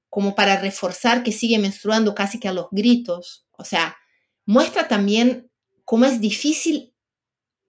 como 0.08 0.36
para 0.36 0.60
reforzar 0.60 1.24
que 1.24 1.32
sigue 1.32 1.58
menstruando 1.58 2.14
casi 2.14 2.38
que 2.38 2.46
a 2.46 2.52
los 2.52 2.68
gritos. 2.70 3.48
O 3.50 3.64
sea, 3.64 3.96
muestra 4.44 4.86
también 4.86 5.50
cómo 5.84 6.04
es 6.04 6.20
difícil 6.20 6.94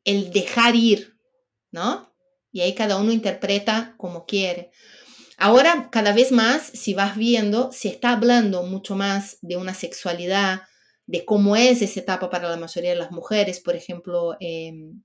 el 0.03 0.31
dejar 0.31 0.75
ir, 0.75 1.17
¿no? 1.71 2.13
Y 2.51 2.61
ahí 2.61 2.75
cada 2.75 2.97
uno 2.97 3.11
interpreta 3.11 3.95
como 3.97 4.27
quiere. 4.27 4.69
Ahora, 5.37 5.89
cada 5.91 6.13
vez 6.13 6.31
más, 6.31 6.63
si 6.63 6.95
vas 6.95 7.15
viendo, 7.15 7.71
se 7.71 7.89
está 7.89 8.13
hablando 8.13 8.63
mucho 8.63 8.95
más 8.95 9.37
de 9.41 9.55
una 9.55 9.75
sexualidad, 9.75 10.61
de 11.05 11.25
cómo 11.25 11.55
es 11.55 11.81
esa 11.81 11.99
etapa 11.99 12.29
para 12.29 12.49
la 12.49 12.57
mayoría 12.57 12.89
de 12.89 12.97
las 12.97 13.11
mujeres. 13.11 13.59
Por 13.59 13.75
ejemplo, 13.75 14.35
em, 14.39 15.03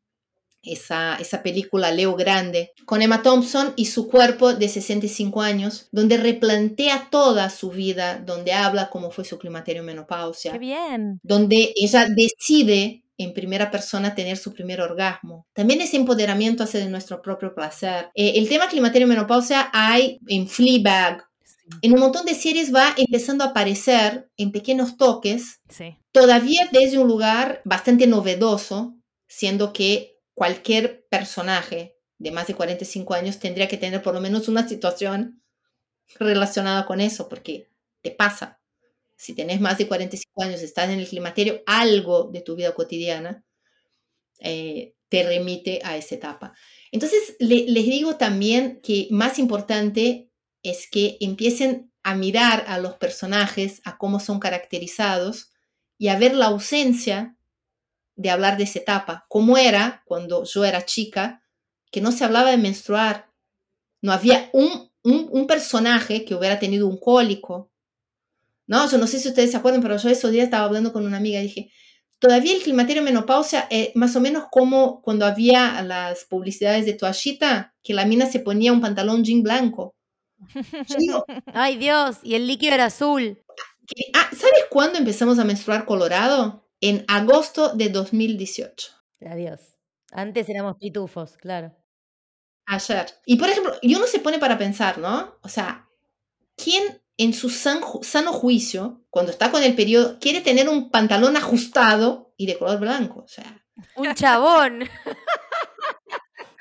esa, 0.62 1.16
esa 1.16 1.43
película 1.43 1.91
Leo 1.91 2.14
Grande, 2.14 2.72
con 2.87 3.03
Emma 3.03 3.22
Thompson 3.22 3.72
y 3.76 3.87
su 3.87 4.09
cuerpo 4.09 4.55
de 4.55 4.68
65 4.68 5.43
años, 5.43 5.89
donde 5.93 6.16
replantea 6.16 7.09
toda 7.11 7.51
su 7.51 7.70
vida, 7.70 8.18
donde 8.24 8.53
habla 8.53 8.89
cómo 8.89 9.11
fue 9.11 9.24
su 9.24 9.39
climaterio 9.39 9.83
menopausia. 9.83 10.53
¡Qué 10.53 10.59
bien! 10.59 11.20
Donde 11.22 11.72
ella 11.76 12.07
decide 12.09 13.02
en 13.23 13.35
primera 13.35 13.70
persona 13.70 14.14
tener 14.14 14.37
su 14.37 14.53
primer 14.53 14.81
orgasmo. 14.81 15.47
También 15.53 15.81
ese 15.81 15.97
empoderamiento 15.97 16.62
hace 16.62 16.79
de 16.79 16.89
nuestro 16.89 17.23
propio 17.23 17.55
placer. 17.55 18.11
Eh, 18.14 18.35
el 18.37 18.49
tema 18.49 18.68
climaterio 18.68 19.07
menopausia 19.07 19.70
hay 19.73 20.18
en 20.27 20.49
Fleabag. 20.49 21.25
En 21.81 21.93
un 21.93 22.01
montón 22.01 22.27
de 22.27 22.35
series 22.35 22.75
va 22.75 22.95
empezando 22.97 23.45
a 23.45 23.49
aparecer 23.49 24.29
en 24.37 24.53
pequeños 24.53 24.97
toques, 24.97 25.61
sí. 25.68 25.97
todavía 26.11 26.68
desde 26.73 26.99
un 26.99 27.09
lugar 27.09 27.62
bastante 27.64 28.07
novedoso, 28.07 28.97
siendo 29.29 29.73
que 29.73 30.18
cualquier 30.35 31.07
personaje 31.09 31.97
de 32.18 32.31
más 32.31 32.47
de 32.47 32.55
45 32.55 33.14
años 33.14 33.39
tendría 33.39 33.68
que 33.68 33.79
tener 33.79 34.03
por 34.03 34.14
lo 34.14 34.20
menos 34.20 34.49
una 34.49 34.68
situación 34.68 35.43
relacionada 36.18 36.85
con 36.87 37.01
eso, 37.01 37.29
porque 37.29 37.70
te 38.03 38.11
pasa 38.11 38.62
si 39.17 39.35
tenés 39.35 39.61
más 39.61 39.79
de 39.79 39.87
45 39.87 40.43
años, 40.43 40.63
estás 40.63 40.91
en 40.91 40.99
el 40.99 41.09
climaterio, 41.09 41.63
algo 41.67 42.31
de 42.33 42.41
tu 42.41 42.57
vida 42.57 42.75
cotidiana 42.75 43.45
eh, 44.41 44.95
te 45.09 45.23
remite 45.23 45.81
a 45.85 45.97
esa 45.97 46.15
etapa. 46.15 46.55
Entonces, 46.91 47.37
les 47.39 47.85
digo 47.85 48.17
también 48.17 48.81
que 48.83 49.09
más 49.11 49.39
importante 49.39 50.31
es 50.63 50.89
que 50.91 51.19
empiecen 51.21 51.93
a 52.03 52.15
mirar 52.15 52.65
a 52.67 52.79
los 52.79 52.95
personajes, 52.95 53.83
a 53.85 53.99
cómo 53.99 54.21
son 54.21 54.41
caracterizados 54.41 55.53
y 55.99 56.09
a 56.09 56.19
ver 56.19 56.35
la 56.35 56.47
ausencia 56.47 57.37
de 58.17 58.31
hablar 58.31 58.57
de 58.57 58.65
esa 58.65 58.79
etapa, 58.79 59.27
como 59.29 59.59
era 59.59 60.03
cuando 60.07 60.45
yo 60.45 60.65
era 60.65 60.85
chica, 60.85 61.43
que 61.91 62.01
no 62.01 62.11
se 62.11 62.25
hablaba 62.25 62.51
de 62.51 62.57
menstruar, 62.57 63.31
no 64.01 64.13
había 64.13 64.51
un, 64.53 64.91
un 65.03 65.47
personaje 65.47 66.25
que 66.25 66.35
hubiera 66.35 66.59
tenido 66.59 66.87
un 66.87 66.99
cólico, 66.99 67.72
no, 68.73 68.89
yo 68.89 68.97
no 68.97 69.07
sé 69.07 69.18
si 69.18 69.29
ustedes 69.29 69.51
se 69.51 69.59
acuerdan, 69.59 69.83
pero 69.83 69.99
yo 69.99 70.09
esos 70.09 70.31
días 70.31 70.45
estaba 70.45 70.64
hablando 70.64 70.95
con 70.95 71.05
una 71.05 71.18
amiga 71.18 71.39
y 71.39 71.43
dije, 71.43 71.70
todavía 72.18 72.55
el 72.55 72.62
climaterio 72.62 73.03
menopausia 73.03 73.66
es 73.68 73.95
más 73.97 74.16
o 74.16 74.20
menos 74.23 74.45
como 74.51 75.03
cuando 75.03 75.27
había 75.27 75.83
las 75.83 76.25
publicidades 76.25 76.87
de 76.87 76.95
toallita, 76.95 77.75
que 77.83 77.93
la 77.93 78.07
mina 78.07 78.25
se 78.25 78.41
ponía 78.41 78.73
un 78.73 78.81
pantalón 78.81 79.25
jean 79.25 79.43
blanco. 79.43 79.95
Ay 81.53 81.77
Dios, 81.77 82.20
y 82.23 82.35
el 82.35 82.47
líquido 82.47 82.73
era 82.73 82.87
azul. 82.87 83.45
Ah, 84.14 84.31
¿Sabes 84.31 84.64
cuándo 84.70 84.99
empezamos 84.99 85.39
a 85.39 85.45
menstruar 85.45 85.85
colorado? 85.85 86.66
En 86.81 87.05
agosto 87.09 87.75
de 87.75 87.91
2018. 87.91 88.89
Adiós. 89.27 89.61
Antes 90.12 90.49
éramos 90.49 90.79
pitufos, 90.79 91.37
claro. 91.37 91.77
Ayer. 92.64 93.05
Y 93.27 93.37
por 93.37 93.51
ejemplo, 93.51 93.75
yo 93.83 93.99
no 93.99 94.07
se 94.07 94.20
pone 94.20 94.39
para 94.39 94.57
pensar, 94.57 94.97
¿no? 94.97 95.37
O 95.43 95.49
sea, 95.49 95.91
¿quién 96.57 97.02
en 97.17 97.35
su 97.35 97.51
sano 97.51 98.33
juicio, 98.33 99.05
cuando 99.11 99.33
está 99.33 99.51
con 99.51 99.63
el 99.63 99.75
periodo, 99.75 100.19
quiere 100.19 100.41
tener 100.41 100.69
un 100.69 100.91
pantalón 100.91 101.37
ajustado 101.37 102.33
y 102.37 102.47
de 102.47 102.59
color 102.59 102.81
blanco. 102.81 103.20
O 103.20 103.28
sea. 103.28 103.65
Un 103.97 104.15
chabón. 104.15 104.89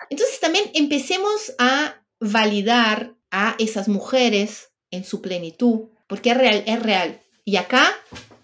Entonces 0.10 0.40
también 0.40 0.66
empecemos 0.74 1.54
a 1.58 2.04
validar 2.20 3.16
a 3.32 3.56
esas 3.60 3.88
mujeres 3.88 4.72
en 4.92 5.06
su 5.06 5.22
plenitud, 5.22 5.90
porque 6.08 6.32
es 6.32 6.38
real, 6.38 6.64
es 6.68 6.84
real. 6.84 7.22
Y 7.46 7.56
acá 7.56 7.90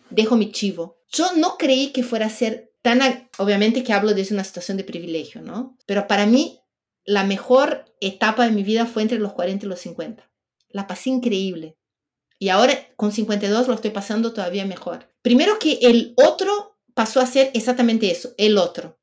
dejo 0.09 0.37
mi 0.37 0.51
chivo. 0.51 0.97
Yo 1.09 1.33
no 1.35 1.57
creí 1.57 1.91
que 1.91 2.03
fuera 2.03 2.27
a 2.27 2.29
ser 2.29 2.73
tan, 2.81 3.29
obviamente 3.37 3.83
que 3.83 3.93
hablo 3.93 4.13
desde 4.13 4.33
una 4.33 4.45
situación 4.45 4.77
de 4.77 4.85
privilegio, 4.85 5.41
¿no? 5.41 5.77
Pero 5.85 6.07
para 6.07 6.25
mí 6.25 6.61
la 7.03 7.23
mejor 7.23 7.85
etapa 8.01 8.45
de 8.45 8.51
mi 8.51 8.63
vida 8.63 8.85
fue 8.85 9.01
entre 9.01 9.19
los 9.19 9.33
40 9.33 9.65
y 9.65 9.69
los 9.69 9.79
50. 9.79 10.29
La 10.69 10.87
pasé 10.87 11.09
increíble. 11.09 11.77
Y 12.39 12.49
ahora 12.49 12.77
con 12.95 13.11
52 13.11 13.67
lo 13.67 13.73
estoy 13.73 13.91
pasando 13.91 14.33
todavía 14.33 14.65
mejor. 14.65 15.09
Primero 15.21 15.59
que 15.59 15.79
el 15.81 16.13
otro 16.17 16.77
pasó 16.93 17.19
a 17.19 17.25
ser 17.25 17.51
exactamente 17.53 18.11
eso, 18.11 18.33
el 18.37 18.57
otro. 18.57 18.99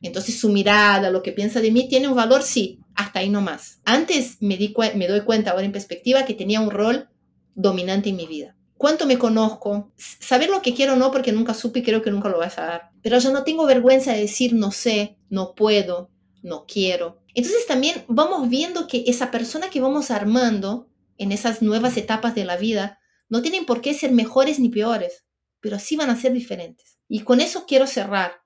Entonces 0.00 0.38
su 0.38 0.48
mirada, 0.48 1.10
lo 1.10 1.22
que 1.22 1.32
piensa 1.32 1.60
de 1.60 1.70
mí, 1.70 1.88
tiene 1.88 2.08
un 2.08 2.14
valor, 2.14 2.42
sí, 2.42 2.80
hasta 2.94 3.20
ahí 3.20 3.28
nomás. 3.28 3.80
Antes 3.84 4.36
me, 4.40 4.56
di 4.56 4.74
me 4.94 5.08
doy 5.08 5.22
cuenta 5.22 5.50
ahora 5.50 5.64
en 5.64 5.72
perspectiva 5.72 6.24
que 6.24 6.34
tenía 6.34 6.60
un 6.60 6.70
rol 6.70 7.08
dominante 7.54 8.10
en 8.10 8.16
mi 8.16 8.26
vida. 8.26 8.56
¿Cuánto 8.76 9.06
me 9.06 9.18
conozco? 9.18 9.92
Saber 9.96 10.50
lo 10.50 10.62
que 10.62 10.72
quiero 10.72 10.94
no, 10.94 11.10
porque 11.10 11.32
nunca 11.32 11.52
supe 11.52 11.80
y 11.80 11.82
creo 11.82 12.00
que 12.00 12.12
nunca 12.12 12.28
lo 12.28 12.38
vas 12.38 12.58
a 12.58 12.66
dar. 12.66 12.90
Pero 13.02 13.18
yo 13.18 13.32
no 13.32 13.42
tengo 13.42 13.66
vergüenza 13.66 14.12
de 14.12 14.20
decir 14.20 14.52
no 14.54 14.70
sé, 14.70 15.16
no 15.28 15.54
puedo, 15.56 16.10
no 16.42 16.64
quiero. 16.66 17.18
Entonces 17.34 17.66
también 17.66 18.04
vamos 18.06 18.48
viendo 18.48 18.86
que 18.86 19.04
esa 19.08 19.32
persona 19.32 19.68
que 19.68 19.80
vamos 19.80 20.12
armando 20.12 20.88
en 21.18 21.32
esas 21.32 21.62
nuevas 21.62 21.96
etapas 21.96 22.34
de 22.34 22.44
la 22.44 22.56
vida 22.56 22.98
no 23.28 23.42
tienen 23.42 23.66
por 23.66 23.80
qué 23.80 23.92
ser 23.92 24.12
mejores 24.12 24.58
ni 24.58 24.68
peores, 24.70 25.26
pero 25.60 25.78
sí 25.78 25.96
van 25.96 26.10
a 26.10 26.16
ser 26.16 26.32
diferentes. 26.32 26.98
Y 27.08 27.20
con 27.20 27.40
eso 27.40 27.66
quiero 27.66 27.86
cerrar. 27.86 28.40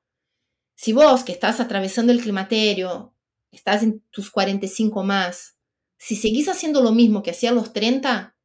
Si 0.75 0.93
vos 0.93 1.23
que 1.23 1.33
estás 1.33 1.61
atravesando 1.61 2.13
el 2.13 2.21
climaterio, 2.21 3.15
estás 3.51 3.83
en 3.83 4.01
tus 4.11 4.31
45 4.31 5.05
más, 5.05 5.59
si 5.99 6.17
seguís 6.17 6.49
haciendo 6.49 6.83
lo 6.83 6.93
mismo 6.93 7.23
que 7.23 7.31
hacía 7.31 7.53
los 7.53 7.73
30, 7.73 8.37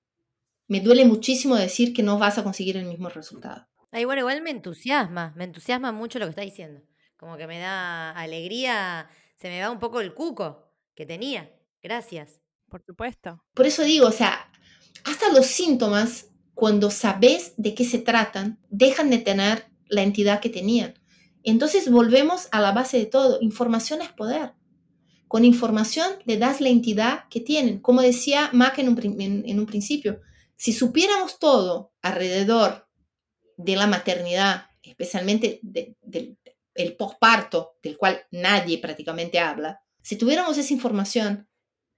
me 0.68 0.82
duele 0.82 1.06
muchísimo 1.06 1.56
decir 1.56 1.94
que 1.94 2.04
no 2.04 2.20
vas 2.20 2.38
a 2.38 2.44
conseguir 2.44 2.78
el 2.78 2.86
mismo 2.86 3.10
resultado. 3.10 3.68
Ay, 3.91 4.06
bueno, 4.06 4.20
igual 4.20 4.41
me 4.41 4.52
entusiasma, 4.52 5.34
me 5.36 5.45
entusiasma 5.45 5.91
mucho 5.91 6.20
lo 6.20 6.26
que 6.26 6.32
está 6.32 6.41
diciendo. 6.41 6.82
Como 7.16 7.38
que 7.38 7.48
me 7.48 7.58
da 7.58 8.12
alegría, 8.12 9.10
se 9.36 9.49
me 9.49 9.62
va 9.62 9.72
un 9.72 9.80
poco 9.80 10.02
el 10.02 10.14
cuco 10.14 10.72
que 10.94 11.06
tenía. 11.06 11.49
Gracias. 11.82 12.37
Por 12.69 12.84
supuesto. 12.84 13.44
Por 13.53 13.65
eso 13.65 13.84
digo, 13.84 14.07
o 14.07 14.11
sea, 14.11 14.52
hasta 15.03 15.31
los 15.31 15.45
síntomas, 15.45 16.27
cuando 16.53 16.91
sabes 16.91 17.53
de 17.57 17.73
qué 17.73 17.85
se 17.85 17.99
tratan, 17.99 18.60
dejan 18.69 19.10
de 19.10 19.19
tener 19.19 19.68
la 19.88 20.02
entidad 20.02 20.39
que 20.39 20.49
tenían. 20.49 20.95
Entonces 21.44 21.89
volvemos 21.89 22.49
a 22.52 22.60
la 22.60 22.72
base 22.72 22.98
de 22.98 23.06
todo. 23.06 23.38
Información 23.41 24.02
es 24.02 24.10
poder. 24.10 24.53
Con 25.27 25.45
información 25.45 26.10
le 26.26 26.38
das 26.38 26.61
la 26.61 26.69
entidad 26.69 27.26
que 27.30 27.41
tienen. 27.41 27.80
Como 27.80 28.02
decía 28.02 28.49
Mac 28.53 28.80
en 28.80 28.89
un, 28.89 29.65
principio, 29.65 30.22
si 30.56 30.73
supiéramos 30.73 31.39
todo 31.39 31.94
alrededor 32.02 32.88
de 33.57 33.76
la 33.76 33.88
maternidad, 33.88 34.68
especialmente 34.81 35.60
del 35.61 36.95
posparto, 36.98 37.73
del 37.84 37.98
cual 37.98 38.26
nadie 38.31 38.77
prácticamente 38.77 39.39
habla, 39.39 39.81
si 40.02 40.15
tuviéramos 40.15 40.57
esa 40.57 40.73
información, 40.73 41.48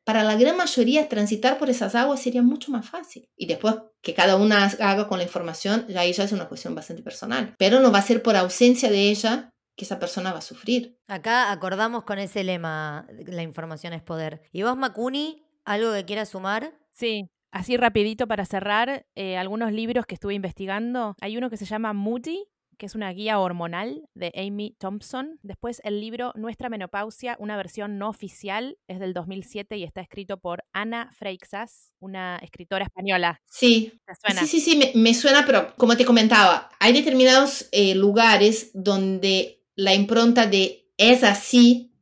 para 0.09 0.23
la 0.23 0.35
gran 0.35 0.57
mayoría 0.57 1.07
transitar 1.07 1.59
por 1.59 1.69
esas 1.69 1.93
aguas 1.93 2.19
sería 2.19 2.41
mucho 2.41 2.71
más 2.71 2.89
fácil. 2.89 3.29
Y 3.37 3.45
después 3.45 3.75
que 4.01 4.15
cada 4.15 4.37
una 4.37 4.65
haga 4.65 5.07
con 5.07 5.19
la 5.19 5.23
información, 5.23 5.85
ya 5.87 5.99
ahí 5.99 6.13
ya 6.13 6.23
es 6.23 6.31
una 6.31 6.47
cuestión 6.47 6.73
bastante 6.73 7.03
personal. 7.03 7.53
Pero 7.59 7.79
no 7.79 7.91
va 7.91 7.99
a 7.99 8.01
ser 8.01 8.23
por 8.23 8.35
ausencia 8.35 8.89
de 8.89 9.11
ella 9.11 9.51
que 9.77 9.85
esa 9.85 9.99
persona 9.99 10.31
va 10.31 10.39
a 10.39 10.41
sufrir. 10.41 10.97
Acá 11.07 11.51
acordamos 11.51 12.05
con 12.05 12.17
ese 12.17 12.43
lema, 12.43 13.05
la 13.27 13.43
información 13.43 13.93
es 13.93 14.01
poder. 14.01 14.41
¿Y 14.51 14.63
vos, 14.63 14.75
Macuni, 14.75 15.45
algo 15.63 15.93
que 15.93 16.05
quieras 16.05 16.29
sumar? 16.29 16.73
Sí, 16.91 17.29
Así 17.51 17.77
rapidito 17.77 18.27
para 18.27 18.45
cerrar, 18.45 19.07
eh, 19.15 19.37
algunos 19.37 19.71
libros 19.71 20.05
que 20.05 20.13
estuve 20.13 20.35
investigando. 20.35 21.15
Hay 21.19 21.35
uno 21.37 21.49
que 21.49 21.57
se 21.57 21.65
llama 21.65 21.93
Moody, 21.93 22.45
que 22.79 22.85
es 22.85 22.95
una 22.95 23.11
guía 23.11 23.39
hormonal 23.39 24.09
de 24.15 24.31
Amy 24.35 24.75
Thompson. 24.79 25.37
Después 25.43 25.81
el 25.83 25.99
libro 25.99 26.31
Nuestra 26.35 26.69
Menopausia, 26.69 27.35
una 27.37 27.57
versión 27.57 27.99
no 27.99 28.09
oficial, 28.09 28.77
es 28.87 28.99
del 28.99 29.13
2007 29.13 29.77
y 29.77 29.83
está 29.83 30.01
escrito 30.01 30.37
por 30.37 30.63
Ana 30.73 31.11
Freixas, 31.11 31.91
una 31.99 32.37
escritora 32.37 32.85
española. 32.85 33.41
Sí. 33.51 33.99
Sí, 34.39 34.47
sí, 34.47 34.59
sí, 34.61 34.91
me, 34.95 35.13
suena, 35.13 35.45
pero 35.45 35.75
como 35.75 35.97
te 35.97 36.05
comentaba, 36.05 36.69
hay 36.79 36.93
determinados 36.93 37.67
eh, 37.71 37.93
lugares 37.93 38.71
donde 38.73 39.65
la 39.75 39.93
impronta 39.93 40.47
de 40.47 40.89
es 40.97 41.23
así, 41.23 41.93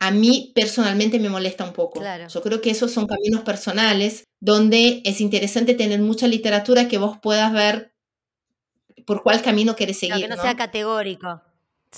a 0.00 0.10
mí 0.10 0.52
personalmente 0.54 1.18
me 1.18 1.28
molesta 1.28 1.64
un 1.64 1.72
poco. 1.72 2.02
Yo 2.28 2.42
creo 2.42 2.60
que 2.60 2.70
esos 2.70 2.90
son 2.90 3.06
caminos 3.06 3.42
personales 3.42 4.24
donde 4.40 5.02
es 5.04 5.20
interesante 5.20 5.74
tener 5.74 6.00
mucha 6.00 6.26
literatura 6.26 6.88
que 6.88 6.98
vos 6.98 7.18
puedas 7.22 7.52
ver 7.52 7.91
por 9.06 9.22
cuál 9.22 9.42
camino 9.42 9.76
querés 9.76 9.98
seguir. 9.98 10.22
que 10.22 10.28
no, 10.28 10.40
sea 10.40 10.56
categórico. 10.56 11.42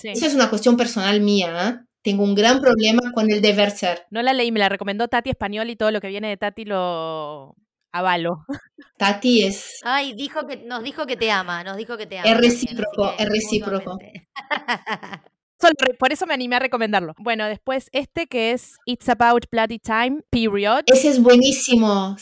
Esa 0.02 0.26
es 0.26 0.34
una 0.34 0.50
cuestión 0.50 0.76
personal 0.76 1.20
mía. 1.20 1.68
¿eh? 1.68 1.84
Tengo 2.02 2.24
un 2.24 2.34
gran 2.34 2.60
problema 2.60 3.12
con 3.12 3.30
el 3.30 3.40
deber 3.40 3.70
ser. 3.70 4.06
No 4.10 4.22
la 4.22 4.32
leí, 4.32 4.52
me 4.52 4.60
la 4.60 4.68
recomendó 4.68 5.08
Tati 5.08 5.30
Español 5.30 5.70
y 5.70 5.76
todo 5.76 5.90
lo 5.90 6.00
que 6.00 6.08
viene 6.08 6.28
de 6.28 6.36
Tati 6.36 6.64
lo 6.64 7.56
avalo. 7.92 8.44
Tati 8.98 9.44
es. 9.44 9.80
Ay, 9.84 10.14
dijo 10.14 10.46
que, 10.46 10.56
nos 10.56 10.82
dijo 10.82 11.06
que 11.06 11.16
te 11.16 11.30
ama, 11.30 11.64
nos 11.64 11.76
dijo 11.76 11.96
que 11.96 12.06
te 12.06 12.18
ama. 12.18 12.28
Es 12.28 12.36
recíproco, 12.36 13.14
es 13.18 13.28
recíproco. 13.28 13.98
Por 15.98 16.12
eso 16.12 16.26
me 16.26 16.34
animé 16.34 16.56
a 16.56 16.58
recomendarlo. 16.58 17.14
Bueno, 17.18 17.46
después 17.46 17.88
este 17.92 18.26
que 18.26 18.52
es 18.52 18.76
It's 18.86 19.08
About 19.08 19.46
Bloody 19.50 19.78
Time, 19.78 20.22
period. 20.30 20.82
Ese 20.86 21.08
es 21.08 21.22
buenísimo, 21.22 22.16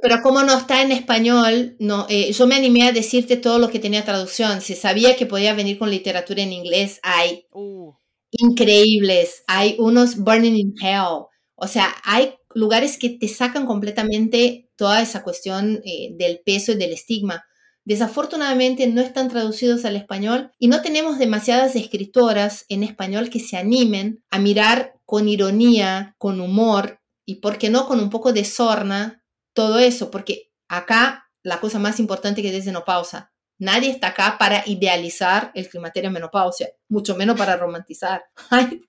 pero 0.00 0.22
como 0.22 0.42
no 0.42 0.56
está 0.56 0.82
en 0.82 0.92
español, 0.92 1.76
no, 1.78 2.06
eh, 2.08 2.32
yo 2.32 2.46
me 2.46 2.54
animé 2.54 2.88
a 2.88 2.92
decirte 2.92 3.36
todo 3.36 3.58
lo 3.58 3.70
que 3.70 3.78
tenía 3.78 4.04
traducción. 4.04 4.60
Si 4.60 4.74
sabía 4.74 5.16
que 5.16 5.26
podía 5.26 5.54
venir 5.54 5.78
con 5.78 5.90
literatura 5.90 6.42
en 6.42 6.52
inglés, 6.52 7.00
hay 7.02 7.46
uh. 7.52 7.92
increíbles, 8.30 9.42
hay 9.46 9.76
unos 9.78 10.16
Burning 10.16 10.56
in 10.56 10.74
Hell. 10.80 11.26
O 11.54 11.68
sea, 11.68 11.94
hay 12.04 12.34
lugares 12.54 12.98
que 12.98 13.10
te 13.10 13.28
sacan 13.28 13.66
completamente 13.66 14.70
toda 14.76 15.00
esa 15.00 15.22
cuestión 15.22 15.80
eh, 15.84 16.10
del 16.18 16.40
peso 16.44 16.72
y 16.72 16.76
del 16.76 16.92
estigma. 16.92 17.44
Desafortunadamente 17.84 18.86
no 18.86 19.00
están 19.00 19.28
traducidos 19.28 19.84
al 19.84 19.96
español 19.96 20.52
y 20.58 20.68
no 20.68 20.82
tenemos 20.82 21.18
demasiadas 21.18 21.74
escritoras 21.74 22.64
en 22.68 22.84
español 22.84 23.28
que 23.28 23.40
se 23.40 23.56
animen 23.56 24.22
a 24.30 24.38
mirar 24.38 24.94
con 25.04 25.28
ironía, 25.28 26.14
con 26.18 26.40
humor 26.40 27.00
y, 27.24 27.36
por 27.36 27.58
qué 27.58 27.70
no, 27.70 27.86
con 27.86 27.98
un 27.98 28.10
poco 28.10 28.32
de 28.32 28.44
sorna 28.44 29.24
todo 29.52 29.78
eso, 29.78 30.10
porque 30.10 30.50
acá 30.68 31.28
la 31.42 31.60
cosa 31.60 31.78
más 31.78 31.98
importante 31.98 32.42
que 32.42 32.52
dice 32.52 32.72
no 32.72 32.84
pausa. 32.84 33.32
Nadie 33.58 33.90
está 33.90 34.08
acá 34.08 34.36
para 34.38 34.62
idealizar 34.66 35.50
el 35.54 35.68
climaterio 35.68 36.10
menopausia, 36.10 36.70
mucho 36.88 37.16
menos 37.16 37.36
para 37.36 37.56
romantizar. 37.56 38.24
Hay 38.50 38.80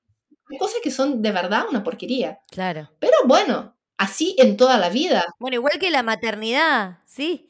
cosas 0.58 0.80
que 0.84 0.92
son 0.92 1.22
de 1.22 1.32
verdad 1.32 1.66
una 1.70 1.84
porquería. 1.84 2.40
Claro. 2.50 2.92
Pero 3.00 3.18
bueno, 3.26 3.76
así 3.98 4.36
en 4.38 4.56
toda 4.56 4.78
la 4.78 4.90
vida. 4.90 5.24
Bueno, 5.40 5.56
igual 5.56 5.80
que 5.80 5.90
la 5.90 6.04
maternidad, 6.04 7.00
¿sí? 7.06 7.50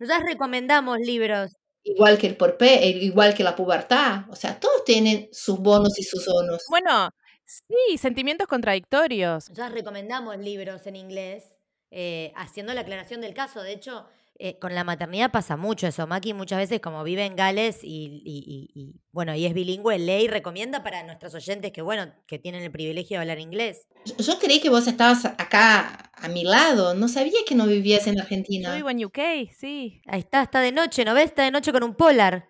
Nosotros 0.00 0.24
recomendamos 0.26 0.98
libros. 0.98 1.52
Igual 1.82 2.18
que 2.18 2.26
el 2.26 2.36
porpé, 2.36 2.86
eh, 2.86 2.90
igual 3.02 3.34
que 3.34 3.44
la 3.44 3.54
pubertad. 3.54 4.22
O 4.30 4.34
sea, 4.34 4.58
todos 4.58 4.84
tienen 4.84 5.28
sus 5.30 5.58
bonos 5.58 5.98
y 5.98 6.02
sus 6.02 6.26
onos. 6.26 6.62
Bueno, 6.70 7.10
sí, 7.44 7.98
sentimientos 7.98 8.48
contradictorios. 8.48 9.50
Nosotros 9.50 9.72
recomendamos 9.72 10.38
libros 10.38 10.86
en 10.86 10.96
inglés, 10.96 11.44
eh, 11.90 12.32
haciendo 12.34 12.72
la 12.72 12.80
aclaración 12.80 13.20
del 13.20 13.34
caso. 13.34 13.62
De 13.62 13.72
hecho, 13.72 14.06
eh, 14.42 14.58
con 14.58 14.74
la 14.74 14.84
maternidad 14.84 15.30
pasa 15.30 15.58
mucho 15.58 15.86
eso. 15.86 16.06
Maki 16.06 16.32
muchas 16.32 16.58
veces, 16.58 16.80
como 16.80 17.04
vive 17.04 17.26
en 17.26 17.36
Gales 17.36 17.80
y, 17.82 18.94
bueno, 19.12 19.34
y 19.34 19.44
es 19.44 19.52
bilingüe, 19.52 19.98
lee 19.98 20.24
y 20.24 20.28
recomienda 20.28 20.82
para 20.82 21.02
nuestros 21.02 21.34
oyentes 21.34 21.72
que, 21.72 21.82
bueno, 21.82 22.10
que 22.26 22.38
tienen 22.38 22.62
el 22.62 22.70
privilegio 22.70 23.18
de 23.18 23.20
hablar 23.20 23.38
inglés. 23.38 23.86
Yo, 24.18 24.38
creí 24.38 24.60
que 24.60 24.70
vos 24.70 24.86
estabas 24.86 25.26
acá 25.26 26.10
a 26.14 26.28
mi 26.28 26.42
lado. 26.42 26.94
No 26.94 27.08
sabía 27.08 27.40
que 27.46 27.54
no 27.54 27.66
vivías 27.66 28.06
en 28.06 28.18
Argentina. 28.18 28.70
Yo 28.70 28.76
vivo 28.76 28.88
en 28.88 29.04
UK, 29.04 29.52
sí. 29.54 30.00
Ahí 30.06 30.20
está, 30.20 30.42
está 30.42 30.60
de 30.60 30.72
noche, 30.72 31.04
¿no 31.04 31.12
ves? 31.12 31.26
Está 31.26 31.44
de 31.44 31.50
noche 31.50 31.70
con 31.70 31.82
un 31.82 31.94
polar. 31.94 32.48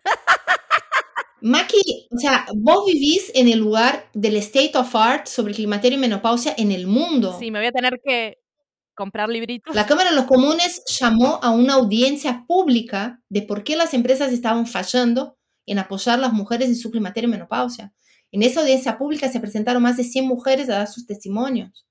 Maki, 1.41 2.07
o 2.13 2.19
sea, 2.19 2.47
vos 2.55 2.87
vivís 2.87 3.33
en 3.35 3.49
el 3.49 3.59
lugar 3.59 4.09
del 4.15 4.37
state 4.37 4.79
of 4.79 4.95
art 4.95 5.27
sobre 5.27 5.55
climaterio 5.55 5.99
y 5.99 6.01
menopausia 6.01 6.55
en 6.57 6.71
el 6.71 6.87
mundo. 6.87 7.37
Sí, 7.37 7.51
me 7.51 7.59
voy 7.59 7.67
a 7.67 7.73
tener 7.73 8.01
que 8.05 8.39
comprar 9.01 9.31
libritos. 9.31 9.75
La 9.75 9.87
Cámara 9.87 10.11
de 10.11 10.17
los 10.17 10.27
Comunes 10.27 10.83
llamó 10.87 11.41
a 11.43 11.49
una 11.53 11.73
audiencia 11.73 12.45
pública 12.47 13.23
de 13.31 13.41
por 13.41 13.65
qué 13.65 13.75
las 13.75 13.95
empresas 13.95 14.31
estaban 14.31 14.67
fallando 14.67 15.39
en 15.65 15.79
apoyar 15.79 16.19
a 16.19 16.21
las 16.21 16.35
mujeres 16.35 16.69
en 16.69 16.77
su 16.77 16.91
climaterio 16.91 17.27
y 17.29 17.31
menopausia. 17.31 17.95
En 18.31 18.43
esa 18.43 18.61
audiencia 18.61 18.99
pública 18.99 19.31
se 19.31 19.41
presentaron 19.41 19.83
más 19.83 19.97
de 19.97 20.05
100 20.05 20.27
mujeres 20.27 20.69
a 20.69 20.75
dar 20.75 20.87
sus 20.87 21.07
testimonios. 21.07 21.87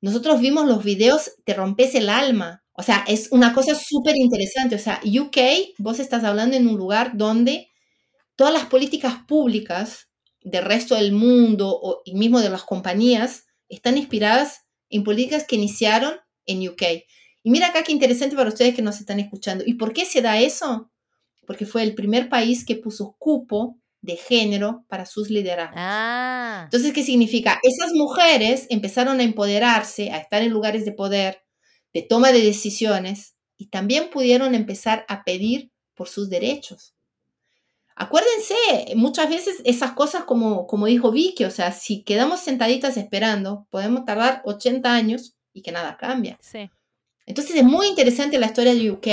Nosotros 0.00 0.40
vimos 0.40 0.66
los 0.66 0.82
videos, 0.82 1.32
te 1.44 1.52
rompes 1.52 1.94
el 1.94 2.08
alma. 2.08 2.64
O 2.72 2.82
sea, 2.82 3.04
es 3.06 3.28
una 3.30 3.52
cosa 3.52 3.74
súper 3.74 4.16
interesante. 4.16 4.74
O 4.74 4.78
sea, 4.78 5.02
UK, 5.04 5.74
vos 5.76 6.00
estás 6.00 6.24
hablando 6.24 6.56
en 6.56 6.66
un 6.66 6.78
lugar 6.78 7.12
donde 7.14 7.68
todas 8.36 8.54
las 8.54 8.64
políticas 8.64 9.16
públicas 9.28 10.08
del 10.40 10.64
resto 10.64 10.94
del 10.94 11.12
mundo 11.12 12.00
y 12.06 12.14
mismo 12.14 12.40
de 12.40 12.48
las 12.48 12.62
compañías 12.62 13.44
están 13.68 13.98
inspiradas 13.98 14.65
en 14.90 15.04
políticas 15.04 15.44
que 15.46 15.56
iniciaron 15.56 16.14
en 16.46 16.68
UK. 16.68 16.82
Y 17.42 17.50
mira 17.50 17.68
acá 17.68 17.82
qué 17.82 17.92
interesante 17.92 18.34
para 18.34 18.48
ustedes 18.48 18.74
que 18.74 18.82
nos 18.82 18.98
están 18.98 19.20
escuchando. 19.20 19.64
¿Y 19.66 19.74
por 19.74 19.92
qué 19.92 20.04
se 20.04 20.22
da 20.22 20.40
eso? 20.40 20.90
Porque 21.46 21.66
fue 21.66 21.82
el 21.82 21.94
primer 21.94 22.28
país 22.28 22.64
que 22.64 22.76
puso 22.76 23.14
cupo 23.18 23.78
de 24.00 24.16
género 24.16 24.84
para 24.88 25.06
sus 25.06 25.30
liderazgos. 25.30 25.78
Ah. 25.78 26.62
Entonces, 26.64 26.92
¿qué 26.92 27.02
significa? 27.02 27.60
Esas 27.62 27.92
mujeres 27.92 28.66
empezaron 28.70 29.20
a 29.20 29.22
empoderarse, 29.22 30.10
a 30.10 30.18
estar 30.18 30.42
en 30.42 30.50
lugares 30.50 30.84
de 30.84 30.92
poder, 30.92 31.42
de 31.92 32.02
toma 32.02 32.32
de 32.32 32.42
decisiones, 32.42 33.36
y 33.56 33.68
también 33.68 34.10
pudieron 34.10 34.54
empezar 34.54 35.04
a 35.08 35.24
pedir 35.24 35.70
por 35.94 36.08
sus 36.08 36.28
derechos. 36.28 36.95
Acuérdense, 37.98 38.54
muchas 38.94 39.30
veces 39.30 39.62
esas 39.64 39.92
cosas 39.92 40.24
como, 40.24 40.66
como 40.66 40.84
dijo 40.84 41.10
Vicky, 41.10 41.44
o 41.44 41.50
sea, 41.50 41.72
si 41.72 42.04
quedamos 42.04 42.40
sentaditas 42.40 42.98
esperando, 42.98 43.66
podemos 43.70 44.04
tardar 44.04 44.42
80 44.44 44.92
años 44.92 45.34
y 45.54 45.62
que 45.62 45.72
nada 45.72 45.96
cambia. 45.96 46.38
Sí. 46.42 46.68
Entonces 47.24 47.56
es 47.56 47.64
muy 47.64 47.86
interesante 47.86 48.38
la 48.38 48.46
historia 48.46 48.74
de 48.74 48.90
UK, 48.90 49.06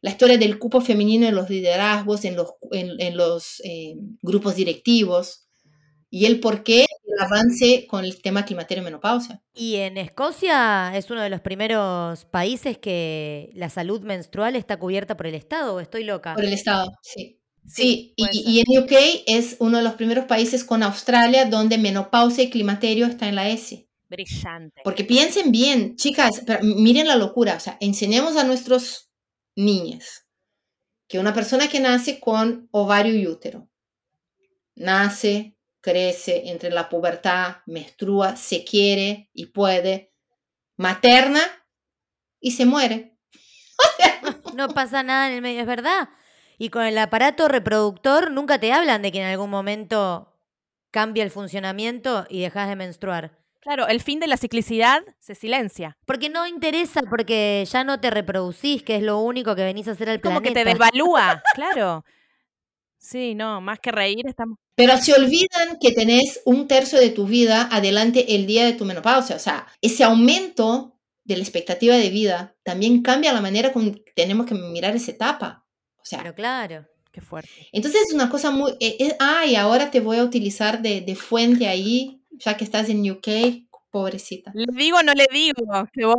la 0.00 0.10
historia 0.10 0.36
del 0.36 0.58
cupo 0.58 0.80
femenino 0.80 1.28
en 1.28 1.36
los 1.36 1.48
liderazgos, 1.48 2.24
en 2.24 2.34
los, 2.34 2.54
en, 2.72 3.16
los 3.16 3.62
eh, 3.64 3.94
grupos 4.20 4.56
directivos 4.56 5.48
y 6.10 6.26
el 6.26 6.40
por 6.40 6.64
qué 6.64 6.86
el 7.04 7.24
avance 7.24 7.86
con 7.86 8.04
el 8.04 8.20
tema 8.20 8.44
climaterio 8.44 8.82
y 8.82 8.84
menopausia. 8.84 9.40
Y 9.54 9.76
en 9.76 9.96
Escocia 9.96 10.92
es 10.96 11.08
uno 11.10 11.22
de 11.22 11.30
los 11.30 11.40
primeros 11.40 12.24
países 12.24 12.78
que 12.78 13.50
la 13.54 13.70
salud 13.70 14.02
menstrual 14.02 14.56
está 14.56 14.76
cubierta 14.76 15.16
por 15.16 15.28
el 15.28 15.36
Estado, 15.36 15.74
¿o 15.74 15.80
estoy 15.80 16.02
loca? 16.02 16.34
Por 16.34 16.44
el 16.44 16.52
Estado, 16.52 16.90
sí. 17.02 17.37
Sí, 17.68 18.14
y, 18.16 18.60
en 18.60 18.82
UK 18.82 18.92
es 19.26 19.56
uno 19.58 19.78
de 19.78 19.84
los 19.84 19.94
primeros 19.94 20.24
países 20.24 20.64
con 20.64 20.82
Australia 20.82 21.44
donde 21.44 21.76
menopausia 21.76 22.44
y 22.44 22.50
climaterio 22.50 23.06
está 23.06 23.28
en 23.28 23.34
la 23.34 23.48
S. 23.48 23.86
Brillante. 24.08 24.80
Porque 24.84 25.04
piensen 25.04 25.52
bien, 25.52 25.96
chicas, 25.96 26.42
miren 26.62 27.06
la 27.06 27.16
locura, 27.16 27.56
o 27.56 27.60
sea, 27.60 27.76
enseñemos 27.80 28.36
a 28.36 28.44
nuestros 28.44 29.10
niños 29.54 30.24
que 31.08 31.18
una 31.18 31.34
persona 31.34 31.68
que 31.68 31.80
nace 31.80 32.20
con 32.20 32.68
ovario 32.70 33.14
y 33.14 33.26
útero, 33.26 33.68
nace, 34.74 35.56
crece 35.80 36.48
entre 36.50 36.70
la 36.70 36.88
pubertad, 36.88 37.56
menstrua, 37.66 38.36
se 38.36 38.64
quiere 38.64 39.30
y 39.32 39.46
puede, 39.46 40.12
materna 40.76 41.42
y 42.40 42.52
se 42.52 42.64
muere. 42.64 43.18
no 44.54 44.68
pasa 44.68 45.02
nada 45.02 45.28
en 45.28 45.34
el 45.34 45.42
medio, 45.42 45.60
es 45.60 45.66
verdad. 45.66 46.08
Y 46.58 46.70
con 46.70 46.82
el 46.84 46.98
aparato 46.98 47.46
reproductor 47.46 48.32
nunca 48.32 48.58
te 48.58 48.72
hablan 48.72 49.00
de 49.00 49.12
que 49.12 49.20
en 49.20 49.26
algún 49.26 49.48
momento 49.48 50.34
cambia 50.90 51.22
el 51.22 51.30
funcionamiento 51.30 52.26
y 52.28 52.40
dejas 52.40 52.68
de 52.68 52.76
menstruar. 52.76 53.38
Claro, 53.60 53.86
el 53.86 54.00
fin 54.00 54.18
de 54.18 54.26
la 54.26 54.36
ciclicidad 54.36 55.02
se 55.20 55.34
silencia. 55.34 55.96
Porque 56.04 56.30
no 56.30 56.46
interesa, 56.46 57.02
porque 57.08 57.64
ya 57.70 57.84
no 57.84 58.00
te 58.00 58.10
reproducís, 58.10 58.82
que 58.82 58.96
es 58.96 59.02
lo 59.02 59.18
único 59.20 59.54
que 59.54 59.62
venís 59.62 59.86
a 59.88 59.92
hacer 59.92 60.08
al 60.08 60.20
planeta. 60.20 60.40
Como 60.40 60.54
que 60.54 60.54
te 60.54 60.64
devalúa, 60.64 61.42
claro. 61.54 62.04
Sí, 62.98 63.34
no, 63.34 63.60
más 63.60 63.78
que 63.78 63.92
reír 63.92 64.26
estamos... 64.26 64.58
Pero 64.74 64.96
se 64.98 65.12
olvidan 65.14 65.78
que 65.80 65.92
tenés 65.92 66.40
un 66.44 66.66
tercio 66.66 66.98
de 66.98 67.10
tu 67.10 67.26
vida 67.26 67.68
adelante 67.70 68.34
el 68.34 68.46
día 68.46 68.64
de 68.64 68.72
tu 68.72 68.84
menopausia. 68.84 69.36
O 69.36 69.40
sea, 69.40 69.66
ese 69.80 70.02
aumento 70.02 70.98
de 71.24 71.36
la 71.36 71.42
expectativa 71.42 71.94
de 71.94 72.10
vida 72.10 72.56
también 72.64 73.02
cambia 73.02 73.32
la 73.32 73.40
manera 73.40 73.72
como 73.72 73.92
tenemos 74.16 74.46
que 74.46 74.54
mirar 74.54 74.96
esa 74.96 75.12
etapa. 75.12 75.67
O 75.98 76.04
sea, 76.04 76.20
Pero 76.20 76.34
claro. 76.34 76.86
Qué 77.12 77.20
fuerte. 77.20 77.50
Entonces 77.72 78.02
es 78.06 78.14
una 78.14 78.28
cosa 78.28 78.50
muy... 78.50 78.72
Eh, 78.80 79.16
ah, 79.18 79.46
y 79.46 79.56
ahora 79.56 79.90
te 79.90 80.00
voy 80.00 80.18
a 80.18 80.24
utilizar 80.24 80.82
de, 80.82 81.00
de, 81.00 81.16
fuente 81.16 81.66
ahí, 81.66 82.22
ya 82.32 82.56
que 82.56 82.64
estás 82.64 82.88
en 82.90 83.10
UK, 83.10 83.28
pobrecita. 83.90 84.52
¿Le 84.54 84.66
digo 84.76 84.98
o 84.98 85.02
no 85.02 85.14
le 85.14 85.26
digo 85.32 85.88
que 85.92 86.04
voy? 86.04 86.16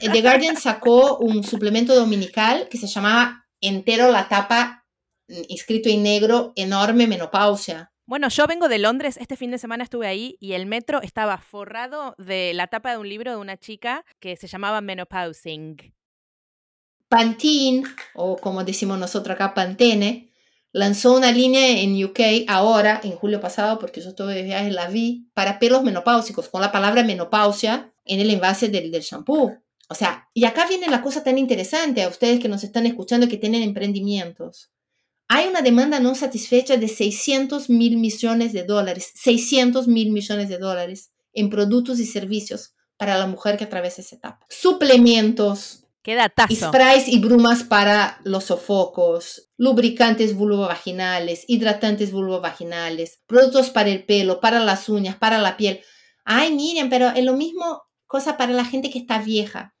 The 0.00 0.22
Guardian 0.22 0.56
sacó 0.56 1.18
un 1.18 1.42
suplemento 1.42 1.94
dominical 1.94 2.68
que 2.68 2.78
se 2.78 2.86
llamaba 2.86 3.46
Entero 3.60 4.10
la 4.10 4.28
tapa, 4.28 4.86
inscrito 5.48 5.88
en 5.88 6.02
negro, 6.02 6.52
enorme 6.56 7.06
menopausia. 7.06 7.92
Bueno, 8.06 8.28
yo 8.28 8.46
vengo 8.46 8.68
de 8.68 8.78
Londres, 8.78 9.18
este 9.20 9.36
fin 9.36 9.52
de 9.52 9.58
semana 9.58 9.84
estuve 9.84 10.08
ahí 10.08 10.36
y 10.40 10.54
el 10.54 10.66
metro 10.66 11.00
estaba 11.00 11.38
forrado 11.38 12.16
de 12.18 12.52
la 12.54 12.66
tapa 12.66 12.90
de 12.90 12.98
un 12.98 13.08
libro 13.08 13.30
de 13.30 13.36
una 13.36 13.56
chica 13.56 14.04
que 14.18 14.34
se 14.36 14.48
llamaba 14.48 14.80
Menopausing. 14.80 15.94
Pantene, 17.10 17.82
o 18.14 18.36
como 18.36 18.62
decimos 18.62 18.96
nosotros 18.96 19.34
acá, 19.34 19.52
Pantene, 19.52 20.32
lanzó 20.70 21.16
una 21.16 21.32
línea 21.32 21.80
en 21.80 22.02
UK 22.04 22.46
ahora, 22.46 23.00
en 23.02 23.16
julio 23.16 23.40
pasado, 23.40 23.80
porque 23.80 24.00
yo 24.00 24.10
estuve 24.10 24.32
de 24.32 24.44
viaje, 24.44 24.70
la 24.70 24.86
vi, 24.86 25.28
para 25.34 25.58
pelos 25.58 25.82
menopáusicos, 25.82 26.48
con 26.48 26.60
la 26.60 26.70
palabra 26.70 27.02
menopausia 27.02 27.92
en 28.04 28.20
el 28.20 28.30
envase 28.30 28.68
del, 28.68 28.92
del 28.92 29.02
shampoo. 29.02 29.58
O 29.88 29.94
sea, 29.96 30.28
y 30.34 30.44
acá 30.44 30.68
viene 30.68 30.86
la 30.86 31.02
cosa 31.02 31.24
tan 31.24 31.36
interesante 31.36 32.04
a 32.04 32.08
ustedes 32.08 32.38
que 32.38 32.48
nos 32.48 32.62
están 32.62 32.86
escuchando 32.86 33.26
que 33.26 33.38
tienen 33.38 33.62
emprendimientos. 33.62 34.70
Hay 35.26 35.48
una 35.48 35.62
demanda 35.62 35.98
no 35.98 36.14
satisfecha 36.14 36.76
de 36.76 36.86
600 36.86 37.70
mil 37.70 37.96
millones 37.96 38.52
de 38.52 38.62
dólares, 38.62 39.10
600 39.16 39.88
mil 39.88 40.12
millones 40.12 40.48
de 40.48 40.58
dólares 40.58 41.10
en 41.32 41.50
productos 41.50 41.98
y 41.98 42.06
servicios 42.06 42.74
para 42.96 43.18
la 43.18 43.26
mujer 43.26 43.56
que 43.56 43.64
atraviesa 43.64 44.00
esa 44.00 44.14
etapa. 44.14 44.46
Suplementos, 44.48 45.84
Qué 46.02 46.14
datazo. 46.14 46.68
Sprays 46.68 47.08
y 47.08 47.18
brumas 47.18 47.62
para 47.62 48.20
los 48.24 48.44
sofocos, 48.44 49.50
lubricantes 49.58 50.34
vulvovaginales, 50.34 51.44
hidratantes 51.46 52.10
vulvovaginales, 52.10 53.20
productos 53.26 53.68
para 53.70 53.90
el 53.90 54.04
pelo, 54.06 54.40
para 54.40 54.60
las 54.60 54.88
uñas, 54.88 55.16
para 55.16 55.38
la 55.38 55.56
piel. 55.58 55.80
Ay, 56.24 56.54
miren, 56.54 56.88
pero 56.88 57.08
es 57.08 57.24
lo 57.24 57.34
mismo 57.34 57.82
cosa 58.06 58.36
para 58.36 58.52
la 58.52 58.64
gente 58.64 58.90
que 58.90 58.98
está 58.98 59.18
vieja. 59.18 59.76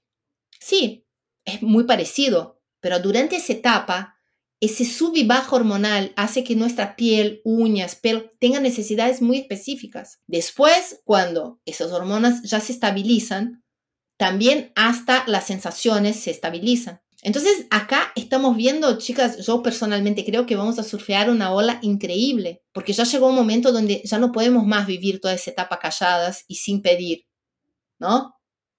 Sí, 0.60 1.06
es 1.44 1.62
muy 1.62 1.84
parecido, 1.84 2.60
pero 2.80 3.00
durante 3.00 3.36
esa 3.36 3.54
etapa, 3.54 4.16
ese 4.60 4.84
sub 4.84 5.16
y 5.16 5.24
bajo 5.24 5.56
hormonal 5.56 6.12
hace 6.16 6.44
que 6.44 6.54
nuestra 6.54 6.94
piel, 6.96 7.40
uñas, 7.44 7.96
pelo 7.96 8.30
tengan 8.38 8.62
necesidades 8.62 9.22
muy 9.22 9.38
específicas. 9.38 10.20
Después, 10.26 11.00
cuando 11.04 11.60
esas 11.64 11.92
hormonas 11.92 12.42
ya 12.42 12.60
se 12.60 12.72
estabilizan, 12.72 13.64
también 14.20 14.70
hasta 14.76 15.24
las 15.26 15.46
sensaciones 15.46 16.20
se 16.20 16.30
estabilizan. 16.30 17.00
Entonces 17.22 17.64
acá 17.70 18.12
estamos 18.14 18.54
viendo, 18.54 18.98
chicas, 18.98 19.46
yo 19.46 19.62
personalmente 19.62 20.26
creo 20.26 20.44
que 20.44 20.56
vamos 20.56 20.78
a 20.78 20.82
surfear 20.82 21.30
una 21.30 21.54
ola 21.54 21.78
increíble, 21.80 22.62
porque 22.72 22.92
ya 22.92 23.04
llegó 23.04 23.28
un 23.28 23.34
momento 23.34 23.72
donde 23.72 24.02
ya 24.04 24.18
no 24.18 24.30
podemos 24.30 24.66
más 24.66 24.86
vivir 24.86 25.22
toda 25.22 25.32
esa 25.32 25.52
etapa 25.52 25.78
calladas 25.78 26.44
y 26.48 26.56
sin 26.56 26.82
pedir, 26.82 27.24
¿no? 27.98 28.34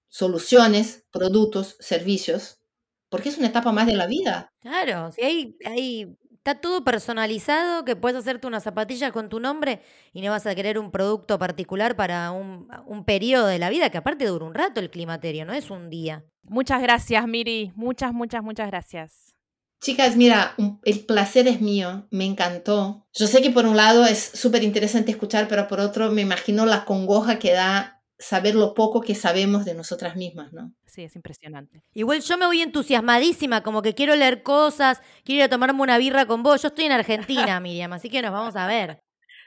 Soluciones, 0.08 1.06
productos, 1.10 1.74
servicios, 1.80 2.60
porque 3.08 3.28
es 3.28 3.36
una 3.36 3.48
etapa 3.48 3.72
más 3.72 3.88
de 3.88 3.96
la 3.96 4.06
vida. 4.06 4.52
Claro, 4.60 5.10
si 5.10 5.22
hay, 5.22 5.56
hay 5.64 6.16
Está 6.42 6.56
todo 6.56 6.82
personalizado, 6.82 7.84
que 7.84 7.94
puedes 7.94 8.18
hacerte 8.18 8.48
unas 8.48 8.64
zapatillas 8.64 9.12
con 9.12 9.28
tu 9.28 9.38
nombre 9.38 9.80
y 10.12 10.22
no 10.22 10.32
vas 10.32 10.44
a 10.44 10.56
querer 10.56 10.76
un 10.76 10.90
producto 10.90 11.38
particular 11.38 11.94
para 11.94 12.32
un, 12.32 12.66
un 12.84 13.04
periodo 13.04 13.46
de 13.46 13.60
la 13.60 13.70
vida, 13.70 13.90
que 13.90 13.98
aparte 13.98 14.26
dura 14.26 14.44
un 14.44 14.52
rato 14.52 14.80
el 14.80 14.90
climaterio, 14.90 15.44
no 15.44 15.52
es 15.52 15.70
un 15.70 15.88
día. 15.88 16.24
Muchas 16.42 16.82
gracias, 16.82 17.28
Miri. 17.28 17.70
Muchas, 17.76 18.12
muchas, 18.12 18.42
muchas 18.42 18.66
gracias. 18.66 19.36
Chicas, 19.80 20.16
mira, 20.16 20.56
el 20.82 21.06
placer 21.06 21.46
es 21.46 21.60
mío, 21.60 22.08
me 22.10 22.24
encantó. 22.24 23.06
Yo 23.12 23.28
sé 23.28 23.40
que 23.40 23.50
por 23.50 23.64
un 23.64 23.76
lado 23.76 24.04
es 24.04 24.18
súper 24.34 24.64
interesante 24.64 25.12
escuchar, 25.12 25.46
pero 25.46 25.68
por 25.68 25.78
otro 25.78 26.10
me 26.10 26.22
imagino 26.22 26.66
la 26.66 26.84
congoja 26.84 27.38
que 27.38 27.52
da 27.52 28.01
saber 28.22 28.54
lo 28.54 28.74
poco 28.74 29.00
que 29.00 29.14
sabemos 29.14 29.64
de 29.64 29.74
nosotras 29.74 30.16
mismas, 30.16 30.52
¿no? 30.52 30.72
Sí, 30.86 31.02
es 31.02 31.16
impresionante. 31.16 31.82
Igual 31.92 32.20
yo 32.20 32.38
me 32.38 32.46
voy 32.46 32.62
entusiasmadísima, 32.62 33.62
como 33.62 33.82
que 33.82 33.94
quiero 33.94 34.16
leer 34.16 34.42
cosas, 34.42 35.00
quiero 35.24 35.40
ir 35.40 35.44
a 35.44 35.48
tomarme 35.48 35.82
una 35.82 35.98
birra 35.98 36.26
con 36.26 36.42
vos. 36.42 36.62
Yo 36.62 36.68
estoy 36.68 36.86
en 36.86 36.92
Argentina, 36.92 37.60
Miriam, 37.60 37.92
así 37.92 38.08
que 38.08 38.22
nos 38.22 38.32
vamos 38.32 38.56
a 38.56 38.66
ver. 38.66 39.00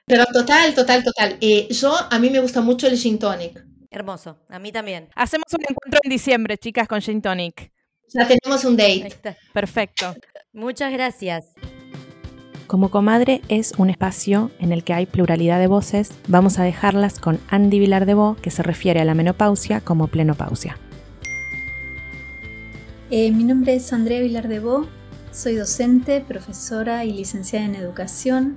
Pero 0.05 0.25
total, 0.25 0.75
total, 0.75 1.03
total. 1.03 1.37
Eh, 1.41 1.67
yo, 1.71 1.95
a 2.09 2.19
mí 2.19 2.29
me 2.29 2.39
gusta 2.39 2.61
mucho 2.61 2.87
el 2.87 2.97
gin 2.97 3.17
tonic. 3.17 3.65
Hermoso, 3.89 4.39
a 4.49 4.59
mí 4.59 4.71
también. 4.71 5.09
Hacemos 5.15 5.47
un 5.53 5.61
encuentro 5.61 5.99
en 6.03 6.09
diciembre, 6.09 6.57
chicas, 6.57 6.87
con 6.87 7.01
gin 7.01 7.21
tonic. 7.21 7.71
Ya 8.13 8.27
tenemos 8.27 8.63
un 8.65 8.77
date. 8.77 9.37
Perfecto. 9.53 10.13
Muchas 10.53 10.91
gracias. 10.91 11.45
Como 12.67 12.89
Comadre 12.89 13.41
es 13.47 13.73
un 13.77 13.91
espacio 13.91 14.49
en 14.59 14.71
el 14.71 14.83
que 14.83 14.93
hay 14.93 15.05
pluralidad 15.05 15.59
de 15.59 15.67
voces, 15.67 16.11
vamos 16.27 16.57
a 16.57 16.63
dejarlas 16.63 17.19
con 17.19 17.39
Andy 17.47 17.77
Vilar 17.77 18.07
de 18.07 18.15
Bo, 18.15 18.37
que 18.41 18.49
se 18.49 18.63
refiere 18.63 19.01
a 19.01 19.05
la 19.05 19.13
menopausia 19.13 19.81
como 19.81 20.07
plenopausia. 20.07 20.75
Eh, 23.11 23.31
mi 23.31 23.43
nombre 23.43 23.75
es 23.75 23.93
Andrea 23.93 24.19
Vilar 24.19 24.47
de 24.47 24.59
Bo, 24.59 24.87
soy 25.31 25.55
docente, 25.55 26.21
profesora 26.21 27.05
y 27.05 27.13
licenciada 27.13 27.65
en 27.65 27.75
educación. 27.75 28.55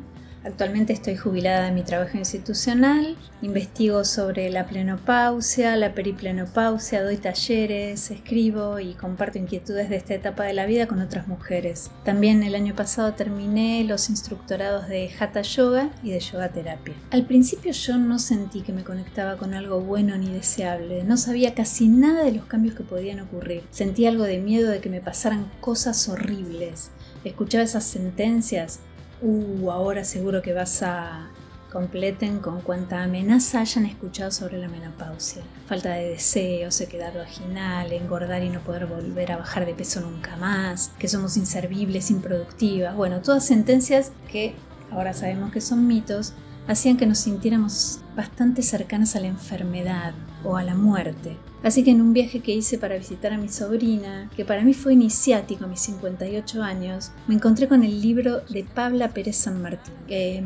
Actualmente 0.49 0.95
estoy 0.95 1.15
jubilada 1.15 1.67
de 1.67 1.73
mi 1.73 1.83
trabajo 1.83 2.17
institucional, 2.17 3.19
investigo 3.43 4.03
sobre 4.03 4.49
la 4.49 4.67
plenopausia, 4.67 5.77
la 5.77 5.93
periplenopausia, 5.93 7.03
doy 7.03 7.19
talleres, 7.19 8.11
escribo 8.11 8.81
y 8.81 8.95
comparto 8.95 9.37
inquietudes 9.37 9.91
de 9.91 9.97
esta 9.97 10.15
etapa 10.15 10.45
de 10.45 10.55
la 10.55 10.65
vida 10.65 10.87
con 10.87 11.01
otras 11.01 11.29
mujeres. 11.29 11.91
También 12.03 12.43
el 12.43 12.55
año 12.55 12.75
pasado 12.75 13.13
terminé 13.13 13.85
los 13.85 14.09
instructorados 14.09 14.89
de 14.89 15.11
Hatha 15.21 15.43
Yoga 15.43 15.91
y 16.03 16.13
de 16.13 16.21
Yoga 16.21 16.49
Terapia. 16.49 16.95
Al 17.11 17.27
principio 17.27 17.73
yo 17.73 17.99
no 17.99 18.19
sentí 18.19 18.63
que 18.63 18.73
me 18.73 18.85
conectaba 18.85 19.37
con 19.37 19.53
algo 19.53 19.83
bueno 19.83 20.17
ni 20.17 20.33
deseable, 20.33 21.05
no 21.05 21.19
sabía 21.19 21.55
casi 21.55 21.89
nada 21.89 22.25
de 22.25 22.33
los 22.33 22.47
cambios 22.47 22.75
que 22.75 22.85
podían 22.85 23.21
ocurrir. 23.21 23.65
Sentí 23.71 24.07
algo 24.07 24.25
de 24.25 24.39
miedo 24.39 24.71
de 24.71 24.81
que 24.81 24.89
me 24.89 25.03
pasaran 25.03 25.53
cosas 25.61 26.09
horribles. 26.09 26.91
Escuchaba 27.25 27.65
esas 27.65 27.85
sentencias 27.85 28.81
uh, 29.23 29.71
ahora 29.71 30.05
seguro 30.05 30.43
que 30.43 30.53
vas 30.53 30.83
a 30.83 31.31
completen 31.73 32.39
con 32.39 32.61
cuanta 32.63 33.03
amenaza 33.03 33.61
hayan 33.61 33.87
escuchado 33.87 34.31
sobre 34.31 34.59
la 34.59 34.69
menopausia. 34.69 35.43
Falta 35.67 35.95
de 35.95 36.11
deseo, 36.11 36.71
sequedad 36.71 37.15
vaginal, 37.15 37.93
engordar 37.93 38.43
y 38.43 38.49
no 38.49 38.61
poder 38.61 38.87
volver 38.87 39.33
a 39.33 39.37
bajar 39.37 39.67
de 39.67 39.75
peso 39.75 40.01
nunca 40.01 40.37
más, 40.37 40.93
que 40.99 41.09
somos 41.09 41.37
inservibles, 41.37 42.11
improductivas. 42.11 42.97
Bueno, 42.97 43.21
todas 43.21 43.45
sentencias 43.45 44.13
que 44.31 44.55
ahora 44.91 45.13
sabemos 45.13 45.53
que 45.53 45.61
son 45.61 45.87
mitos, 45.87 46.33
hacían 46.67 46.97
que 46.97 47.07
nos 47.07 47.19
sintiéramos 47.19 48.01
bastante 48.17 48.63
cercanas 48.63 49.15
a 49.17 49.21
la 49.21 49.27
enfermedad 49.27 50.15
o 50.45 50.57
a 50.57 50.63
la 50.63 50.75
muerte. 50.75 51.37
Así 51.63 51.83
que 51.83 51.91
en 51.91 52.01
un 52.01 52.13
viaje 52.13 52.39
que 52.39 52.55
hice 52.55 52.79
para 52.79 52.97
visitar 52.97 53.33
a 53.33 53.39
mi 53.39 53.49
sobrina, 53.49 54.31
que 54.37 54.45
para 54.45 54.63
mí 54.63 54.75
fue 54.75 54.93
iniciático 54.93 55.65
a 55.65 55.69
mis 55.69 55.81
58 55.81 56.63
años, 56.63 57.11
me 57.27 57.35
encontré 57.35 57.67
con 57.67 57.83
el 57.83 58.01
libro 58.01 58.43
de 58.49 58.63
Pabla 58.63 59.09
Pérez 59.09 59.37
San 59.37 59.61
Martín, 59.61 59.95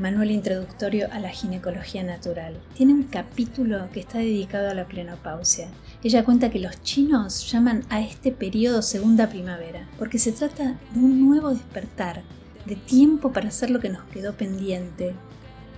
Manual 0.00 0.30
Introductorio 0.30 1.08
a 1.12 1.20
la 1.20 1.28
Ginecología 1.28 2.02
Natural. 2.02 2.56
Tiene 2.74 2.94
un 2.94 3.02
capítulo 3.02 3.88
que 3.92 4.00
está 4.00 4.18
dedicado 4.18 4.70
a 4.70 4.74
la 4.74 4.86
plenopausia. 4.86 5.68
Ella 6.02 6.24
cuenta 6.24 6.50
que 6.50 6.58
los 6.58 6.80
chinos 6.82 7.50
llaman 7.52 7.84
a 7.90 8.00
este 8.00 8.32
periodo 8.32 8.80
segunda 8.80 9.28
primavera, 9.28 9.88
porque 9.98 10.18
se 10.18 10.32
trata 10.32 10.80
de 10.94 10.98
un 10.98 11.28
nuevo 11.28 11.50
despertar, 11.50 12.22
de 12.64 12.76
tiempo 12.76 13.32
para 13.32 13.48
hacer 13.48 13.70
lo 13.70 13.80
que 13.80 13.90
nos 13.90 14.04
quedó 14.04 14.32
pendiente, 14.32 15.14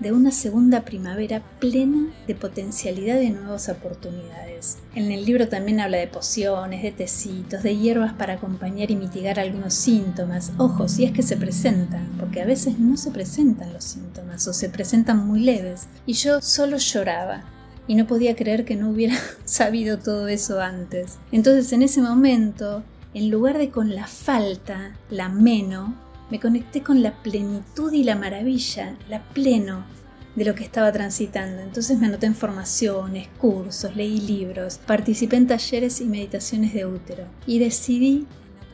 de 0.01 0.13
una 0.13 0.31
segunda 0.31 0.83
primavera 0.83 1.43
plena 1.61 2.13
de 2.27 2.35
potencialidad 2.35 3.21
y 3.21 3.31
nuevas 3.31 3.69
oportunidades. 3.69 4.79
En 4.95 5.13
el 5.13 5.25
libro 5.25 5.49
también 5.49 5.81
habla 5.81 5.99
de 5.99 6.07
pociones, 6.07 6.83
de 6.83 6.93
tecitos, 6.93 7.63
de 7.63 7.77
hierbas 7.77 8.13
para 8.15 8.35
acompañar 8.35 8.91
y 8.91 8.97
mitigar 8.97 9.39
algunos 9.39 9.75
síntomas. 9.75 10.53
Ojo, 10.59 10.89
si 10.89 11.05
es 11.05 11.13
que 11.13 11.23
se 11.23 11.37
presentan, 11.37 12.09
porque 12.19 12.41
a 12.41 12.47
veces 12.47 12.79
no 12.79 12.97
se 12.97 13.11
presentan 13.11 13.73
los 13.73 13.85
síntomas 13.85 14.47
o 14.49 14.53
se 14.53 14.69
presentan 14.69 15.27
muy 15.27 15.41
leves. 15.41 15.89
Y 16.07 16.15
yo 16.15 16.41
solo 16.41 16.77
lloraba 16.79 17.45
y 17.87 17.95
no 17.95 18.07
podía 18.07 18.35
creer 18.37 18.65
que 18.65 18.77
no 18.77 18.91
hubiera 18.91 19.17
sabido 19.45 19.99
todo 19.99 20.29
eso 20.29 20.61
antes. 20.61 21.19
Entonces 21.33 21.73
en 21.73 21.83
ese 21.83 22.01
momento, 22.01 22.83
en 23.13 23.31
lugar 23.31 23.59
de 23.59 23.71
con 23.71 23.95
la 23.95 24.07
falta, 24.07 24.97
la 25.11 25.29
menos, 25.29 25.91
me 26.31 26.41
conecté 26.41 26.83
con 26.83 27.03
la 27.03 27.23
plenitud 27.23 27.93
y 27.93 28.05
la 28.05 28.17
maravilla, 28.17 28.97
la 29.09 29.23
pleno 29.23 29.85
de 30.37 30.45
lo 30.45 30.55
que 30.55 30.65
estaba 30.65 30.93
transitando. 30.93 31.63
Entonces 31.63 31.99
me 31.99 32.07
anoté 32.07 32.27
en 32.27 32.35
formaciones, 32.35 33.29
cursos, 33.39 33.95
leí 33.95 34.21
libros, 34.21 34.79
participé 34.79 35.37
en 35.37 35.47
talleres 35.47 36.01
y 36.01 36.07
meditaciones 36.07 36.75
de 36.75 36.87
útero 36.87 37.25
y 37.47 37.59
decidí 37.59 38.27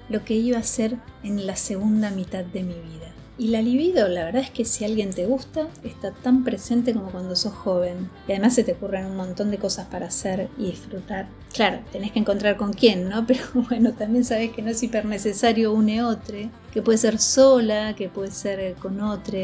lo 0.09 0.25
que 0.25 0.35
iba 0.35 0.57
a 0.57 0.61
hacer 0.61 0.97
en 1.23 1.47
la 1.47 1.57
segunda 1.57 2.11
mitad 2.11 2.45
de 2.45 2.63
mi 2.63 2.75
vida. 2.75 3.10
Y 3.41 3.49
la 3.49 3.63
libido, 3.63 4.07
la 4.07 4.27
verdad 4.27 4.43
es 4.43 4.51
que 4.51 4.67
si 4.67 4.85
alguien 4.85 5.15
te 5.15 5.25
gusta, 5.25 5.67
está 5.83 6.11
tan 6.11 6.45
presente 6.45 6.93
como 6.93 7.11
cuando 7.11 7.35
sos 7.35 7.55
joven. 7.55 8.11
Y 8.29 8.33
además 8.33 8.55
se 8.55 8.65
te 8.65 8.73
ocurren 8.73 9.07
un 9.07 9.17
montón 9.17 9.51
de 9.51 9.57
cosas 9.57 9.87
para 9.87 10.09
hacer 10.09 10.51
y 10.59 10.67
disfrutar. 10.67 11.27
Claro, 11.55 11.79
tenés 11.91 12.13
que 12.13 12.19
encontrar 12.19 12.59
con 12.59 12.75
quién, 12.75 13.09
¿no? 13.09 13.27
Pero 13.27 13.41
bueno, 13.55 13.95
también 13.95 14.27
sabes 14.27 14.51
que 14.51 14.61
no 14.61 14.69
es 14.69 14.83
hiper 14.83 15.07
necesario 15.07 15.73
une 15.73 16.03
otro, 16.03 16.37
que 16.71 16.83
puede 16.83 16.99
ser 16.99 17.19
sola, 17.19 17.97
que 17.97 18.11
puede 18.11 18.31
ser 18.31 18.75
con 18.75 19.01
otro, 19.01 19.39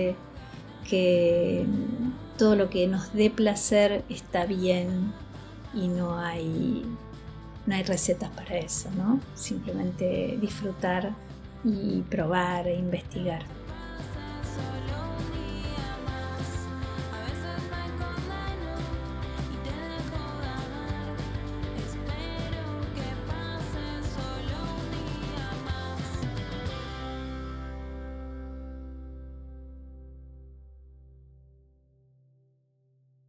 que 0.90 1.64
todo 2.36 2.54
lo 2.54 2.68
que 2.68 2.86
nos 2.88 3.14
dé 3.14 3.30
placer 3.30 4.04
está 4.10 4.44
bien 4.44 5.14
y 5.72 5.88
no 5.88 6.18
hay 6.18 6.84
no 7.64 7.74
hay 7.74 7.82
recetas 7.82 8.28
para 8.28 8.58
eso, 8.58 8.90
¿no? 8.94 9.20
Simplemente 9.34 10.36
disfrutar 10.38 11.14
y 11.64 12.02
probar 12.02 12.68
e 12.68 12.76
investigar. 12.76 13.55
so 14.56 14.62
lonely. 14.88 15.35